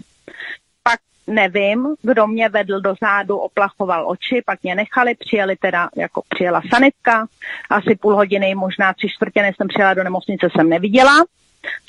nevím, 1.26 1.94
kdo 2.02 2.26
mě 2.26 2.48
vedl 2.48 2.80
do 2.80 2.94
zádu, 3.00 3.36
oplachoval 3.36 4.10
oči, 4.10 4.42
pak 4.46 4.62
mě 4.62 4.74
nechali, 4.74 5.14
přijeli 5.14 5.56
teda, 5.56 5.88
jako 5.96 6.22
přijela 6.28 6.62
sanitka, 6.70 7.26
asi 7.70 7.96
půl 7.96 8.14
hodiny, 8.14 8.54
možná 8.54 8.92
tři 8.92 9.08
čtvrtě, 9.08 9.42
než 9.42 9.56
jsem 9.56 9.68
přijela 9.68 9.94
do 9.94 10.04
nemocnice, 10.04 10.48
jsem 10.56 10.68
neviděla. 10.68 11.24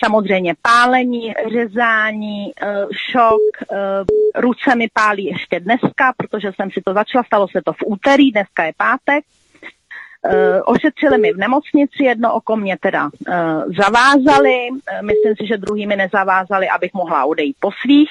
Samozřejmě 0.03 0.55
pálení, 0.61 1.33
řezání, 1.53 2.51
eh, 2.61 2.85
šok, 3.11 3.71
eh, 3.71 3.75
ruce 4.41 4.75
mi 4.75 4.87
pálí 4.93 5.25
ještě 5.25 5.59
dneska, 5.59 6.13
protože 6.17 6.51
jsem 6.55 6.71
si 6.71 6.81
to 6.85 6.93
začala, 6.93 7.23
stalo 7.23 7.47
se 7.47 7.61
to 7.65 7.73
v 7.73 7.83
úterý, 7.85 8.31
dneska 8.31 8.63
je 8.63 8.73
pátek. 8.77 9.23
ošetřili 10.65 11.17
mi 11.17 11.33
v 11.33 11.37
nemocnici, 11.37 12.03
jedno 12.03 12.33
oko 12.33 12.55
mě 12.55 12.77
teda 12.81 13.09
zavázali, 13.77 14.69
myslím 15.01 15.35
si, 15.35 15.47
že 15.47 15.57
druhý 15.57 15.87
mi 15.87 15.95
nezavázali, 15.95 16.69
abych 16.69 16.93
mohla 16.93 17.25
odejít 17.25 17.55
po 17.59 17.71
svých. 17.81 18.09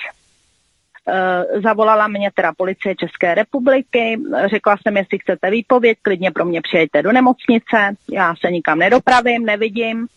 Zavolala 1.62 2.08
mě 2.08 2.30
teda 2.34 2.52
policie 2.56 2.94
České 2.96 3.34
republiky, 3.34 4.20
řekla 4.46 4.76
jsem, 4.76 4.96
jestli 4.96 5.18
chcete 5.18 5.50
výpověď, 5.50 5.98
klidně 6.02 6.30
pro 6.30 6.44
mě 6.44 6.60
přijďte 6.60 7.02
do 7.02 7.12
nemocnice, 7.12 7.96
já 8.12 8.34
se 8.36 8.50
nikam 8.50 8.78
nedopravím, 8.78 9.46
nevidím 9.46 10.08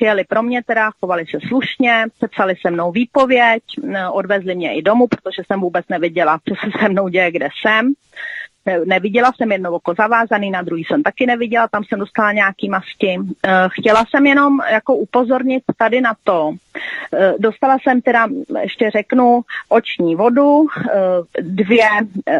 přijeli 0.00 0.24
pro 0.24 0.42
mě 0.42 0.62
teda, 0.62 0.90
chovali 1.00 1.24
se 1.26 1.38
slušně, 1.48 2.04
sepsali 2.18 2.54
se 2.60 2.70
mnou 2.70 2.92
výpověď, 2.92 3.62
odvezli 4.12 4.54
mě 4.54 4.74
i 4.74 4.82
domů, 4.82 5.06
protože 5.06 5.42
jsem 5.46 5.60
vůbec 5.60 5.84
neviděla, 5.88 6.38
co 6.48 6.54
se 6.54 6.78
se 6.78 6.88
mnou 6.88 7.08
děje, 7.08 7.30
kde 7.30 7.48
jsem. 7.60 7.92
Neviděla 8.84 9.32
jsem 9.36 9.52
jedno 9.52 9.72
oko 9.72 9.94
zavázaný, 9.94 10.50
na 10.50 10.62
druhý 10.62 10.84
jsem 10.84 11.02
taky 11.02 11.26
neviděla, 11.26 11.68
tam 11.68 11.84
jsem 11.84 11.98
dostala 11.98 12.32
nějaký 12.32 12.68
masti. 12.68 13.16
Eh, 13.46 13.68
chtěla 13.68 14.04
jsem 14.10 14.26
jenom 14.26 14.58
jako 14.72 14.94
upozornit 14.94 15.62
tady 15.76 16.00
na 16.00 16.14
to. 16.24 16.52
Eh, 17.14 17.34
dostala 17.38 17.76
jsem 17.82 18.00
teda, 18.00 18.28
ještě 18.62 18.90
řeknu, 18.90 19.40
oční 19.68 20.16
vodu, 20.16 20.66
eh, 20.66 21.42
dvě 21.42 21.88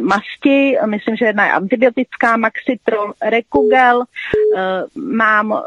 masti, 0.01 0.77
myslím, 0.87 1.17
že 1.17 1.25
jedna 1.25 1.47
je 1.47 1.53
antibiotická, 1.53 2.37
Maxitrol, 2.37 3.13
Rekugel, 3.23 4.05
mám 4.95 5.63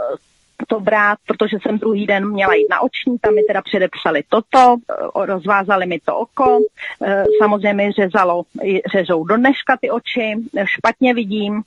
to 0.67 0.79
brát, 0.79 1.17
protože 1.27 1.57
jsem 1.61 1.77
druhý 1.77 2.05
den 2.05 2.29
měla 2.29 2.53
jít 2.53 2.67
na 2.69 2.81
oční, 2.81 3.19
tam 3.19 3.35
mi 3.35 3.43
teda 3.43 3.61
předepsali 3.61 4.23
toto, 4.29 4.75
rozvázali 5.15 5.85
mi 5.85 5.99
to 5.99 6.17
oko, 6.17 6.59
e, 7.05 7.23
samozřejmě 7.41 7.91
řezalo, 7.91 8.43
řežou 8.91 9.23
do 9.23 9.37
dneška 9.37 9.77
ty 9.81 9.89
oči, 9.91 10.35
špatně 10.65 11.13
vidím, 11.13 11.61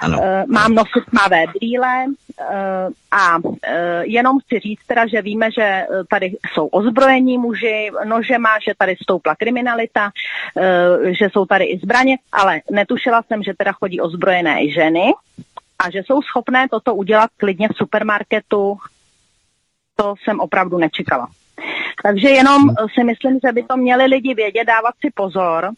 ano. 0.00 0.18
Mám 0.46 0.74
nosit 0.74 1.04
tmavé 1.10 1.44
brýle 1.58 2.04
a 3.10 3.38
jenom 4.02 4.38
chci 4.40 4.58
říct 4.58 4.80
teda, 4.86 5.06
že 5.06 5.22
víme, 5.22 5.50
že 5.52 5.86
tady 6.10 6.32
jsou 6.52 6.66
ozbrojení 6.66 7.38
muži, 7.38 7.90
nožema, 8.04 8.48
že 8.68 8.74
tady 8.78 8.96
stoupla 9.02 9.34
kriminalita, 9.36 10.10
že 11.18 11.28
jsou 11.32 11.46
tady 11.46 11.64
i 11.64 11.78
zbraně, 11.78 12.18
ale 12.32 12.60
netušila 12.70 13.22
jsem, 13.22 13.42
že 13.42 13.54
teda 13.58 13.72
chodí 13.72 14.00
ozbrojené 14.00 14.68
ženy, 14.68 15.12
a 15.80 15.90
že 15.90 15.98
jsou 15.98 16.22
schopné 16.22 16.68
toto 16.68 16.94
udělat 16.94 17.30
klidně 17.36 17.68
v 17.68 17.76
supermarketu, 17.76 18.78
to 19.96 20.14
jsem 20.24 20.40
opravdu 20.40 20.78
nečekala. 20.78 21.28
Takže 22.02 22.28
jenom 22.28 22.62
hmm. 22.62 22.76
si 22.94 23.04
myslím, 23.04 23.38
že 23.46 23.52
by 23.52 23.62
to 23.62 23.76
měli 23.76 24.04
lidi 24.04 24.34
vědět, 24.34 24.64
dávat 24.64 24.94
si 25.00 25.10
pozor, 25.14 25.70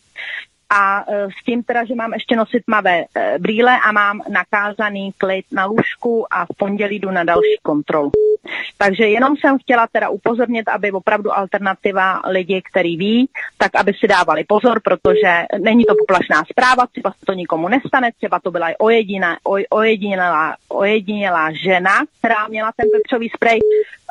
a 0.72 1.04
e, 1.08 1.28
s 1.40 1.44
tím 1.44 1.62
teda, 1.62 1.84
že 1.84 1.94
mám 1.94 2.12
ještě 2.12 2.36
nosit 2.36 2.64
tmavé 2.64 3.04
e, 3.14 3.38
brýle 3.38 3.78
a 3.84 3.92
mám 3.92 4.20
nakázaný 4.28 5.12
klid 5.18 5.44
na 5.52 5.64
lůžku 5.66 6.26
a 6.30 6.44
v 6.44 6.56
pondělí 6.58 6.98
jdu 6.98 7.10
na 7.10 7.24
další 7.24 7.58
kontrolu. 7.62 8.12
Takže 8.78 9.08
jenom 9.08 9.36
jsem 9.36 9.58
chtěla 9.58 9.86
teda 9.92 10.08
upozornit, 10.08 10.68
aby 10.68 10.92
opravdu 10.92 11.36
alternativa 11.38 12.20
lidi, 12.28 12.62
který 12.70 12.96
ví, 12.96 13.28
tak 13.58 13.76
aby 13.76 13.92
si 13.94 14.08
dávali 14.08 14.44
pozor, 14.44 14.80
protože 14.80 15.44
není 15.58 15.84
to 15.84 15.94
poplašná 15.98 16.42
zpráva, 16.50 16.86
třeba 16.86 17.10
se 17.10 17.26
to 17.26 17.32
nikomu 17.32 17.68
nestane, 17.68 18.10
třeba 18.12 18.40
to 18.40 18.50
byla 18.50 18.70
i 18.70 18.74
ojedinělá, 19.70 20.56
ojedinělá 20.68 21.52
žena, 21.52 22.04
která 22.18 22.48
měla 22.48 22.72
ten 22.76 22.86
pepřový 22.92 23.28
sprej, 23.28 23.60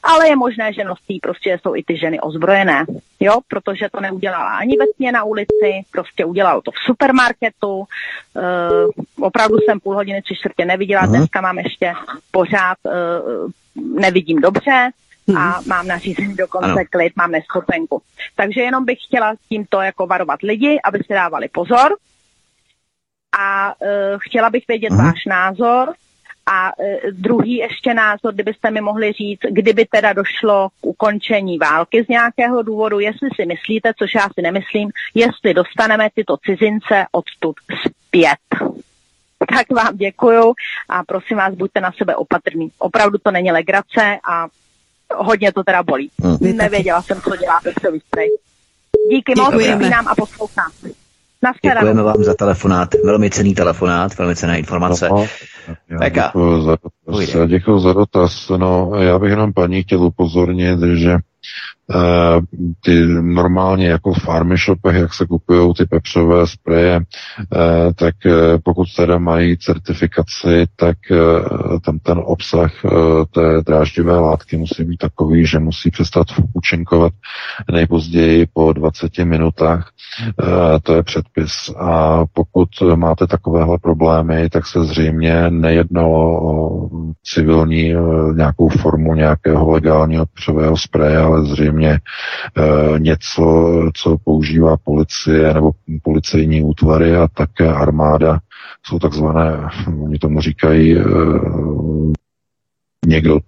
ale 0.03 0.29
je 0.29 0.35
možné, 0.35 0.73
že 0.73 0.83
nosí 0.83 1.19
prostě 1.21 1.59
jsou 1.61 1.75
i 1.75 1.83
ty 1.83 1.97
ženy 1.97 2.19
ozbrojené, 2.19 2.85
jo, 3.19 3.39
protože 3.47 3.89
to 3.91 3.99
neudělala 3.99 4.57
ani 4.57 4.77
ve 4.77 5.11
na 5.11 5.23
ulici, 5.23 5.71
prostě 5.91 6.25
udělal 6.25 6.61
to 6.61 6.71
v 6.71 6.85
supermarketu, 6.85 7.77
uh, 7.77 7.85
opravdu 9.19 9.57
jsem 9.57 9.79
půl 9.79 9.95
hodiny, 9.95 10.21
tři 10.21 10.35
čtvrtě 10.35 10.65
neviděla, 10.65 11.03
uh-huh. 11.03 11.09
dneska 11.09 11.41
mám 11.41 11.57
ještě 11.57 11.93
pořád, 12.31 12.77
uh, 12.83 13.51
nevidím 14.01 14.41
dobře, 14.41 14.89
a 15.37 15.59
mhm. 15.59 15.67
mám 15.67 15.87
nařízení 15.87 16.35
dokonce 16.35 16.71
ano. 16.71 16.83
klid, 16.89 17.13
mám 17.15 17.31
neschopenku. 17.31 18.01
Takže 18.35 18.61
jenom 18.61 18.85
bych 18.85 18.97
chtěla 19.07 19.33
tímto 19.49 19.81
jako 19.81 20.07
varovat 20.07 20.41
lidi, 20.41 20.79
aby 20.83 20.99
si 20.99 21.13
dávali 21.13 21.47
pozor. 21.47 21.95
A 23.39 23.73
uh, 23.79 23.87
chtěla 24.19 24.49
bych 24.49 24.67
vědět 24.67 24.93
uh-huh. 24.93 25.05
váš 25.05 25.25
názor, 25.25 25.93
a 26.45 26.71
e, 26.79 27.11
druhý 27.11 27.55
ještě 27.55 27.93
názor, 27.93 28.33
kdybyste 28.33 28.71
mi 28.71 28.81
mohli 28.81 29.11
říct, 29.11 29.39
kdyby 29.49 29.85
teda 29.85 30.13
došlo 30.13 30.69
k 30.69 30.85
ukončení 30.85 31.57
války 31.57 32.03
z 32.03 32.07
nějakého 32.07 32.63
důvodu, 32.63 32.99
jestli 32.99 33.29
si 33.35 33.45
myslíte, 33.45 33.91
což 33.97 34.15
já 34.15 34.27
si 34.33 34.41
nemyslím, 34.41 34.89
jestli 35.15 35.53
dostaneme 35.53 36.09
tyto 36.15 36.37
cizince 36.37 37.05
odtud 37.11 37.55
zpět. 37.87 38.71
Tak 39.55 39.69
vám 39.69 39.97
děkuju 39.97 40.53
a 40.89 41.03
prosím 41.03 41.37
vás, 41.37 41.55
buďte 41.55 41.81
na 41.81 41.91
sebe 41.91 42.15
opatrný. 42.15 42.71
Opravdu 42.77 43.17
to 43.17 43.31
není 43.31 43.51
legrace 43.51 44.19
a 44.29 44.47
hodně 45.15 45.51
to 45.53 45.63
teda 45.63 45.83
bolí. 45.83 46.11
Hmm. 46.23 46.57
Nevěděla 46.57 47.01
jsem, 47.01 47.21
co 47.21 47.35
dělá 47.35 47.59
Pepsový 47.63 47.99
spray. 47.99 48.27
Díky 49.11 49.33
moc, 49.37 49.89
nám 49.89 50.07
a 50.07 50.15
poslouchám. 50.15 50.71
Děkujeme 51.63 52.03
vám 52.03 52.23
za 52.23 52.33
telefonát, 52.33 52.89
velmi 53.05 53.29
cený 53.29 53.55
telefonát, 53.55 54.17
velmi 54.17 54.35
cená 54.35 54.55
informace. 54.55 55.09
No, 55.09 55.27
děkuji 56.09 56.61
za 56.61 56.77
dotaz. 56.83 57.47
Děkuji 57.47 57.79
za 57.79 57.93
dotaz. 57.93 58.49
No, 58.49 58.91
já 58.99 59.19
bych 59.19 59.29
jenom 59.29 59.53
paní 59.53 59.83
chtěl 59.83 60.03
upozornit, 60.03 60.79
že 60.93 61.17
ty 62.83 63.05
normálně 63.21 63.87
jako 63.87 64.13
v 64.13 64.23
farmy 64.23 64.57
shopech, 64.57 64.95
jak 64.95 65.13
se 65.13 65.25
kupují 65.25 65.73
ty 65.73 65.85
pepřové 65.85 66.47
spreje, 66.47 67.01
eh, 67.01 67.93
tak 67.93 68.15
eh, 68.25 68.57
pokud 68.63 68.87
teda 68.95 69.17
mají 69.17 69.57
certifikaci, 69.57 70.65
tak 70.75 70.97
tam 71.85 71.99
ten 71.99 72.21
obsah 72.25 72.71
té 73.33 73.61
dráždivé 73.65 74.19
látky 74.19 74.57
musí 74.57 74.83
být 74.83 74.97
takový, 74.97 75.45
že 75.45 75.59
musí 75.59 75.91
přestat 75.91 76.27
účinkovat 76.53 77.13
nejpozději 77.71 78.47
po 78.53 78.73
20 78.73 79.17
minutách. 79.25 79.91
To 80.83 80.93
je 80.93 81.03
předpis. 81.03 81.51
A 81.77 82.23
pokud 82.33 82.69
máte 82.95 83.27
takovéhle 83.27 83.77
problémy, 83.77 84.49
tak 84.49 84.67
se 84.67 84.83
zřejmě 84.83 85.49
nejednalo 85.49 86.41
o 86.43 86.89
civilní 87.23 87.93
nějakou 88.35 88.69
formu 88.69 89.15
nějakého 89.15 89.71
legálního 89.71 90.25
pepřového 90.25 90.77
spreje, 90.77 91.17
ale 91.17 91.45
zřejmě 91.45 91.80
samozřejmě 91.81 91.99
e, 92.95 92.99
něco, 92.99 93.43
co 93.93 94.17
používá 94.17 94.77
policie 94.77 95.53
nebo 95.53 95.71
policejní 96.03 96.63
útvary 96.63 97.15
a 97.15 97.27
také 97.27 97.67
armáda. 97.73 98.39
Jsou 98.85 98.99
takzvané, 98.99 99.69
oni 100.03 100.19
tomu 100.19 100.41
říkají, 100.41 100.97
e, 100.97 101.03
někdo 103.07 103.39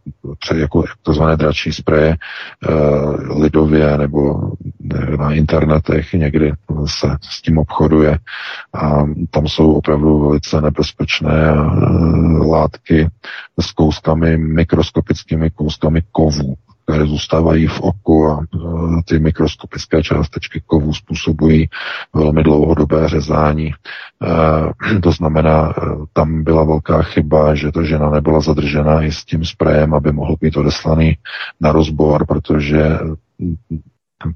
jako 0.55 0.83
takzvané 1.03 1.35
dračí 1.37 1.71
spreje 1.71 2.09
e, 2.09 2.17
lidově 3.33 3.97
nebo 3.97 4.51
na 5.17 5.33
internetech 5.33 6.13
někdy 6.13 6.51
se 6.85 7.17
s 7.21 7.41
tím 7.41 7.57
obchoduje 7.57 8.19
a 8.73 9.03
tam 9.29 9.47
jsou 9.47 9.73
opravdu 9.73 10.19
velice 10.19 10.61
nebezpečné 10.61 11.53
látky 12.49 13.09
s 13.59 13.71
kouskami, 13.71 14.37
mikroskopickými 14.37 15.49
kouskami 15.49 16.01
kovů 16.11 16.55
které 16.83 17.05
zůstávají 17.05 17.67
v 17.67 17.81
oku 17.81 18.27
a 18.27 18.41
e, 18.41 18.57
ty 19.05 19.19
mikroskopické 19.19 20.03
částečky 20.03 20.61
kovů 20.65 20.93
způsobují 20.93 21.69
velmi 22.13 22.43
dlouhodobé 22.43 23.07
řezání. 23.07 23.71
E, 24.95 24.99
to 24.99 25.11
znamená, 25.11 25.69
e, 25.69 25.81
tam 26.13 26.43
byla 26.43 26.63
velká 26.63 27.01
chyba, 27.01 27.55
že 27.55 27.71
ta 27.71 27.83
žena 27.83 28.09
nebyla 28.09 28.39
zadržena 28.39 29.03
i 29.03 29.11
s 29.11 29.25
tím 29.25 29.45
sprejem, 29.45 29.93
aby 29.93 30.11
mohl 30.11 30.35
být 30.41 30.57
odeslaný 30.57 31.17
na 31.61 31.71
rozbor, 31.71 32.25
protože 32.25 32.99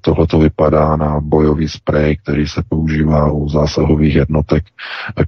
Tohle 0.01 0.27
to 0.27 0.39
vypadá 0.39 0.95
na 0.95 1.19
bojový 1.19 1.69
sprej, 1.69 2.17
který 2.17 2.47
se 2.47 2.63
používá 2.69 3.31
u 3.31 3.49
zásahových 3.49 4.15
jednotek, 4.15 4.65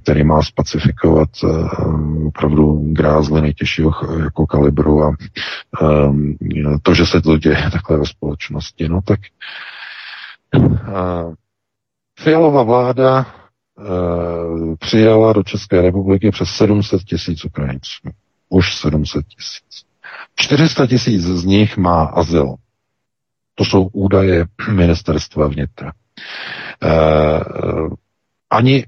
který 0.02 0.24
má 0.24 0.42
spacifikovat 0.42 1.28
uh, 1.42 2.26
opravdu 2.26 2.92
grázly 2.92 3.40
nejtěžšího 3.40 3.92
jako 4.22 4.46
kalibru 4.46 5.02
a 5.04 5.12
um, 5.82 6.36
to, 6.82 6.94
že 6.94 7.06
se 7.06 7.20
to 7.20 7.38
děje 7.38 7.62
takhle 7.72 7.98
ve 7.98 8.06
společnosti, 8.06 8.88
no 8.88 9.00
tak 9.04 9.20
uh, 10.56 11.34
Fialová 12.20 12.62
vláda 12.62 13.26
uh, 13.78 14.74
přijala 14.78 15.32
do 15.32 15.42
České 15.42 15.82
republiky 15.82 16.30
přes 16.30 16.48
700 16.48 17.02
tisíc 17.02 17.44
Ukrajinců. 17.44 18.08
Už 18.48 18.76
700 18.76 19.26
tisíc. 19.26 19.84
400 20.36 20.86
tisíc 20.86 21.22
z 21.22 21.44
nich 21.44 21.76
má 21.76 22.04
azyl. 22.04 22.54
To 23.60 23.64
jsou 23.64 23.88
údaje 23.92 24.46
ministerstva 24.72 25.46
vnitra. 25.48 25.92
E, 26.82 26.90
ani 28.50 28.84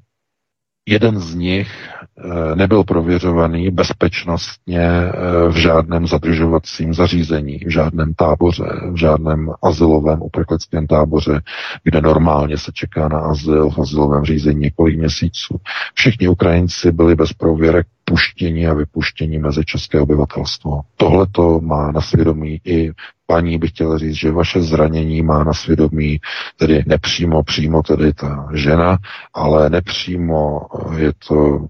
jeden 0.87 1.21
z 1.21 1.35
nich 1.35 1.71
eh, 2.19 2.57
nebyl 2.57 2.85
prověřovaný 2.85 3.71
bezpečnostně 3.71 4.81
eh, 4.81 5.13
v 5.49 5.57
žádném 5.57 6.07
zadržovacím 6.07 6.95
zařízení, 6.95 7.59
v 7.59 7.71
žádném 7.71 8.15
táboře, 8.15 8.65
v 8.93 8.97
žádném 8.97 9.51
asilovém 9.63 10.23
uprchlickém 10.23 10.87
táboře, 10.87 11.41
kde 11.85 12.01
normálně 12.01 12.59
se 12.59 12.73
čeká 12.75 13.09
na 13.09 13.19
azyl 13.19 13.71
v 13.71 13.79
asilovém 13.79 14.25
řízení 14.25 14.61
několik 14.61 14.99
měsíců. 14.99 15.57
Všichni 15.95 16.29
Ukrajinci 16.29 16.93
byli 16.93 17.15
bez 17.15 17.33
prověrek 17.33 17.87
puštění 18.05 18.67
a 18.67 18.75
vypuštění 18.75 19.39
mezi 19.39 19.65
české 19.65 20.01
obyvatelstvo. 20.01 20.81
Tohle 20.97 21.27
to 21.33 21.61
má 21.61 21.93
na 21.93 22.01
svědomí 22.01 22.61
i 22.65 22.91
paní 23.33 23.59
bych 23.59 23.71
chtěl 23.71 23.99
říct, 23.99 24.15
že 24.15 24.31
vaše 24.33 24.63
zranění 24.63 25.23
má 25.23 25.45
na 25.45 25.53
svědomí 25.53 26.21
tedy 26.57 26.85
nepřímo, 26.87 27.43
přímo 27.43 27.83
tedy 27.83 28.13
ta 28.13 28.49
žena, 28.55 28.99
ale 29.35 29.71
nepřímo 29.71 30.61
je 30.97 31.13
to, 31.29 31.67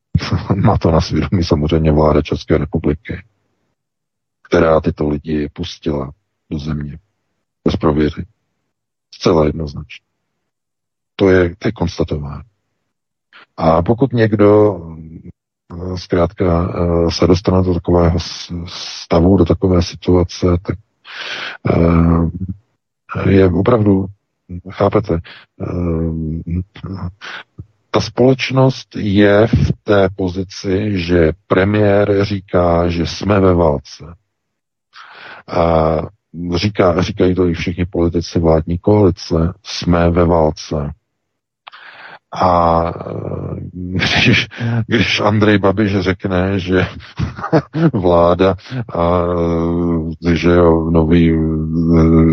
má 0.56 0.78
to 0.78 0.90
na 0.90 1.00
svědomí 1.00 1.44
samozřejmě 1.44 1.92
vláda 1.92 2.22
České 2.22 2.58
republiky, 2.58 3.22
která 4.42 4.80
tyto 4.80 5.08
lidi 5.08 5.48
pustila 5.52 6.10
do 6.50 6.58
země 6.58 6.98
bez 7.64 7.76
prověry. 7.76 8.24
Zcela 9.14 9.44
jednoznačně. 9.46 10.04
To 11.16 11.28
je, 11.30 11.56
to 11.58 11.68
je 11.68 11.72
konstatování. 11.72 12.42
A 13.56 13.82
pokud 13.82 14.12
někdo 14.12 14.80
eh, 15.72 15.96
zkrátka 15.98 16.68
eh, 16.74 17.10
se 17.10 17.26
dostane 17.26 17.62
do 17.62 17.74
takového 17.74 18.18
stavu, 18.66 19.36
do 19.36 19.44
takové 19.44 19.82
situace, 19.82 20.46
tak 20.62 20.78
Eh, 20.78 20.87
je 23.28 23.46
opravdu, 23.46 24.06
chápete, 24.70 25.14
eh, 25.14 26.62
ta 27.90 28.00
společnost 28.00 28.96
je 28.96 29.46
v 29.46 29.72
té 29.82 30.08
pozici, 30.16 30.98
že 30.98 31.32
premiér 31.46 32.24
říká, 32.24 32.88
že 32.88 33.06
jsme 33.06 33.40
ve 33.40 33.54
válce. 33.54 34.04
A 35.48 35.96
říká, 36.54 37.02
říkají 37.02 37.34
to 37.34 37.48
i 37.48 37.54
všichni 37.54 37.84
politici 37.86 38.38
vládní 38.40 38.78
koalice, 38.78 39.52
jsme 39.62 40.10
ve 40.10 40.24
válce. 40.24 40.92
A 42.34 42.82
když, 43.72 44.48
když 44.86 45.20
Andrej 45.20 45.58
Babiš 45.58 46.00
řekne, 46.00 46.58
že 46.58 46.86
vláda, 47.92 48.54
a, 48.94 49.22
že 50.32 50.50
jo, 50.50 50.90
nový, 50.90 51.36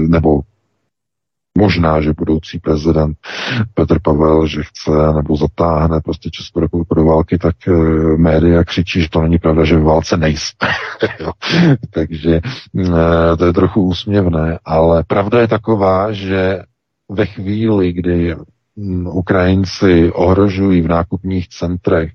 nebo 0.09 0.41
možná, 1.57 2.01
že 2.01 2.13
budoucí 2.13 2.59
prezident 2.59 3.17
Petr 3.73 3.99
Pavel, 4.01 4.47
že 4.47 4.63
chce 4.63 4.91
nebo 5.15 5.37
zatáhne 5.37 6.01
prostě 6.01 6.29
Českou 6.29 6.59
republiku 6.59 6.95
do 6.95 7.03
války, 7.03 7.37
tak 7.37 7.55
e, 7.67 7.71
média 8.17 8.63
křičí, 8.63 9.01
že 9.01 9.09
to 9.09 9.21
není 9.21 9.37
pravda, 9.37 9.63
že 9.63 9.77
v 9.77 9.83
válce 9.83 10.17
nejsme. 10.17 10.67
Takže 11.89 12.35
e, 12.35 13.37
to 13.37 13.45
je 13.45 13.53
trochu 13.53 13.81
úsměvné, 13.81 14.59
ale 14.65 15.03
pravda 15.07 15.41
je 15.41 15.47
taková, 15.47 16.11
že 16.11 16.59
ve 17.09 17.25
chvíli, 17.25 17.93
kdy 17.93 18.35
Ukrajinci 19.11 20.11
ohrožují 20.11 20.81
v 20.81 20.87
nákupních 20.87 21.47
centrech 21.49 22.11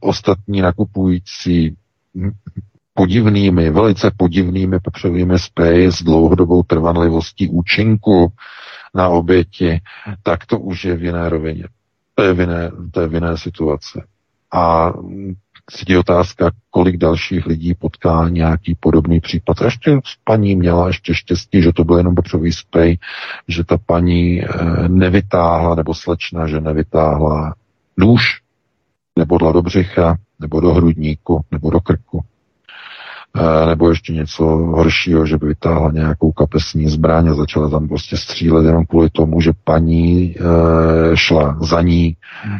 ostatní 0.00 0.60
nakupující 0.60 1.76
podivnými, 2.94 3.70
velice 3.70 4.10
podivnými 4.16 4.80
pepřovými 4.80 5.38
spray 5.38 5.86
s 5.92 6.02
dlouhodobou 6.02 6.62
trvanlivostí 6.62 7.48
účinku 7.48 8.32
na 8.94 9.08
oběti, 9.08 9.80
tak 10.22 10.46
to 10.46 10.58
už 10.58 10.84
je 10.84 10.96
v 10.96 11.04
jiné 11.04 11.28
rovině. 11.28 11.64
To 12.14 12.22
je 12.22 12.34
v 12.34 12.40
jiné, 12.40 12.70
to 12.90 13.00
je 13.00 13.08
v 13.08 13.14
jiné 13.14 13.38
situace. 13.38 14.06
A 14.52 14.92
je 15.88 15.98
otázka, 15.98 16.50
kolik 16.70 16.96
dalších 16.96 17.46
lidí 17.46 17.74
potká 17.74 18.28
nějaký 18.28 18.76
podobný 18.80 19.20
případ. 19.20 19.62
A 19.62 19.64
ještě 19.64 20.00
paní 20.24 20.56
měla 20.56 20.86
ještě 20.86 21.14
štěstí, 21.14 21.62
že 21.62 21.72
to 21.72 21.84
byl 21.84 21.96
jenom 21.96 22.14
potřebový 22.14 22.52
spray, 22.52 22.98
že 23.48 23.64
ta 23.64 23.78
paní 23.86 24.42
eh, 24.42 24.48
nevytáhla, 24.88 25.74
nebo 25.74 25.94
slečna, 25.94 26.46
že 26.46 26.60
nevytáhla 26.60 27.54
nůž, 27.96 28.40
nebo 29.18 29.38
do 29.38 29.62
břicha, 29.62 30.16
nebo 30.40 30.60
do 30.60 30.74
hrudníku, 30.74 31.40
nebo 31.50 31.70
do 31.70 31.80
krku. 31.80 32.24
E, 33.36 33.66
nebo 33.66 33.88
ještě 33.88 34.12
něco 34.12 34.44
horšího, 34.44 35.26
že 35.26 35.38
by 35.38 35.46
vytáhla 35.46 35.90
nějakou 35.92 36.32
kapesní 36.32 36.88
zbraň 36.88 37.28
a 37.28 37.34
začala 37.34 37.70
tam 37.70 37.88
prostě 37.88 38.16
střílet 38.16 38.66
jenom 38.66 38.86
kvůli 38.86 39.10
tomu, 39.10 39.40
že 39.40 39.50
paní 39.64 40.34
e, 40.36 40.36
šla 41.14 41.58
za 41.60 41.82
ní 41.82 42.16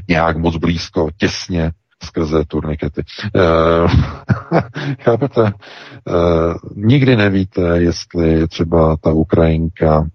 nějak 0.08 0.36
moc 0.36 0.56
blízko, 0.56 1.08
těsně 1.16 1.72
skrze 2.04 2.44
turnikety. 2.44 3.02
Uh, 3.34 3.90
chápete? 5.00 5.42
Uh, 5.42 6.54
nikdy 6.76 7.16
nevíte, 7.16 7.60
jestli 7.60 8.48
třeba 8.48 8.96
ta 8.96 9.12
Ukrajinka, 9.12 10.06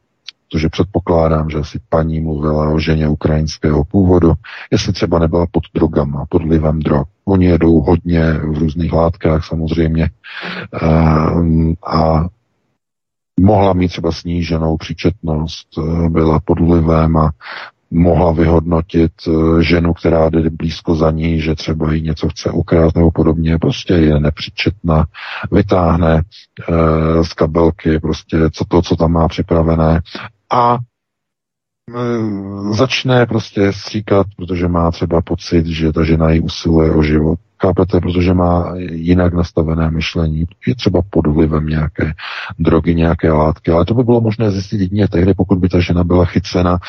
protože 0.50 0.70
předpokládám, 0.70 1.50
že 1.50 1.58
asi 1.58 1.80
paní 1.90 2.22
mluvila 2.22 2.70
o 2.70 2.80
ženě 2.80 3.08
ukrajinského 3.08 3.84
původu, 3.84 4.34
jestli 4.72 4.94
třeba 4.94 5.20
nebyla 5.20 5.46
pod 5.52 5.64
drogama, 5.74 6.26
pod 6.30 6.44
vlivem 6.44 6.80
drog. 6.80 7.08
Oni 7.26 7.46
jedou 7.46 7.82
hodně 7.82 8.34
v 8.34 8.58
různých 8.58 8.94
látkách 8.94 9.46
samozřejmě 9.46 10.10
uh, 10.82 11.74
a 11.88 12.26
mohla 13.40 13.74
mít 13.74 13.88
třeba 13.88 14.12
sníženou 14.12 14.78
příčetnost, 14.78 15.68
byla 16.10 16.40
pod 16.46 16.60
vlivem 16.60 17.18
a 17.18 17.32
mohla 17.92 18.32
vyhodnotit 18.32 19.12
eh, 19.28 19.64
ženu, 19.64 19.94
která 19.94 20.30
jde 20.30 20.50
blízko 20.50 20.96
za 20.96 21.12
ní, 21.12 21.42
že 21.42 21.56
třeba 21.56 21.94
jí 21.94 22.02
něco 22.02 22.30
chce 22.30 22.52
ukrást 22.52 22.96
nebo 22.96 23.12
podobně, 23.12 23.58
prostě 23.58 23.94
je 23.94 24.20
nepříčetná, 24.20 25.06
vytáhne 25.52 26.16
e, 26.18 27.24
z 27.24 27.34
kabelky 27.34 28.00
prostě 28.00 28.38
co 28.52 28.66
to, 28.66 28.82
co 28.82 28.96
tam 28.96 29.12
má 29.12 29.28
připravené 29.28 30.02
a 30.52 30.78
e, 30.78 32.74
začne 32.74 33.26
prostě 33.26 33.74
stříkat, 33.74 34.28
protože 34.38 34.68
má 34.68 34.92
třeba 34.92 35.22
pocit, 35.22 35.66
že 35.66 35.94
ta 35.94 36.04
žena 36.04 36.32
jí 36.32 36.40
usiluje 36.40 36.92
o 36.92 37.04
život. 37.04 37.40
Chápete, 37.62 38.00
protože 38.00 38.34
má 38.34 38.74
jinak 38.78 39.34
nastavené 39.34 39.92
myšlení, 39.92 40.46
je 40.68 40.76
třeba 40.76 41.02
pod 41.10 41.28
vlivem 41.28 41.66
nějaké 41.66 42.14
drogy, 42.60 42.96
nějaké 42.96 43.32
látky, 43.32 43.72
ale 43.72 43.86
to 43.86 43.94
by 43.94 44.04
bylo 44.04 44.22
možné 44.22 44.52
zjistit 44.52 44.82
jedině 44.82 45.08
tehdy, 45.08 45.34
pokud 45.34 45.58
by 45.58 45.70
ta 45.70 45.80
žena 45.80 46.04
byla 46.04 46.26
chycena 46.26 46.80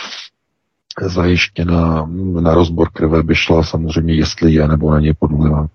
zajištěna 1.03 2.09
na 2.41 2.55
rozbor 2.55 2.89
krve 2.93 3.23
by 3.23 3.35
šla 3.35 3.63
samozřejmě, 3.63 4.15
jestli 4.15 4.53
je 4.53 4.69
nebo 4.69 4.95
není 4.95 5.15
podmluva. 5.15 5.67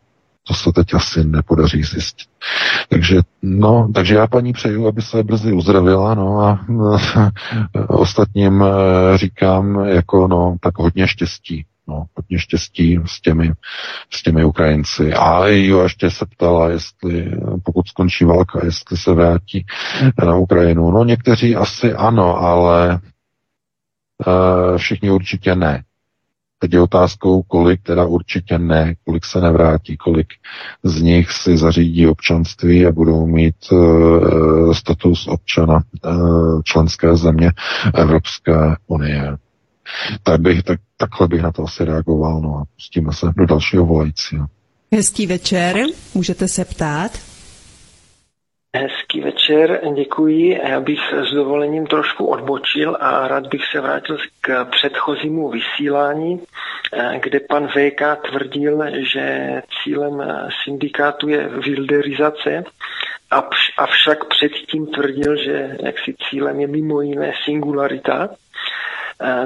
To 0.48 0.54
se 0.54 0.72
teď 0.76 0.94
asi 0.94 1.24
nepodaří 1.24 1.84
zjistit. 1.84 2.28
Takže, 2.90 3.20
no, 3.42 3.90
takže 3.94 4.16
já 4.16 4.28
paní 4.28 4.54
přeju, 4.54 4.88
aby 4.88 5.02
se 5.02 5.24
brzy 5.24 5.54
uzdravila, 5.54 6.16
no 6.16 6.40
a 6.40 6.60
ostatním 7.90 8.64
eh, 8.64 9.18
říkám 9.18 9.86
jako, 9.86 10.28
no, 10.28 10.56
tak 10.62 10.78
hodně 10.80 11.08
štěstí. 11.08 11.66
No, 11.88 12.06
hodně 12.16 12.40
štěstí 12.40 13.00
s 13.06 13.22
těmi, 13.22 13.54
s 14.10 14.24
těmi 14.24 14.46
Ukrajinci. 14.46 15.14
A 15.14 15.48
jo, 15.48 15.84
ještě 15.84 16.10
se 16.10 16.26
ptala, 16.26 16.70
jestli, 16.70 17.32
pokud 17.64 17.88
skončí 17.88 18.26
válka, 18.26 18.66
jestli 18.66 18.98
se 18.98 19.14
vrátí 19.14 19.66
na 20.26 20.36
Ukrajinu. 20.36 20.92
No, 20.92 21.04
někteří 21.04 21.56
asi 21.56 21.94
ano, 21.94 22.38
ale 22.38 23.00
Eh, 23.00 23.13
všichni 24.78 25.12
určitě 25.12 25.56
ne. 25.56 25.84
Teď 26.60 26.74
je 26.74 26.82
otázkou, 26.82 27.42
kolik 27.42 27.82
teda 27.82 28.06
určitě 28.06 28.60
ne, 28.60 28.94
kolik 29.06 29.26
se 29.26 29.42
nevrátí, 29.42 29.98
kolik 29.98 30.28
z 30.84 31.02
nich 31.02 31.32
si 31.32 31.58
zařídí 31.58 32.08
občanství 32.08 32.86
a 32.86 32.92
budou 32.92 33.26
mít 33.26 33.56
uh, 33.72 34.74
status 34.74 35.28
občana 35.28 35.84
uh, 36.06 36.62
členské 36.64 37.16
země 37.18 37.52
Evropské 37.94 38.54
unie. 38.88 39.38
Tak 40.24 40.42
bych, 40.42 40.64
tak, 40.64 40.80
takhle 40.98 41.28
bych 41.28 41.42
na 41.42 41.52
to 41.52 41.64
asi 41.64 41.86
reagoval, 41.86 42.42
no 42.42 42.58
a 42.58 42.64
pustíme 42.76 43.14
se 43.14 43.28
do 43.38 43.46
dalšího 43.46 43.86
volajícího. 43.86 44.46
Hezký 44.94 45.28
večer, 45.28 45.76
můžete 46.14 46.48
se 46.48 46.66
ptát? 46.66 47.33
Hezký 48.78 49.22
večer, 49.22 49.82
děkuji. 49.96 50.62
Já 50.70 50.80
bych 50.80 51.00
s 51.14 51.34
dovolením 51.34 51.88
trošku 51.88 52.26
odbočil 52.26 52.98
a 53.00 53.28
rád 53.28 53.48
bych 53.48 53.66
se 53.66 53.82
vrátil 53.82 54.18
k 54.42 54.66
předchozímu 54.66 55.50
vysílání, 55.50 56.42
kde 57.20 57.40
pan 57.40 57.68
VK 57.68 58.02
tvrdil, 58.30 58.84
že 59.12 59.62
cílem 59.84 60.24
syndikátu 60.64 61.30
je 61.30 61.48
wilderizace, 61.48 62.64
avšak 63.78 64.26
předtím 64.26 64.88
tvrdil, 64.88 65.36
že 65.36 65.78
jaksi 65.84 66.16
cílem 66.30 66.60
je 66.60 66.68
mimo 66.68 67.02
jiné 67.02 67.34
singularita. 67.46 68.30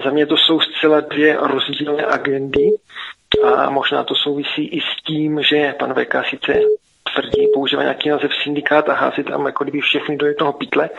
Za 0.04 0.10
mě 0.10 0.26
to 0.26 0.38
jsou 0.38 0.60
zcela 0.60 1.00
dvě 1.00 1.38
rozdílné 1.42 2.06
agendy 2.06 2.70
a 3.56 3.70
možná 3.70 4.04
to 4.04 4.16
souvisí 4.16 4.68
i 4.68 4.82
s 4.82 5.04
tím, 5.04 5.44
že 5.44 5.76
pan 5.80 5.94
VK 5.94 6.16
sice 6.30 6.54
tvrdí, 7.16 7.48
používá 7.54 7.82
nějaký 7.82 8.10
název 8.10 8.32
syndikát 8.44 8.90
a 8.90 8.94
hází 8.94 9.24
tam 9.24 9.46
jako 9.46 9.64
kdyby 9.64 9.82
všechny 9.82 10.18
do 10.18 10.26
jednoho 10.26 10.54
pytle. 10.54 10.90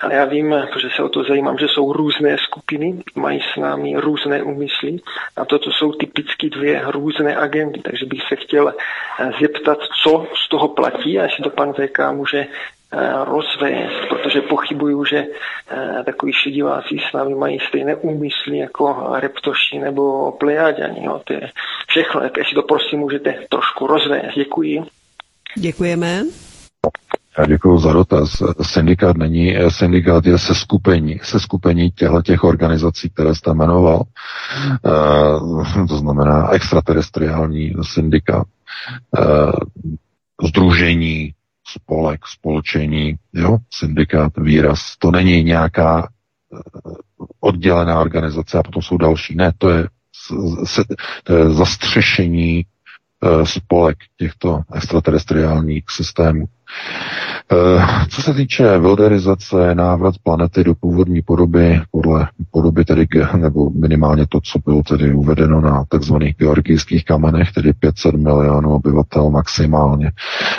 Ale 0.00 0.14
já 0.14 0.24
vím, 0.24 0.54
protože 0.72 0.88
se 0.96 1.02
o 1.02 1.08
to 1.08 1.24
zajímám, 1.24 1.58
že 1.58 1.68
jsou 1.68 1.92
různé 1.92 2.38
skupiny, 2.38 3.02
mají 3.14 3.40
s 3.54 3.56
námi 3.56 3.96
různé 3.96 4.42
úmysly 4.42 4.96
a 5.36 5.44
toto 5.44 5.72
jsou 5.72 5.92
typicky 5.92 6.50
dvě 6.50 6.82
různé 6.86 7.36
agendy, 7.36 7.80
takže 7.80 8.06
bych 8.06 8.22
se 8.28 8.36
chtěl 8.36 8.68
eh, 8.68 9.30
zeptat, 9.40 9.78
co 10.02 10.26
z 10.44 10.48
toho 10.48 10.68
platí 10.68 11.18
a 11.18 11.22
jestli 11.22 11.44
to 11.44 11.50
pan 11.50 11.72
VK 11.72 11.98
může 12.10 12.46
Eh, 12.96 13.24
rozvést, 13.24 14.08
protože 14.08 14.40
pochybuju, 14.40 15.04
že 15.04 15.26
eh, 15.70 16.04
takový 16.04 16.32
šidiváci 16.32 16.96
s 17.10 17.12
námi 17.12 17.34
mají 17.34 17.58
stejné 17.68 17.96
úmysly 17.96 18.58
jako 18.58 19.12
reptoši 19.14 19.78
nebo 19.78 20.32
plejáďani. 20.32 21.06
No, 21.06 21.18
to 21.24 21.32
je 21.32 21.50
všechno. 21.88 22.20
Tak 22.20 22.36
jestli 22.36 22.54
to 22.54 22.62
prosím 22.62 22.98
můžete 22.98 23.34
trošku 23.48 23.86
rozvést. 23.86 24.34
Děkuji. 24.34 24.84
Děkujeme. 25.56 26.22
Já 27.38 27.46
děkuji 27.46 27.78
za 27.78 27.92
dotaz. 27.92 28.42
Syndikát 28.62 29.16
není, 29.16 29.54
syndikát 29.68 30.26
je 30.26 30.38
se 30.38 30.54
skupení, 30.54 31.20
se 31.22 31.40
skupení 31.40 31.90
těchto 31.90 32.22
těch 32.22 32.44
organizací, 32.44 33.10
které 33.10 33.34
jste 33.34 33.54
jmenoval. 33.54 34.02
Uh, 34.82 35.86
to 35.88 35.96
znamená 35.96 36.50
extraterestriální 36.50 37.72
syndikát, 37.82 38.46
uh, 39.18 39.52
združení, 40.48 41.34
spolek, 41.68 42.26
spolčení, 42.26 43.14
jo, 43.32 43.58
syndikát, 43.74 44.32
výraz. 44.36 44.96
To 44.98 45.10
není 45.10 45.44
nějaká 45.44 46.08
eh, 46.08 46.58
oddělená 47.40 48.00
organizace 48.00 48.58
a 48.58 48.62
potom 48.62 48.82
jsou 48.82 48.96
další. 48.96 49.34
Ne, 49.36 49.52
to 49.58 49.70
je, 49.70 49.88
to 51.24 51.36
je 51.36 51.50
zastřešení 51.50 52.66
spolek 53.44 53.96
těchto 54.18 54.60
extraterestriálních 54.74 55.84
systémů. 55.90 56.44
Eh, 57.52 58.06
co 58.08 58.22
se 58.22 58.34
týče 58.34 58.78
wilderizace, 58.78 59.74
návrat 59.74 60.14
planety 60.22 60.64
do 60.64 60.74
původní 60.74 61.22
podoby, 61.22 61.80
podle 61.90 62.28
podoby 62.50 62.84
tedy, 62.84 63.06
nebo 63.36 63.70
minimálně 63.70 64.26
to, 64.28 64.40
co 64.40 64.58
bylo 64.58 64.82
tedy 64.82 65.14
uvedeno 65.14 65.60
na 65.60 65.84
tzv. 65.98 66.14
georgijských 66.38 67.04
kamenech, 67.04 67.52
tedy 67.52 67.72
500 67.72 68.14
milionů 68.14 68.74
obyvatel 68.74 69.30
maximálně 69.30 70.12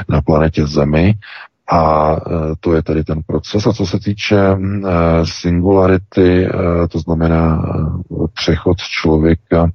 na 0.09 0.21
planetě 0.21 0.67
Zemi, 0.67 1.13
a 1.67 2.11
e, 2.15 2.55
to 2.59 2.73
je 2.73 2.83
tedy 2.83 3.03
ten 3.03 3.21
proces. 3.27 3.67
A 3.67 3.73
co 3.73 3.85
se 3.85 3.99
týče 3.99 4.37
e, 4.37 4.57
singularity, 5.23 6.45
e, 6.45 6.49
to 6.87 6.99
znamená 6.99 7.65
přechod 8.33 8.77
člověka 8.77 9.71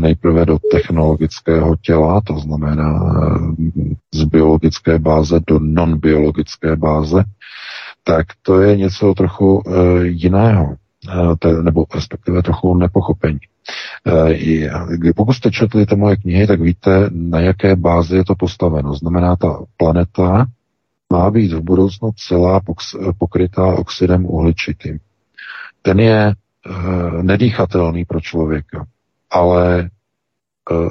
nejprve 0.00 0.46
do 0.46 0.58
technologického 0.72 1.76
těla, 1.76 2.20
to 2.20 2.38
znamená 2.38 3.14
z 4.14 4.24
biologické 4.24 4.98
báze 4.98 5.40
do 5.46 5.58
non-biologické 5.58 6.76
báze, 6.76 7.24
tak 8.04 8.26
to 8.42 8.60
je 8.60 8.76
něco 8.76 9.14
trochu 9.14 9.62
jiného, 10.02 10.74
nebo 11.62 11.84
respektive 11.94 12.42
trochu 12.42 12.74
nepochopení. 12.74 13.38
Pokud 15.16 15.32
jste 15.32 15.50
četli 15.50 15.86
ty 15.86 15.96
moje 15.96 16.16
knihy, 16.16 16.46
tak 16.46 16.60
víte, 16.60 17.10
na 17.12 17.40
jaké 17.40 17.76
bázi 17.76 18.16
je 18.16 18.24
to 18.24 18.34
postaveno. 18.34 18.94
Znamená, 18.94 19.36
ta 19.36 19.58
planeta 19.76 20.46
má 21.12 21.30
být 21.30 21.52
v 21.52 21.60
budoucnu 21.60 22.10
celá 22.16 22.60
pokrytá 23.18 23.66
oxidem 23.66 24.26
uhličitým. 24.26 24.98
Ten 25.82 26.00
je 26.00 26.26
e, 26.26 26.34
nedýchatelný 27.22 28.04
pro 28.04 28.20
člověka, 28.20 28.86
ale 29.30 29.80
e, 29.80 29.88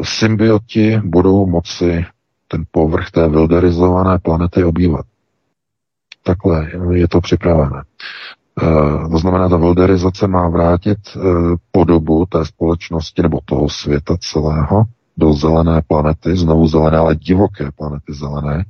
symbioti 0.03 1.01
budou 1.03 1.45
moci 1.45 2.05
ten 2.47 2.63
povrch 2.71 3.11
té 3.11 3.29
wilderizované 3.29 4.19
planety 4.19 4.63
obývat. 4.63 5.05
Takhle 6.23 6.71
je 6.93 7.07
to 7.07 7.21
připravené. 7.21 7.83
E, 7.83 9.09
to 9.09 9.17
znamená, 9.17 9.49
ta 9.49 9.57
wilderizace 9.57 10.27
má 10.27 10.49
vrátit 10.49 10.99
podobu 11.71 12.25
té 12.25 12.45
společnosti 12.45 13.21
nebo 13.21 13.39
toho 13.45 13.69
světa 13.69 14.17
celého 14.19 14.83
do 15.17 15.33
zelené 15.33 15.81
planety, 15.87 16.37
znovu 16.37 16.67
zelené, 16.67 16.97
ale 16.97 17.15
divoké 17.15 17.71
planety 17.71 18.13
zelené, 18.13 18.65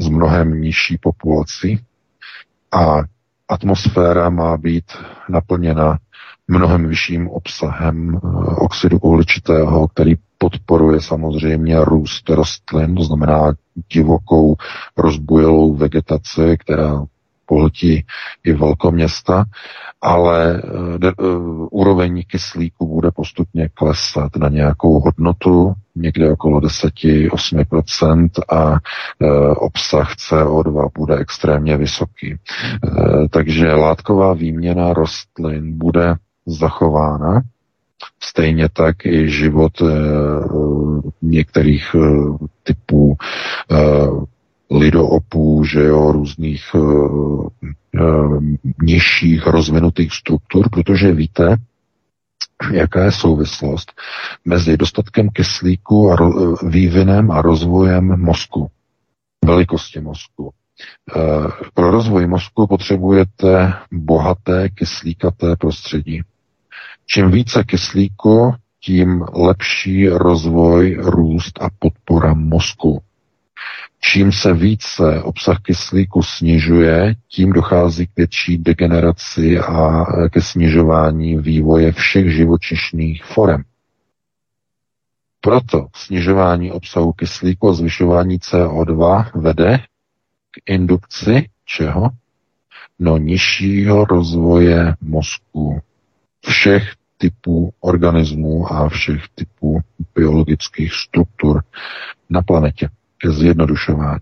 s 0.00 0.08
mnohem 0.08 0.60
nižší 0.60 0.98
populací 0.98 1.80
a 2.72 3.02
atmosféra 3.48 4.30
má 4.30 4.56
být 4.56 4.84
naplněna 5.28 5.98
mnohem 6.48 6.88
vyšším 6.88 7.28
obsahem 7.28 8.16
eh, 8.16 8.28
oxidu 8.58 8.98
uhličitého, 8.98 9.88
který 9.88 10.14
podporuje 10.38 11.00
samozřejmě 11.00 11.84
růst 11.84 12.28
rostlin, 12.28 12.94
to 12.94 13.04
znamená 13.04 13.52
divokou 13.92 14.56
rozbujelou 14.96 15.74
vegetaci, 15.74 16.56
která 16.58 17.04
pohltí 17.50 18.04
i 18.44 18.52
velkoměsta, 18.52 19.44
ale 20.02 20.62
de, 20.98 21.12
uh, 21.12 21.68
úroveň 21.70 22.22
kyslíku 22.26 22.86
bude 22.86 23.10
postupně 23.10 23.68
klesat 23.74 24.36
na 24.36 24.48
nějakou 24.48 25.00
hodnotu, 25.00 25.74
někde 25.96 26.32
okolo 26.32 26.60
10-8% 26.60 28.28
a 28.48 28.70
uh, 28.70 28.78
obsah 29.56 30.14
CO2 30.14 30.88
bude 30.98 31.16
extrémně 31.16 31.76
vysoký. 31.76 32.36
Takže 33.30 33.74
látková 33.74 34.34
výměna 34.34 34.92
rostlin 34.92 35.78
bude 35.78 36.14
zachována, 36.46 37.42
Stejně 38.22 38.68
tak 38.68 39.06
i 39.06 39.30
život 39.30 39.72
e, 39.82 39.84
některých 41.22 41.94
e, 41.94 41.98
typů 42.62 43.16
e, 43.70 43.76
lidoopů, 44.70 45.64
že 45.64 45.80
jo, 45.80 46.12
různých 46.12 46.74
uh, 46.74 47.48
uh, 48.00 48.42
nižších 48.82 49.46
rozvinutých 49.46 50.14
struktur, 50.14 50.70
protože 50.70 51.12
víte, 51.12 51.56
jaká 52.72 53.04
je 53.04 53.12
souvislost 53.12 53.92
mezi 54.44 54.76
dostatkem 54.76 55.28
kyslíku 55.28 56.10
a 56.10 56.16
ro- 56.16 56.68
vývinem 56.68 57.30
a 57.30 57.42
rozvojem 57.42 58.20
mozku, 58.20 58.70
velikosti 59.44 60.00
mozku. 60.00 60.52
Pro 61.74 61.90
rozvoj 61.90 62.26
mozku 62.26 62.66
potřebujete 62.66 63.72
bohaté 63.92 64.68
kyslíkaté 64.68 65.56
prostředí. 65.56 66.22
Čím 67.06 67.30
více 67.30 67.64
kyslíku, 67.64 68.54
tím 68.80 69.24
lepší 69.34 70.08
rozvoj, 70.08 70.96
růst 71.00 71.62
a 71.62 71.68
podpora 71.78 72.34
mozku. 72.34 73.02
Čím 74.00 74.32
se 74.32 74.52
více 74.54 75.22
obsah 75.22 75.58
kyslíku 75.62 76.22
snižuje, 76.22 77.14
tím 77.28 77.52
dochází 77.52 78.06
k 78.06 78.16
větší 78.16 78.58
degeneraci 78.58 79.58
a 79.58 80.04
ke 80.28 80.40
snižování 80.42 81.36
vývoje 81.38 81.92
všech 81.92 82.34
živočišných 82.34 83.24
forem. 83.24 83.64
Proto 85.40 85.86
snižování 85.96 86.72
obsahu 86.72 87.12
kyslíku 87.12 87.68
a 87.68 87.72
zvyšování 87.72 88.38
CO2 88.38 89.30
vede 89.34 89.78
k 90.50 90.70
indukci 90.72 91.48
čeho? 91.64 92.10
No 92.98 93.18
nižšího 93.18 94.04
rozvoje 94.04 94.94
mozku 95.00 95.80
všech 96.46 96.92
typů 97.18 97.72
organismů 97.80 98.72
a 98.72 98.88
všech 98.88 99.22
typů 99.34 99.80
biologických 100.14 100.94
struktur 100.94 101.62
na 102.30 102.42
planetě 102.42 102.88
ke 103.20 103.30
zjednodušování. 103.30 104.20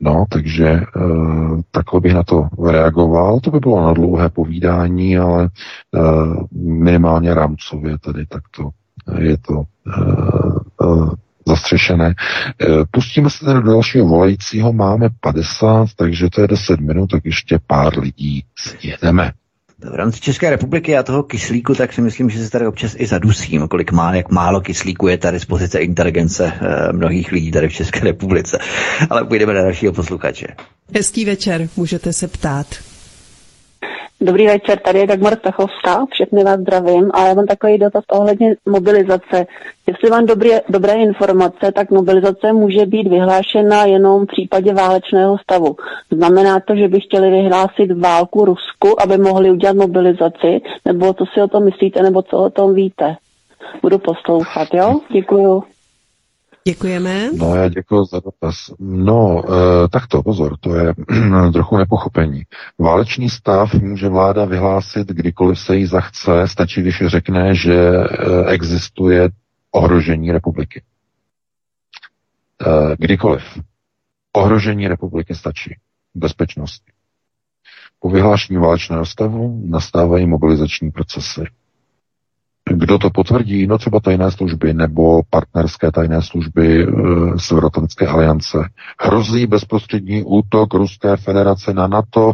No, 0.00 0.24
takže 0.30 0.66
e, 0.68 0.82
takhle 1.70 2.00
bych 2.00 2.14
na 2.14 2.22
to 2.22 2.48
reagoval. 2.66 3.40
To 3.40 3.50
by 3.50 3.60
bylo 3.60 3.82
na 3.86 3.92
dlouhé 3.92 4.28
povídání, 4.28 5.18
ale 5.18 5.44
e, 5.44 5.48
minimálně 6.58 7.34
rámcově 7.34 7.98
tedy 7.98 8.26
takto 8.26 8.70
je 9.18 9.36
to 9.38 9.62
e, 9.62 10.00
e, 10.84 11.16
zastřešené. 11.48 12.14
Pustíme 12.90 13.30
se 13.30 13.44
tedy 13.44 13.62
do 13.62 13.70
dalšího 13.70 14.06
volajícího, 14.06 14.72
máme 14.72 15.08
50, 15.20 15.88
takže 15.96 16.30
to 16.30 16.40
je 16.40 16.48
10 16.48 16.80
minut, 16.80 17.06
tak 17.10 17.24
ještě 17.24 17.58
pár 17.66 17.98
lidí 17.98 18.44
sjedeme. 18.58 19.32
V 19.84 19.94
rámci 19.94 20.20
České 20.20 20.50
republiky 20.50 20.96
a 20.96 21.02
toho 21.02 21.22
kyslíku, 21.22 21.74
tak 21.74 21.92
si 21.92 22.00
myslím, 22.00 22.30
že 22.30 22.44
se 22.44 22.50
tady 22.50 22.66
občas 22.66 22.94
i 22.98 23.06
zadusím, 23.06 23.68
kolik 23.68 23.92
má, 23.92 24.14
jak 24.14 24.30
málo 24.30 24.60
kyslíku 24.60 25.08
je 25.08 25.18
tady 25.18 25.40
z 25.40 25.44
pozice 25.44 25.78
inteligence 25.78 26.52
e, 26.60 26.92
mnohých 26.92 27.32
lidí 27.32 27.50
tady 27.50 27.68
v 27.68 27.72
České 27.72 28.00
republice. 28.00 28.58
Ale 29.10 29.24
půjdeme 29.24 29.54
na 29.54 29.62
dalšího 29.62 29.92
posluchače. 29.92 30.46
Hezký 30.94 31.24
večer, 31.24 31.68
můžete 31.76 32.12
se 32.12 32.28
ptát. 32.28 32.66
Dobrý 34.20 34.46
večer, 34.46 34.78
tady 34.78 34.98
je 34.98 35.06
Dagmar 35.06 35.38
Stachovská, 35.38 36.06
všechny 36.10 36.44
vás 36.44 36.60
zdravím 36.60 37.10
a 37.14 37.26
já 37.26 37.34
mám 37.34 37.46
takový 37.46 37.78
dotaz 37.78 38.04
ohledně 38.12 38.56
mobilizace. 38.66 39.46
Jestli 39.86 40.10
mám 40.10 40.26
dobré, 40.26 40.60
dobré 40.68 40.92
informace, 40.92 41.72
tak 41.74 41.90
mobilizace 41.90 42.52
může 42.52 42.86
být 42.86 43.08
vyhlášena 43.08 43.84
jenom 43.84 44.24
v 44.24 44.26
případě 44.26 44.74
válečného 44.74 45.38
stavu. 45.38 45.76
Znamená 46.10 46.60
to, 46.60 46.76
že 46.76 46.88
by 46.88 47.00
chtěli 47.00 47.30
vyhlásit 47.30 47.92
válku 47.92 48.44
Rusku, 48.44 49.02
aby 49.02 49.18
mohli 49.18 49.50
udělat 49.50 49.76
mobilizaci, 49.76 50.60
nebo 50.84 51.14
co 51.14 51.24
si 51.26 51.42
o 51.42 51.48
tom 51.48 51.64
myslíte, 51.64 52.02
nebo 52.02 52.22
co 52.22 52.38
o 52.38 52.50
tom 52.50 52.74
víte? 52.74 53.16
Budu 53.82 53.98
poslouchat, 53.98 54.68
jo? 54.74 55.00
Děkuju. 55.12 55.64
Děkujeme. 56.66 57.30
No, 57.32 57.54
já 57.54 57.68
děkuji 57.68 58.04
za 58.04 58.20
dotaz. 58.20 58.56
No, 58.78 59.42
e, 59.84 59.88
takto, 59.88 60.22
pozor, 60.22 60.56
to 60.60 60.74
je 60.74 60.94
trochu 61.52 61.76
nepochopení. 61.76 62.42
Válečný 62.78 63.30
stav 63.30 63.74
může 63.74 64.08
vláda 64.08 64.44
vyhlásit, 64.44 65.08
kdykoliv 65.08 65.58
se 65.58 65.76
jí 65.76 65.86
zachce, 65.86 66.48
stačí, 66.48 66.80
když 66.80 67.02
řekne, 67.06 67.54
že 67.54 67.74
e, 67.74 68.04
existuje 68.46 69.28
ohrožení 69.70 70.32
republiky. 70.32 70.82
E, 72.66 72.96
kdykoliv. 72.98 73.42
Ohrožení 74.32 74.88
republiky 74.88 75.34
stačí. 75.34 75.76
Bezpečnosti. 76.14 76.92
Po 78.00 78.10
vyhlášení 78.10 78.58
válečného 78.58 79.06
stavu 79.06 79.62
nastávají 79.66 80.26
mobilizační 80.26 80.90
procesy. 80.90 81.44
Kdo 82.70 82.98
to 82.98 83.10
potvrdí? 83.10 83.66
No 83.66 83.78
třeba 83.78 84.00
tajné 84.00 84.30
služby 84.30 84.74
nebo 84.74 85.22
partnerské 85.30 85.92
tajné 85.92 86.22
služby 86.22 86.82
e, 86.82 86.86
Severoatlantické 87.38 88.06
aliance. 88.06 88.58
Hrozí 89.00 89.46
bezprostřední 89.46 90.22
útok 90.22 90.74
Ruské 90.74 91.16
federace 91.16 91.74
na 91.74 91.86
NATO 91.86 92.32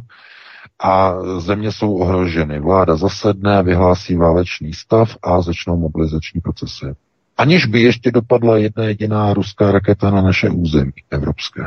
a 0.82 1.14
země 1.38 1.72
jsou 1.72 1.94
ohroženy. 1.94 2.60
Vláda 2.60 2.96
zasedne, 2.96 3.62
vyhlásí 3.62 4.16
válečný 4.16 4.72
stav 4.72 5.16
a 5.22 5.42
začnou 5.42 5.76
mobilizační 5.76 6.40
procesy. 6.40 6.86
Aniž 7.36 7.66
by 7.66 7.82
ještě 7.82 8.10
dopadla 8.10 8.56
jedna 8.56 8.84
jediná 8.84 9.34
ruská 9.34 9.72
raketa 9.72 10.10
na 10.10 10.22
naše 10.22 10.50
území 10.50 10.92
evropské. 11.10 11.62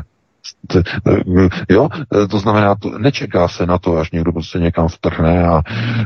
Jo, 1.69 1.89
to 2.29 2.39
znamená, 2.39 2.75
to, 2.75 2.99
nečeká 2.99 3.47
se 3.47 3.65
na 3.65 3.77
to, 3.77 3.97
až 3.97 4.11
někdo 4.11 4.31
prostě 4.31 4.59
někam 4.59 4.87
vtrhne 4.87 5.47
a 5.47 5.61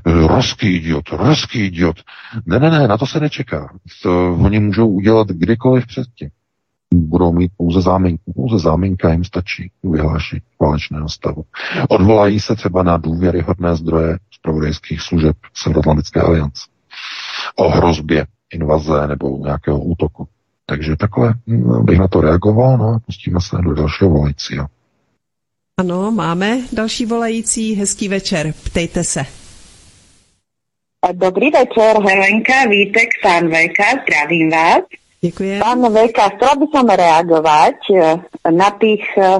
e, 0.05 0.27
ruský 0.27 0.75
idiot, 0.75 1.09
ruský 1.09 1.59
idiot. 1.65 1.97
Ne, 2.45 2.59
ne, 2.59 2.69
ne, 2.69 2.87
na 2.87 2.97
to 2.97 3.05
se 3.07 3.19
nečeká. 3.19 3.73
To 4.03 4.33
oni 4.33 4.59
můžou 4.59 4.87
udělat 4.87 5.27
kdykoliv 5.27 5.87
předtím. 5.87 6.29
Budou 6.93 7.33
mít 7.33 7.51
pouze 7.57 7.81
záminku. 7.81 8.33
Pouze 8.33 8.59
záminka 8.59 9.11
jim 9.11 9.23
stačí 9.23 9.71
vyhlášení 9.83 10.41
válečného 10.61 11.09
stavu. 11.09 11.43
Odvolají 11.89 12.39
se 12.39 12.55
třeba 12.55 12.83
na 12.83 12.97
důvěryhodné 12.97 13.75
zdroje 13.75 14.17
zpravodajských 14.31 15.01
služeb 15.01 15.37
Severoatlantické 15.53 16.21
aliance 16.21 16.61
o 17.55 17.69
hrozbě 17.69 18.25
invaze 18.53 19.07
nebo 19.07 19.37
nějakého 19.37 19.79
útoku. 19.79 20.27
Takže 20.69 20.95
takhle 20.95 21.33
hm, 21.47 21.85
bych 21.85 21.99
na 21.99 22.07
to 22.07 22.21
reagoval, 22.21 22.77
no 22.77 22.85
a 22.87 22.99
pustíme 23.05 23.41
se 23.41 23.57
do 23.63 23.73
dalšího 23.73 24.09
volajícího. 24.09 24.67
Ano, 25.79 26.11
máme 26.11 26.57
další 26.73 27.05
volající. 27.05 27.73
Hezký 27.73 28.07
večer, 28.07 28.53
ptejte 28.63 29.03
se. 29.03 29.25
Dobrý 31.13 31.49
večer, 31.49 32.01
Helenka, 32.01 32.65
Vítek, 32.69 33.09
pán 33.23 33.47
Veka, 33.47 33.83
zdravím 34.03 34.49
vás. 34.49 34.83
Děkuji. 35.21 35.59
Pán 35.59 35.93
Veka, 35.93 36.29
chcela 36.29 36.55
by 36.55 36.65
som 36.75 36.87
reagovať 36.87 37.77
eh, 37.95 38.19
na 38.51 38.69
tých, 38.75 39.07
eh, 39.17 39.39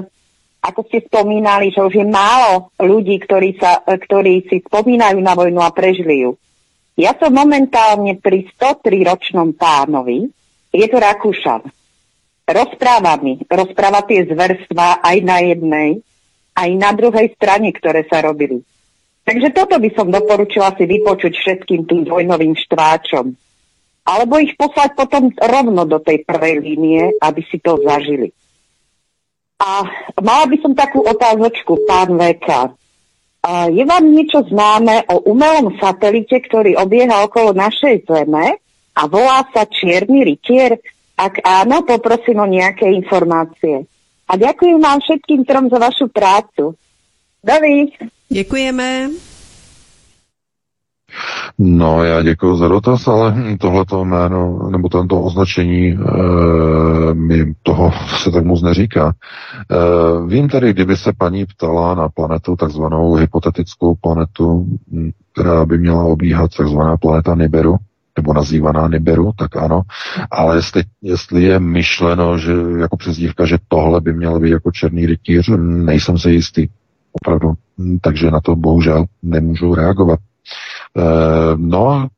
ako 0.64 0.80
ste 0.88 1.04
spomínali, 1.04 1.68
že 1.68 1.84
už 1.84 1.94
je 1.94 2.06
málo 2.08 2.72
ľudí, 2.80 3.20
ktorí, 3.20 3.60
sa, 3.60 3.84
eh, 3.84 4.00
ktorí 4.00 4.48
si 4.48 4.64
spomínajú 4.64 5.20
na 5.20 5.36
vojnu 5.36 5.60
a 5.60 5.68
prežili 5.70 6.24
ju. 6.24 6.40
Ja 6.96 7.12
som 7.20 7.36
momentálne 7.36 8.16
pri 8.16 8.48
103 8.56 9.04
ročnom 9.04 9.52
pánovi, 9.52 10.32
je 10.70 10.86
to 10.86 10.98
Rakúšan. 10.98 11.66
Rozpráva 12.50 13.14
mi, 13.22 13.38
rozpráva 13.46 14.02
tie 14.06 14.26
zverstva 14.26 15.02
aj 15.02 15.16
na 15.22 15.38
jednej, 15.38 15.90
aj 16.54 16.70
na 16.74 16.90
druhej 16.90 17.30
strane, 17.38 17.70
ktoré 17.70 18.06
sa 18.10 18.22
robili. 18.26 18.62
Takže 19.22 19.54
toto 19.54 19.78
by 19.78 19.90
som 19.94 20.10
doporučila 20.10 20.74
si 20.74 20.90
vypočuť 20.90 21.30
všetkým 21.38 21.86
tým 21.86 22.02
dvojnovým 22.10 22.58
štváčom. 22.58 23.30
Alebo 24.02 24.42
ich 24.42 24.58
poslať 24.58 24.98
potom 24.98 25.30
rovno 25.38 25.86
do 25.86 26.02
tej 26.02 26.26
prvej 26.26 26.58
línie, 26.58 27.14
aby 27.22 27.46
si 27.46 27.62
to 27.62 27.78
zažili. 27.86 28.34
A 29.60 29.84
mala 30.18 30.48
by 30.50 30.56
som 30.58 30.72
takú 30.74 31.04
otázočku, 31.04 31.84
pán 31.86 32.18
VK. 32.18 32.74
Je 33.70 33.84
vám 33.86 34.04
niečo 34.08 34.42
známe 34.48 35.06
o 35.06 35.30
umelom 35.30 35.76
satelite, 35.78 36.40
ktorý 36.42 36.80
obieha 36.80 37.22
okolo 37.22 37.54
našej 37.54 38.08
Zeme 38.08 38.58
a 39.00 39.08
volá 39.08 39.48
sa 39.48 39.64
Čierny 39.64 40.20
rytier? 40.28 40.76
Ak 41.16 41.40
áno, 41.40 41.84
poprosím 41.88 42.44
o 42.44 42.48
nejaké 42.48 42.88
informácie. 42.92 43.88
A 44.28 44.36
ďakujem 44.36 44.76
vám 44.80 45.00
všetkým 45.00 45.44
trom 45.48 45.72
za 45.72 45.80
vašu 45.80 46.12
prácu. 46.12 46.76
Dovi. 47.44 47.92
Děkujeme. 48.28 49.10
No, 51.58 52.04
já 52.04 52.22
děkuji 52.22 52.56
za 52.56 52.68
dotaz, 52.68 53.08
ale 53.08 53.34
tohleto 53.60 54.04
jméno, 54.04 54.68
nebo 54.70 54.88
tento 54.88 55.22
označení 55.22 55.88
e, 55.88 55.96
mi 57.14 57.54
toho 57.62 57.90
se 58.22 58.30
tak 58.30 58.44
moc 58.44 58.62
neříká. 58.62 59.12
E, 59.12 59.16
vím 60.26 60.48
tedy, 60.48 60.72
kdyby 60.72 60.96
se 60.96 61.12
paní 61.12 61.46
ptala 61.46 61.94
na 61.94 62.08
planetu, 62.08 62.56
takzvanou 62.56 63.14
hypotetickou 63.14 63.94
planetu, 63.94 64.66
která 65.32 65.64
by 65.64 65.78
měla 65.78 66.04
obíhat 66.04 66.50
takzvaná 66.56 66.96
planeta 66.96 67.34
Nibiru, 67.34 67.76
nebo 68.20 68.32
nazývaná 68.32 68.88
Nibiru, 68.88 69.32
tak 69.36 69.56
ano. 69.56 69.82
Ale 70.30 70.56
jestli, 70.56 70.82
jestli 71.02 71.42
je 71.42 71.60
myšleno, 71.60 72.38
že 72.38 72.52
jako 72.80 72.96
přezdívka, 72.96 73.46
že 73.46 73.58
tohle 73.68 74.00
by 74.00 74.12
mělo 74.12 74.40
být 74.40 74.50
jako 74.50 74.70
černý 74.70 75.06
rytíř, 75.06 75.50
nejsem 75.58 76.18
si 76.18 76.30
jistý. 76.30 76.68
Opravdu. 77.12 77.52
Takže 78.00 78.30
na 78.30 78.40
to 78.40 78.56
bohužel 78.56 79.04
nemůžu 79.22 79.74
reagovat. 79.74 80.18
E, 80.20 81.02
no, 81.56 82.08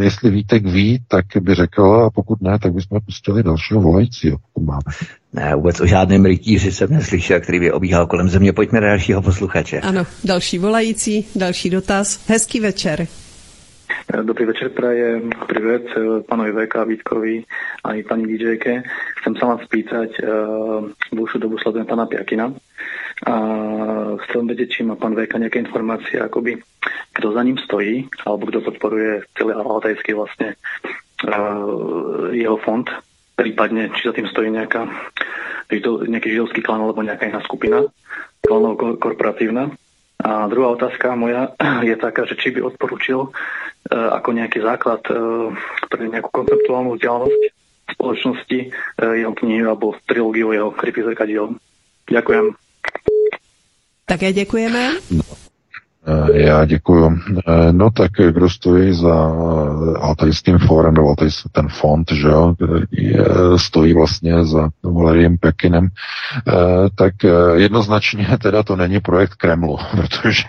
jestli 0.00 0.30
Vítek 0.30 0.66
ví, 0.66 1.00
tak 1.08 1.24
by 1.40 1.54
řekl, 1.54 1.82
a 1.84 2.10
pokud 2.10 2.42
ne, 2.42 2.58
tak 2.58 2.72
bychom 2.72 3.00
pustili 3.04 3.42
dalšího 3.42 3.80
volajícího, 3.80 4.38
pokud 4.38 4.66
máme. 4.66 4.92
Ne, 5.32 5.56
vůbec 5.56 5.80
o 5.80 5.86
žádném 5.86 6.24
rytíři 6.24 6.72
jsem 6.72 6.90
neslyšel, 6.90 7.40
který 7.40 7.60
by 7.60 7.72
obíhal 7.72 8.06
kolem 8.06 8.28
země. 8.28 8.52
Pojďme 8.52 8.80
na 8.80 8.86
dalšího 8.86 9.22
posluchače. 9.22 9.80
Ano, 9.80 10.06
další 10.24 10.58
volající, 10.58 11.26
další 11.36 11.70
dotaz. 11.70 12.28
Hezký 12.28 12.60
večer. 12.60 13.06
Dobrý 14.04 14.44
večer, 14.44 14.68
praje 14.76 15.24
privet 15.48 15.88
pánovi 16.28 16.52
VK 16.52 16.74
Vítkovi 16.84 17.40
a 17.80 17.96
i 17.96 18.04
pani 18.04 18.28
DJke. 18.28 18.84
Chcem 19.24 19.34
sa 19.40 19.56
vás 19.56 19.64
spýtať, 19.64 20.20
uh, 20.20 20.84
dlhšiu 21.16 21.40
dobu 21.40 21.56
sledujem 21.56 21.88
pána 21.88 22.04
Piakina 22.04 22.52
a 23.24 23.34
chcem 24.28 24.44
vedieť, 24.44 24.68
či 24.68 24.80
má 24.84 25.00
pán 25.00 25.16
VK 25.16 25.40
nejaké 25.40 25.64
informácie, 25.64 26.20
akoby 26.20 26.60
kto 27.16 27.32
za 27.32 27.40
ním 27.40 27.56
stojí, 27.56 28.04
alebo 28.28 28.52
kto 28.52 28.68
podporuje 28.68 29.24
celý 29.32 29.56
Altajský 29.56 30.12
vlastne 30.12 30.60
uh, 31.24 32.28
jeho 32.36 32.60
fond, 32.60 32.84
prípadne 33.32 33.96
či 33.96 34.04
za 34.04 34.12
tým 34.12 34.28
stojí 34.28 34.52
nejaká, 34.52 34.92
nejaký 36.04 36.28
židovský 36.36 36.60
klan 36.60 36.84
alebo 36.84 37.00
nejaká 37.00 37.32
iná 37.32 37.40
skupina, 37.40 37.88
klanov 38.44 38.76
korporatívna. 39.00 39.72
A 40.16 40.48
druhá 40.48 40.72
otázka 40.72 41.16
moja 41.16 41.56
je 41.88 41.96
taká, 41.96 42.28
že 42.28 42.36
či 42.36 42.52
by 42.52 42.60
odporučil 42.60 43.32
E, 43.75 43.75
ako 43.90 44.28
nejaký 44.32 44.58
základ 44.62 45.02
e, 45.10 45.14
pre 45.90 46.02
nejakú 46.10 46.30
konceptuálnu 46.32 46.98
vzdialenosť 46.98 47.42
spoločnosti 47.94 48.58
e, 48.58 48.68
jeho 48.98 49.32
knihy 49.32 49.62
alebo 49.62 49.94
trilógiu 50.06 50.52
jeho 50.52 50.70
krypy 50.74 51.02
zrkadiel. 51.06 51.54
Ďakujem. 52.10 52.54
Také 54.06 54.32
děkujeme. 54.32 55.02
Eh, 56.08 56.42
já 56.42 56.64
děkuju. 56.64 57.18
Eh, 57.48 57.72
no 57.72 57.90
tak 57.90 58.10
kdo 58.30 58.50
stojí 58.50 58.92
za 58.92 59.30
eh, 59.30 59.98
Altajským 59.98 60.58
fórem, 60.58 60.94
nebo 60.94 61.14
ten 61.52 61.68
fond, 61.68 62.12
že 62.12 62.28
jo, 62.28 62.54
stojí 63.56 63.92
vlastně 63.94 64.44
za 64.44 64.68
Valeriem 64.82 65.38
Pekinem, 65.38 65.88
tak 66.94 67.14
jednoznačně 67.54 68.28
teda 68.42 68.62
to 68.62 68.76
není 68.76 69.00
projekt 69.00 69.34
Kremlu, 69.34 69.78
protože 69.90 70.42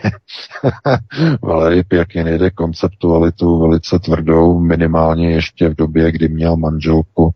Valery 1.42 1.84
Pekin 1.84 2.28
jede 2.28 2.50
konceptualitu 2.50 3.60
velice 3.60 4.00
tvrdou, 4.00 4.60
minimálně 4.60 5.32
ještě 5.32 5.70
v 5.70 5.76
době, 5.76 6.12
kdy 6.12 6.28
měl 6.28 6.58
manželku, 6.58 7.32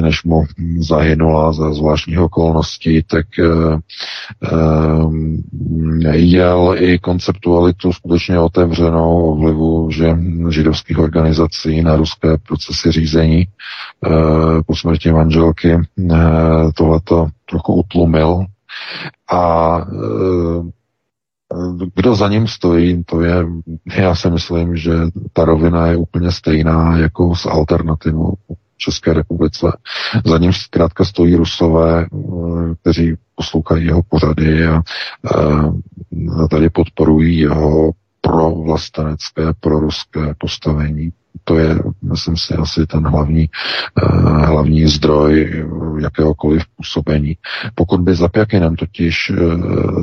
než 0.00 0.24
mu 0.24 0.44
zahynula 0.78 1.52
za 1.52 1.72
zvláštních 1.72 2.18
okolností, 2.18 3.02
tak 3.02 3.26
jel 6.12 6.74
i 6.78 6.98
konceptualitu 6.98 7.53
aktualitu 7.54 7.92
skutečně 7.92 8.38
otevřenou 8.38 9.32
o 9.32 9.36
vlivu 9.36 9.90
že 9.90 10.16
židovských 10.50 10.98
organizací 10.98 11.82
na 11.82 11.96
ruské 11.96 12.38
procesy 12.38 12.92
řízení 12.92 13.40
e, 13.40 13.46
po 14.66 14.76
smrti 14.76 15.12
manželky 15.12 15.72
e, 15.72 15.80
tohleto 16.74 17.28
trochu 17.50 17.74
utlumil. 17.74 18.44
A 19.32 19.78
e, 19.78 19.84
kdo 21.94 22.14
za 22.14 22.28
ním 22.28 22.48
stojí, 22.48 23.04
to 23.04 23.20
je, 23.20 23.46
já 23.96 24.14
si 24.14 24.30
myslím, 24.30 24.76
že 24.76 24.92
ta 25.32 25.44
rovina 25.44 25.86
je 25.86 25.96
úplně 25.96 26.30
stejná 26.32 26.98
jako 26.98 27.34
s 27.36 27.46
alternativou 27.46 28.34
České 28.76 29.12
republice. 29.12 29.66
Za 30.26 30.38
ním 30.38 30.52
zkrátka 30.52 31.04
stojí 31.04 31.36
rusové, 31.36 32.06
kteří 32.80 33.16
poslouchají 33.34 33.86
jeho 33.86 34.02
pořady 34.02 34.66
a, 34.66 34.76
a 34.76 36.48
tady 36.50 36.70
podporují 36.70 37.38
jeho 37.38 37.90
pro 38.20 38.50
vlastenecké, 38.50 39.42
pro 39.60 39.80
ruské 39.80 40.34
postavení. 40.38 41.12
To 41.44 41.58
je, 41.58 41.78
myslím 42.02 42.36
si, 42.36 42.54
asi 42.54 42.86
ten 42.86 43.06
hlavní, 43.06 43.48
uh, 44.02 44.44
hlavní 44.44 44.86
zdroj 44.86 45.64
jakéhokoliv 46.02 46.62
působení. 46.76 47.36
Pokud 47.74 48.00
by 48.00 48.14
za 48.14 48.28
Pjakinem 48.28 48.76
totiž 48.76 49.32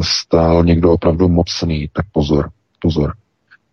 stál 0.01 0.63
někdo 0.63 0.91
opravdu 0.91 1.29
mocný, 1.29 1.89
tak 1.93 2.05
pozor, 2.11 2.49
pozor. 2.79 3.13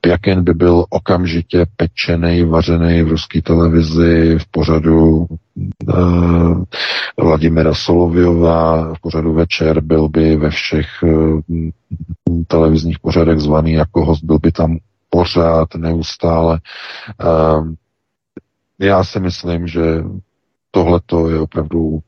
Pjakin 0.01 0.45
by 0.45 0.55
byl 0.55 0.85
okamžitě 0.91 1.67
pečený, 1.77 2.45
vařený 2.45 3.03
v 3.03 3.09
ruské 3.09 3.43
televizi, 3.43 4.39
v 4.39 4.47
pořadu 4.51 5.27
uh, 5.87 6.65
Vladimira 7.19 7.75
Soloviova, 7.75 8.95
v 8.95 9.01
pořadu 9.01 9.33
večer, 9.33 9.81
byl 9.81 10.09
by 10.09 10.37
ve 10.37 10.51
všech 10.51 10.87
uh, 11.03 11.41
televizních 12.47 12.99
pořadech 12.99 13.39
zvaný 13.39 13.73
jako 13.73 14.05
host, 14.05 14.25
byl 14.25 14.39
by 14.39 14.53
tam 14.53 14.79
pořád, 15.11 15.75
neustále. 15.75 16.61
Uh, 17.25 17.73
já 18.79 19.05
si 19.05 19.21
myslím, 19.21 19.67
že 19.67 19.83
tohle 20.71 21.01
to 21.07 21.31
je 21.31 21.41
opravdu 21.41 21.99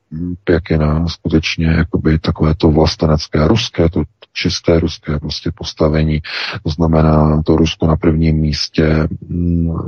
pěkina, 0.44 1.06
skutečně 1.08 1.66
jakoby 1.66 2.18
takové 2.18 2.54
to 2.54 2.70
vlastenecké 2.70 3.48
ruské, 3.48 3.88
to 3.88 4.02
čisté 4.32 4.80
ruské 4.80 5.18
prostě 5.18 5.50
postavení, 5.54 6.20
to 6.64 6.70
znamená 6.70 7.42
to 7.42 7.56
Rusko 7.56 7.86
na 7.86 7.96
prvním 7.96 8.36
místě, 8.36 9.08
mm, 9.28 9.78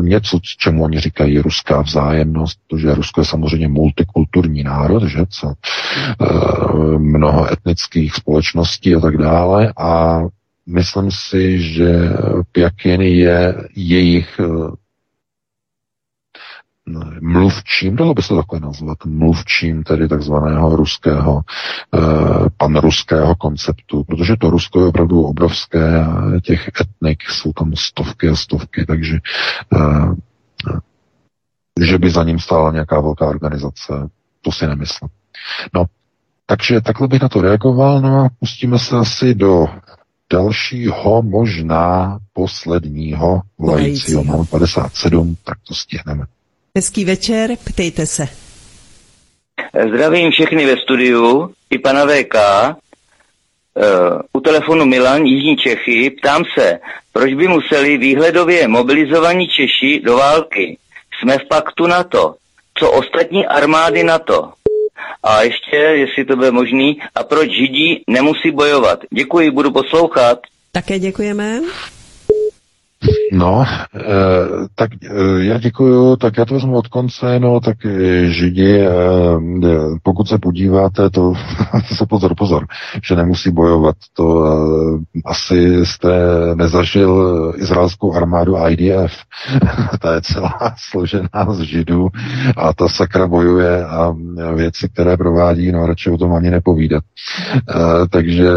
něco, 0.00 0.38
čemu 0.58 0.84
oni 0.84 1.00
říkají 1.00 1.38
ruská 1.38 1.80
vzájemnost, 1.80 2.58
protože 2.68 2.94
Rusko 2.94 3.20
je 3.20 3.24
samozřejmě 3.24 3.68
multikulturní 3.68 4.62
národ, 4.62 5.02
že 5.02 5.18
co, 5.28 5.48
e, 5.48 5.54
mnoho 6.98 7.52
etnických 7.52 8.14
společností 8.14 8.94
a 8.94 9.00
tak 9.00 9.16
dále. 9.16 9.72
A 9.78 10.20
myslím 10.66 11.10
si, 11.10 11.58
že 11.58 12.10
Pjakin 12.52 13.00
je 13.00 13.54
jejich 13.76 14.40
mluvčím, 17.20 17.96
dalo 17.96 18.14
by 18.14 18.22
se 18.22 18.34
takhle 18.34 18.60
nazvat, 18.60 18.98
mluvčím 19.04 19.82
tedy 19.82 20.08
takzvaného 20.08 20.76
ruského, 20.76 21.40
eh, 21.94 21.98
panruského 22.56 23.34
konceptu, 23.34 24.04
protože 24.04 24.36
to 24.36 24.50
Rusko 24.50 24.80
je 24.80 24.86
opravdu 24.86 25.22
obrovské 25.22 26.04
a 26.04 26.40
těch 26.40 26.70
etnik 26.80 27.22
jsou 27.22 27.52
tam 27.52 27.72
stovky 27.76 28.28
a 28.28 28.36
stovky, 28.36 28.86
takže 28.86 29.18
eh, 29.74 30.14
že 31.80 31.98
by 31.98 32.10
za 32.10 32.24
ním 32.24 32.38
stála 32.38 32.72
nějaká 32.72 33.00
velká 33.00 33.26
organizace, 33.26 33.92
to 34.42 34.52
si 34.52 34.66
nemyslím. 34.66 35.08
No, 35.74 35.84
takže 36.46 36.80
takhle 36.80 37.08
bych 37.08 37.22
na 37.22 37.28
to 37.28 37.40
reagoval, 37.40 38.00
no 38.00 38.20
a 38.20 38.28
pustíme 38.38 38.78
se 38.78 38.96
asi 38.96 39.34
do 39.34 39.66
dalšího, 40.32 41.22
možná 41.22 42.18
posledního 42.32 43.42
volajícího. 43.58 44.24
Mám 44.24 44.46
57, 44.46 45.36
tak 45.44 45.58
to 45.68 45.74
stihneme. 45.74 46.24
Hezký 46.78 47.04
večer, 47.04 47.50
ptejte 47.64 48.06
se. 48.06 48.28
Zdravím 49.88 50.30
všechny 50.30 50.66
ve 50.66 50.76
studiu, 50.76 51.54
i 51.70 51.78
pana 51.78 52.04
VK. 52.06 52.34
Uh, 52.34 52.74
eh, 53.76 54.22
u 54.32 54.40
telefonu 54.40 54.84
Milan, 54.84 55.24
Jižní 55.24 55.56
Čechy, 55.56 56.10
ptám 56.10 56.44
se, 56.58 56.78
proč 57.12 57.34
by 57.34 57.48
museli 57.48 57.98
výhledově 57.98 58.68
mobilizovaní 58.68 59.48
Češi 59.48 60.00
do 60.04 60.16
války? 60.16 60.78
Jsme 61.20 61.38
v 61.38 61.48
paktu 61.48 61.86
NATO. 61.86 62.34
Co 62.78 62.90
ostatní 62.90 63.46
armády 63.46 64.04
NATO? 64.04 64.52
A 65.22 65.42
ještě, 65.42 65.76
jestli 65.76 66.24
to 66.24 66.36
bude 66.36 66.50
možný, 66.50 67.00
a 67.14 67.24
proč 67.24 67.50
Židí 67.50 68.04
nemusí 68.06 68.50
bojovat? 68.50 68.98
Děkuji, 69.10 69.50
budu 69.50 69.70
poslouchat. 69.70 70.38
Také 70.72 70.98
děkujeme. 70.98 71.60
No, 73.32 73.64
e, 73.64 74.02
tak 74.74 74.90
e, 74.94 75.44
já 75.44 75.58
děkuju, 75.58 76.16
tak 76.16 76.38
já 76.38 76.44
to 76.44 76.54
vezmu 76.54 76.76
od 76.76 76.88
konce, 76.88 77.40
no, 77.40 77.60
tak 77.60 77.86
e, 77.86 78.26
Židi, 78.26 78.80
e, 78.80 78.90
pokud 80.02 80.28
se 80.28 80.38
podíváte, 80.38 81.10
to, 81.10 81.34
se 81.94 82.06
pozor, 82.06 82.34
pozor, 82.34 82.66
že 83.04 83.16
nemusí 83.16 83.50
bojovat, 83.50 83.96
to 84.12 84.46
e, 84.46 84.50
asi 85.24 85.86
jste 85.86 86.08
nezažil 86.54 87.52
izraelskou 87.56 88.14
armádu 88.14 88.56
IDF, 88.68 89.12
ta 90.00 90.14
je 90.14 90.22
celá 90.22 90.74
složená 90.90 91.46
z 91.50 91.60
Židů 91.60 92.08
a 92.56 92.72
ta 92.72 92.88
sakra 92.88 93.26
bojuje 93.26 93.84
a 93.84 94.14
věci, 94.54 94.88
které 94.88 95.16
provádí, 95.16 95.72
no 95.72 95.86
radši 95.86 96.10
o 96.10 96.18
tom 96.18 96.32
ani 96.32 96.50
nepovídat. 96.50 97.04
E, 97.04 98.08
takže 98.08 98.48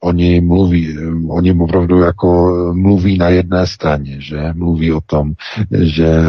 oni 0.00 0.40
mluví, 0.40 0.98
oni 1.28 1.52
opravdu 1.52 1.98
jako 1.98 2.54
mluví 2.74 3.18
na 3.18 3.28
jedné 3.28 3.66
straně, 3.66 4.16
že 4.20 4.52
mluví 4.54 4.92
o 4.92 5.00
tom, 5.00 5.32
že 5.70 6.20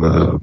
uh, 0.00 0.38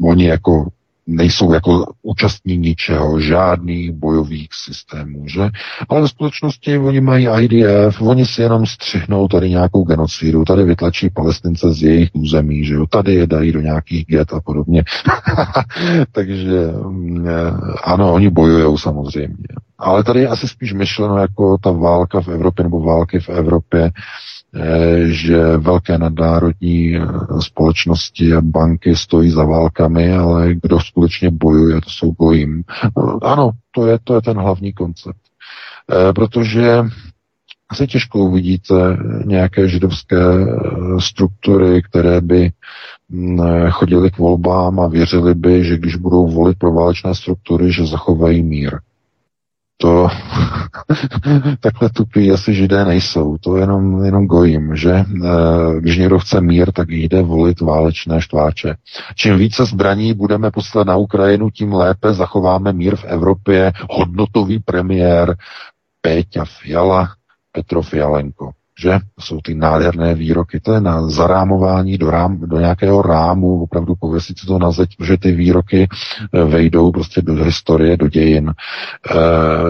oni 0.00 0.24
jako 0.26 0.66
nejsou 1.08 1.52
jako 1.52 1.86
účastní 2.02 2.56
ničeho, 2.56 3.20
žádných 3.20 3.92
bojových 3.92 4.48
systémů, 4.64 5.28
že? 5.28 5.48
Ale 5.88 6.00
ve 6.00 6.08
skutečnosti 6.08 6.78
oni 6.78 7.00
mají 7.00 7.28
IDF, 7.40 8.02
oni 8.02 8.26
si 8.26 8.42
jenom 8.42 8.66
střihnou 8.66 9.28
tady 9.28 9.50
nějakou 9.50 9.84
genocidu, 9.84 10.44
tady 10.44 10.64
vytlačí 10.64 11.10
palestince 11.10 11.72
z 11.72 11.82
jejich 11.82 12.10
území, 12.12 12.64
že 12.64 12.74
jo? 12.74 12.86
Tady 12.86 13.14
je 13.14 13.26
dají 13.26 13.52
do 13.52 13.60
nějakých 13.60 14.06
get 14.06 14.32
a 14.32 14.40
podobně. 14.40 14.84
Takže 16.12 16.72
mm, 16.88 17.26
ano, 17.84 18.12
oni 18.12 18.30
bojují 18.30 18.78
samozřejmě. 18.78 19.36
Ale 19.78 20.04
tady 20.04 20.20
je 20.20 20.28
asi 20.28 20.48
spíš 20.48 20.72
myšleno 20.72 21.18
jako 21.18 21.58
ta 21.58 21.70
válka 21.70 22.20
v 22.20 22.28
Evropě 22.28 22.62
nebo 22.62 22.80
války 22.80 23.20
v 23.20 23.28
Evropě, 23.28 23.90
eh, 24.54 25.04
že 25.06 25.56
velké 25.56 25.98
nadnárodní 25.98 26.96
eh, 26.96 27.02
společnosti 27.40 28.34
a 28.34 28.40
banky 28.40 28.96
stojí 28.96 29.30
za 29.30 29.44
válkami, 29.44 30.12
ale 30.12 30.54
kdo 30.54 30.80
skutečně 30.80 31.30
bojuje, 31.30 31.80
to 31.80 31.90
jsou 31.90 32.12
bojím. 32.12 32.62
Ano, 33.22 33.50
to 33.70 33.86
je, 33.86 33.98
to 34.04 34.14
je 34.14 34.22
ten 34.22 34.36
hlavní 34.38 34.72
koncept. 34.72 35.20
Eh, 35.92 36.12
protože 36.12 36.82
asi 37.70 37.86
těžko 37.86 38.18
uvidíte 38.18 38.74
nějaké 39.24 39.68
židovské 39.68 40.16
struktury, 40.98 41.82
které 41.82 42.20
by 42.20 42.50
mm, 43.08 43.40
chodili 43.70 44.10
k 44.10 44.18
volbám 44.18 44.80
a 44.80 44.88
věřili 44.88 45.34
by, 45.34 45.64
že 45.64 45.76
když 45.76 45.96
budou 45.96 46.26
volit 46.28 46.58
pro 46.58 46.72
válečné 46.72 47.14
struktury, 47.14 47.72
že 47.72 47.86
zachovají 47.86 48.42
mír 48.42 48.78
to 49.80 50.08
takhle 51.60 51.90
tupí 51.90 52.32
asi 52.32 52.54
židé 52.54 52.84
nejsou, 52.84 53.38
to 53.38 53.56
jenom, 53.56 54.04
jenom 54.04 54.26
gojím, 54.26 54.76
že 54.76 54.90
e, 54.90 55.04
když 55.80 55.96
někdo 55.96 56.18
chce 56.18 56.40
mír, 56.40 56.72
tak 56.72 56.90
jde 56.90 57.22
volit 57.22 57.60
válečné 57.60 58.20
štváče. 58.20 58.74
Čím 59.16 59.38
více 59.38 59.64
zbraní 59.64 60.14
budeme 60.14 60.50
poslat 60.50 60.86
na 60.86 60.96
Ukrajinu, 60.96 61.50
tím 61.50 61.72
lépe 61.72 62.12
zachováme 62.12 62.72
mír 62.72 62.96
v 62.96 63.04
Evropě. 63.04 63.72
Hodnotový 63.90 64.58
premiér 64.58 65.36
Péťa 66.00 66.44
Fiala, 66.44 67.08
Petro 67.52 67.82
Fialenko 67.82 68.50
že? 68.78 68.98
Jsou 69.20 69.40
ty 69.40 69.54
nádherné 69.54 70.14
výroky, 70.14 70.60
to 70.60 70.72
je 70.72 70.80
na 70.80 71.08
zarámování 71.08 71.98
do, 71.98 72.10
rám, 72.10 72.40
do 72.40 72.58
nějakého 72.58 73.02
rámu, 73.02 73.62
opravdu 73.62 73.94
pověsit 73.94 74.38
si 74.38 74.46
to 74.46 74.58
na 74.58 74.70
zeď, 74.70 74.96
protože 74.98 75.16
ty 75.16 75.32
výroky 75.32 75.88
eh, 76.34 76.44
vejdou 76.44 76.92
prostě 76.92 77.22
do 77.22 77.44
historie, 77.44 77.96
do 77.96 78.08
dějin. 78.08 78.52
Eh, 79.10 79.14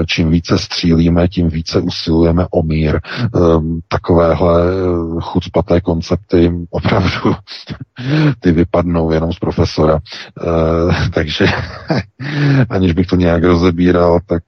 čím 0.07 0.31
více 0.31 0.59
střílíme, 0.59 1.29
tím 1.29 1.49
více 1.49 1.81
usilujeme 1.81 2.47
o 2.51 2.63
mír. 2.63 3.01
Ehm, 3.37 3.81
takovéhle 3.89 4.63
eh, 4.63 5.21
chucpaté 5.21 5.81
koncepty 5.81 6.53
opravdu 6.71 7.35
ty 8.41 8.53
vypadnou 8.53 9.11
jenom 9.11 9.33
z 9.33 9.39
profesora. 9.39 9.99
Takže 11.15 11.47
aniž 12.71 12.93
bych 12.93 13.07
to 13.07 13.17
nějak 13.17 13.45
rozebíral, 13.45 14.21
tak 14.27 14.43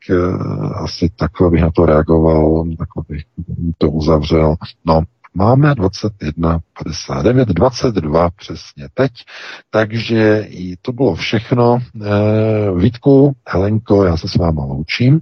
asi 0.84 1.10
takhle 1.16 1.50
bych 1.50 1.62
na 1.62 1.70
to 1.70 1.86
reagoval, 1.86 2.64
takhle 2.78 3.02
bych 3.08 3.22
to 3.78 3.90
uzavřel 3.90 4.49
No, 4.84 5.02
máme 5.34 5.74
21, 5.74 6.58
59, 6.84 7.48
22 7.48 8.30
přesně 8.30 8.88
teď, 8.94 9.12
takže 9.70 10.48
to 10.82 10.92
bylo 10.92 11.14
všechno. 11.14 11.78
E, 11.78 12.08
Vítku, 12.76 13.32
Helenko, 13.48 14.04
já 14.04 14.16
se 14.16 14.28
s 14.28 14.36
váma 14.36 14.64
loučím. 14.64 15.20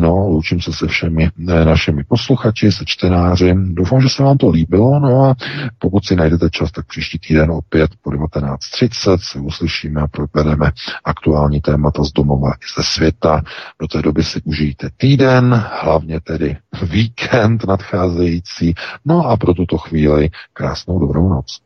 No, 0.00 0.14
loučím 0.28 0.60
se 0.60 0.72
se 0.72 0.86
všemi 0.86 1.30
eh, 1.48 1.64
našimi 1.64 2.04
posluchači, 2.04 2.72
se 2.72 2.84
čtenáři. 2.86 3.54
Doufám, 3.56 4.00
že 4.00 4.08
se 4.08 4.22
vám 4.22 4.38
to 4.38 4.48
líbilo. 4.48 5.00
No 5.00 5.24
a 5.24 5.34
pokud 5.78 6.04
si 6.04 6.16
najdete 6.16 6.50
čas, 6.50 6.72
tak 6.72 6.86
příští 6.86 7.18
týden 7.18 7.50
opět 7.50 7.90
po 8.02 8.10
19.30 8.10 9.18
se 9.20 9.38
uslyšíme 9.38 10.00
a 10.00 10.06
probereme 10.06 10.72
aktuální 11.04 11.60
témata 11.60 12.04
z 12.04 12.12
domova 12.12 12.52
i 12.52 12.64
ze 12.76 12.82
světa. 12.82 13.42
Do 13.80 13.88
té 13.88 14.02
doby 14.02 14.24
si 14.24 14.42
užijte 14.44 14.90
týden, 14.96 15.64
hlavně 15.82 16.20
tedy 16.20 16.56
víkend 16.82 17.64
nadcházející. 17.66 18.74
No 19.04 19.26
a 19.26 19.36
pro 19.36 19.54
tuto 19.54 19.78
chvíli 19.78 20.30
krásnou 20.52 20.98
dobrou 20.98 21.28
noc. 21.28 21.60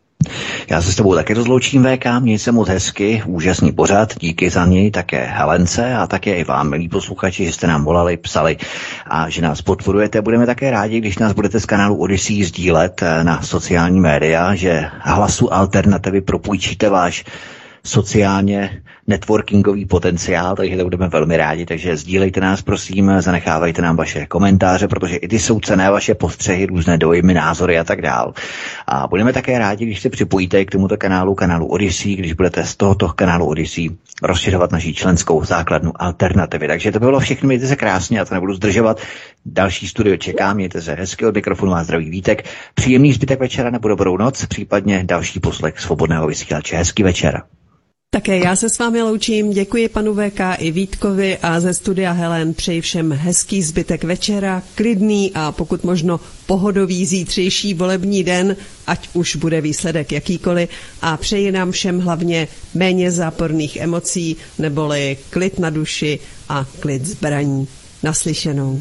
Já 0.70 0.82
se 0.82 0.92
s 0.92 0.96
tebou 0.96 1.14
také 1.14 1.34
rozloučím 1.34 1.84
VK, 1.84 2.06
měj 2.20 2.38
se 2.38 2.52
moc 2.52 2.68
hezky, 2.68 3.22
úžasný 3.26 3.72
pořad, 3.72 4.14
díky 4.20 4.50
za 4.50 4.66
něj 4.66 4.90
také 4.90 5.24
Helence 5.24 5.94
a 5.94 6.06
také 6.06 6.34
i 6.34 6.44
vám, 6.44 6.70
milí 6.70 6.88
posluchači, 6.88 7.46
že 7.46 7.52
jste 7.52 7.66
nám 7.66 7.84
volali, 7.84 8.16
psali 8.16 8.56
a 9.06 9.30
že 9.30 9.42
nás 9.42 9.62
podporujete. 9.62 10.22
Budeme 10.22 10.46
také 10.46 10.70
rádi, 10.70 11.00
když 11.00 11.18
nás 11.18 11.32
budete 11.32 11.60
z 11.60 11.66
kanálu 11.66 11.96
Odyssey 11.96 12.44
sdílet 12.44 13.02
eh, 13.02 13.24
na 13.24 13.42
sociální 13.42 14.00
média, 14.00 14.54
že 14.54 14.88
hlasu 15.00 15.54
alternativy 15.54 16.20
propůjčíte 16.20 16.90
váš 16.90 17.24
sociálně 17.86 18.82
networkingový 19.06 19.86
potenciál, 19.86 20.56
takže 20.56 20.76
to 20.76 20.84
budeme 20.84 21.08
velmi 21.08 21.36
rádi, 21.36 21.66
takže 21.66 21.96
sdílejte 21.96 22.40
nás, 22.40 22.62
prosím, 22.62 23.12
zanechávajte 23.18 23.82
nám 23.82 23.96
vaše 23.96 24.26
komentáře, 24.26 24.88
protože 24.88 25.16
i 25.16 25.28
ty 25.28 25.38
jsou 25.38 25.60
cené 25.60 25.90
vaše 25.90 26.14
postřehy, 26.14 26.66
různé 26.66 26.98
dojmy, 26.98 27.34
názory 27.34 27.78
a 27.78 27.84
tak 27.84 28.02
dál. 28.02 28.34
A 28.86 29.06
budeme 29.06 29.32
také 29.32 29.58
rádi, 29.58 29.86
když 29.86 30.00
se 30.00 30.10
připojíte 30.10 30.64
k 30.64 30.70
tomuto 30.70 30.96
kanálu, 30.96 31.34
kanálu 31.34 31.66
Odyssey, 31.66 32.16
když 32.16 32.32
budete 32.32 32.64
z 32.64 32.76
tohoto 32.76 33.08
kanálu 33.08 33.46
Odyssey 33.46 33.90
rozšiřovat 34.22 34.72
naší 34.72 34.94
členskou 34.94 35.44
základnu 35.44 35.92
alternativy. 35.96 36.68
Takže 36.68 36.92
to 36.92 36.98
bylo 36.98 37.20
všechno, 37.20 37.46
mějte 37.46 37.66
se 37.66 37.76
krásně, 37.76 38.20
a 38.20 38.24
to 38.24 38.34
nebudu 38.34 38.54
zdržovat. 38.54 39.00
Další 39.46 39.88
studio 39.88 40.16
čeká, 40.16 40.54
mějte 40.54 40.82
se 40.82 40.94
hezky, 40.94 41.26
od 41.26 41.34
mikrofonu 41.34 41.72
má 41.72 41.84
zdravý 41.84 42.10
vítek. 42.10 42.44
Příjemný 42.74 43.12
zbytek 43.12 43.40
večera 43.40 43.70
nebo 43.70 43.88
dobrou 43.88 44.16
noc, 44.16 44.46
případně 44.46 45.04
další 45.04 45.40
poslech 45.40 45.80
svobodného 45.80 46.26
vysílače. 46.26 46.76
Hezký 46.76 47.02
večer. 47.02 47.42
Také 48.16 48.38
já 48.38 48.56
se 48.56 48.68
s 48.68 48.78
vámi 48.78 49.02
loučím, 49.02 49.50
děkuji 49.50 49.88
panu 49.88 50.14
VK 50.14 50.40
i 50.58 50.70
Vítkovi 50.70 51.38
a 51.38 51.60
ze 51.60 51.74
studia 51.74 52.12
Helen 52.12 52.54
přeji 52.54 52.80
všem 52.80 53.12
hezký 53.12 53.62
zbytek 53.62 54.04
večera, 54.04 54.62
klidný 54.74 55.32
a 55.34 55.52
pokud 55.52 55.84
možno 55.84 56.20
pohodový 56.46 57.06
zítřejší 57.06 57.74
volební 57.74 58.24
den, 58.24 58.56
ať 58.86 59.08
už 59.12 59.36
bude 59.36 59.60
výsledek 59.60 60.12
jakýkoliv 60.12 60.68
a 61.02 61.16
přeji 61.16 61.52
nám 61.52 61.70
všem 61.72 62.00
hlavně 62.00 62.48
méně 62.74 63.10
záporných 63.10 63.76
emocí, 63.76 64.36
neboli 64.58 65.16
klid 65.30 65.58
na 65.58 65.70
duši 65.70 66.18
a 66.48 66.66
klid 66.80 67.06
zbraní. 67.06 67.68
Naslyšenou. 68.02 68.80